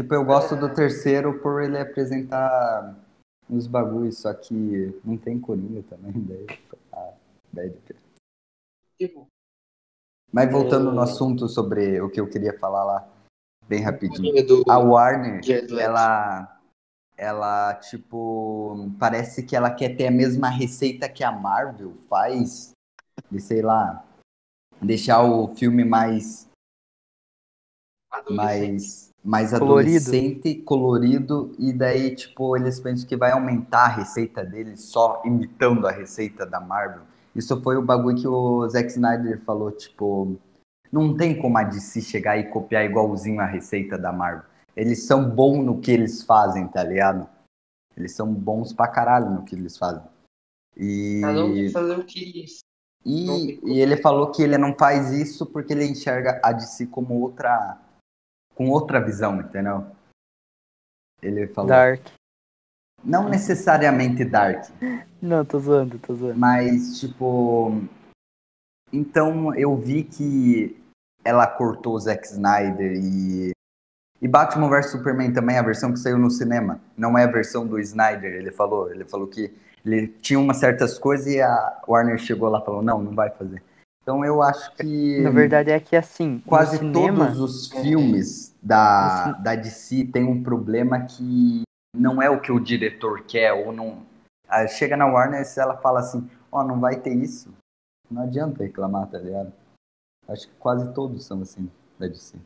Tipo, 0.00 0.14
eu 0.14 0.24
gosto 0.24 0.56
do 0.56 0.72
terceiro 0.72 1.40
por 1.40 1.62
ele 1.62 1.78
apresentar 1.78 2.96
uns 3.50 3.66
bagulhos, 3.66 4.16
só 4.16 4.32
que 4.32 4.98
não 5.04 5.18
tem 5.18 5.38
Coringa 5.38 5.82
também, 5.90 6.12
daí. 6.24 6.46
Ah, 6.90 7.12
daí 7.52 7.74
Tipo, 8.98 9.26
Mas 10.32 10.50
voltando 10.50 10.90
no 10.90 11.02
É. 11.02 11.04
assunto 11.04 11.48
sobre 11.48 12.00
o 12.00 12.08
que 12.08 12.18
eu 12.18 12.26
queria 12.26 12.58
falar 12.58 12.82
lá, 12.82 13.08
bem 13.68 13.82
rapidinho. 13.82 14.46
Do 14.46 14.64
A 14.66 14.78
Warner, 14.78 15.42
ela, 15.78 16.58
ela, 17.14 17.74
tipo, 17.74 18.90
parece 18.98 19.42
que 19.42 19.54
ela 19.54 19.70
quer 19.70 19.98
ter 19.98 20.06
a 20.06 20.10
mesma 20.10 20.48
receita 20.48 21.10
que 21.10 21.22
a 21.22 21.30
Marvel 21.30 21.94
faz, 22.08 22.72
de, 23.30 23.38
sei 23.38 23.60
lá, 23.60 24.02
deixar 24.80 25.22
o 25.24 25.54
filme 25.54 25.84
mais, 25.84 26.48
mais, 28.30 29.09
mais 29.22 29.50
Colorido. 29.50 29.98
adolescente, 29.98 30.54
colorido, 30.56 31.54
e 31.58 31.72
daí, 31.72 32.14
tipo, 32.14 32.56
eles 32.56 32.80
pensam 32.80 33.06
que 33.06 33.16
vai 33.16 33.32
aumentar 33.32 33.84
a 33.84 33.88
receita 33.88 34.44
deles 34.44 34.80
só 34.80 35.22
imitando 35.24 35.86
a 35.86 35.90
receita 35.90 36.46
da 36.46 36.60
Marvel. 36.60 37.02
Isso 37.34 37.60
foi 37.62 37.76
o 37.76 37.82
bagulho 37.82 38.16
que 38.16 38.26
o 38.26 38.66
Zack 38.68 38.88
Snyder 38.88 39.40
falou, 39.44 39.70
tipo, 39.70 40.36
não 40.90 41.16
tem 41.16 41.40
como 41.40 41.56
a 41.58 41.62
DC 41.62 42.00
chegar 42.00 42.38
e 42.38 42.48
copiar 42.48 42.84
igualzinho 42.84 43.40
a 43.40 43.46
receita 43.46 43.96
da 43.96 44.12
Marvel. 44.12 44.44
Eles 44.76 45.04
são 45.04 45.28
bons 45.28 45.64
no 45.64 45.80
que 45.80 45.90
eles 45.90 46.22
fazem, 46.22 46.66
tá 46.66 46.82
ligado? 46.82 47.28
Eles 47.96 48.12
são 48.12 48.32
bons 48.32 48.72
pra 48.72 48.88
caralho 48.88 49.30
no 49.30 49.44
que 49.44 49.54
eles 49.54 49.76
fazem. 49.76 50.02
E, 50.76 51.20
Cada 51.20 51.44
um 51.44 51.52
tem 51.52 51.66
que 51.66 51.72
fazer 51.72 51.98
o 51.98 52.04
que. 52.04 52.46
e, 53.04 53.60
e 53.64 53.80
ele 53.80 53.96
falou 53.96 54.30
que 54.30 54.42
ele 54.42 54.56
não 54.56 54.74
faz 54.74 55.12
isso 55.12 55.44
porque 55.44 55.72
ele 55.72 55.84
enxerga 55.84 56.40
a 56.42 56.52
DC 56.52 56.86
como 56.86 57.20
outra. 57.20 57.78
Com 58.60 58.68
outra 58.68 59.00
visão, 59.00 59.40
entendeu? 59.40 59.86
Ele 61.22 61.46
falou. 61.46 61.70
Dark. 61.70 62.08
Não 63.02 63.26
necessariamente 63.26 64.22
Dark, 64.22 64.66
Não, 65.22 65.42
tô 65.46 65.58
zoando, 65.58 65.98
tô 65.98 66.14
zoando. 66.14 66.38
mas 66.38 67.00
tipo. 67.00 67.72
Então 68.92 69.54
eu 69.54 69.74
vi 69.78 70.04
que 70.04 70.78
ela 71.24 71.46
cortou 71.46 71.94
o 71.94 71.98
Zack 71.98 72.26
Snyder 72.26 72.92
e. 73.02 73.52
E 74.20 74.28
Batman 74.28 74.68
vs 74.68 74.90
Superman 74.90 75.32
também, 75.32 75.56
a 75.56 75.62
versão 75.62 75.90
que 75.90 75.98
saiu 75.98 76.18
no 76.18 76.30
cinema. 76.30 76.78
Não 76.94 77.16
é 77.16 77.24
a 77.24 77.32
versão 77.32 77.66
do 77.66 77.78
Snyder, 77.78 78.34
ele 78.34 78.52
falou. 78.52 78.92
Ele 78.92 79.06
falou 79.06 79.26
que 79.26 79.50
ele 79.86 80.08
tinha 80.20 80.38
umas 80.38 80.58
certas 80.58 80.98
coisas 80.98 81.26
e 81.28 81.40
a 81.40 81.80
Warner 81.88 82.18
chegou 82.18 82.50
lá 82.50 82.60
e 82.60 82.64
falou, 82.66 82.82
não, 82.82 83.02
não 83.02 83.14
vai 83.14 83.30
fazer. 83.30 83.62
Então 84.02 84.22
eu 84.22 84.42
acho 84.42 84.76
que. 84.76 85.22
Na 85.22 85.30
verdade 85.30 85.70
é 85.70 85.80
que 85.80 85.96
assim, 85.96 86.42
quase 86.44 86.76
cinema, 86.76 87.24
todos 87.24 87.40
os 87.40 87.68
filmes 87.68 88.49
da, 88.62 89.32
da 89.32 89.54
DC 89.54 90.06
têm 90.06 90.24
um 90.24 90.42
problema 90.42 91.04
que 91.04 91.62
não 91.94 92.20
é 92.22 92.28
o 92.30 92.40
que 92.40 92.52
o 92.52 92.60
diretor 92.60 93.24
quer, 93.24 93.52
ou 93.52 93.72
não. 93.72 94.04
Ah, 94.48 94.66
Chega 94.66 94.96
na 94.96 95.06
Warner 95.06 95.42
e 95.42 95.60
ela 95.60 95.76
fala 95.76 96.00
assim, 96.00 96.28
ó, 96.50 96.62
não 96.62 96.78
vai 96.78 96.96
ter 96.96 97.14
isso. 97.14 97.52
Não 98.10 98.22
adianta 98.22 98.62
reclamar, 98.62 99.08
tá 99.08 99.18
ligado? 99.18 99.52
Acho 100.28 100.48
que 100.48 100.54
quase 100.54 100.92
todos 100.92 101.24
são 101.24 101.42
assim 101.42 101.70
da 101.98 102.06
DC. 102.06 102.36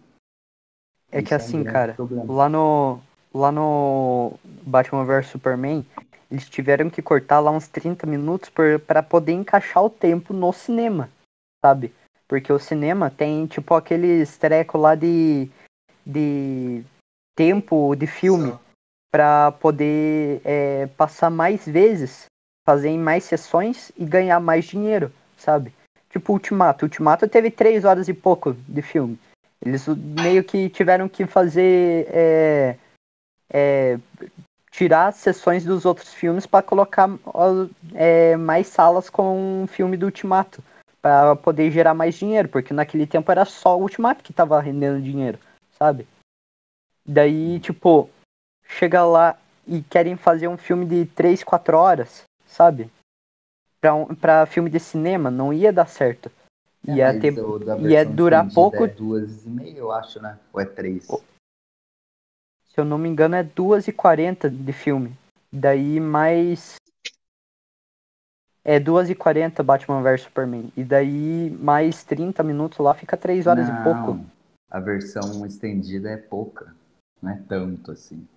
é 1.11 1.23
que 1.23 1.32
um 1.32 1.36
assim, 1.36 1.62
grande 1.62 1.73
cara, 1.73 1.95
problema. 1.95 2.32
lá 2.32 2.49
no 2.49 3.01
lá 3.32 3.51
no 3.51 4.39
Batman 4.62 5.05
vs 5.05 5.27
Superman, 5.27 5.85
eles 6.31 6.49
tiveram 6.49 6.89
que 6.89 7.03
cortar 7.03 7.41
lá 7.41 7.51
uns 7.51 7.66
30 7.66 8.07
minutos 8.07 8.49
por, 8.49 8.78
pra 8.81 9.03
poder 9.03 9.32
encaixar 9.32 9.82
o 9.82 9.91
tempo 9.91 10.32
no 10.32 10.53
cinema, 10.53 11.11
sabe? 11.65 11.93
Porque 12.28 12.53
o 12.53 12.59
cinema 12.59 13.11
tem 13.11 13.47
tipo 13.47 13.74
aqueles 13.74 14.36
treco 14.39 14.78
lá 14.78 14.95
de 14.95 15.51
de 16.05 16.85
tempo 17.36 17.94
de 17.94 18.06
filme 18.06 18.55
pra 19.10 19.52
poder 19.52 20.40
é, 20.44 20.86
passar 20.97 21.31
mais 21.31 21.64
vezes, 21.64 22.26
fazer 22.66 22.89
em 22.89 22.98
mais 22.98 23.24
sessões 23.24 23.93
e 23.97 24.05
ganhar 24.05 24.40
mais 24.40 24.64
dinheiro, 24.64 25.12
sabe? 25.36 25.72
Tipo 26.10 26.32
Ultimato. 26.32 26.85
Ultimato 26.85 27.28
teve 27.28 27.51
três 27.51 27.85
horas 27.85 28.09
e 28.09 28.14
pouco 28.14 28.55
de 28.66 28.82
filme. 28.82 29.18
Eles 29.64 29.86
meio 29.86 30.44
que 30.44 30.68
tiveram 30.68 31.09
que 31.09 31.26
fazer 31.26 32.06
é, 32.10 32.76
é, 33.52 33.98
tirar 34.70 35.12
sessões 35.12 35.64
dos 35.64 35.85
outros 35.85 36.12
filmes 36.12 36.47
para 36.47 36.62
colocar 36.62 37.09
é, 37.94 38.36
mais 38.36 38.66
salas 38.66 39.09
com 39.09 39.62
o 39.62 39.66
filme 39.66 39.97
do 39.97 40.06
Ultimato 40.06 40.62
para 41.01 41.36
poder 41.36 41.70
gerar 41.70 41.94
mais 41.94 42.16
dinheiro, 42.16 42.48
porque 42.48 42.74
naquele 42.74 43.06
tempo 43.06 43.31
era 43.31 43.44
só 43.44 43.78
o 43.78 43.82
Ultimato 43.82 44.24
que 44.24 44.32
tava 44.32 44.60
rendendo 44.60 45.01
dinheiro, 45.01 45.39
sabe? 45.78 46.06
Daí, 47.06 47.60
tipo, 47.60 48.09
chega 48.66 49.05
lá 49.05 49.38
e 49.66 49.82
querem 49.82 50.16
fazer 50.16 50.48
um 50.48 50.56
filme 50.56 50.86
de 50.86 51.06
3, 51.06 51.44
4 51.44 51.76
horas, 51.76 52.24
sabe? 52.46 52.90
Pra, 53.80 53.94
um, 53.94 54.14
pra 54.14 54.46
filme 54.46 54.70
de 54.70 54.80
cinema, 54.80 55.30
não 55.30 55.52
ia 55.52 55.72
dar 55.72 55.86
certo. 55.86 56.30
É, 56.86 56.92
Ia, 56.92 57.20
ter, 57.20 57.34
ia 57.80 58.05
durar 58.05 58.46
estendida 58.46 58.55
pouco. 58.55 58.84
É 58.84 58.88
duas 58.88 59.44
e 59.44 59.48
meia, 59.48 59.78
eu 59.78 59.92
acho, 59.92 60.20
né? 60.20 60.38
Ou 60.52 60.60
é 60.60 60.64
três? 60.64 61.06
Se 62.74 62.80
eu 62.80 62.84
não 62.84 62.98
me 62.98 63.09
engano, 63.09 63.36
é 63.36 63.42
2h40 63.42 64.51
de 64.51 64.72
filme. 64.72 65.16
Daí 65.52 66.01
mais. 66.01 66.76
É 68.64 68.80
2h40 68.80 69.62
Batman 69.62 70.02
vs 70.02 70.22
Superman. 70.22 70.72
E 70.76 70.82
daí 70.82 71.51
mais 71.51 72.02
30 72.02 72.42
minutos 72.42 72.78
lá 72.78 72.94
fica 72.94 73.16
3 73.16 73.46
horas 73.46 73.68
e 73.68 73.72
pouco. 73.84 74.18
A 74.74 74.80
versão 74.80 75.46
estendida 75.46 76.10
é 76.10 76.16
pouca. 76.16 76.76
Não 77.22 77.30
é 77.30 77.40
tanto 77.44 77.92
assim. 77.92 78.28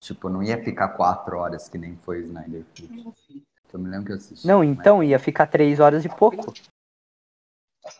Tipo, 0.00 0.28
não 0.28 0.40
ia 0.44 0.62
ficar 0.62 0.90
quatro 0.90 1.38
horas 1.38 1.68
que 1.68 1.76
nem 1.76 1.96
foi 1.96 2.20
o 2.20 2.24
Snyder 2.26 2.64
Cut. 2.66 3.44
Eu 3.72 3.80
me 3.80 3.90
lembro 3.90 4.06
que 4.06 4.12
eu 4.12 4.16
assisti. 4.16 4.46
Não, 4.46 4.60
mas- 4.60 4.68
então 4.68 5.02
ia 5.02 5.18
ficar 5.18 5.48
3 5.48 5.80
horas 5.80 6.04
e 6.04 6.08
pouco. 6.08 6.52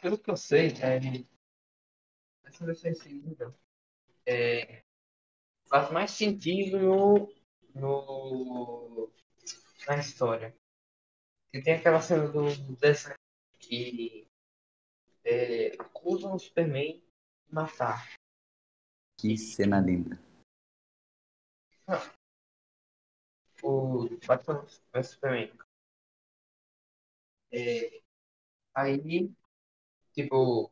Pelo 0.01 0.17
que 0.17 0.31
eu 0.31 0.37
sei, 0.37 0.69
é, 0.81 1.01
essa 2.45 2.65
versão 2.65 2.93
estendida 2.93 3.53
é, 4.25 4.85
faz 5.69 5.91
mais 5.91 6.13
sentido 6.13 6.79
no, 6.79 7.35
no, 7.75 9.11
na 9.89 9.97
história. 9.97 10.55
E 11.53 11.61
tem 11.61 11.75
aquela 11.75 12.01
cena 12.01 12.29
do 12.29 12.47
desenho 12.77 13.17
que 13.59 14.29
é, 15.25 15.75
acusam 15.81 16.33
o 16.33 16.39
Superman 16.39 17.04
matar. 17.55 18.11
Que 19.17 19.39
cena 19.39 19.81
linda. 19.81 20.19
o 23.63 24.09
Batman 24.27 24.67
vs 24.93 25.09
Superman. 25.09 25.51
É, 27.53 28.01
aí, 28.75 29.31
tipo, 30.13 30.71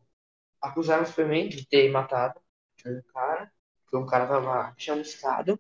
acusaram 0.61 1.05
o 1.05 1.07
Superman 1.07 1.49
de 1.49 1.67
ter 1.67 1.91
matado 1.91 2.41
um 2.87 3.03
cara, 3.13 3.53
que 3.89 3.97
um 3.97 4.07
cara 4.07 4.27
tava 4.27 4.75
chamuscado. 4.77 5.59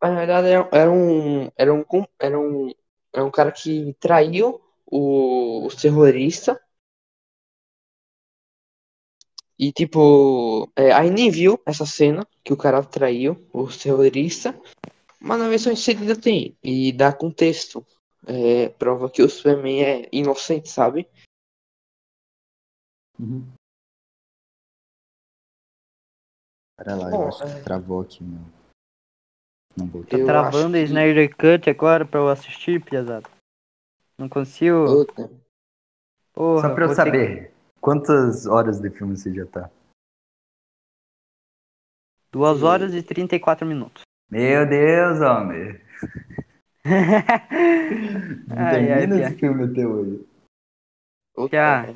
Mas 0.00 0.12
na 0.12 0.18
verdade 0.18 0.48
era, 0.48 0.68
era 0.72 0.90
um, 0.90 1.50
era 1.56 1.74
um, 1.74 1.84
era 2.18 2.38
um, 2.40 2.72
era 3.12 3.24
um 3.24 3.30
cara 3.30 3.52
que 3.52 3.94
traiu 4.00 4.60
o, 4.86 5.66
o 5.66 5.76
terrorista. 5.76 6.60
E 9.58 9.72
tipo, 9.72 10.70
é, 10.76 10.92
aí 10.92 11.10
nem 11.10 11.30
viu 11.30 11.60
essa 11.66 11.84
cena 11.84 12.26
que 12.44 12.52
o 12.52 12.56
cara 12.56 12.82
traiu 12.84 13.32
o 13.52 13.66
terrorista. 13.66 14.58
Mas 15.20 15.38
na 15.40 15.48
versão 15.48 15.72
inserida 15.72 16.14
tem. 16.14 16.56
E 16.62 16.92
dá 16.92 17.12
contexto. 17.12 17.84
É, 18.26 18.68
prova 18.68 19.10
que 19.10 19.22
o 19.22 19.28
Superman 19.28 19.82
é 19.82 20.08
inocente, 20.12 20.68
sabe? 20.68 21.08
Uhum. 23.18 23.44
Pera 26.76 26.94
lá, 26.94 27.10
Bom, 27.10 27.22
eu 27.22 27.28
acho 27.28 27.38
que 27.44 27.50
é- 27.50 27.62
travou 27.62 28.00
aqui, 28.02 28.22
meu. 28.22 28.40
Não 29.76 29.86
Tá 29.86 29.92
voltou. 29.92 30.18
Eu 30.18 30.26
travando 30.26 30.56
o 30.56 30.66
acho 30.66 30.72
que- 30.72 30.82
Snyder 30.84 31.36
Cut 31.36 31.70
agora 31.70 32.04
pra 32.06 32.20
eu 32.20 32.28
assistir, 32.28 32.84
piazada. 32.84 33.28
Não 34.16 34.28
consigo. 34.28 35.04
Porra, 36.32 36.68
Só 36.68 36.74
pra 36.74 36.84
eu 36.84 36.88
que- 36.90 36.94
saber, 36.94 37.54
quantas 37.80 38.46
horas 38.46 38.80
de 38.80 38.90
filme 38.90 39.16
você 39.16 39.32
já 39.32 39.46
tá? 39.46 39.70
2 42.30 42.62
horas 42.62 42.94
e 42.94 43.02
34 43.02 43.66
minutos. 43.66 44.02
Meu 44.30 44.68
Deus, 44.68 45.20
homem. 45.20 45.80
Ai, 48.50 48.50
ai, 48.56 48.70
termina 48.70 49.16
Pia. 49.16 49.26
esse 49.26 49.36
filme 49.36 49.64
até 49.64 49.86
hoje. 49.86 50.26
Já. 51.50 51.86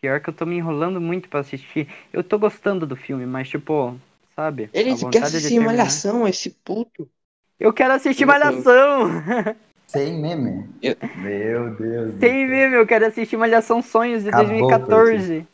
Pior 0.00 0.20
que 0.20 0.30
eu 0.30 0.34
tô 0.34 0.46
me 0.46 0.56
enrolando 0.56 1.00
muito 1.00 1.28
pra 1.28 1.40
assistir. 1.40 1.88
Eu 2.12 2.22
tô 2.22 2.38
gostando 2.38 2.86
do 2.86 2.94
filme, 2.94 3.26
mas 3.26 3.48
tipo, 3.48 3.98
sabe? 4.36 4.70
Ele 4.72 4.94
quer 5.10 5.24
assistir. 5.24 5.58
Malhação, 5.58 6.28
esse 6.28 6.50
puto. 6.50 7.10
Eu 7.58 7.72
quero 7.72 7.94
assistir. 7.94 8.24
Malhação! 8.24 9.10
Sem 9.88 10.20
meme? 10.20 10.68
Eu- 10.82 10.96
Meu 11.16 11.74
Deus. 11.74 12.14
do 12.14 12.20
Tem 12.20 12.46
céu. 12.46 12.48
mesmo, 12.48 12.76
eu 12.76 12.86
quero 12.86 13.06
assistir 13.06 13.36
Malhação 13.36 13.80
Sonhos 13.82 14.22
de 14.22 14.28
Acabou, 14.28 14.46
2014. 14.48 15.48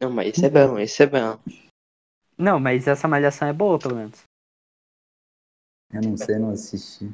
Não, 0.00 0.10
mas 0.10 0.28
esse 0.28 0.46
é 0.46 0.50
bom, 0.50 0.78
esse 0.78 1.02
é 1.02 1.06
bom. 1.06 1.38
Não, 2.38 2.58
mas 2.58 2.88
essa 2.88 3.06
Malhação 3.06 3.46
é 3.46 3.52
boa, 3.52 3.78
pelo 3.78 3.94
menos. 3.96 4.22
Eu 5.92 6.00
não 6.00 6.16
sei, 6.16 6.38
não 6.38 6.50
assisti. 6.50 7.10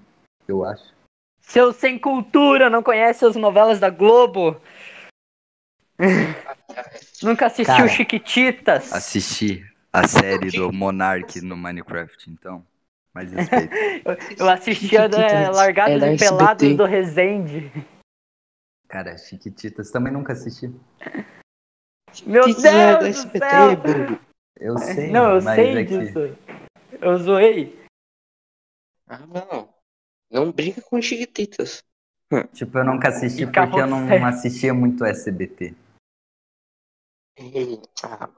Eu 0.46 0.64
acho. 0.64 0.92
Seu 1.40 1.72
sem 1.72 1.98
cultura, 1.98 2.70
não 2.70 2.82
conhece 2.82 3.24
as 3.24 3.34
novelas 3.36 3.80
da 3.80 3.90
Globo? 3.90 4.60
Nunca 7.22 7.46
assistiu 7.46 7.76
Cara. 7.76 7.88
Chiquititas? 7.88 8.92
Assisti 8.92 9.64
a 9.92 10.06
série 10.06 10.50
do 10.50 10.72
Monark 10.72 11.40
no 11.40 11.56
Minecraft, 11.56 12.30
então. 12.30 12.64
Mais 13.14 13.30
respeito. 13.30 13.72
Eu 14.38 14.48
assistia 14.48 15.08
da 15.08 15.18
Chiquititas 15.18 15.56
Largados 15.56 16.02
é 16.02 16.14
e 16.14 16.18
Pelados 16.18 16.76
do 16.76 16.84
Resende. 16.84 17.70
Cara, 18.88 19.16
Chiquititas 19.16 19.90
também 19.90 20.12
nunca 20.12 20.32
assisti. 20.32 20.68
Meu 22.26 22.44
Que 22.44 22.54
que 22.54 22.66
é 22.66 22.98
Deus 22.98 22.98
do 22.98 23.06
SBT, 23.06 23.38
céu! 23.38 23.76
bobo? 23.76 24.20
Eu 24.56 24.78
sei, 24.78 25.10
Não, 25.10 25.36
eu 25.36 25.42
mas 25.42 25.54
sei 25.56 25.76
é 25.76 25.84
que... 25.84 25.98
disso. 25.98 26.18
Eu 27.00 27.18
zoei. 27.18 27.84
Ah, 29.08 29.26
não. 29.26 29.74
Não 30.30 30.52
brinca 30.52 30.80
com 30.82 31.00
chiquititas. 31.00 31.84
Tipo, 32.54 32.78
eu 32.78 32.84
nunca 32.84 33.08
assisti 33.08 33.42
E 33.42 33.46
porque 33.46 33.80
eu 33.80 33.86
não 33.86 34.26
assistia 34.26 34.72
muito 34.72 35.04
SBT. 35.04 35.74
Ah, 38.04 38.28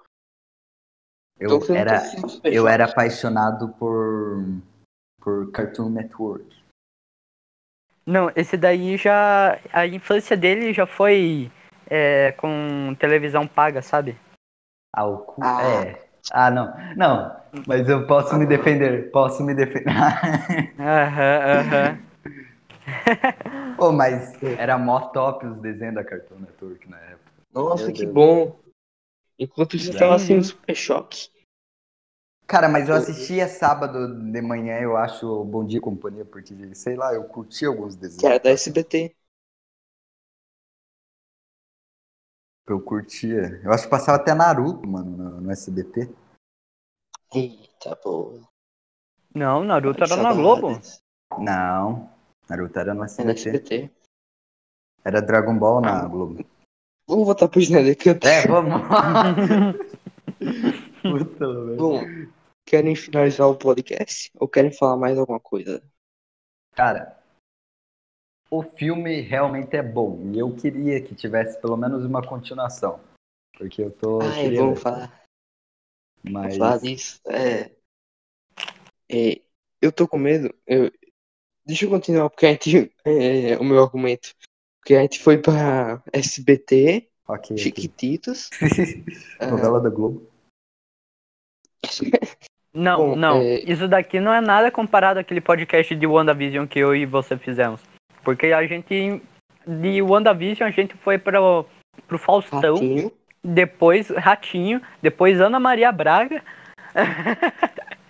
Eu 1.38 1.60
querendo 1.60 1.78
era, 1.78 2.02
eu 2.44 2.68
era 2.68 2.84
apaixonado 2.84 3.68
por, 3.70 4.44
por 5.20 5.50
Cartoon 5.50 5.90
Network. 5.90 6.62
Não, 8.06 8.30
esse 8.36 8.56
daí 8.56 8.96
já. 8.96 9.58
A 9.72 9.86
infância 9.86 10.36
dele 10.36 10.72
já 10.72 10.86
foi 10.86 11.50
é, 11.88 12.32
com 12.32 12.94
televisão 12.98 13.46
paga, 13.46 13.82
sabe? 13.82 14.16
Ah, 14.92 15.06
o 15.06 15.18
cu. 15.18 15.42
Ah. 15.42 15.62
É. 15.62 16.04
Ah, 16.32 16.50
não. 16.50 16.74
Não, 16.96 17.36
mas 17.66 17.88
eu 17.88 18.06
posso 18.06 18.36
me 18.36 18.46
defender. 18.46 19.10
Posso 19.10 19.42
me 19.42 19.54
defender. 19.54 19.92
Aham, 20.78 21.40
aham. 21.60 21.98
Pô, 23.76 23.92
mas 23.92 24.40
era 24.58 24.78
mó 24.78 25.00
top 25.08 25.46
os 25.46 25.60
desenhos 25.60 25.94
da 25.94 26.04
Cartoon 26.04 26.38
Network 26.40 26.88
na 26.88 26.98
época. 26.98 27.32
Nossa, 27.52 27.86
Meu 27.86 27.92
que 27.92 28.02
Deus. 28.04 28.14
bom. 28.14 28.63
Enquanto 29.38 29.76
isso, 29.76 29.92
Sim. 29.92 29.98
tava 29.98 30.14
assim, 30.14 30.36
um 30.36 30.42
super 30.42 30.74
choque. 30.74 31.30
Cara, 32.46 32.68
mas 32.68 32.88
eu 32.88 32.94
assistia 32.94 33.48
sábado 33.48 34.06
de 34.30 34.40
manhã, 34.42 34.78
eu 34.78 34.96
acho, 34.96 35.26
o 35.26 35.44
Bom 35.44 35.64
Dia 35.64 35.78
e 35.78 35.80
Companhia, 35.80 36.24
porque, 36.24 36.54
sei 36.74 36.94
lá, 36.94 37.12
eu 37.14 37.24
curti 37.24 37.64
alguns 37.64 37.96
desenhos. 37.96 38.20
Que 38.20 38.26
era 38.26 38.38
da 38.38 38.50
SBT. 38.50 39.16
Eu 42.66 42.80
curtia. 42.80 43.60
Eu 43.62 43.72
acho 43.72 43.84
que 43.84 43.90
passava 43.90 44.18
até 44.18 44.34
Naruto, 44.34 44.86
mano, 44.86 45.16
no, 45.16 45.40
no 45.40 45.50
SBT. 45.50 46.08
Eita, 47.34 47.96
pô. 47.96 48.40
Não, 49.34 49.64
Naruto 49.64 50.04
era 50.04 50.16
na 50.16 50.32
Globo. 50.32 50.80
Não, 51.38 52.10
Naruto 52.48 52.78
era 52.78 52.94
no 52.94 53.04
SBT. 53.04 53.50
SBT. 53.50 53.90
Era 55.04 55.20
Dragon 55.20 55.58
Ball 55.58 55.80
na 55.80 56.04
Ah. 56.04 56.08
Globo. 56.08 56.44
Vamos 57.06 57.26
voltar 57.26 57.48
pro 57.48 57.60
Snyder 57.60 57.96
Cut. 57.96 58.26
É, 58.26 58.46
vamos. 58.46 58.80
Puta, 61.02 61.46
velho. 61.46 61.76
Bom, 61.76 62.02
querem 62.64 62.96
finalizar 62.96 63.46
o 63.48 63.56
podcast? 63.56 64.30
Ou 64.36 64.48
querem 64.48 64.72
falar 64.72 64.96
mais 64.96 65.18
alguma 65.18 65.38
coisa? 65.38 65.82
Cara, 66.72 67.22
o 68.50 68.62
filme 68.62 69.20
realmente 69.20 69.76
é 69.76 69.82
bom. 69.82 70.30
E 70.32 70.38
eu 70.38 70.54
queria 70.56 71.00
que 71.02 71.14
tivesse 71.14 71.60
pelo 71.60 71.76
menos 71.76 72.04
uma 72.04 72.26
continuação. 72.26 73.00
Porque 73.56 73.82
eu 73.82 73.90
tô. 73.90 74.20
Ai, 74.22 74.44
queria 74.44 74.60
vamos 74.60 74.80
falar, 74.80 75.24
Mas. 76.22 76.56
falar 76.56 76.78
disso. 76.78 77.20
É, 77.26 77.70
é, 79.10 79.40
eu 79.80 79.92
tô 79.92 80.08
com 80.08 80.18
medo. 80.18 80.52
Eu, 80.66 80.90
deixa 81.66 81.84
eu 81.84 81.90
continuar, 81.90 82.30
porque 82.30 82.46
a 82.46 82.50
gente. 82.50 82.92
É, 83.06 83.58
o 83.58 83.64
meu 83.64 83.82
argumento. 83.82 84.34
Porque 84.84 84.96
a 84.96 85.00
gente 85.00 85.18
foi 85.18 85.38
pra 85.38 86.02
SBT, 86.12 87.08
Ok. 87.26 87.54
ok. 87.54 87.56
Chiquititos. 87.56 88.50
ah, 89.40 89.46
Novela 89.48 89.80
da 89.80 89.88
Globo. 89.88 90.28
Não, 92.76 92.96
Bom, 93.10 93.16
não. 93.16 93.40
é- 93.40 93.60
Isso 93.60 93.86
daqui 93.86 94.18
não 94.18 94.32
é 94.34 94.40
nada 94.40 94.68
comparado 94.68 95.20
àquele 95.20 95.40
podcast 95.40 95.94
de 95.94 96.06
WandaVision 96.08 96.66
que 96.66 96.80
eu 96.80 96.92
e 96.94 97.06
você 97.06 97.38
fizemos. 97.38 97.80
Porque 98.24 98.46
a 98.48 98.66
gente. 98.66 99.22
De 99.64 100.02
WandaVision 100.02 100.68
a 100.68 100.72
gente 100.72 100.96
foi 100.96 101.16
pro, 101.16 101.64
pro 102.08 102.18
Faustão, 102.18 102.74
Ratinho. 102.74 103.12
depois 103.44 104.08
Ratinho, 104.08 104.82
depois 105.00 105.40
Ana 105.40 105.60
Maria 105.60 105.92
Braga. 105.92 106.42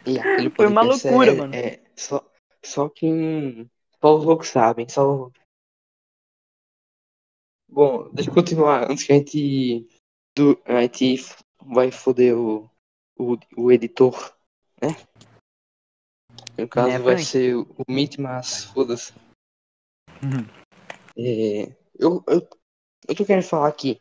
E 0.07 0.17
Foi 0.57 0.67
uma 0.67 0.81
loucura, 0.81 1.31
é, 1.31 1.35
mano. 1.35 1.55
É, 1.55 1.81
só, 1.95 2.25
só 2.65 2.89
quem. 2.89 3.69
Só 4.01 4.17
os 4.17 4.25
loucos 4.25 4.49
sabem. 4.49 4.89
Só... 4.89 5.31
Bom, 7.75 8.09
deixa 8.11 8.31
eu 8.31 8.35
continuar. 8.35 8.89
Antes 8.89 9.03
que 9.03 9.13
a 9.13 9.17
gente. 9.17 9.89
Do, 10.37 10.63
a 10.65 10.83
gente 10.83 11.17
vai 11.61 11.91
foder 11.91 12.37
o, 12.39 12.71
o, 13.19 13.37
o 13.57 13.73
editor, 13.73 14.15
né? 14.81 14.91
No 16.57 16.69
caso 16.69 16.89
Né, 16.89 16.99
vai 17.01 17.19
ser 17.19 17.57
o, 17.57 17.63
o 17.77 17.93
Meet, 17.93 18.19
mas 18.19 18.67
foda-se. 18.67 19.13
Uhum. 20.23 20.47
É, 21.19 21.77
eu, 21.99 22.23
eu, 22.29 22.49
eu 23.09 23.15
tô 23.17 23.25
querendo 23.25 23.43
falar 23.43 23.67
aqui. 23.67 24.01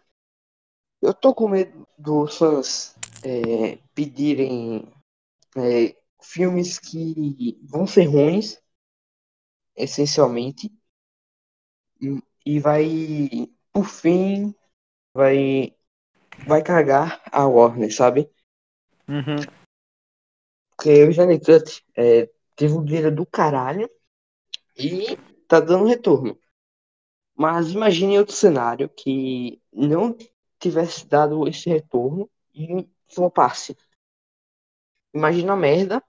Eu 1.02 1.12
tô 1.12 1.34
com 1.34 1.50
medo 1.50 1.88
dos 1.98 2.38
fãs 2.38 2.96
é, 3.24 3.78
pedirem 3.96 4.88
é, 5.58 5.96
filmes 6.22 6.78
que 6.78 7.60
vão 7.64 7.88
ser 7.88 8.06
ruins, 8.06 8.62
essencialmente, 9.76 10.72
e- 12.00 12.22
e 12.46 12.60
vai, 12.60 12.86
por 13.74 13.86
fim, 13.86 14.56
vai, 15.14 15.76
vai 16.46 16.64
cagar 16.64 17.22
a 17.32 17.48
Warner, 17.48 17.94
sabe? 17.94 18.32
Uhum. 19.08 19.38
Porque 20.70 21.04
o 21.04 21.12
Johnny 21.12 21.40
Cut 21.40 21.84
é, 21.96 22.30
teve 22.56 22.74
um 22.74 22.86
dinheiro 22.86 23.14
do 23.14 23.26
caralho 23.26 23.90
e 24.78 25.18
tá 25.48 25.60
dando 25.60 25.86
retorno. 25.86 26.40
Mas 27.36 27.72
imagine 27.72 28.20
outro 28.20 28.36
cenário 28.36 28.88
que 28.90 29.62
não 29.72 30.16
tivesse 30.60 31.08
dado 31.08 31.48
esse 31.48 31.68
retorno 31.70 32.30
e 32.54 32.88
flopasse. 33.08 33.76
Imagina 35.14 35.54
a 35.54 35.58
merda 35.58 36.04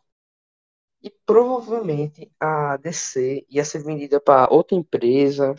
e 1.02 1.10
provavelmente 1.10 2.30
a 2.40 2.76
DC 2.76 3.46
ia 3.48 3.64
ser 3.64 3.82
vendida 3.82 4.20
para 4.20 4.52
outra 4.52 4.76
empresa. 4.76 5.54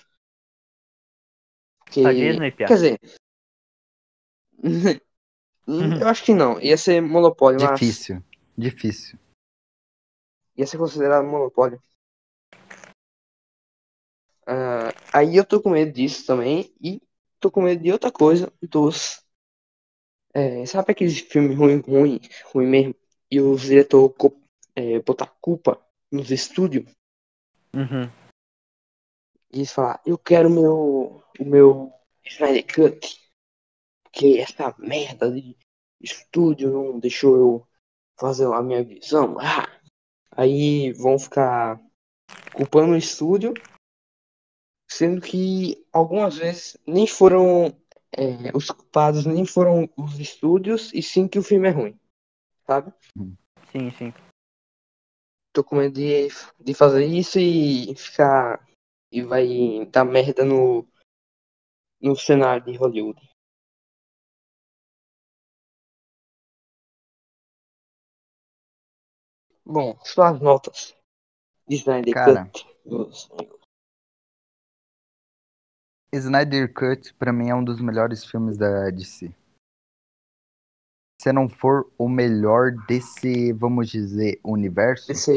Que... 1.91 2.06
A 2.06 2.12
Disney, 2.14 2.52
Pia. 2.52 2.68
Quer 2.68 2.74
dizer, 2.74 2.99
eu 6.02 6.07
acho 6.07 6.24
que 6.24 6.34
não. 6.34 6.60
Ia 6.60 6.78
ser 6.78 7.02
monopólio, 7.02 7.62
mas 7.62 7.80
Difícil. 7.80 8.24
Difícil. 8.57 9.20
ia 10.57 10.66
ser 10.66 10.78
considerado 10.78 11.26
monopólio. 11.26 11.82
Ah, 14.48 14.94
aí 15.12 15.36
eu 15.36 15.45
tô 15.45 15.62
com 15.62 15.70
medo 15.72 15.91
disso 15.91 16.26
também. 16.26 16.74
E 16.82 17.02
tô 17.40 17.49
com 17.49 17.62
medo 17.62 17.82
de 17.82 17.91
outra 17.91 18.12
coisa. 18.12 18.52
Dos. 18.62 19.24
é, 20.34 20.66
sabe 20.66 20.91
aqueles 20.91 21.20
filmes 21.20 21.57
ruim, 21.57 21.80
ruim, 21.80 22.20
ruim 22.53 22.68
mesmo? 22.68 22.95
E 23.32 23.41
o 23.41 23.56
diretor 23.56 24.10
co- 24.10 24.38
é, 24.76 24.99
botar 24.99 25.28
culpa 25.41 25.80
nos 26.12 26.30
estúdios 26.32 26.86
Uhum. 27.74 28.10
E 29.61 29.65
falar, 29.65 30.02
eu 30.06 30.18
quero 30.18 30.49
meu, 30.49 31.23
o 31.40 31.45
meu 31.45 31.91
Snyder 32.26 32.65
Cut. 32.65 33.22
Porque 34.03 34.38
essa 34.40 34.76
merda 34.77 35.32
de 35.32 35.57
estúdio 36.02 36.72
não 36.72 36.99
deixou 36.99 37.38
eu 37.38 37.68
fazer 38.19 38.45
a 38.45 38.61
minha 38.61 38.84
visão. 38.84 39.38
Ah! 39.40 39.69
Aí 40.32 40.91
vão 40.94 41.18
ficar 41.18 41.80
culpando 42.53 42.94
o 42.94 42.98
estúdio, 42.98 43.53
sendo 44.90 45.22
que 45.22 45.86
algumas 45.91 46.38
vezes 46.38 46.77
nem 46.86 47.07
foram 47.07 47.68
é, 48.11 48.56
os 48.56 48.69
culpados, 48.69 49.26
nem 49.26 49.45
foram 49.45 49.90
os 49.95 50.19
estúdios, 50.19 50.94
e 50.94 51.02
sim 51.02 51.27
que 51.27 51.40
o 51.40 51.44
filme 51.44 51.68
é 51.68 51.72
ruim. 51.72 51.99
Sabe? 52.65 52.94
Sim, 53.72 53.91
sim. 53.91 54.14
Tô 55.53 55.64
com 55.64 55.77
medo 55.77 55.95
de, 55.95 56.27
de 56.60 56.73
fazer 56.73 57.06
isso 57.06 57.40
e 57.40 57.95
ficar. 57.95 58.65
E 59.16 59.22
vai 59.22 59.86
dar 59.94 60.04
merda 60.04 60.44
no, 60.44 60.86
no 62.02 62.18
cenário 62.18 62.66
de 62.66 62.78
Hollywood. 62.78 63.18
Bom, 69.66 69.98
suas 70.04 70.42
notas. 70.42 70.94
de 71.66 71.78
Snyder 71.78 72.14
Cara. 72.14 72.52
Cut. 72.52 72.68
Snyder 76.12 76.74
Cut, 76.74 77.14
pra 77.14 77.32
mim, 77.32 77.50
é 77.50 77.56
um 77.56 77.64
dos 77.64 77.80
melhores 77.80 78.26
filmes 78.26 78.58
da 78.58 78.90
DC. 78.90 79.34
Se 81.22 81.32
não 81.32 81.48
for 81.48 81.90
o 81.98 82.10
melhor 82.10 82.74
desse, 82.86 83.54
vamos 83.54 83.88
dizer, 83.90 84.42
universo, 84.44 85.10
Esse 85.10 85.32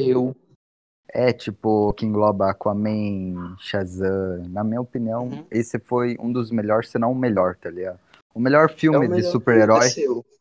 é 1.13 1.31
é 1.31 1.33
tipo 1.33 1.93
que 1.95 2.05
engloba 2.07 2.51
Aquaman, 2.51 3.57
Shazam. 3.59 4.49
Na 4.51 4.63
minha 4.65 4.81
opinião, 4.81 5.25
Uhum. 5.29 5.47
esse 5.51 5.79
foi 5.79 6.17
um 6.21 6.33
dos 6.33 6.51
melhores, 6.51 6.91
se 6.91 6.99
não 6.99 7.13
o 7.13 7.15
melhor, 7.15 7.57
tá 7.57 7.71
ligado? 7.71 7.99
O 8.35 8.41
melhor 8.41 8.67
É 8.67 8.73
filme 8.75 8.99
o 8.99 9.03
de 9.03 9.09
melhor 9.09 9.31
super-herói. 9.31 9.89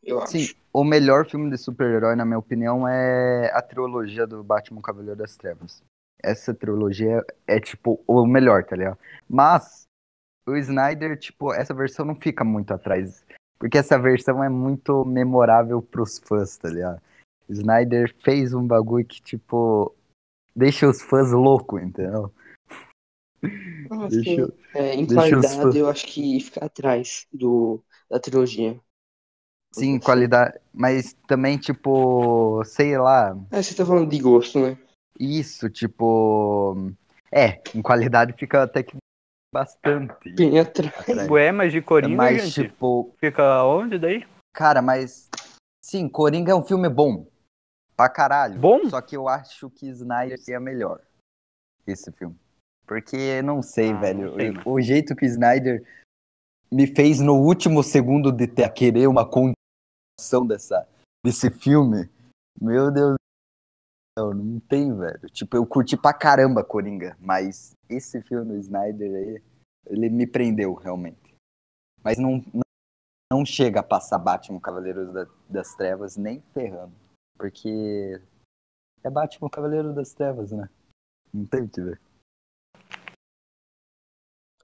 eu 0.03 0.19
acho. 0.21 0.31
Sim, 0.31 0.47
o 0.71 0.83
melhor 0.83 1.25
filme 1.25 1.49
de 1.49 1.57
super-herói, 1.57 2.15
na 2.15 2.25
minha 2.25 2.37
opinião, 2.39 2.87
é 2.87 3.49
a 3.53 3.61
trilogia 3.61 4.27
do 4.27 4.43
Batman 4.43 4.81
Cavaleiro 4.81 5.15
das 5.17 5.35
Trevas. 5.35 5.81
Essa 6.21 6.53
trilogia 6.53 7.23
é, 7.47 7.59
tipo, 7.59 7.99
o 8.07 8.25
melhor, 8.25 8.63
tá 8.63 8.75
ligado? 8.75 8.97
Mas, 9.29 9.83
o 10.47 10.55
Snyder, 10.55 11.17
tipo, 11.17 11.53
essa 11.53 11.73
versão 11.73 12.05
não 12.05 12.15
fica 12.15 12.43
muito 12.43 12.73
atrás. 12.73 13.23
Porque 13.59 13.77
essa 13.77 13.97
versão 13.97 14.43
é 14.43 14.49
muito 14.49 15.03
memorável 15.05 15.81
pros 15.81 16.19
fãs, 16.19 16.57
tá 16.57 16.69
ligado? 16.69 17.01
O 17.49 17.53
Snyder 17.53 18.13
fez 18.19 18.53
um 18.53 18.65
bagulho 18.65 19.05
que, 19.05 19.21
tipo, 19.21 19.93
deixa 20.57 20.89
os 20.89 21.01
fãs 21.01 21.31
loucos, 21.31 21.81
entendeu? 21.81 22.33
Não, 23.89 24.09
Deixa 24.09 24.51
é, 24.73 24.95
em 24.95 25.05
qualidade, 25.05 25.53
só- 25.53 25.69
eu 25.69 25.87
acho 25.87 26.05
que 26.07 26.39
fica 26.39 26.65
atrás 26.65 27.27
do, 27.31 27.81
da 28.09 28.19
trilogia. 28.19 28.79
Sim, 29.71 29.91
Assim. 29.95 29.99
qualidade. 29.99 30.59
Mas 30.73 31.13
também, 31.27 31.57
tipo, 31.57 32.63
sei 32.65 32.97
lá, 32.97 33.37
É, 33.51 33.61
você 33.61 33.75
tá 33.75 33.85
falando 33.85 34.09
de 34.09 34.19
gosto, 34.19 34.59
né? 34.59 34.77
Isso, 35.19 35.69
tipo. 35.69 36.75
É, 37.31 37.61
em 37.75 37.81
qualidade 37.81 38.33
fica 38.33 38.63
até 38.63 38.81
que 38.81 38.95
bastante. 39.53 40.29
Bem 40.31 40.59
atrás. 40.59 40.93
atrás. 40.99 41.29
Ué, 41.29 41.51
mas 41.51 41.71
de 41.71 41.81
Coringa, 41.81 42.15
Mas, 42.15 42.41
gente, 42.41 42.63
tipo, 42.69 43.15
fica 43.19 43.63
onde 43.65 43.99
daí? 43.99 44.25
cara, 44.53 44.81
mas. 44.81 45.29
Sim, 45.81 46.09
Coringa 46.09 46.51
é 46.51 46.55
um 46.55 46.63
filme 46.63 46.89
bom. 46.89 47.27
Pra 47.97 48.07
caralho. 48.07 48.59
Bom? 48.59 48.87
Só 48.89 49.01
que 49.01 49.17
eu 49.17 49.27
acho 49.27 49.69
que 49.71 49.87
Snyder 49.87 50.39
é 50.47 50.59
melhor. 50.59 51.01
Esse 51.85 52.11
filme. 52.11 52.37
Porque, 52.85 53.41
não 53.41 53.61
sei, 53.63 53.91
Ah, 53.91 53.99
velho. 53.99 54.29
não 54.29 54.35
sei, 54.35 54.49
o- 54.65 54.71
o 54.73 54.81
jeito 54.81 55.15
que 55.15 55.25
Snyder 55.25 55.83
me 56.71 56.85
fez 56.85 57.19
no 57.19 57.33
último 57.33 57.81
segundo 57.83 58.31
de 58.31 58.45
ter, 58.47 58.69
querer 58.71 59.07
uma 59.07 59.25
continuação 59.25 60.45
dessa, 60.47 60.87
desse 61.25 61.49
filme. 61.49 62.07
Meu 62.61 62.91
Deus 62.91 63.13
do 63.15 64.19
céu, 64.19 64.33
não 64.33 64.59
tem, 64.59 64.95
velho. 64.95 65.29
Tipo, 65.31 65.57
eu 65.57 65.65
curti 65.65 65.97
pra 65.97 66.13
caramba 66.13 66.63
Coringa, 66.63 67.17
mas 67.19 67.71
esse 67.89 68.21
filme 68.21 68.45
do 68.53 68.57
Snyder 68.59 69.11
aí, 69.15 69.43
ele 69.87 70.09
me 70.09 70.27
prendeu 70.27 70.73
realmente. 70.75 71.35
Mas 72.03 72.17
não, 72.17 72.43
não, 72.53 72.61
não 73.31 73.45
chega 73.45 73.79
a 73.79 73.83
passar 73.83 74.17
Batman 74.19 74.59
Cavaleiros 74.59 75.11
da- 75.11 75.27
das 75.49 75.73
Trevas 75.75 76.15
nem 76.15 76.41
ferrando. 76.53 76.93
Porque 77.37 78.19
é 79.03 79.09
Batman 79.09 79.49
Cavaleiro 79.49 79.93
das 79.93 80.13
Trevas, 80.13 80.51
né? 80.51 80.69
Não 81.33 81.45
tem 81.45 81.63
o 81.63 81.69
que 81.69 81.81
ver. 81.81 82.01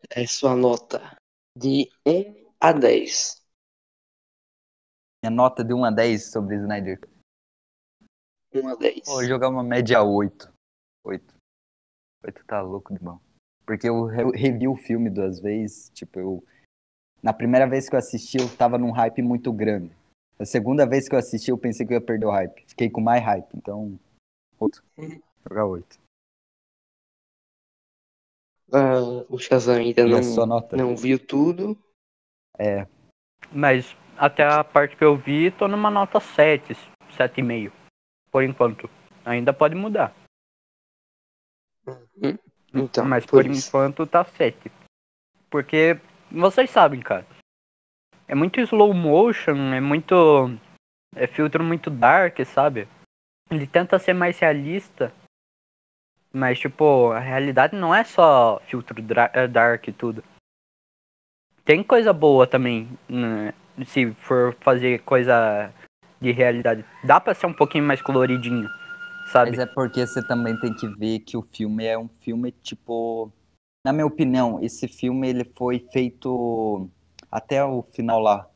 É 0.10 0.26
sua 0.28 0.56
nota 0.56 1.16
de 1.58 1.90
1 2.06 2.52
a 2.60 2.72
10. 2.72 3.42
Minha 5.24 5.32
nota 5.32 5.64
de 5.64 5.74
1 5.74 5.86
a 5.86 5.92
10 5.92 6.32
sobre 6.32 6.56
Snyder 6.58 7.00
1 8.54 8.68
a 8.68 8.76
10. 8.76 9.08
Vou 9.08 9.24
jogar 9.24 9.50
uma 9.50 9.64
média 9.64 10.04
8. 10.04 10.52
8. 11.04 11.34
8 12.24 12.46
tá 12.46 12.62
louco 12.62 12.94
de 12.94 13.00
bom. 13.00 13.20
Porque 13.66 13.88
eu 13.88 14.06
re- 14.06 14.32
revi 14.38 14.68
o 14.68 14.76
filme 14.76 15.10
duas 15.10 15.40
vezes, 15.40 15.90
tipo, 15.90 16.20
eu... 16.20 16.44
Na 17.22 17.32
primeira 17.34 17.68
vez 17.68 17.88
que 17.88 17.96
eu 17.96 18.00
assisti, 18.00 18.38
eu 18.38 18.58
tava 18.58 18.78
num 18.78 18.92
hype 18.92 19.22
muito 19.22 19.52
grande. 19.54 19.96
A 20.44 20.46
segunda 20.46 20.86
vez 20.86 21.08
que 21.08 21.16
eu 21.16 21.20
assisti, 21.20 21.52
eu 21.52 21.58
pensei 21.58 21.88
que 21.88 21.94
eu 21.94 21.96
ia 21.96 22.06
perder 22.06 22.26
o 22.26 22.32
hype. 22.32 22.66
Fiquei 22.68 22.90
com 22.90 23.00
mais 23.00 23.24
hype, 23.24 23.48
então... 23.56 23.98
8. 24.60 24.84
Jogar 25.48 25.66
8. 25.66 26.00
Ah, 28.74 29.00
o 29.30 29.40
Shazam 29.40 29.78
ainda 29.78 30.06
não, 30.06 30.68
não 30.74 30.98
viu 30.98 31.18
tudo. 31.18 31.78
É, 32.60 32.86
Mas 33.54 33.96
até 34.18 34.44
a 34.44 34.66
parte 34.66 34.98
que 34.98 35.04
eu 35.06 35.16
vi, 35.16 35.50
tô 35.50 35.66
numa 35.70 35.90
nota 35.90 36.20
7, 36.20 36.74
7,5. 37.18 37.72
Por 38.30 38.44
enquanto. 38.44 38.90
Ainda 39.24 39.54
pode 39.54 39.76
mudar. 39.76 40.14
Uhum. 41.88 42.38
Então, 42.74 43.06
mas 43.06 43.26
por 43.26 43.46
por 43.46 43.46
enquanto 43.46 44.06
tá 44.06 44.26
7. 44.26 44.70
Porque 45.50 45.98
vocês 46.30 46.70
sabem, 46.70 47.00
cara. 47.00 47.26
É 48.34 48.36
muito 48.36 48.60
slow 48.62 48.92
motion, 48.96 49.76
é 49.76 49.80
muito. 49.80 50.58
É 51.16 51.28
filtro 51.28 51.64
muito 51.64 51.92
dark, 51.92 52.40
sabe? 52.44 52.88
Ele 53.52 53.68
tenta 53.68 54.00
ser 54.00 54.14
mais 54.14 54.40
realista. 54.40 55.14
Mas, 56.34 56.58
tipo, 56.58 57.12
a 57.12 57.20
realidade 57.20 57.76
não 57.76 57.94
é 57.94 58.04
só 58.04 58.60
filtro 58.66 58.96
eh, 59.34 59.48
dark 59.48 59.88
e 59.88 59.94
tudo. 59.94 60.24
Tem 61.64 61.84
coisa 61.84 62.12
boa 62.12 62.48
também, 62.48 62.98
né? 63.08 63.54
Se 63.86 64.12
for 64.16 64.58
fazer 64.62 65.04
coisa 65.04 65.72
de 66.20 66.32
realidade. 66.32 66.84
Dá 67.04 67.20
pra 67.20 67.36
ser 67.36 67.46
um 67.46 67.54
pouquinho 67.54 67.84
mais 67.84 68.02
coloridinho, 68.02 68.68
sabe? 69.28 69.52
mas 69.52 69.60
é 69.60 69.68
porque 69.68 70.08
você 70.08 70.26
também 70.26 70.60
tem 70.60 70.74
que 70.74 70.88
ver 70.88 71.20
que 71.20 71.38
o 71.38 71.44
filme 71.44 71.86
é 71.86 71.96
um 71.96 72.08
filme, 72.08 72.52
tipo... 72.52 73.32
Na 73.86 73.94
minha 73.94 74.08
opinião, 74.08 74.60
esse 74.60 74.88
filme, 74.88 75.30
ele 75.30 75.46
foi 75.56 75.86
feito 75.94 76.90
até 77.34 77.64
o 77.66 77.82
final 77.82 78.20
lá. 78.20 78.48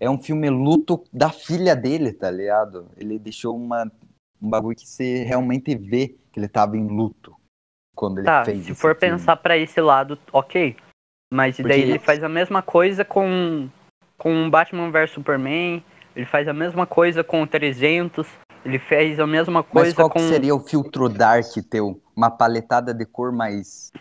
É 0.00 0.08
um 0.08 0.18
filme 0.18 0.48
luto 0.48 1.04
da 1.12 1.30
filha 1.30 1.76
dele, 1.76 2.12
tá 2.12 2.30
ligado? 2.30 2.88
Ele 2.96 3.18
deixou 3.18 3.54
uma, 3.54 3.90
um 4.40 4.48
bagulho 4.48 4.74
que 4.76 4.86
você 4.88 5.22
realmente 5.24 5.74
vê 5.76 6.16
que 6.32 6.40
ele 6.40 6.48
tava 6.48 6.76
em 6.76 6.86
luto 6.86 7.34
quando 7.94 8.18
ele 8.18 8.26
Tá, 8.26 8.44
fez 8.44 8.64
se 8.64 8.74
for 8.74 8.96
filme. 8.96 9.16
pensar 9.16 9.36
pra 9.36 9.56
esse 9.58 9.80
lado, 9.80 10.18
ok. 10.32 10.76
Mas 11.32 11.58
e 11.58 11.62
daí 11.62 11.80
Porque- 11.80 11.90
ele 11.92 11.98
faz 11.98 12.22
a 12.24 12.28
mesma 12.28 12.62
coisa 12.62 13.04
com 13.04 13.68
com 14.18 14.48
Batman 14.48 14.90
vs 14.90 15.10
Superman, 15.10 15.84
ele 16.14 16.24
faz 16.24 16.48
a 16.48 16.52
mesma 16.54 16.86
coisa 16.86 17.22
com 17.22 17.42
o 17.42 17.46
300, 17.46 18.26
ele 18.64 18.78
fez 18.78 19.20
a 19.20 19.26
mesma 19.26 19.60
Mas 19.62 19.70
coisa 19.70 19.94
qual 19.94 20.08
com 20.08 20.20
seria 20.20 20.54
o 20.54 20.60
filtro 20.60 21.06
dark 21.06 21.44
teu? 21.70 22.00
Uma 22.16 22.30
paletada 22.30 22.94
de 22.94 23.04
cor 23.04 23.30
mais... 23.30 23.92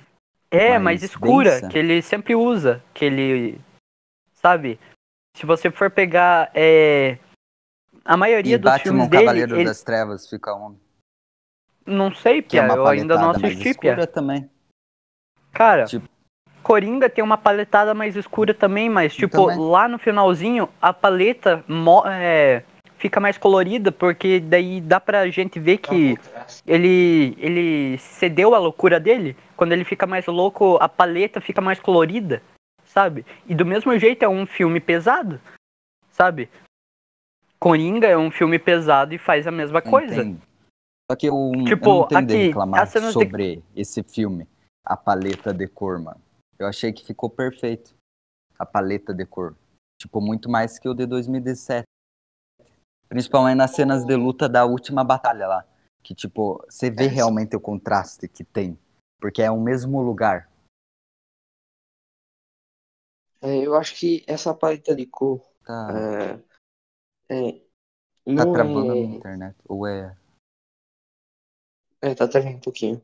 É, 0.49 0.69
mais 0.79 0.83
mais 0.83 1.03
escura, 1.03 1.55
densa? 1.55 1.67
que 1.67 1.77
ele 1.77 2.01
sempre 2.01 2.33
usa, 2.33 2.81
que 2.93 3.03
ele 3.03 3.59
sabe? 4.45 4.79
Se 5.35 5.43
você 5.45 5.71
for 5.71 5.89
pegar 5.89 6.51
é 6.53 7.17
a 8.05 8.15
maioria 8.15 8.55
E 8.55 8.57
dos 8.59 8.71
Batman 8.71 8.83
filmes 8.83 9.09
dele, 9.09 9.23
Cavaleiro 9.23 9.55
ele- 9.55 9.65
das 9.65 9.81
Trevas 9.81 10.29
fica 10.29 10.53
onde? 10.53 10.77
não 11.87 12.13
sei, 12.13 12.41
Que 12.43 12.57
é 12.59 12.61
Pia, 12.61 12.73
uma 12.73 12.75
eu 12.79 12.87
ainda 12.87 13.15
não 13.17 13.31
assisti, 13.31 13.73
Pia. 13.77 14.05
também. 14.07 14.49
Cara, 15.51 15.85
Tipo- 15.85 16.07
Coringa 16.61 17.09
tem 17.09 17.23
uma 17.23 17.37
paletada 17.37 17.93
mais 17.93 18.15
escura 18.15 18.53
também, 18.53 18.89
mas 18.89 19.15
tipo, 19.15 19.37
Também. 19.47 19.57
lá 19.59 19.87
no 19.87 19.97
finalzinho, 19.99 20.67
a 20.81 20.91
paleta 20.91 21.63
é, 22.09 22.63
fica 22.97 23.19
mais 23.19 23.37
colorida, 23.37 23.91
porque 23.91 24.39
daí 24.39 24.81
dá 24.81 24.99
pra 24.99 25.27
gente 25.29 25.59
ver 25.59 25.77
que 25.77 26.15
ele, 26.65 27.35
ele 27.37 27.97
cedeu 27.99 28.55
a 28.55 28.57
loucura 28.59 28.99
dele. 28.99 29.35
Quando 29.55 29.73
ele 29.73 29.83
fica 29.83 30.07
mais 30.07 30.25
louco, 30.25 30.77
a 30.81 30.89
paleta 30.89 31.39
fica 31.39 31.61
mais 31.61 31.79
colorida, 31.79 32.41
sabe? 32.95 33.25
E 33.45 33.53
do 33.53 33.65
mesmo 33.65 33.97
jeito 33.99 34.23
é 34.23 34.29
um 34.29 34.45
filme 34.47 34.79
pesado, 34.79 35.39
sabe? 36.11 36.49
Coringa 37.59 38.07
é 38.07 38.17
um 38.17 38.31
filme 38.31 38.57
pesado 38.57 39.13
e 39.13 39.17
faz 39.17 39.45
a 39.45 39.51
mesma 39.51 39.81
coisa. 39.81 40.23
Só 41.11 41.15
que 41.17 41.27
eu, 41.27 41.51
Tipo, 41.67 41.85
eu 41.89 41.95
não 41.99 42.07
de 42.07 42.15
aqui, 42.15 42.47
reclamar 42.47 42.87
cenas 42.87 43.09
de- 43.09 43.13
sobre 43.13 43.63
esse 43.75 44.01
filme, 44.01 44.47
a 44.85 44.95
paleta 44.95 45.53
de 45.53 45.67
cor, 45.67 45.99
mano. 45.99 46.21
Eu 46.57 46.67
achei 46.67 46.93
que 46.93 47.05
ficou 47.05 47.29
perfeito. 47.29 47.93
A 48.57 48.65
paleta 48.65 49.13
de 49.13 49.25
cor. 49.25 49.53
Tipo, 50.01 50.21
muito 50.21 50.49
mais 50.49 50.79
que 50.79 50.87
o 50.87 50.93
de 50.93 51.05
2017. 51.05 51.83
Principalmente 53.09 53.57
nas 53.57 53.71
cenas 53.71 54.05
de 54.05 54.15
luta 54.15 54.47
da 54.47 54.65
última 54.65 55.03
batalha 55.03 55.47
lá. 55.47 55.65
Que, 56.01 56.15
tipo, 56.15 56.63
você 56.69 56.89
vê 56.89 57.05
É, 57.05 57.07
realmente 57.07 57.55
o 57.55 57.59
contraste 57.59 58.27
que 58.27 58.43
tem. 58.43 58.77
Porque 59.19 59.41
é 59.41 59.51
o 59.51 59.59
mesmo 59.59 60.01
lugar. 60.01 60.49
É, 63.45 63.65
eu 63.65 63.75
acho 63.75 63.95
que 63.95 64.23
essa 64.27 64.53
paleta 64.53 64.95
de 64.95 65.05
cor 65.05 65.39
Tá, 65.65 65.87
é, 67.29 67.35
é, 67.35 67.61
tá 68.35 68.45
travando 68.45 68.95
é- 68.95 69.03
na 69.03 69.15
internet. 69.17 69.55
Ou 69.67 69.87
é. 69.87 70.15
É, 72.01 72.15
tá 72.15 72.25
travando 72.27 72.57
um 72.57 72.59
pouquinho. 72.61 73.01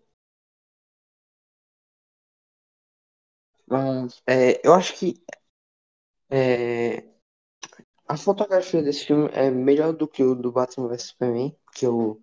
Mas, 3.68 4.22
é, 4.27 4.61
eu 4.68 4.73
acho 4.73 4.93
que 4.95 5.15
é, 6.30 7.03
a 8.07 8.15
fotografia 8.15 8.84
desse 8.84 9.05
filme 9.05 9.27
é 9.34 9.49
melhor 9.49 9.93
do 9.93 10.07
que 10.07 10.23
o 10.23 10.35
do 10.35 10.51
Batman 10.51 10.88
vs 10.88 11.03
Superman, 11.03 11.55
porque 11.65 11.88
o 11.88 12.22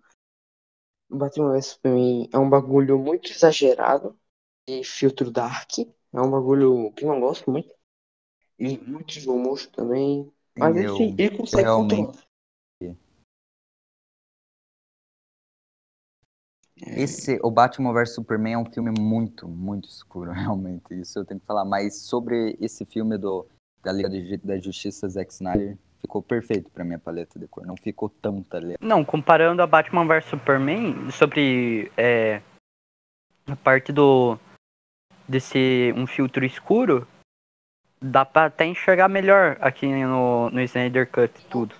Batman 1.09 1.51
vs 1.53 1.65
Superman 1.67 2.29
é 2.33 2.37
um 2.39 2.49
bagulho 2.49 2.97
muito 2.97 3.31
exagerado 3.31 4.17
e 4.67 4.83
filtro 4.83 5.31
dark. 5.31 5.79
É 5.79 6.21
um 6.21 6.31
bagulho 6.31 6.91
que 6.93 7.05
eu 7.05 7.09
não 7.09 7.19
gosto 7.19 7.51
muito. 7.51 7.73
E 8.59 8.77
muito 8.79 9.17
slow 9.17 9.39
motion 9.39 9.69
também. 9.71 10.31
Mas 10.57 10.75
esse, 10.75 11.15
ele 11.17 11.37
consegue 11.37 11.63
realmente- 11.63 12.05
controlar. 12.05 12.29
Esse, 16.81 17.39
o 17.43 17.51
Batman 17.51 17.93
vs 17.93 18.15
Superman 18.15 18.53
é 18.53 18.57
um 18.57 18.65
filme 18.65 18.91
muito, 18.97 19.47
muito 19.47 19.87
escuro, 19.89 20.31
realmente. 20.31 20.93
Isso 20.99 21.19
eu 21.19 21.25
tenho 21.25 21.39
que 21.39 21.45
falar. 21.45 21.65
Mas 21.65 22.01
sobre 22.01 22.57
esse 22.59 22.85
filme 22.85 23.17
do, 23.17 23.45
da 23.83 23.91
Liga 23.91 24.09
da 24.43 24.57
Justiça, 24.57 25.07
Zack 25.07 25.31
Snyder, 25.31 25.77
ficou 25.99 26.21
perfeito 26.21 26.69
pra 26.71 26.85
minha 26.85 26.99
paleta 26.99 27.37
de 27.37 27.47
cor. 27.47 27.65
Não 27.65 27.75
ficou 27.75 28.09
tão, 28.09 28.41
tá 28.41 28.59
ligado? 28.59 28.79
Não, 28.81 29.03
comparando 29.03 29.61
a 29.61 29.67
Batman 29.67 30.05
vs 30.05 30.25
Superman, 30.25 31.11
sobre 31.11 31.91
é, 31.97 32.41
a 33.47 33.55
parte 33.55 33.91
do 33.91 34.37
de 35.27 35.39
ser 35.39 35.93
um 35.93 36.07
filtro 36.07 36.43
escuro, 36.43 37.07
dá 38.01 38.25
pra 38.25 38.45
até 38.45 38.65
enxergar 38.65 39.07
melhor 39.09 39.57
aqui 39.59 39.87
no, 39.87 40.49
no 40.49 40.61
Snyder 40.61 41.09
Cut 41.09 41.33
e 41.39 41.45
tudo. 41.49 41.75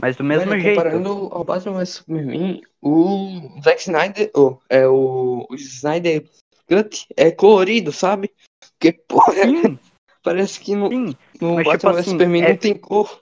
Mas 0.00 0.16
do 0.16 0.24
mesmo 0.24 0.50
Olha, 0.52 0.60
jeito. 0.60 0.76
Comparando 0.76 1.28
ao 1.32 1.44
Batman 1.44 1.78
vs 1.78 1.88
Superman, 1.88 2.62
o 2.80 3.60
Zack 3.62 3.80
Snyder, 3.80 4.30
oh, 4.34 4.58
é 4.68 4.86
o, 4.86 5.46
o 5.50 5.54
Snyder 5.56 6.24
Cut 6.68 7.06
é 7.16 7.32
colorido, 7.32 7.92
sabe? 7.92 8.30
Porque, 8.60 8.92
porra, 8.92 9.32
Sim, 9.34 9.78
parece 10.22 10.60
que 10.60 10.76
no, 10.76 10.88
sim. 10.88 11.16
no 11.40 11.56
mas, 11.56 11.66
Batman 11.66 11.76
tipo 11.78 11.92
vs 11.92 11.98
assim, 11.98 12.10
Superman 12.12 12.44
é- 12.44 12.48
não 12.50 12.56
tem 12.56 12.78
cor. 12.78 13.20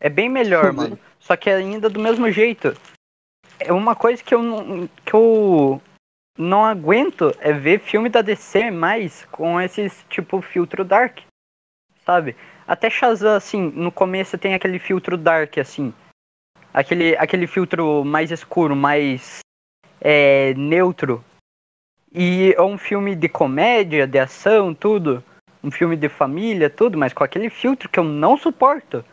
É 0.00 0.08
bem 0.08 0.28
melhor, 0.28 0.72
mano. 0.72 0.98
Só 1.20 1.36
que 1.36 1.48
ainda 1.48 1.88
do 1.88 2.00
mesmo 2.00 2.28
jeito. 2.30 2.74
É 3.60 3.72
uma 3.72 3.94
coisa 3.94 4.22
que 4.22 4.34
eu 4.34 4.42
não. 4.42 4.88
que 5.04 5.14
eu. 5.14 5.80
não 6.36 6.64
aguento 6.64 7.32
é 7.38 7.52
ver 7.52 7.78
filme 7.78 8.08
da 8.08 8.22
DC 8.22 8.70
mais 8.70 9.24
com 9.26 9.60
esses 9.60 10.04
tipo 10.08 10.40
filtro 10.42 10.84
dark, 10.84 11.20
sabe? 12.04 12.36
Até 12.66 12.88
Shazam, 12.88 13.34
assim, 13.34 13.70
no 13.70 13.90
começo 13.90 14.38
tem 14.38 14.54
aquele 14.54 14.78
filtro 14.78 15.16
dark, 15.16 15.58
assim. 15.58 15.92
Aquele, 16.72 17.16
aquele 17.16 17.46
filtro 17.46 18.04
mais 18.04 18.30
escuro, 18.30 18.74
mais 18.74 19.40
é, 20.00 20.54
neutro. 20.54 21.24
E 22.14 22.54
é 22.56 22.62
um 22.62 22.78
filme 22.78 23.14
de 23.14 23.28
comédia, 23.28 24.06
de 24.06 24.18
ação, 24.18 24.74
tudo. 24.74 25.22
Um 25.62 25.70
filme 25.70 25.96
de 25.96 26.08
família, 26.08 26.68
tudo, 26.68 26.98
mas 26.98 27.12
com 27.12 27.22
aquele 27.22 27.48
filtro 27.48 27.88
que 27.88 27.98
eu 27.98 28.04
não 28.04 28.36
suporto, 28.36 29.04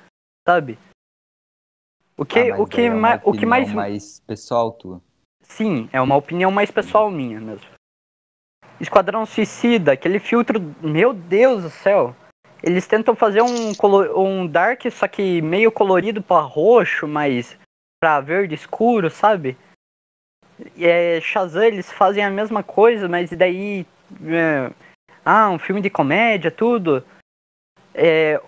sabe? 0.47 0.79
O 2.17 2.25
que, 2.25 2.51
Ah, 2.51 2.59
o 2.59 2.67
que, 2.67 2.81
é 2.81 2.89
uma 2.89 2.99
mais, 2.99 3.21
o 3.23 3.31
que 3.31 3.45
mais 3.45 3.71
mais 3.71 4.19
pessoal 4.21 4.73
tua. 4.73 5.01
Sim, 5.41 5.87
é 5.93 6.01
uma 6.01 6.15
opinião 6.15 6.51
mais 6.51 6.69
pessoal 6.69 7.09
minha 7.09 7.39
mesmo. 7.39 7.67
Esquadrão 8.79 9.25
Suicida, 9.25 9.93
aquele 9.93 10.19
filtro, 10.19 10.59
meu 10.81 11.13
Deus 11.13 11.63
do 11.63 11.69
céu. 11.69 12.15
Eles 12.61 12.87
tentam 12.87 13.15
fazer 13.15 13.41
um, 13.41 13.71
um 14.15 14.47
dark, 14.47 14.85
só 14.91 15.07
que 15.07 15.41
meio 15.41 15.71
colorido 15.71 16.21
pra 16.21 16.39
roxo, 16.39 17.07
mas 17.07 17.57
pra 17.99 18.19
verde 18.19 18.55
escuro, 18.55 19.09
sabe? 19.09 19.57
É, 20.77 21.19
Shazam, 21.21 21.63
eles 21.63 21.91
fazem 21.91 22.23
a 22.23 22.29
mesma 22.29 22.61
coisa, 22.61 23.07
mas 23.07 23.29
daí. 23.31 23.85
é, 24.25 24.71
ah, 25.23 25.49
um 25.49 25.59
filme 25.59 25.81
de 25.81 25.89
comédia, 25.89 26.51
tudo. 26.51 27.03
É, 27.93 28.41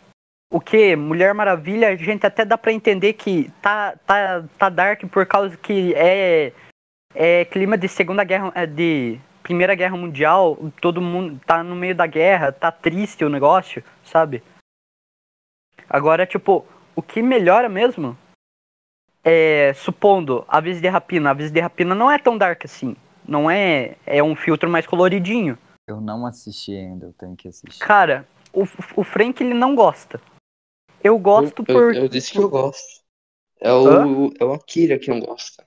o 0.52 0.60
que? 0.60 0.96
Mulher 0.96 1.34
Maravilha, 1.34 1.90
a 1.90 1.96
gente 1.96 2.26
até 2.26 2.44
dá 2.44 2.58
pra 2.58 2.74
entender 2.74 3.14
que 3.14 3.50
tá, 3.62 3.96
tá, 4.06 4.44
tá 4.58 4.70
dark 4.70 5.04
por 5.06 5.26
causa 5.26 5.56
que 5.56 5.94
é 5.96 6.52
é 7.14 7.46
clima 7.46 7.78
de 7.78 7.88
segunda 7.88 8.24
guerra 8.24 8.52
é, 8.56 8.66
de 8.66 9.20
primeira 9.44 9.76
guerra 9.76 9.98
mundial 9.98 10.58
todo 10.80 11.02
mundo 11.02 11.40
tá 11.46 11.64
no 11.64 11.76
meio 11.76 11.96
da 11.96 12.08
guerra 12.08 12.52
tá 12.52 12.72
triste 12.72 13.24
o 13.24 13.30
negócio 13.30 13.84
sabe 14.04 14.44
agora 15.90 16.26
tipo 16.26 16.66
o 16.96 17.02
que 17.02 17.22
melhora 17.22 17.68
mesmo 17.68 18.18
é 19.24 19.74
supondo 19.76 20.44
Aves 20.48 20.82
de 20.82 20.88
Rapina 20.88 21.32
Aves 21.32 21.52
de 21.52 21.60
Rapina 21.60 21.94
não 21.94 22.10
é 22.10 22.18
tão 22.18 22.38
dark 22.38 22.66
assim 22.66 22.96
não 23.28 23.50
é 23.50 23.96
é 24.06 24.22
um 24.22 24.36
filtro 24.36 24.70
mais 24.70 24.88
coloridinho 24.88 25.58
Eu 25.88 26.02
não 26.02 26.26
assisti 26.26 26.76
ainda, 26.76 27.08
eu 27.08 27.14
tenho 27.14 27.36
que 27.36 27.48
assistir. 27.48 27.80
cara 27.80 28.28
o, 28.54 28.64
o 28.96 29.04
Frank 29.04 29.42
ele 29.44 29.54
não 29.54 29.76
gosta 29.76 30.20
eu 31.04 31.18
gosto 31.18 31.62
eu, 31.62 31.66
por 31.66 31.96
eu, 31.96 32.04
eu 32.04 32.08
disse 32.10 32.32
que 32.32 32.38
eu 32.38 32.50
gosto. 32.50 33.02
É 33.60 33.72
o, 33.72 34.32
é 34.40 34.44
o 34.44 34.54
Akira 34.54 34.98
que 34.98 35.10
não 35.10 35.20
gosta. 35.20 35.66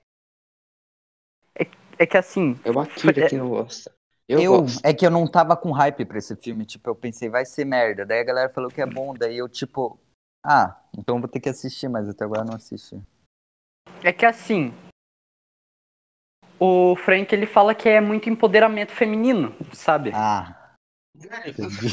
É 1.97 2.05
que 2.05 2.17
assim 2.17 2.59
É 2.63 2.71
o 2.71 2.79
Akira 2.79 3.25
É- 3.25 3.29
que 3.29 3.37
não 3.37 3.49
gosta. 3.49 3.91
Eu, 4.27 4.41
Eu, 4.41 4.51
gosto. 4.61 4.81
é 4.83 4.91
que 4.93 5.05
eu 5.05 5.11
não 5.11 5.27
tava 5.27 5.55
com 5.55 5.71
hype 5.71 6.03
pra 6.03 6.17
esse 6.17 6.35
filme, 6.35 6.65
tipo, 6.65 6.89
eu 6.89 6.95
pensei, 6.95 7.29
vai 7.29 7.45
ser 7.45 7.63
merda. 7.63 8.05
Daí 8.05 8.19
a 8.21 8.23
galera 8.23 8.49
falou 8.49 8.71
que 8.71 8.81
é 8.81 8.85
bom, 8.85 9.13
daí 9.13 9.37
eu, 9.37 9.47
tipo, 9.47 9.99
ah, 10.43 10.75
então 10.97 11.19
vou 11.19 11.29
ter 11.29 11.39
que 11.39 11.49
assistir, 11.49 11.87
mas 11.87 12.09
até 12.09 12.23
agora 12.25 12.41
eu 12.41 12.45
não 12.45 12.55
assisti. 12.55 12.99
É 14.03 14.11
que 14.11 14.25
assim. 14.25 14.73
O 16.59 16.95
Frank 16.95 17.35
ele 17.35 17.45
fala 17.45 17.75
que 17.75 17.87
é 17.87 18.01
muito 18.01 18.29
empoderamento 18.29 18.93
feminino, 18.93 19.53
sabe? 19.73 20.11
Ah, 20.13 20.73
entendi. 21.45 21.87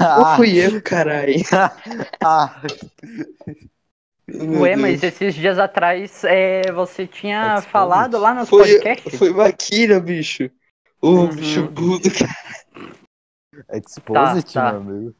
Ah, 0.00 0.36
fui 0.36 0.56
eu, 0.56 0.80
caralho? 0.80 1.34
ah, 2.24 2.62
Meu 4.28 4.60
Ué, 4.60 4.74
Deus. 4.74 4.80
mas 4.80 5.02
esses 5.02 5.34
dias 5.34 5.58
atrás 5.58 6.24
é, 6.24 6.72
você 6.72 7.06
tinha 7.06 7.60
falado 7.62 8.18
lá 8.18 8.34
nos 8.34 8.48
Foi, 8.50 8.68
podcasts. 8.78 9.18
foi 9.18 9.30
o 9.30 9.40
Akira, 9.40 10.00
bicho. 10.00 10.50
O 11.00 11.10
Uhum. 11.10 11.34
bicho 11.36 11.68
burro, 11.70 12.00
cara. 12.00 12.34
Exposit, 13.72 14.52
Tá, 14.52 14.72
tá. 14.72 14.80
meu 14.80 14.80
amigo. 14.94 15.14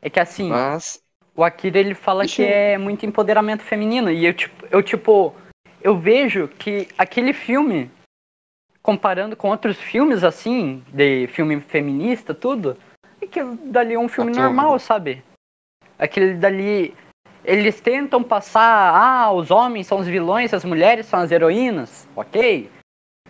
É 0.00 0.08
que 0.08 0.20
assim, 0.20 0.50
Mas, 0.50 1.02
o 1.34 1.42
Akira 1.42 1.78
ele 1.78 1.94
fala 1.94 2.22
Deixa 2.22 2.36
que 2.36 2.42
eu- 2.42 2.48
é 2.48 2.78
muito 2.78 3.04
empoderamento 3.04 3.62
feminino. 3.64 4.10
E 4.10 4.24
eu 4.24 4.32
tipo, 4.32 4.66
eu, 4.70 4.82
tipo, 4.82 5.34
eu 5.82 5.98
vejo 5.98 6.46
que 6.46 6.86
aquele 6.96 7.32
filme, 7.32 7.90
comparando 8.82 9.34
com 9.36 9.48
outros 9.50 9.76
filmes 9.78 10.22
assim, 10.22 10.84
de 10.92 11.26
filme 11.28 11.60
feminista, 11.60 12.32
tudo, 12.32 12.76
é 13.20 13.26
que 13.26 13.42
dali 13.42 13.94
é 13.94 13.98
um 13.98 14.08
filme 14.08 14.30
normal, 14.32 14.72
bom. 14.72 14.78
sabe? 14.78 15.24
Aquele 15.98 16.34
dali. 16.34 16.94
Eles 17.48 17.80
tentam 17.80 18.22
passar, 18.22 18.94
ah, 18.94 19.32
os 19.32 19.50
homens 19.50 19.86
são 19.86 20.00
os 20.00 20.06
vilões, 20.06 20.52
as 20.52 20.66
mulheres 20.66 21.06
são 21.06 21.20
as 21.20 21.30
heroínas, 21.30 22.06
ok? 22.14 22.70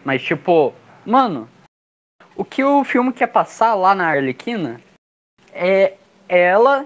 Mas 0.05 0.21
tipo, 0.21 0.75
mano, 1.07 1.49
o 2.35 2.45
que 2.45 2.65
o 2.65 2.83
filme 2.83 3.13
quer 3.13 3.29
passar 3.29 3.77
lá 3.77 3.95
na 3.95 4.09
Arlequina 4.09 4.81
é 5.53 5.97
ela 6.29 6.85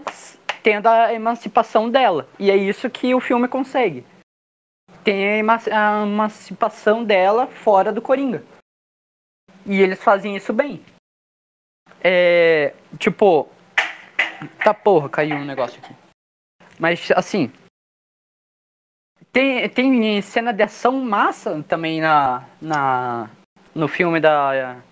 tendo 0.63 0.87
a 0.89 1.15
emancipação 1.15 1.89
dela. 1.91 2.29
E 2.39 2.51
é 2.51 2.57
isso 2.57 2.91
que 2.91 3.15
o 3.15 3.21
filme 3.21 3.49
consegue. 3.49 4.05
Tem 5.03 5.27
a 5.27 5.37
ema- 5.39 5.61
a 5.73 6.03
emancipação 6.03 7.03
dela 7.03 7.47
fora 7.47 7.91
do 7.91 8.03
Coringa. 8.03 8.45
E 9.65 9.81
eles 9.81 10.03
fazem 10.05 10.37
isso 10.37 10.53
bem. 10.53 10.85
É. 12.05 12.75
Tipo. 12.99 13.49
Tá 14.63 14.75
porra, 14.75 15.09
caiu 15.09 15.37
um 15.37 15.45
negócio 15.47 15.81
aqui. 15.83 16.02
Mas 16.83 17.13
assim. 17.13 17.49
Tem, 19.31 19.69
tem 19.69 20.21
cena 20.21 20.53
de 20.53 20.65
ação 20.65 21.01
massa 21.01 21.63
também 21.69 22.01
na, 22.01 22.45
na 22.61 23.31
no 23.73 23.87
filme 23.87 24.19
da 24.19 24.83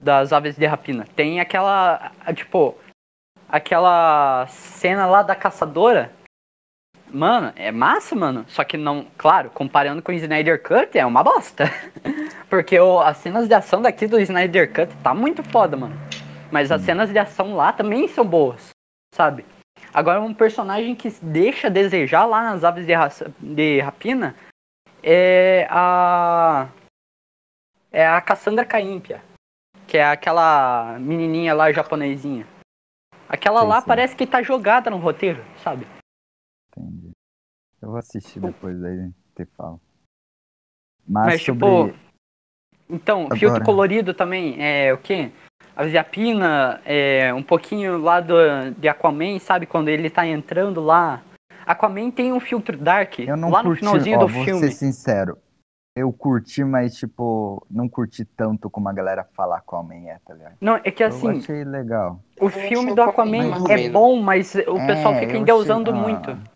das 0.00 0.32
aves 0.32 0.56
de 0.56 0.66
rapina. 0.66 1.06
Tem 1.14 1.38
aquela 1.38 2.10
tipo 2.34 2.76
aquela 3.48 4.48
cena 4.48 5.06
lá 5.06 5.22
da 5.22 5.36
caçadora. 5.36 6.12
Mano, 7.12 7.52
é 7.54 7.70
massa, 7.70 8.16
mano. 8.16 8.44
Só 8.48 8.64
que 8.64 8.76
não, 8.76 9.06
claro, 9.16 9.50
comparando 9.50 10.02
com 10.02 10.10
o 10.10 10.16
Snyder 10.16 10.60
Cut 10.60 10.98
é 10.98 11.06
uma 11.06 11.22
bosta. 11.22 11.66
Porque 12.50 12.76
o, 12.76 12.98
as 12.98 13.18
cenas 13.18 13.46
de 13.46 13.54
ação 13.54 13.80
daqui 13.80 14.08
do 14.08 14.18
Snyder 14.18 14.72
Cut 14.72 14.92
tá 14.96 15.14
muito 15.14 15.44
foda, 15.44 15.76
mano. 15.76 15.94
Mas 16.50 16.72
as 16.72 16.82
cenas 16.82 17.12
de 17.12 17.18
ação 17.20 17.54
lá 17.54 17.72
também 17.72 18.08
são 18.08 18.26
boas, 18.26 18.70
sabe? 19.14 19.44
Agora, 19.96 20.20
um 20.20 20.34
personagem 20.34 20.94
que 20.94 21.08
deixa 21.22 21.68
a 21.68 21.70
desejar 21.70 22.26
lá 22.26 22.42
nas 22.52 22.62
aves 22.64 22.84
de, 22.84 22.92
raça- 22.92 23.32
de 23.40 23.80
rapina 23.80 24.36
é 25.02 25.66
a. 25.70 26.68
É 27.90 28.06
a 28.06 28.20
Cassandra 28.20 28.62
Caímpia. 28.66 29.22
Que 29.88 29.96
é 29.96 30.04
aquela 30.04 30.98
menininha 30.98 31.54
lá 31.54 31.72
japonesinha. 31.72 32.46
Aquela 33.26 33.60
Sei, 33.60 33.68
lá 33.70 33.80
sei. 33.80 33.88
parece 33.88 34.14
que 34.14 34.26
tá 34.26 34.42
jogada 34.42 34.90
no 34.90 34.98
roteiro, 34.98 35.42
sabe? 35.64 35.86
Entendi. 36.76 37.12
Eu 37.80 37.88
vou 37.88 37.96
assistir 37.96 38.38
depois, 38.38 38.82
aí 38.84 39.10
te 39.34 39.46
falo. 39.56 39.80
Mas, 41.08 41.26
Mas, 41.26 41.42
sobre... 41.42 41.64
tipo, 41.92 41.98
Então, 42.90 43.22
Agora- 43.22 43.38
filtro 43.38 43.64
colorido 43.64 44.12
também 44.12 44.62
é 44.62 44.92
o 44.92 44.98
quê? 44.98 45.32
A 45.76 45.86
Ziapina, 45.86 46.80
é 46.86 47.32
um 47.34 47.42
pouquinho 47.42 47.98
lá 47.98 48.18
do, 48.20 48.34
de 48.78 48.88
Aquaman, 48.88 49.38
sabe? 49.38 49.66
Quando 49.66 49.88
ele 49.88 50.08
tá 50.08 50.26
entrando 50.26 50.80
lá. 50.80 51.20
Aquaman 51.66 52.10
tem 52.10 52.32
um 52.32 52.40
filtro 52.40 52.76
dark 52.78 53.18
Eu 53.18 53.36
não 53.36 53.50
lá 53.50 53.62
no 53.62 53.70
curti, 53.70 53.80
finalzinho 53.80 54.16
ó, 54.16 54.20
do 54.20 54.28
vou 54.28 54.44
filme. 54.44 54.60
ser 54.60 54.70
sincero. 54.70 55.36
Eu 55.98 56.12
curti, 56.12 56.62
mas, 56.62 56.94
tipo, 56.94 57.66
não 57.70 57.88
curti 57.88 58.24
tanto 58.24 58.68
como 58.70 58.88
a 58.88 58.92
galera 58.92 59.26
fala 59.34 59.56
Aquaman 59.58 60.06
é, 60.08 60.18
tá 60.24 60.34
ligado? 60.34 60.54
Não, 60.60 60.76
é 60.76 60.90
que 60.90 61.02
eu 61.02 61.08
assim, 61.08 61.38
achei 61.38 61.64
legal. 61.64 62.20
o 62.40 62.44
Eu 62.44 62.50
filme 62.50 62.94
do 62.94 63.02
Aquaman 63.02 63.50
é 63.68 63.88
bom, 63.88 64.20
mas 64.20 64.54
o 64.54 64.86
pessoal 64.86 65.14
É, 65.14 65.20
fica 65.20 65.32
eu 65.34 65.40
endeusando 65.40 65.90
achei- 65.90 66.02
ah. 66.02 66.08
muito. 66.08 66.55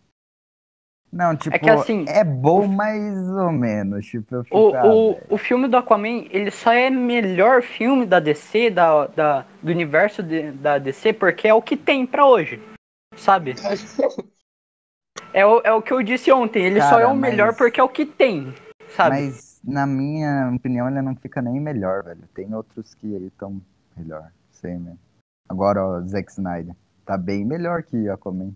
Não, 1.13 1.37
tipo, 1.37 1.59
que 1.59 1.69
assim- 1.69 2.05
é 2.09 2.23
bom 2.23 2.69
mais 2.69 3.29
ou 3.31 3.51
menos. 3.51 4.07
Tipo, 4.07 4.37
eu 4.37 4.45
fico, 4.45 4.57
O, 4.57 4.75
ah, 4.77 4.87
o, 4.87 5.13
velho. 5.15 5.27
o 5.31 5.37
filme 5.39 5.67
do 5.67 5.77
Aquaman, 5.77 6.27
ele 6.31 6.51
só 6.53 6.73
é 6.73 6.89
melhor 6.89 7.63
filme 7.63 8.07
da 8.07 8.21
DC, 8.21 8.71
da, 8.71 9.07
da, 9.09 9.45
do 9.63 9.71
universo 9.73 10.23
de- 10.23 10.53
da 10.53 10.79
DC, 10.79 11.13
porque 11.13 11.49
é 11.49 11.55
o 11.55 11.61
que 11.61 11.77
tem 11.77 12.07
pra 12.07 12.27
hoje, 12.27 12.63
sabe? 13.17 13.55
É 15.33 15.47
o, 15.47 15.61
é 15.63 15.73
o 15.73 15.83
que 15.83 15.93
eu 15.93 16.03
disse 16.03 16.33
ontem, 16.33 16.65
ele 16.65 16.81
só 16.81 16.91
Cara, 16.91 17.03
é 17.03 17.07
o 17.07 17.15
melhor 17.15 17.49
mas- 17.49 17.57
porque 17.59 17.79
é 17.79 17.83
o 17.83 17.89
que 17.89 18.05
tem, 18.05 18.53
sabe? 18.97 19.11
Mas, 19.17 19.61
na 19.65 19.87
minha 19.87 20.51
opinião, 20.55 20.89
ele 20.89 21.01
não 21.03 21.15
fica 21.15 21.41
nem 21.41 21.61
melhor, 21.61 22.03
velho. 22.03 22.23
Tem 22.35 22.53
outros 22.55 22.95
que 22.95 23.07
estão 23.07 23.61
melhor. 23.97 24.31
Sei 24.51 24.73
mesmo. 24.77 24.99
Agora, 25.49 25.85
ó, 25.85 26.01
Zack 26.03 26.31
Snyder. 26.33 26.75
Tá 27.05 27.17
bem 27.17 27.45
melhor 27.45 27.83
que 27.85 28.09
Aquaman, 28.09 28.53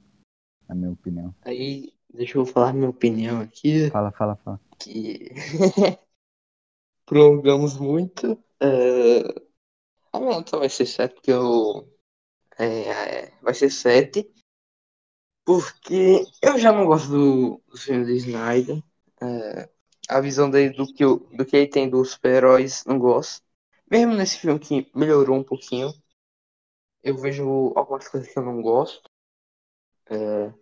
na 0.69 0.75
minha 0.75 0.91
opinião. 0.91 1.33
Aí, 1.45 1.93
deixa 2.15 2.39
eu 2.39 2.47
falar 2.47 2.73
minha 2.73 2.89
opinião 2.91 3.41
aqui. 3.41 3.91
Fala, 3.91 4.11
fala, 4.13 4.37
fala. 4.37 4.61
Que 4.79 5.31
prolongamos 7.07 7.79
muito. 7.79 8.43
É, 8.61 9.21
A 10.13 10.21
minha 10.21 10.33
nota 10.33 10.59
vai 10.59 10.69
ser 10.71 10.87
7, 10.87 11.15
porque 11.15 11.33
eu. 11.33 11.89
É, 12.59 13.33
vai 13.43 13.55
ser 13.55 13.71
7. 13.71 14.31
Porque 15.45 16.25
eu 16.43 16.59
já 16.59 16.73
não 16.73 16.87
gosto 16.87 17.09
do, 17.11 17.63
do 17.69 17.77
filme 17.79 18.05
do 18.05 18.13
Snyder. 18.13 18.83
É, 19.23 19.69
a 20.09 20.21
visão 20.21 20.51
dele 20.51 20.75
do 20.75 20.87
que, 20.93 21.05
o- 21.05 21.19
do 21.37 21.45
que 21.47 21.57
ele 21.57 21.69
tem 21.69 21.89
dos 21.91 22.13
super-heróis, 22.13 22.85
não 22.87 22.99
gosto. 22.99 23.43
Mesmo 23.91 24.15
nesse 24.15 24.39
filme 24.39 24.59
que 24.61 24.91
melhorou 24.95 25.37
um 25.39 25.45
pouquinho, 25.45 25.93
eu 27.05 27.17
vejo 27.17 27.73
algumas 27.77 28.09
coisas 28.09 28.33
que 28.33 28.37
eu 28.37 28.45
não 28.45 28.61
gosto. 28.61 29.09
É, 30.11 30.53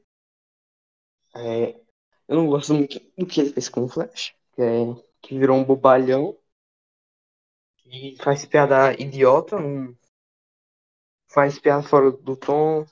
é, 1.34 1.80
eu 2.28 2.36
não 2.36 2.46
gosto 2.46 2.74
muito 2.74 2.98
do 3.16 3.26
que 3.26 3.40
ele 3.40 3.52
fez 3.52 3.68
com 3.68 3.84
o 3.84 3.88
Flash, 3.88 4.34
que, 4.54 4.62
é, 4.62 4.84
que 5.20 5.38
virou 5.38 5.56
um 5.56 5.64
bobalhão, 5.64 6.36
que 7.78 8.16
faz 8.22 8.44
piada 8.44 8.92
idiota, 8.94 9.58
não 9.58 9.94
faz 11.32 11.58
piada 11.58 11.82
fora 11.82 12.10
do 12.10 12.36
tom. 12.36 12.84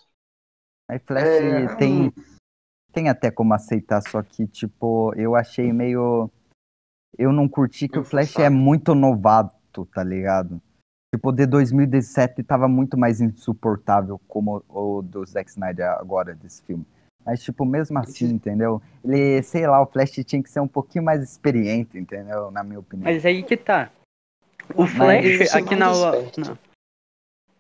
Aí 0.89 0.99
Flash 0.99 1.25
É, 1.25 1.77
tem, 1.77 2.13
tem 2.93 3.09
até 3.09 3.31
como 3.31 3.55
aceitar, 3.55 4.01
só 4.03 4.23
que, 4.23 4.47
tipo, 4.47 5.15
eu 5.15 5.35
achei 5.37 5.73
meio. 5.73 6.31
Eu 7.19 7.33
não 7.33 7.49
curti 7.49 7.89
que 7.89 7.99
o 7.99 8.05
Flash 8.05 8.37
é 8.39 8.49
muito 8.49 8.95
novato, 8.95 9.85
tá 9.87 10.03
ligado? 10.03 10.61
Tipo, 11.15 11.33
de 11.33 11.45
2017 11.45 12.43
tava 12.45 12.69
muito 12.69 12.97
mais 12.97 13.21
insuportável 13.21 14.19
como 14.29 14.65
o 14.69 15.03
do 15.03 15.27
Zack 15.27 15.51
Snyder 15.51 15.91
agora, 15.91 16.35
desse 16.35 16.63
filme. 16.63 16.87
Mas, 17.25 17.43
tipo, 17.43 17.65
mesmo 17.65 17.99
assim, 17.99 18.25
Esse- 18.27 18.35
entendeu? 18.35 18.81
Ele, 19.05 19.43
sei 19.43 19.67
lá, 19.67 19.81
o 19.83 19.87
Flash 19.87 20.13
tinha 20.25 20.43
que 20.43 20.51
ser 20.51 20.61
um 20.61 20.69
pouquinho 20.69 21.05
mais 21.05 21.23
experiente, 21.23 21.99
entendeu? 21.99 22.51
Na 22.51 22.63
minha 22.65 22.79
opinião. 22.81 23.11
Mas 23.13 23.25
aí 23.27 23.43
que 23.43 23.57
tá. 23.57 23.91
O 24.75 24.87
Flash 24.87 25.55
aqui 25.55 25.75
na, 25.77 25.87
na- 26.39 26.59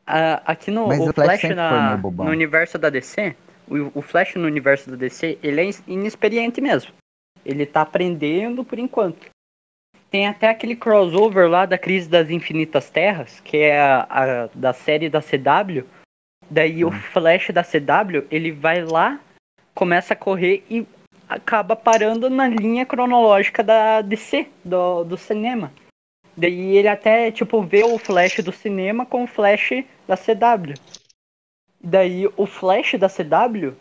a- 0.06 0.42
aqui 0.52 0.70
no 0.70 0.86
Mas 0.86 1.00
o 1.00 1.10
o 1.10 1.12
Flash 1.12 1.40
Flash 1.40 1.54
na, 1.56 1.96
no 1.96 2.30
universo 2.30 2.78
da 2.78 2.88
DC, 2.90 3.34
o, 3.68 3.98
o 3.98 4.02
Flash 4.02 4.34
no 4.36 4.46
universo 4.46 4.90
da 4.90 4.96
DC, 4.96 5.38
ele 5.42 5.60
é 5.60 5.70
inexperiente 5.86 6.60
mesmo. 6.60 6.92
Ele 7.44 7.64
tá 7.66 7.82
aprendendo 7.82 8.64
por 8.64 8.78
enquanto. 8.78 9.28
Tem 10.10 10.26
até 10.26 10.48
aquele 10.48 10.74
crossover 10.74 11.48
lá 11.48 11.66
da 11.66 11.78
Crise 11.78 12.08
das 12.08 12.30
Infinitas 12.30 12.90
Terras, 12.90 13.40
que 13.40 13.56
é 13.58 13.80
a, 13.80 14.06
a- 14.08 14.50
da 14.54 14.72
série 14.72 15.08
da 15.08 15.20
CW. 15.20 15.84
Daí 16.50 16.84
o 16.84 16.90
Flash 16.90 17.50
da 17.50 17.62
CW, 17.62 18.26
ele 18.30 18.50
vai 18.50 18.82
lá, 18.84 19.20
começa 19.80 20.12
a 20.12 20.16
correr 20.16 20.62
e 20.68 20.86
acaba 21.26 21.74
parando 21.74 22.28
na 22.28 22.46
linha 22.46 22.84
cronológica 22.84 23.62
da 23.64 24.02
DC, 24.02 24.46
do, 24.62 25.04
do 25.04 25.16
cinema. 25.16 25.72
Daí 26.36 26.76
ele 26.76 26.86
até, 26.86 27.30
tipo, 27.30 27.62
vê 27.62 27.82
o 27.82 27.96
Flash 27.96 28.44
do 28.44 28.52
cinema 28.52 29.06
com 29.06 29.24
o 29.24 29.26
Flash 29.26 29.82
da 30.06 30.18
CW. 30.18 30.74
Daí 31.82 32.28
o 32.36 32.44
Flash 32.44 32.98
da 32.98 33.08
CW, 33.08 33.74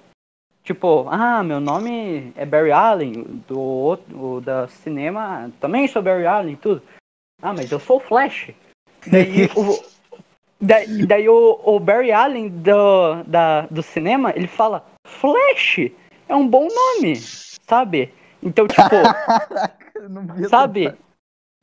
tipo, 0.63 1.05
ah, 1.09 1.43
meu 1.43 1.59
nome 1.59 2.31
é 2.37 2.45
Barry 2.45 2.71
Allen, 2.71 3.43
do 3.45 3.59
outro, 3.59 4.35
o 4.35 4.39
da 4.39 4.69
cinema, 4.69 5.51
também 5.59 5.85
sou 5.85 6.01
Barry 6.01 6.25
Allen, 6.25 6.55
tudo. 6.55 6.81
Ah, 7.41 7.51
mas 7.51 7.69
eu 7.69 7.79
sou 7.79 7.97
o 7.97 7.99
Flash. 7.99 8.51
Daí 9.05 9.47
o, 9.53 9.83
daí, 10.61 11.05
daí 11.05 11.27
o, 11.27 11.59
o 11.61 11.77
Barry 11.77 12.13
Allen 12.13 12.47
do, 12.47 13.21
da, 13.23 13.63
do 13.63 13.83
cinema, 13.83 14.31
ele 14.33 14.47
fala, 14.47 14.88
Flash 15.09 15.91
é 16.27 16.35
um 16.35 16.47
bom 16.47 16.67
nome, 16.67 17.15
sabe? 17.17 18.13
Então, 18.41 18.67
tipo, 18.67 18.81
Eu 19.95 20.09
não 20.09 20.25
vi 20.27 20.39
essa 20.41 20.49
sabe? 20.49 20.93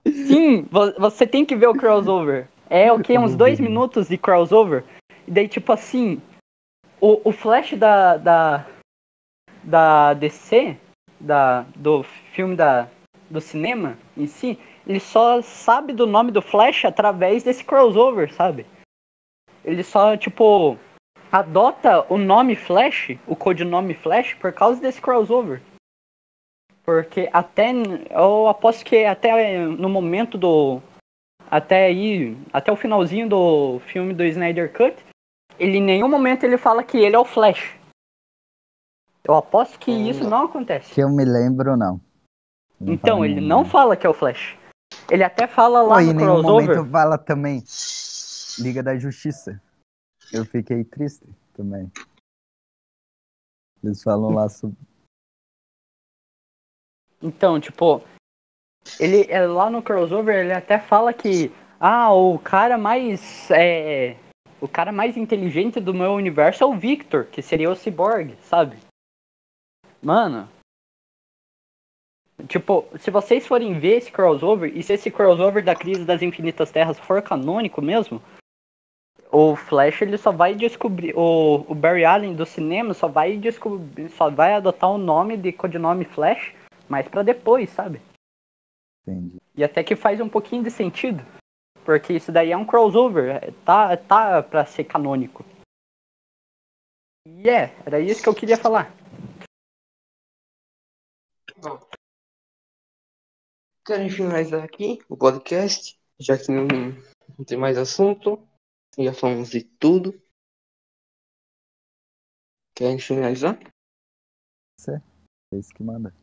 Sim, 0.06 0.62
vo- 0.70 0.92
você 0.98 1.26
tem 1.26 1.44
que 1.44 1.56
ver 1.56 1.68
o 1.68 1.74
crossover. 1.74 2.48
É 2.68 2.92
o 2.92 3.00
que? 3.00 3.16
Uns 3.18 3.34
dois 3.34 3.58
minutos 3.60 4.08
de 4.08 4.18
crossover. 4.18 4.84
E 5.26 5.30
daí, 5.30 5.48
tipo 5.48 5.72
assim, 5.72 6.20
o, 7.00 7.20
o 7.28 7.32
Flash 7.32 7.74
da, 7.74 8.16
da, 8.16 8.66
da 9.62 10.14
DC, 10.14 10.76
da, 11.18 11.62
do 11.74 12.02
filme 12.02 12.54
da, 12.54 12.88
do 13.30 13.40
cinema 13.40 13.96
em 14.16 14.26
si, 14.26 14.58
ele 14.86 15.00
só 15.00 15.40
sabe 15.42 15.92
do 15.92 16.06
nome 16.06 16.30
do 16.30 16.42
Flash 16.42 16.84
através 16.84 17.42
desse 17.42 17.64
crossover, 17.64 18.32
sabe? 18.32 18.66
Ele 19.64 19.82
só, 19.82 20.16
tipo, 20.16 20.78
adota 21.30 22.04
o 22.12 22.16
nome 22.18 22.56
Flash, 22.56 23.16
o 23.26 23.34
codinome 23.36 23.94
Flash, 23.94 24.34
por 24.34 24.52
causa 24.52 24.80
desse 24.80 25.00
crossover. 25.00 25.60
Porque 26.84 27.28
até. 27.32 27.72
Eu 28.10 28.48
aposto 28.48 28.84
que 28.84 29.04
até 29.04 29.58
no 29.66 29.88
momento 29.88 30.38
do. 30.38 30.80
Até 31.50 31.86
aí. 31.86 32.36
Até 32.52 32.70
o 32.72 32.76
finalzinho 32.76 33.28
do 33.28 33.80
filme 33.86 34.14
do 34.14 34.24
Snyder 34.24 34.72
Cut. 34.72 34.96
Ele 35.58 35.78
em 35.78 35.82
nenhum 35.82 36.08
momento 36.08 36.44
ele 36.44 36.58
fala 36.58 36.84
que 36.84 36.98
ele 36.98 37.16
é 37.16 37.18
o 37.18 37.24
Flash. 37.24 37.74
Eu 39.24 39.34
aposto 39.34 39.78
que 39.78 39.90
Hum, 39.90 40.08
isso 40.08 40.22
não. 40.22 40.30
não 40.30 40.44
acontece. 40.44 40.92
Que 40.94 41.00
eu 41.02 41.08
me 41.10 41.24
lembro, 41.24 41.76
não. 41.76 42.00
Não 42.78 42.92
Então, 42.92 43.24
ele 43.24 43.36
nenhum 43.36 43.48
não 43.48 43.64
fala 43.64 43.96
que 43.96 44.06
é 44.06 44.10
o 44.10 44.14
Flash. 44.14 44.56
Ele 45.10 45.24
até 45.24 45.46
fala 45.48 45.82
lá 45.82 45.94
Pô, 45.96 46.00
em 46.00 46.06
no 46.08 46.12
nenhum 46.12 46.32
crossover. 46.42 46.68
momento 46.76 46.90
fala 46.92 47.18
também 47.18 47.64
Liga 48.60 48.82
da 48.82 48.96
Justiça. 48.96 49.60
Eu 50.32 50.44
fiquei 50.44 50.84
triste 50.84 51.24
também. 51.54 51.90
Eles 53.82 54.02
falam 54.02 54.30
lá 54.30 54.48
sobre. 54.48 54.76
Então, 57.22 57.60
tipo, 57.60 58.02
ele 59.00 59.30
é, 59.30 59.46
lá 59.46 59.70
no 59.70 59.82
crossover 59.82 60.36
ele 60.36 60.52
até 60.52 60.78
fala 60.78 61.12
que 61.12 61.50
ah, 61.80 62.12
o 62.12 62.38
cara 62.38 62.76
mais 62.76 63.50
é, 63.50 64.16
o 64.60 64.68
cara 64.68 64.92
mais 64.92 65.16
inteligente 65.16 65.80
do 65.80 65.94
meu 65.94 66.12
universo 66.12 66.64
é 66.64 66.66
o 66.66 66.76
Victor, 66.76 67.26
que 67.26 67.42
seria 67.42 67.70
o 67.70 67.76
Cyborg, 67.76 68.36
sabe? 68.42 68.78
Mano, 70.02 70.48
tipo, 72.48 72.86
se 72.98 73.10
vocês 73.10 73.46
forem 73.46 73.78
ver 73.78 73.98
esse 73.98 74.10
crossover 74.10 74.76
e 74.76 74.82
se 74.82 74.92
esse 74.92 75.10
crossover 75.10 75.64
da 75.64 75.74
crise 75.74 76.04
das 76.04 76.22
infinitas 76.22 76.70
terras 76.70 76.98
for 76.98 77.22
canônico 77.22 77.82
mesmo, 77.82 78.20
o 79.32 79.56
Flash 79.56 80.02
ele 80.02 80.16
só 80.18 80.30
vai 80.32 80.54
descobrir 80.54 81.14
o, 81.16 81.64
o 81.68 81.74
Barry 81.74 82.04
Allen 82.04 82.34
do 82.34 82.46
cinema 82.46 82.94
só 82.94 83.08
vai 83.08 83.36
descobrir, 83.36 84.08
só 84.10 84.30
vai 84.30 84.54
adotar 84.54 84.90
o 84.90 84.98
nome 84.98 85.36
de 85.36 85.52
codinome 85.52 86.04
Flash 86.04 86.54
mais 86.88 87.08
pra 87.08 87.22
depois, 87.22 87.70
sabe? 87.70 88.00
Entendi. 89.06 89.36
E 89.54 89.64
até 89.64 89.82
que 89.82 89.96
faz 89.96 90.20
um 90.20 90.28
pouquinho 90.28 90.62
de 90.62 90.70
sentido. 90.70 91.24
Porque 91.84 92.12
isso 92.12 92.32
daí 92.32 92.50
é 92.50 92.56
um 92.56 92.64
crossover. 92.66 93.36
é- 93.36 93.52
Tá, 93.64 93.96
tá 93.96 94.42
pra 94.42 94.66
ser 94.66 94.84
canônico. 94.84 95.44
E 97.26 97.48
é, 97.48 97.74
era 97.86 98.00
isso 98.00 98.22
que 98.22 98.28
eu 98.28 98.34
queria 98.34 98.56
falar. 98.56 98.92
Querem 103.84 104.10
finalizar 104.10 104.64
aqui 104.64 104.98
o 105.08 105.16
podcast, 105.16 105.98
já 106.18 106.36
que 106.36 106.50
não, 106.50 106.66
não 107.38 107.44
tem 107.44 107.56
mais 107.56 107.78
assunto. 107.78 108.46
Já 108.98 109.12
falamos 109.12 109.50
de 109.50 109.62
tudo. 109.62 110.18
Querem 112.74 112.98
finalizar? 112.98 113.58
É 114.88 115.56
isso 115.56 115.74
que 115.74 115.82
manda. 115.82 116.14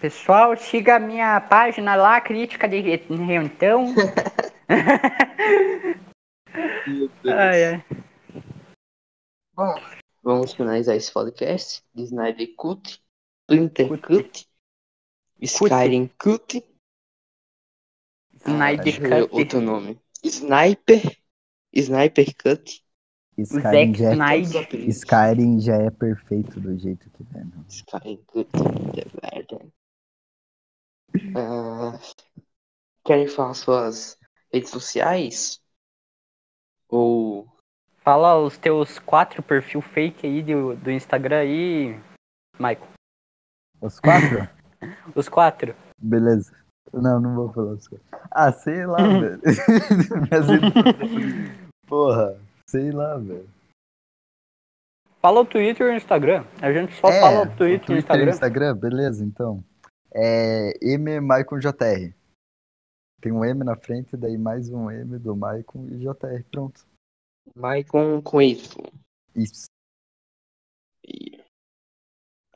Pessoal, 0.00 0.56
siga 0.56 0.96
a 0.96 1.00
minha 1.00 1.38
página 1.40 1.94
lá, 1.94 2.18
Crítica 2.20 2.66
de 2.66 2.80
Rentão. 2.80 3.94
ai, 7.26 7.64
ai. 7.64 7.84
Bom, 9.52 9.74
vamos 10.22 10.54
finalizar 10.54 10.96
esse 10.96 11.12
podcast 11.12 11.84
de 11.94 12.04
Snyder 12.04 12.54
Cut, 12.56 13.02
Splinter 13.42 14.00
Cut, 14.00 14.48
Skyrim 15.42 16.08
Cut, 16.18 16.64
Snyder 18.46 19.00
ver 19.00 19.28
Cut. 19.28 19.34
outro 19.34 19.60
nome. 19.60 20.00
Sniper, 20.24 21.20
Sniper 21.72 22.34
Cut, 22.36 22.84
Skyrim 23.38 23.94
já, 23.94 24.12
é. 24.12 24.76
Skyrim 24.88 25.60
já 25.60 25.76
é 25.76 25.90
perfeito 25.90 26.60
do 26.60 26.76
jeito 26.78 27.08
que 27.10 27.22
é. 27.34 27.44
Não. 27.44 27.64
Skyrim 27.68 28.22
Cut, 28.26 28.50
Garden. 29.22 29.72
Ah, 31.36 31.98
querem 33.04 33.26
falar 33.26 33.54
suas 33.54 34.18
redes 34.52 34.70
sociais? 34.70 35.60
Ou 36.88 37.48
Fala 38.02 38.38
os 38.38 38.56
teus 38.56 38.98
quatro 38.98 39.42
perfil 39.42 39.82
fake 39.82 40.26
aí 40.26 40.42
do, 40.42 40.74
do 40.74 40.90
Instagram 40.90 41.40
aí, 41.40 42.00
Michael. 42.54 42.88
Os 43.80 44.00
quatro? 44.00 44.48
Os 45.14 45.28
quatro. 45.28 45.76
Beleza. 45.98 46.56
Não, 46.92 47.20
não 47.20 47.34
vou 47.34 47.52
falar 47.52 47.72
os 47.72 47.88
quatro. 47.88 48.06
Ah, 48.30 48.52
sei 48.52 48.86
lá, 48.86 48.98
velho. 49.20 49.40
Porra, 51.86 52.40
sei 52.66 52.90
lá, 52.90 53.16
velho. 53.16 53.48
Fala 55.20 55.40
o 55.40 55.44
Twitter 55.44 55.86
e 55.86 55.90
o 55.90 55.96
Instagram. 55.96 56.44
A 56.62 56.72
gente 56.72 56.94
só 56.94 57.08
É, 57.08 57.20
fala 57.20 57.42
o 57.42 57.56
Twitter 57.56 57.70
e 57.70 57.74
o 57.74 57.80
Twitter 57.80 57.96
e 57.96 57.98
Instagram. 57.98 58.30
Instagram, 58.30 58.76
beleza, 58.76 59.24
então. 59.24 59.62
É 60.12 60.72
M 60.82 61.20
Maicon 61.20 61.58
JR. 61.58 62.12
Tem 63.20 63.30
um 63.30 63.44
M 63.44 63.62
na 63.62 63.76
frente, 63.76 64.16
daí 64.16 64.38
mais 64.38 64.70
um 64.70 64.90
M 64.90 65.18
do 65.18 65.36
Maicon 65.36 65.86
e 65.88 65.98
JR, 65.98 66.42
pronto. 66.50 66.86
Maicon 67.54 68.22
com 68.22 68.40
Y? 68.40 68.90
Isso. 69.36 69.66
E, 71.06 71.38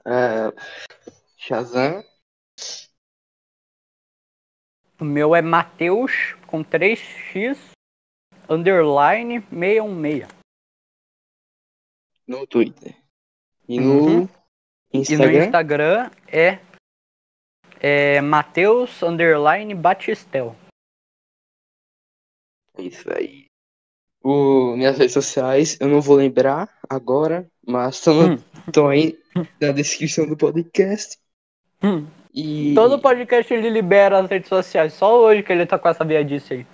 ah, 0.06 0.50
Shazam. 1.36 2.02
O 5.00 5.04
meu 5.04 5.34
é 5.34 5.42
Mateus 5.42 6.34
com 6.46 6.62
3x 6.64 7.58
underline 8.48 9.40
616. 9.50 10.28
No 12.26 12.46
Twitter. 12.46 12.96
E 13.68 13.78
Uhum. 13.80 14.20
no 14.20 14.22
E 14.92 14.96
no 14.96 15.00
Instagram. 15.00 15.44
Instagram 15.44 16.10
é, 16.28 16.58
é 17.80 18.20
Mateus 18.20 19.02
underline 19.02 19.74
Batistel. 19.74 20.54
É 22.76 22.82
Isso 22.82 23.08
aí. 23.12 23.46
O, 24.22 24.74
minhas 24.76 24.96
redes 24.96 25.12
sociais, 25.12 25.76
eu 25.80 25.88
não 25.88 26.00
vou 26.00 26.16
lembrar 26.16 26.78
agora, 26.88 27.46
mas 27.66 28.06
Hum. 28.06 28.36
estão 28.66 28.88
aí 28.88 29.18
na 29.60 29.70
descrição 29.72 30.26
do 30.26 30.36
podcast. 30.36 31.18
Hum. 31.82 32.06
E 32.34 32.74
Todo 32.74 33.00
podcast 33.00 33.52
ele 33.54 33.70
libera 33.70 34.18
as 34.18 34.28
redes 34.28 34.48
sociais. 34.48 34.92
Só 34.94 35.20
hoje 35.20 35.42
que 35.42 35.52
ele 35.52 35.66
tá 35.66 35.78
com 35.78 35.88
essa 35.88 36.04
viadice 36.04 36.54
aí. 36.54 36.66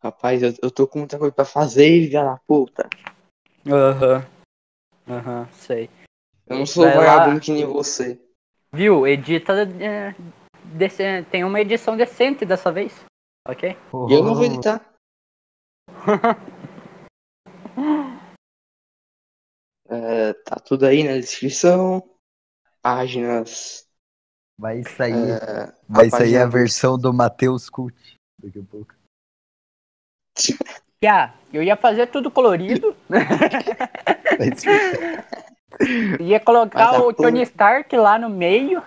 rapaz, 0.00 0.42
eu, 0.42 0.52
eu 0.62 0.70
tô 0.70 0.86
com 0.86 1.00
muita 1.00 1.18
coisa 1.18 1.34
pra 1.34 1.44
fazer, 1.44 2.06
filha 2.06 2.24
da 2.24 2.36
puta. 2.46 2.88
Aham. 3.66 4.24
Aham, 5.08 5.48
sei. 5.52 5.90
Eu 6.46 6.58
não 6.58 6.66
sou 6.66 6.84
Vai 6.84 6.96
lá. 6.96 7.02
vagabundo 7.18 7.40
que 7.40 7.50
nem 7.52 7.64
você. 7.64 8.20
Viu? 8.72 9.06
Edita. 9.06 9.52
é, 9.80 10.14
dece- 10.64 11.24
Tem 11.30 11.42
uma 11.44 11.60
edição 11.60 11.96
decente 11.96 12.44
dessa 12.44 12.70
vez. 12.70 13.04
Ok? 13.48 13.70
E 13.70 14.12
eu 14.12 14.22
não 14.22 14.34
vou 14.34 14.44
editar. 14.44 14.80
É, 19.88 20.32
tá 20.32 20.56
tudo 20.56 20.86
aí 20.86 21.04
na 21.04 21.14
descrição. 21.18 22.02
Páginas. 22.82 23.86
Vai 24.58 24.82
sair, 24.82 25.30
é, 25.30 25.72
vai 25.88 26.08
a 26.08 26.10
sair 26.10 26.36
a 26.36 26.46
versão 26.46 26.98
do 26.98 27.12
Matheus 27.12 27.70
Cult 27.70 27.96
daqui 28.38 28.58
a 28.58 28.62
pouco. 28.62 28.94
Já, 31.02 31.34
eu 31.52 31.62
ia 31.62 31.76
fazer 31.76 32.08
tudo 32.08 32.30
colorido. 32.30 32.94
Ia 36.20 36.38
colocar 36.38 37.00
o 37.00 37.14
Tony 37.14 37.42
Stark 37.42 37.96
lá 37.96 38.18
no 38.18 38.28
meio. 38.28 38.82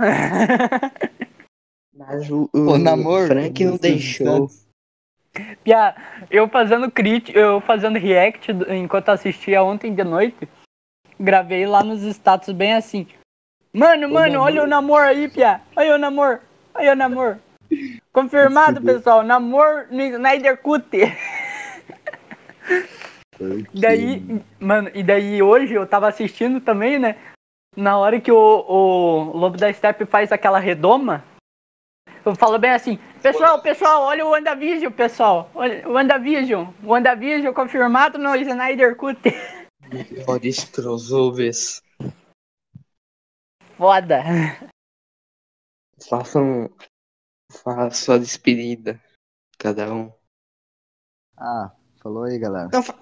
Mas 1.94 2.30
o, 2.30 2.48
o, 2.54 2.74
O 2.74 2.78
namoro. 2.78 3.28
Frank 3.28 3.66
não 3.66 3.78
deixou. 3.78 4.50
Pia, 5.64 5.96
eu 6.30 6.48
fazendo 6.48 6.90
crítica, 6.90 7.38
eu 7.38 7.60
fazendo 7.62 8.00
react 8.00 8.52
enquanto 8.70 9.10
assistia 9.10 9.64
ontem 9.64 9.94
de 9.94 10.04
noite, 10.04 10.48
gravei 11.20 11.66
lá 11.66 11.84
nos 11.84 12.02
status 12.04 12.54
bem 12.54 12.74
assim. 12.74 13.08
Mano, 13.76 14.08
mano, 14.10 14.40
olha 14.40 14.64
o 14.64 14.68
namoro 14.68 15.04
aí, 15.04 15.28
Pia. 15.28 15.60
Olha 15.76 15.96
o 15.96 15.98
namoro. 15.98 16.40
Olha 16.74 16.94
o 16.94 16.96
namoro. 16.96 17.38
Confirmado, 18.14 18.82
pessoal. 18.82 19.22
Namoro 19.22 19.88
no 19.92 20.02
Snyder 20.02 20.58
Cut. 20.58 20.88
Daí, 23.74 24.24
mano, 24.62 24.90
e 24.94 25.04
daí 25.04 25.44
hoje 25.44 25.74
eu 25.74 25.86
tava 25.86 26.08
assistindo 26.08 26.62
também, 26.62 26.98
né? 26.98 27.18
Na 27.76 27.98
hora 27.98 28.22
que 28.22 28.32
o, 28.32 28.38
o 28.38 29.38
Lobo 29.38 29.58
da 29.58 29.72
Steppe 29.74 30.06
faz 30.06 30.32
aquela 30.32 30.58
redoma, 30.58 31.22
eu 32.26 32.34
falo 32.34 32.58
bem 32.58 32.72
assim, 32.72 32.98
pessoal, 33.22 33.62
pessoal, 33.62 34.04
olha 34.04 34.26
o 34.26 34.30
WandaVision, 34.30 34.92
pessoal. 34.94 35.52
Olha 35.54 35.86
o 35.86 35.92
WandaVision. 35.92 36.68
O 36.82 36.92
WandaVision 36.92 37.54
confirmado 37.54 38.18
no 38.18 38.34
Snyder 38.38 38.96
Cut. 38.96 39.20
Melhores 39.92 40.64
crossovers. 40.64 41.84
Foda. 43.78 44.22
Façam. 46.10 46.70
Façam 47.52 48.16
a 48.16 48.18
despedida. 48.18 49.00
Cada 49.58 49.92
um. 49.94 50.12
Ah, 51.38 51.72
falou 52.02 52.24
aí, 52.24 52.38
galera. 52.40 52.70
Não, 52.72 52.84
fa- 52.84 52.98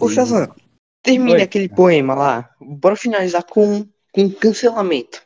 Ô, 0.00 0.08
Shazam, 0.08 0.54
termine 1.02 1.34
Oi. 1.34 1.42
aquele 1.42 1.68
poema 1.68 2.14
lá. 2.14 2.54
Bora 2.60 2.96
finalizar 2.96 3.44
com, 3.44 3.86
com 4.12 4.30
cancelamento. 4.32 5.22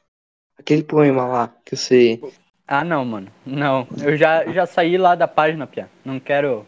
Aquele 0.59 0.83
poema 0.83 1.27
lá 1.27 1.49
que 1.65 1.77
você. 1.77 2.21
Ah, 2.67 2.85
não, 2.85 3.05
mano. 3.05 3.33
Não, 3.45 3.87
eu 4.03 4.17
já, 4.17 4.45
já 4.53 4.67
saí 4.67 4.97
lá 4.97 5.15
da 5.15 5.29
página, 5.29 5.67
Pia. 5.67 5.91
Não 6.05 6.19
quero 6.21 6.67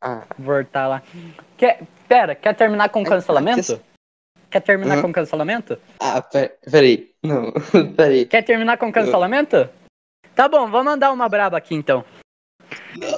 Ah, 0.00 0.26
voltar 0.38 0.86
lá. 0.88 1.02
Quer, 1.56 1.86
pera, 2.08 2.34
quer 2.34 2.54
terminar 2.54 2.88
com 2.90 3.00
É, 3.00 3.04
cancelamento? 3.04 3.82
Quer 4.50 4.60
terminar 4.60 4.98
Hã? 4.98 5.02
com 5.02 5.12
cancelamento? 5.12 5.78
ah 6.00 6.22
pe- 6.22 6.56
peraí. 6.70 7.10
Não, 7.22 7.52
peraí. 7.96 8.24
Quer 8.26 8.42
terminar 8.42 8.78
com 8.78 8.90
cancelamento? 8.92 9.68
Tá 10.34 10.48
bom, 10.48 10.70
vou 10.70 10.82
mandar 10.84 11.12
uma 11.12 11.28
braba 11.28 11.58
aqui 11.58 11.74
então. 11.74 12.04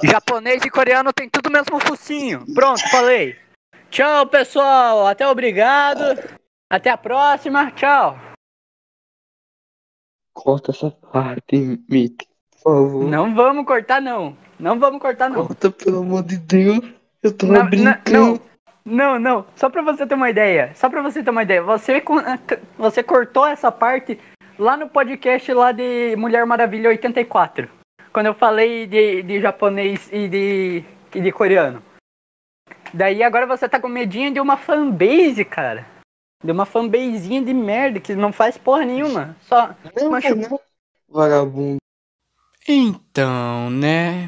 Japonês 0.03 0.63
e 0.65 0.69
coreano 0.69 1.13
tem 1.13 1.29
tudo 1.29 1.47
o 1.47 1.51
mesmo 1.51 1.79
focinho. 1.79 2.43
Pronto, 2.53 2.81
falei. 2.89 3.35
Tchau, 3.89 4.25
pessoal. 4.27 5.07
Até 5.07 5.27
obrigado. 5.27 6.01
Até 6.69 6.89
a 6.89 6.97
próxima. 6.97 7.71
Tchau. 7.71 8.17
Corta 10.33 10.71
essa 10.71 10.89
parte, 10.91 11.79
Mick. 11.89 12.25
Por 12.51 12.61
favor. 12.73 13.03
Não 13.09 13.35
vamos 13.35 13.65
cortar, 13.65 14.01
não. 14.01 14.37
Não 14.59 14.79
vamos 14.79 15.01
cortar, 15.01 15.29
não. 15.29 15.47
Corta, 15.47 15.69
pelo 15.71 15.99
amor 15.99 16.23
de 16.23 16.37
Deus. 16.37 16.79
Eu 17.21 17.35
tô 17.35 17.45
Não, 17.47 17.69
brincando. 17.69 18.11
não, 18.11 18.39
não, 18.85 19.19
não. 19.19 19.45
Só 19.55 19.69
pra 19.69 19.81
você 19.81 20.05
ter 20.05 20.15
uma 20.15 20.29
ideia. 20.29 20.71
Só 20.75 20.89
pra 20.89 21.01
você 21.01 21.23
ter 21.23 21.29
uma 21.29 21.43
ideia. 21.43 21.61
Você, 21.61 22.03
você 22.77 23.03
cortou 23.03 23.45
essa 23.45 23.71
parte 23.71 24.19
lá 24.57 24.75
no 24.75 24.89
podcast 24.89 25.53
lá 25.53 25.71
de 25.71 26.15
Mulher 26.15 26.45
Maravilha 26.45 26.89
84. 26.89 27.69
Quando 28.11 28.25
eu 28.25 28.33
falei 28.33 28.87
de, 28.87 29.23
de 29.23 29.39
japonês 29.39 30.09
e 30.11 30.27
de, 30.27 30.83
e 31.15 31.21
de 31.21 31.31
coreano. 31.31 31.81
Daí 32.93 33.23
agora 33.23 33.45
você 33.45 33.69
tá 33.69 33.79
com 33.79 33.87
medinho 33.87 34.33
de 34.33 34.39
uma 34.39 34.57
fanbase, 34.57 35.45
cara. 35.45 35.85
De 36.43 36.51
uma 36.51 36.65
fanbasezinha 36.65 37.41
de 37.41 37.53
merda 37.53 37.99
que 37.99 38.15
não 38.15 38.33
faz 38.33 38.57
porra 38.57 38.83
nenhuma. 38.83 39.37
Só. 39.41 39.75
Não, 39.95 40.11
não. 40.11 40.59
Vagabundo. 41.07 41.77
Então, 42.67 43.69
né? 43.69 44.27